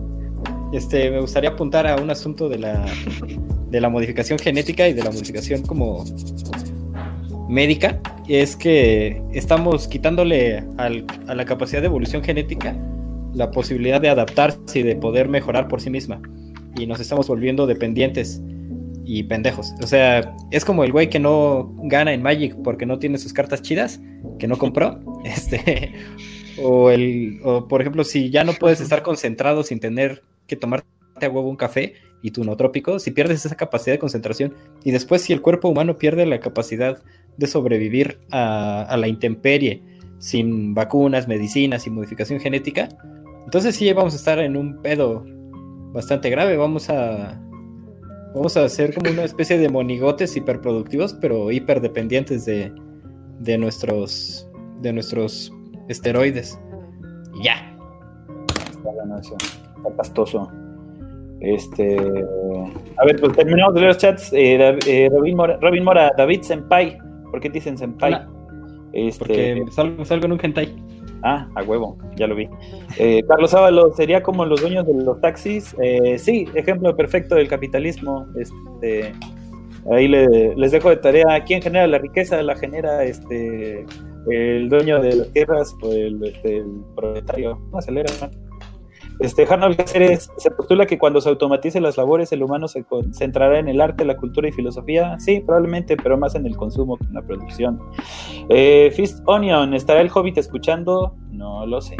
este, 0.72 1.10
me 1.10 1.20
gustaría 1.20 1.50
apuntar 1.50 1.86
a 1.86 1.96
un 1.96 2.10
asunto 2.10 2.48
de 2.48 2.58
la, 2.58 2.84
de 3.70 3.80
la 3.80 3.88
modificación 3.88 4.38
genética 4.38 4.88
y 4.88 4.94
de 4.94 5.02
la 5.02 5.10
modificación 5.10 5.62
como 5.62 6.04
médica. 7.48 8.00
Es 8.28 8.56
que 8.56 9.22
estamos 9.32 9.88
quitándole 9.88 10.62
al- 10.76 11.04
a 11.26 11.34
la 11.34 11.44
capacidad 11.44 11.80
de 11.80 11.86
evolución 11.86 12.22
genética 12.22 12.76
la 13.34 13.50
posibilidad 13.50 14.00
de 14.00 14.08
adaptarse 14.08 14.80
y 14.80 14.82
de 14.82 14.96
poder 14.96 15.28
mejorar 15.28 15.68
por 15.68 15.80
sí 15.80 15.90
misma. 15.90 16.20
Y 16.78 16.86
nos 16.86 17.00
estamos 17.00 17.28
volviendo 17.28 17.66
dependientes 17.66 18.42
y 19.08 19.22
pendejos. 19.22 19.72
O 19.82 19.86
sea, 19.86 20.36
es 20.50 20.66
como 20.66 20.84
el 20.84 20.92
güey 20.92 21.08
que 21.08 21.18
no 21.18 21.74
gana 21.84 22.12
en 22.12 22.20
Magic 22.22 22.54
porque 22.62 22.84
no 22.84 22.98
tiene 22.98 23.16
sus 23.16 23.32
cartas 23.32 23.62
chidas, 23.62 24.00
que 24.38 24.46
no 24.46 24.58
compró. 24.58 25.00
Este, 25.24 25.94
o 26.62 26.90
el, 26.90 27.40
o 27.42 27.66
por 27.66 27.80
ejemplo, 27.80 28.04
si 28.04 28.30
ya 28.30 28.44
no 28.44 28.52
puedes 28.52 28.80
estar 28.80 29.02
concentrado 29.02 29.62
sin 29.62 29.80
tener 29.80 30.22
que 30.46 30.56
tomarte 30.56 30.86
a 31.22 31.28
huevo 31.28 31.48
un 31.48 31.56
café 31.56 31.94
y 32.22 32.30
tu 32.30 32.44
nootrópico, 32.44 32.98
si 32.98 33.10
pierdes 33.10 33.44
esa 33.44 33.56
capacidad 33.56 33.94
de 33.94 33.98
concentración 33.98 34.54
y 34.84 34.90
después 34.90 35.22
si 35.22 35.32
el 35.32 35.40
cuerpo 35.40 35.68
humano 35.68 35.96
pierde 35.96 36.24
la 36.26 36.38
capacidad 36.38 37.02
de 37.36 37.46
sobrevivir 37.46 38.20
a, 38.30 38.82
a 38.82 38.96
la 38.96 39.08
intemperie 39.08 39.82
sin 40.18 40.74
vacunas, 40.74 41.28
medicinas 41.28 41.86
y 41.86 41.90
modificación 41.90 42.40
genética, 42.40 42.88
entonces 43.44 43.74
sí 43.74 43.92
vamos 43.92 44.12
a 44.12 44.16
estar 44.16 44.38
en 44.38 44.56
un 44.56 44.82
pedo 44.82 45.24
bastante 45.92 46.30
grave. 46.30 46.56
Vamos 46.56 46.90
a 46.90 47.40
vamos 48.34 48.56
a 48.56 48.68
ser 48.68 48.94
como 48.94 49.10
una 49.10 49.24
especie 49.24 49.58
de 49.58 49.68
monigotes 49.68 50.36
hiperproductivos, 50.36 51.14
pero 51.14 51.50
hiperdependientes 51.50 52.44
de, 52.44 52.72
de 53.40 53.58
nuestros 53.58 54.48
de 54.80 54.92
nuestros 54.92 55.52
esteroides. 55.88 56.58
Y 57.34 57.44
ya. 57.44 57.76
Está 58.70 59.18
eso. 59.20 59.36
Está 59.76 59.96
pastoso. 59.96 60.52
Este. 61.40 61.96
A 62.96 63.04
ver, 63.04 63.20
pues 63.20 63.32
terminamos 63.36 63.74
de 63.74 63.80
leer 63.80 63.92
los 63.92 63.98
chats. 63.98 64.32
Eh, 64.32 64.78
eh, 64.86 65.08
Robin, 65.10 65.36
Mora, 65.36 65.58
Robin 65.60 65.84
Mora, 65.84 66.12
David 66.16 66.42
Senpai. 66.42 66.98
¿Por 67.30 67.40
qué 67.40 67.48
te 67.48 67.54
dicen 67.54 67.76
Senpai? 67.78 68.12
Hola. 68.14 68.28
Este, 68.92 69.18
Porque 69.18 69.64
salgo, 69.70 70.04
salgo 70.04 70.26
en 70.26 70.32
un 70.32 70.40
hentai. 70.42 70.87
Ah, 71.22 71.48
a 71.56 71.62
huevo, 71.64 71.96
ya 72.16 72.26
lo 72.26 72.34
vi. 72.36 72.48
Eh, 72.98 73.22
Carlos 73.28 73.52
Ábalos, 73.54 73.96
¿sería 73.96 74.22
como 74.22 74.44
los 74.44 74.60
dueños 74.60 74.86
de 74.86 74.94
los 74.94 75.20
taxis? 75.20 75.74
Eh, 75.82 76.18
sí, 76.18 76.46
ejemplo 76.54 76.94
perfecto 76.96 77.34
del 77.34 77.48
capitalismo. 77.48 78.26
Este, 78.38 79.12
ahí 79.90 80.06
le- 80.08 80.54
les 80.54 80.70
dejo 80.72 80.90
de 80.90 80.96
tarea. 80.98 81.42
¿Quién 81.44 81.60
genera 81.60 81.86
la 81.88 81.98
riqueza? 81.98 82.40
La 82.42 82.54
genera 82.56 83.02
este, 83.04 83.84
el 84.30 84.68
dueño 84.68 85.00
de 85.00 85.16
las 85.16 85.32
tierras 85.32 85.74
o 85.82 85.92
el, 85.92 86.22
este, 86.24 86.58
el 86.58 86.82
proletario. 86.94 87.58
No 87.72 87.78
acelera, 87.78 88.12
¿no? 88.20 88.47
Este, 89.20 89.46
Arnold 89.48 89.76
Cáceres 89.76 90.30
se 90.36 90.50
postula 90.50 90.86
que 90.86 90.98
cuando 90.98 91.20
se 91.20 91.28
automaticen 91.28 91.82
las 91.82 91.96
labores, 91.96 92.32
el 92.32 92.42
humano 92.42 92.68
se 92.68 92.84
concentrará 92.84 93.58
en 93.58 93.68
el 93.68 93.80
arte, 93.80 94.04
la 94.04 94.16
cultura 94.16 94.48
y 94.48 94.52
filosofía. 94.52 95.18
Sí, 95.18 95.40
probablemente, 95.40 95.96
pero 95.96 96.16
más 96.16 96.34
en 96.34 96.46
el 96.46 96.56
consumo 96.56 96.96
que 96.96 97.04
en 97.04 97.14
la 97.14 97.22
producción. 97.22 97.80
Eh, 98.48 98.92
Fist 98.94 99.20
Onion, 99.26 99.74
¿estará 99.74 100.00
el 100.00 100.10
Hobbit 100.12 100.38
escuchando? 100.38 101.16
No 101.30 101.66
lo 101.66 101.80
sé. 101.80 101.96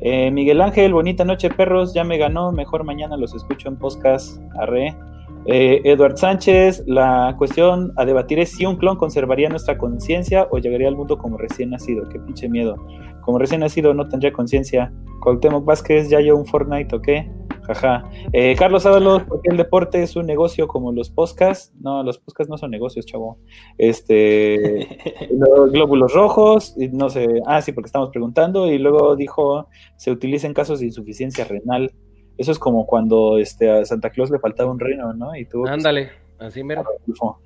Eh, 0.00 0.30
Miguel 0.30 0.60
Ángel, 0.60 0.94
bonita 0.94 1.24
noche, 1.24 1.50
perros. 1.50 1.92
Ya 1.92 2.04
me 2.04 2.16
ganó. 2.16 2.52
Mejor 2.52 2.84
mañana 2.84 3.16
los 3.16 3.34
escucho 3.34 3.68
en 3.68 3.76
podcast. 3.76 4.40
Arre. 4.58 4.96
Eh, 5.46 5.80
Edward 5.84 6.16
Sánchez, 6.16 6.84
la 6.86 7.34
cuestión 7.38 7.92
a 7.96 8.04
debatir 8.04 8.38
es 8.38 8.50
si 8.52 8.66
un 8.66 8.76
clon 8.76 8.96
conservaría 8.96 9.48
nuestra 9.48 9.78
conciencia 9.78 10.46
o 10.50 10.58
llegaría 10.58 10.88
al 10.88 10.96
mundo 10.96 11.18
como 11.18 11.38
recién 11.38 11.70
nacido. 11.70 12.08
Qué 12.08 12.18
pinche 12.20 12.48
miedo. 12.48 12.76
Como 13.22 13.38
recién 13.38 13.60
nacido 13.60 13.94
no 13.94 14.08
tendría 14.08 14.32
conciencia. 14.32 14.92
Cuauhtémoc 15.22 15.64
Vázquez, 15.64 16.08
ya 16.08 16.20
yo 16.20 16.36
un 16.36 16.46
Fortnite 16.46 16.94
o 16.94 17.00
qué. 17.00 17.30
Jaja. 17.62 18.10
Eh, 18.32 18.54
Carlos 18.58 18.86
Ábalos, 18.86 19.22
¿por 19.24 19.42
qué 19.42 19.50
el 19.50 19.56
deporte 19.56 20.02
es 20.02 20.16
un 20.16 20.26
negocio 20.26 20.66
como 20.66 20.92
los 20.92 21.10
podcasts? 21.10 21.72
No, 21.80 22.02
los 22.02 22.18
podcasts 22.18 22.50
no 22.50 22.58
son 22.58 22.70
negocios, 22.70 23.06
chavo. 23.06 23.38
Este, 23.78 24.88
los 25.30 25.70
glóbulos 25.70 26.12
rojos, 26.12 26.74
no 26.92 27.10
sé, 27.10 27.26
ah, 27.46 27.60
sí, 27.62 27.72
porque 27.72 27.86
estamos 27.86 28.10
preguntando, 28.10 28.70
y 28.70 28.78
luego 28.78 29.14
dijo, 29.14 29.68
se 29.96 30.10
utiliza 30.10 30.46
en 30.46 30.54
casos 30.54 30.80
de 30.80 30.86
insuficiencia 30.86 31.44
renal. 31.44 31.92
Eso 32.40 32.52
es 32.52 32.58
como 32.58 32.86
cuando 32.86 33.36
este, 33.36 33.70
a 33.70 33.84
Santa 33.84 34.08
Claus 34.08 34.30
le 34.30 34.38
faltaba 34.38 34.70
un 34.70 34.80
reno, 34.80 35.12
¿no? 35.12 35.36
Y 35.36 35.44
tuvo 35.44 35.64
que 35.64 35.72
Ándale, 35.72 36.10
así 36.38 36.64
mero. 36.64 36.84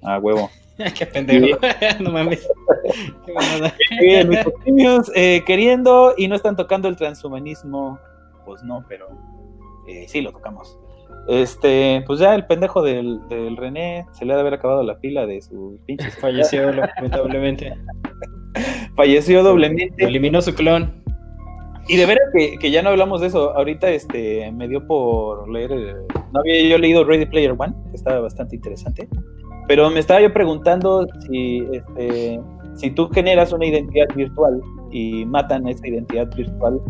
Ah, 0.05 0.21
huevo. 0.21 0.49
Qué 0.97 1.05
pendejo. 1.05 1.59
no 2.01 2.13
mames. 2.13 2.49
Bien, 4.01 4.29
mis 4.29 4.47
opinions, 4.47 5.11
eh, 5.17 5.43
queriendo 5.45 6.15
y 6.17 6.29
no 6.29 6.37
están 6.37 6.55
tocando 6.55 6.87
el 6.87 6.95
transhumanismo. 6.95 7.99
Pues 8.47 8.63
no, 8.63 8.85
pero 8.89 9.09
eh, 9.89 10.07
sí 10.07 10.21
lo 10.21 10.31
tocamos. 10.31 10.79
Este, 11.27 12.05
pues 12.07 12.21
ya 12.21 12.37
el 12.37 12.47
pendejo 12.47 12.81
del, 12.81 13.19
del 13.29 13.57
René 13.57 14.07
se 14.13 14.25
le 14.25 14.33
ha 14.33 14.37
de 14.37 14.43
haber 14.43 14.55
acabado 14.55 14.85
la 14.85 15.01
pila 15.01 15.27
de 15.27 15.43
su 15.43 15.77
pinche. 15.87 16.09
Falleció 16.13 16.71
lamentablemente. 16.71 17.75
Falleció 18.95 19.43
doblemente. 19.43 20.05
Eliminó 20.05 20.41
su 20.41 20.55
clon. 20.55 21.04
Y 21.87 21.97
de 21.97 22.07
veras 22.07 22.25
que, 22.33 22.57
que 22.59 22.71
ya 22.71 22.83
no 22.83 22.91
hablamos 22.91 23.21
de 23.21 23.27
eso. 23.27 23.55
Ahorita 23.57 23.91
este 23.91 24.51
me 24.53 24.69
dio 24.69 24.87
por 24.87 25.49
leer. 25.51 25.71
no 26.33 26.41
había 26.41 26.69
yo 26.69 26.79
leído 26.79 27.05
Ready 27.05 27.27
Player 27.27 27.55
One, 27.57 27.75
que 27.91 27.97
estaba 27.97 28.21
bastante 28.21 28.57
interesante. 28.57 29.09
Pero 29.67 29.91
me 29.91 30.01
estaba 30.01 30.21
yo 30.21 30.33
preguntando 30.33 31.07
si, 31.27 31.67
este, 31.73 32.41
si 32.75 32.91
tú 32.91 33.09
generas 33.11 33.53
una 33.53 33.67
identidad 33.67 34.07
virtual 34.15 34.61
y 34.91 35.25
matan 35.27 35.67
esa 35.69 35.87
identidad 35.87 36.35
virtual, 36.35 36.81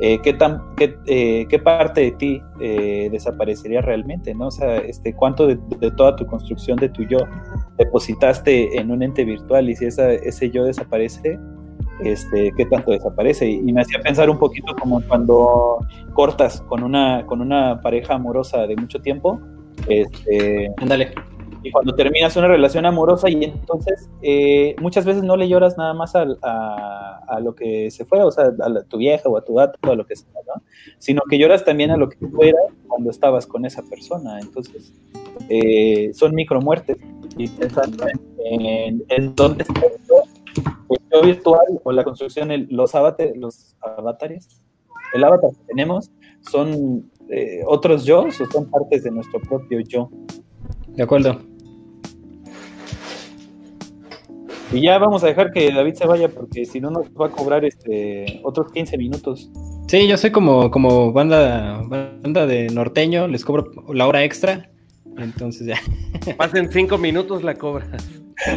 eh, 0.00 0.18
¿qué, 0.22 0.32
tan, 0.32 0.60
qué, 0.76 0.96
eh, 1.06 1.46
qué 1.48 1.58
parte 1.58 2.00
de 2.00 2.12
ti 2.12 2.42
eh, 2.60 3.08
desaparecería 3.12 3.82
realmente? 3.82 4.34
¿no? 4.34 4.48
O 4.48 4.50
sea, 4.50 4.78
este, 4.78 5.14
¿cuánto 5.14 5.46
de, 5.46 5.58
de 5.78 5.90
toda 5.92 6.16
tu 6.16 6.26
construcción 6.26 6.78
de 6.78 6.88
tu 6.88 7.02
yo 7.04 7.18
depositaste 7.78 8.78
en 8.80 8.90
un 8.90 9.02
ente 9.02 9.24
virtual? 9.24 9.68
Y 9.68 9.76
si 9.76 9.84
esa, 9.84 10.10
ese 10.10 10.50
yo 10.50 10.64
desaparece, 10.64 11.38
este, 12.00 12.52
qué 12.56 12.66
tanto 12.66 12.90
desaparece. 12.92 13.48
Y, 13.48 13.54
y 13.56 13.72
me 13.72 13.82
hacía 13.82 14.00
pensar 14.00 14.28
un 14.30 14.38
poquito 14.38 14.74
como 14.80 15.00
cuando 15.02 15.78
cortas 16.14 16.60
con 16.62 16.82
una, 16.82 17.24
con 17.26 17.40
una 17.40 17.80
pareja 17.80 18.14
amorosa 18.14 18.66
de 18.66 18.76
mucho 18.76 19.00
tiempo, 19.00 19.40
este, 19.88 20.70
Ándale. 20.78 21.12
y 21.62 21.70
cuando 21.70 21.94
terminas 21.94 22.36
una 22.36 22.48
relación 22.48 22.84
amorosa 22.86 23.30
y 23.30 23.42
entonces 23.44 24.10
eh, 24.20 24.74
muchas 24.80 25.04
veces 25.04 25.22
no 25.22 25.36
le 25.36 25.48
lloras 25.48 25.76
nada 25.78 25.94
más 25.94 26.14
al- 26.14 26.38
a, 26.42 27.20
a 27.28 27.40
lo 27.40 27.54
que 27.54 27.90
se 27.90 28.04
fue, 28.04 28.22
o 28.22 28.30
sea, 28.30 28.50
a 28.60 28.68
la- 28.68 28.82
tu 28.84 28.98
vieja 28.98 29.28
o 29.28 29.36
a 29.36 29.44
tu 29.44 29.54
gato, 29.54 29.78
a 29.90 29.94
lo 29.94 30.06
que 30.06 30.16
sea, 30.16 30.28
¿no? 30.46 30.62
Sino 30.98 31.22
que 31.28 31.38
lloras 31.38 31.64
también 31.64 31.90
a 31.90 31.96
lo 31.96 32.08
que 32.08 32.16
tú 32.16 32.42
eras 32.42 32.62
cuando 32.88 33.10
estabas 33.10 33.46
con 33.46 33.64
esa 33.64 33.82
persona. 33.82 34.38
Entonces, 34.40 34.92
eh, 35.48 36.10
son 36.14 36.34
micromuertes 36.34 36.96
y 37.36 37.48
pensando 37.48 38.04
en, 38.44 39.02
en 39.08 39.34
dónde 39.34 39.62
está 39.64 39.80
el 39.80 39.92
yo, 40.08 40.16
el 40.21 40.21
yo 40.54 41.22
virtual 41.22 41.80
o 41.84 41.92
la 41.92 42.04
construcción, 42.04 42.50
el- 42.50 42.66
los, 42.70 42.94
avatares, 42.94 43.36
los 43.36 43.76
avatares, 43.80 44.48
el 45.14 45.24
avatar 45.24 45.50
que 45.50 45.64
tenemos 45.68 46.10
son 46.40 47.10
eh, 47.30 47.62
otros 47.66 48.04
yo 48.04 48.22
o 48.24 48.30
son 48.30 48.68
partes 48.70 49.04
de 49.04 49.10
nuestro 49.10 49.40
propio 49.40 49.80
yo. 49.80 50.10
De 50.88 51.02
acuerdo. 51.02 51.38
Y 54.72 54.80
ya 54.82 54.98
vamos 54.98 55.22
a 55.22 55.26
dejar 55.26 55.52
que 55.52 55.70
David 55.70 55.94
se 55.94 56.06
vaya 56.06 56.28
porque 56.30 56.64
si 56.64 56.80
no 56.80 56.90
nos 56.90 57.06
va 57.10 57.26
a 57.26 57.30
cobrar 57.30 57.64
este 57.64 58.40
otros 58.42 58.72
15 58.72 58.96
minutos. 58.96 59.50
Sí, 59.88 60.08
yo 60.08 60.16
soy 60.16 60.30
como, 60.32 60.70
como 60.70 61.12
banda, 61.12 61.82
banda 61.86 62.46
de 62.46 62.68
norteño, 62.70 63.28
les 63.28 63.44
cobro 63.44 63.70
la 63.92 64.06
hora 64.06 64.24
extra. 64.24 64.70
Entonces 65.18 65.66
ya. 65.66 65.78
Pasen 66.36 66.70
cinco 66.70 66.98
minutos 66.98 67.42
la 67.42 67.54
cobras. 67.54 67.88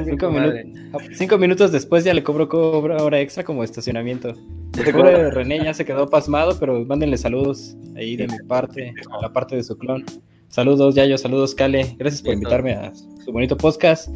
Cinco, 0.04 0.32
minutos, 0.32 0.62
cinco 1.14 1.38
minutos 1.38 1.72
después 1.72 2.04
ya 2.04 2.14
le 2.14 2.24
cobro, 2.24 2.50
cobro 2.50 2.98
hora 3.04 3.20
extra 3.20 3.44
como 3.44 3.64
estacionamiento. 3.64 4.34
El 4.78 4.94
pobre 4.94 5.30
René 5.32 5.64
ya 5.64 5.74
se 5.74 5.86
quedó 5.86 6.10
pasmado, 6.10 6.58
pero 6.60 6.84
mándenle 6.86 7.18
saludos 7.18 7.78
ahí 7.96 8.16
de 8.16 8.28
mi 8.28 8.38
parte, 8.48 8.94
a 9.12 9.22
la 9.22 9.32
parte 9.32 9.56
de 9.56 9.64
su 9.64 9.78
clon. 9.78 10.04
Saludos, 10.48 10.96
Yayo, 10.96 11.18
saludos, 11.18 11.54
Kale. 11.54 11.96
Gracias 11.98 12.22
por 12.22 12.34
invitarme 12.34 12.74
a 12.74 12.94
su 12.94 13.32
bonito 13.32 13.58
podcast. 13.58 14.10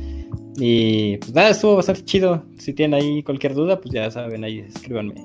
Y 0.58 1.18
pues 1.18 1.34
nada, 1.34 1.50
estuvo 1.50 1.76
bastante 1.76 2.04
chido. 2.04 2.46
Si 2.58 2.74
tienen 2.74 3.00
ahí 3.00 3.24
cualquier 3.24 3.54
duda, 3.54 3.80
pues 3.80 3.94
ya 3.94 4.10
saben, 4.10 4.44
ahí 4.44 4.60
escríbanme. 4.60 5.16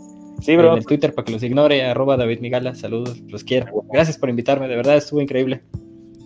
Sí, 0.41 0.57
bro. 0.57 0.73
En 0.73 0.79
el 0.79 0.87
Twitter 0.87 1.15
para 1.15 1.25
que 1.25 1.33
los 1.33 1.43
ignore, 1.43 1.85
arroba 1.85 2.17
David 2.17 2.41
Migala. 2.41 2.75
Saludos, 2.75 3.21
los 3.29 3.45
quiero. 3.45 3.85
Gracias 3.93 4.19
por 4.19 4.29
invitarme, 4.29 4.69
de 4.69 4.77
verdad 4.77 4.97
estuvo 4.97 5.21
increíble. 5.21 5.63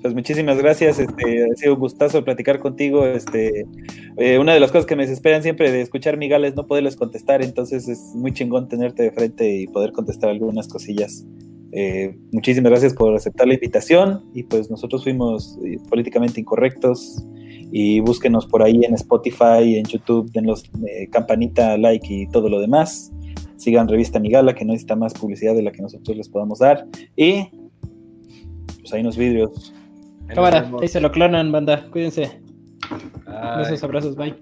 Pues 0.03 0.15
muchísimas 0.15 0.59
gracias, 0.59 1.01
este, 1.01 1.45
ha 1.45 1.57
sido 1.57 1.75
un 1.75 1.81
gustazo 1.81 2.25
platicar 2.25 2.61
contigo. 2.61 3.05
Este, 3.07 3.66
eh, 4.16 4.39
una 4.39 4.55
de 4.55 4.61
las 4.61 4.70
cosas 4.70 4.87
que 4.87 4.95
me 4.95 5.03
desesperan 5.03 5.43
siempre 5.43 5.73
de 5.73 5.81
escuchar 5.81 6.16
mi 6.16 6.29
gala 6.29 6.47
es 6.47 6.55
no 6.55 6.66
poderles 6.66 6.97
contestar, 6.97 7.43
entonces 7.43 7.89
es 7.89 8.15
muy 8.15 8.33
chingón 8.33 8.69
tenerte 8.69 9.03
de 9.03 9.11
frente 9.11 9.57
y 9.57 9.66
poder 9.66 9.93
contestar 9.93 10.31
algunas 10.31 10.69
cosillas. 10.69 11.25
Eh, 11.73 12.16
muchísimas 12.33 12.70
gracias 12.70 12.95
por 12.95 13.15
aceptar 13.15 13.47
la 13.47 13.55
invitación 13.55 14.25
y 14.33 14.43
pues 14.43 14.70
nosotros 14.70 15.03
fuimos 15.03 15.59
eh, 15.65 15.77
políticamente 15.91 16.41
incorrectos 16.41 17.23
y 17.70 18.01
búsquenos 18.01 18.47
por 18.47 18.62
ahí 18.62 18.81
en 18.85 18.95
Spotify, 18.95 19.77
en 19.77 19.85
YouTube, 19.85 20.31
denos 20.33 20.65
eh, 20.87 21.09
campanita, 21.11 21.77
like 21.77 22.07
y 22.12 22.27
todo 22.29 22.49
lo 22.49 22.61
demás. 22.61 23.12
Sigan 23.57 23.89
Revista 23.89 24.19
Migala 24.19 24.55
que 24.55 24.65
no 24.65 24.73
necesita 24.73 24.97
más 24.97 25.12
publicidad 25.12 25.55
de 25.55 25.62
la 25.62 25.73
que 25.73 25.83
nosotros 25.83 26.16
les 26.16 26.29
podamos 26.29 26.61
dar 26.61 26.87
y 27.16 27.49
pues 28.81 28.93
hay 28.93 29.03
unos 29.03 29.16
vidrios. 29.16 29.75
Cámara, 30.35 30.71
ahí 30.81 30.89
se 30.89 31.01
lo 31.01 31.11
clonan, 31.11 31.51
banda. 31.53 31.87
Cuídense. 31.91 32.41
Besos, 33.59 33.83
abrazos, 33.85 34.17
bye. 34.17 34.37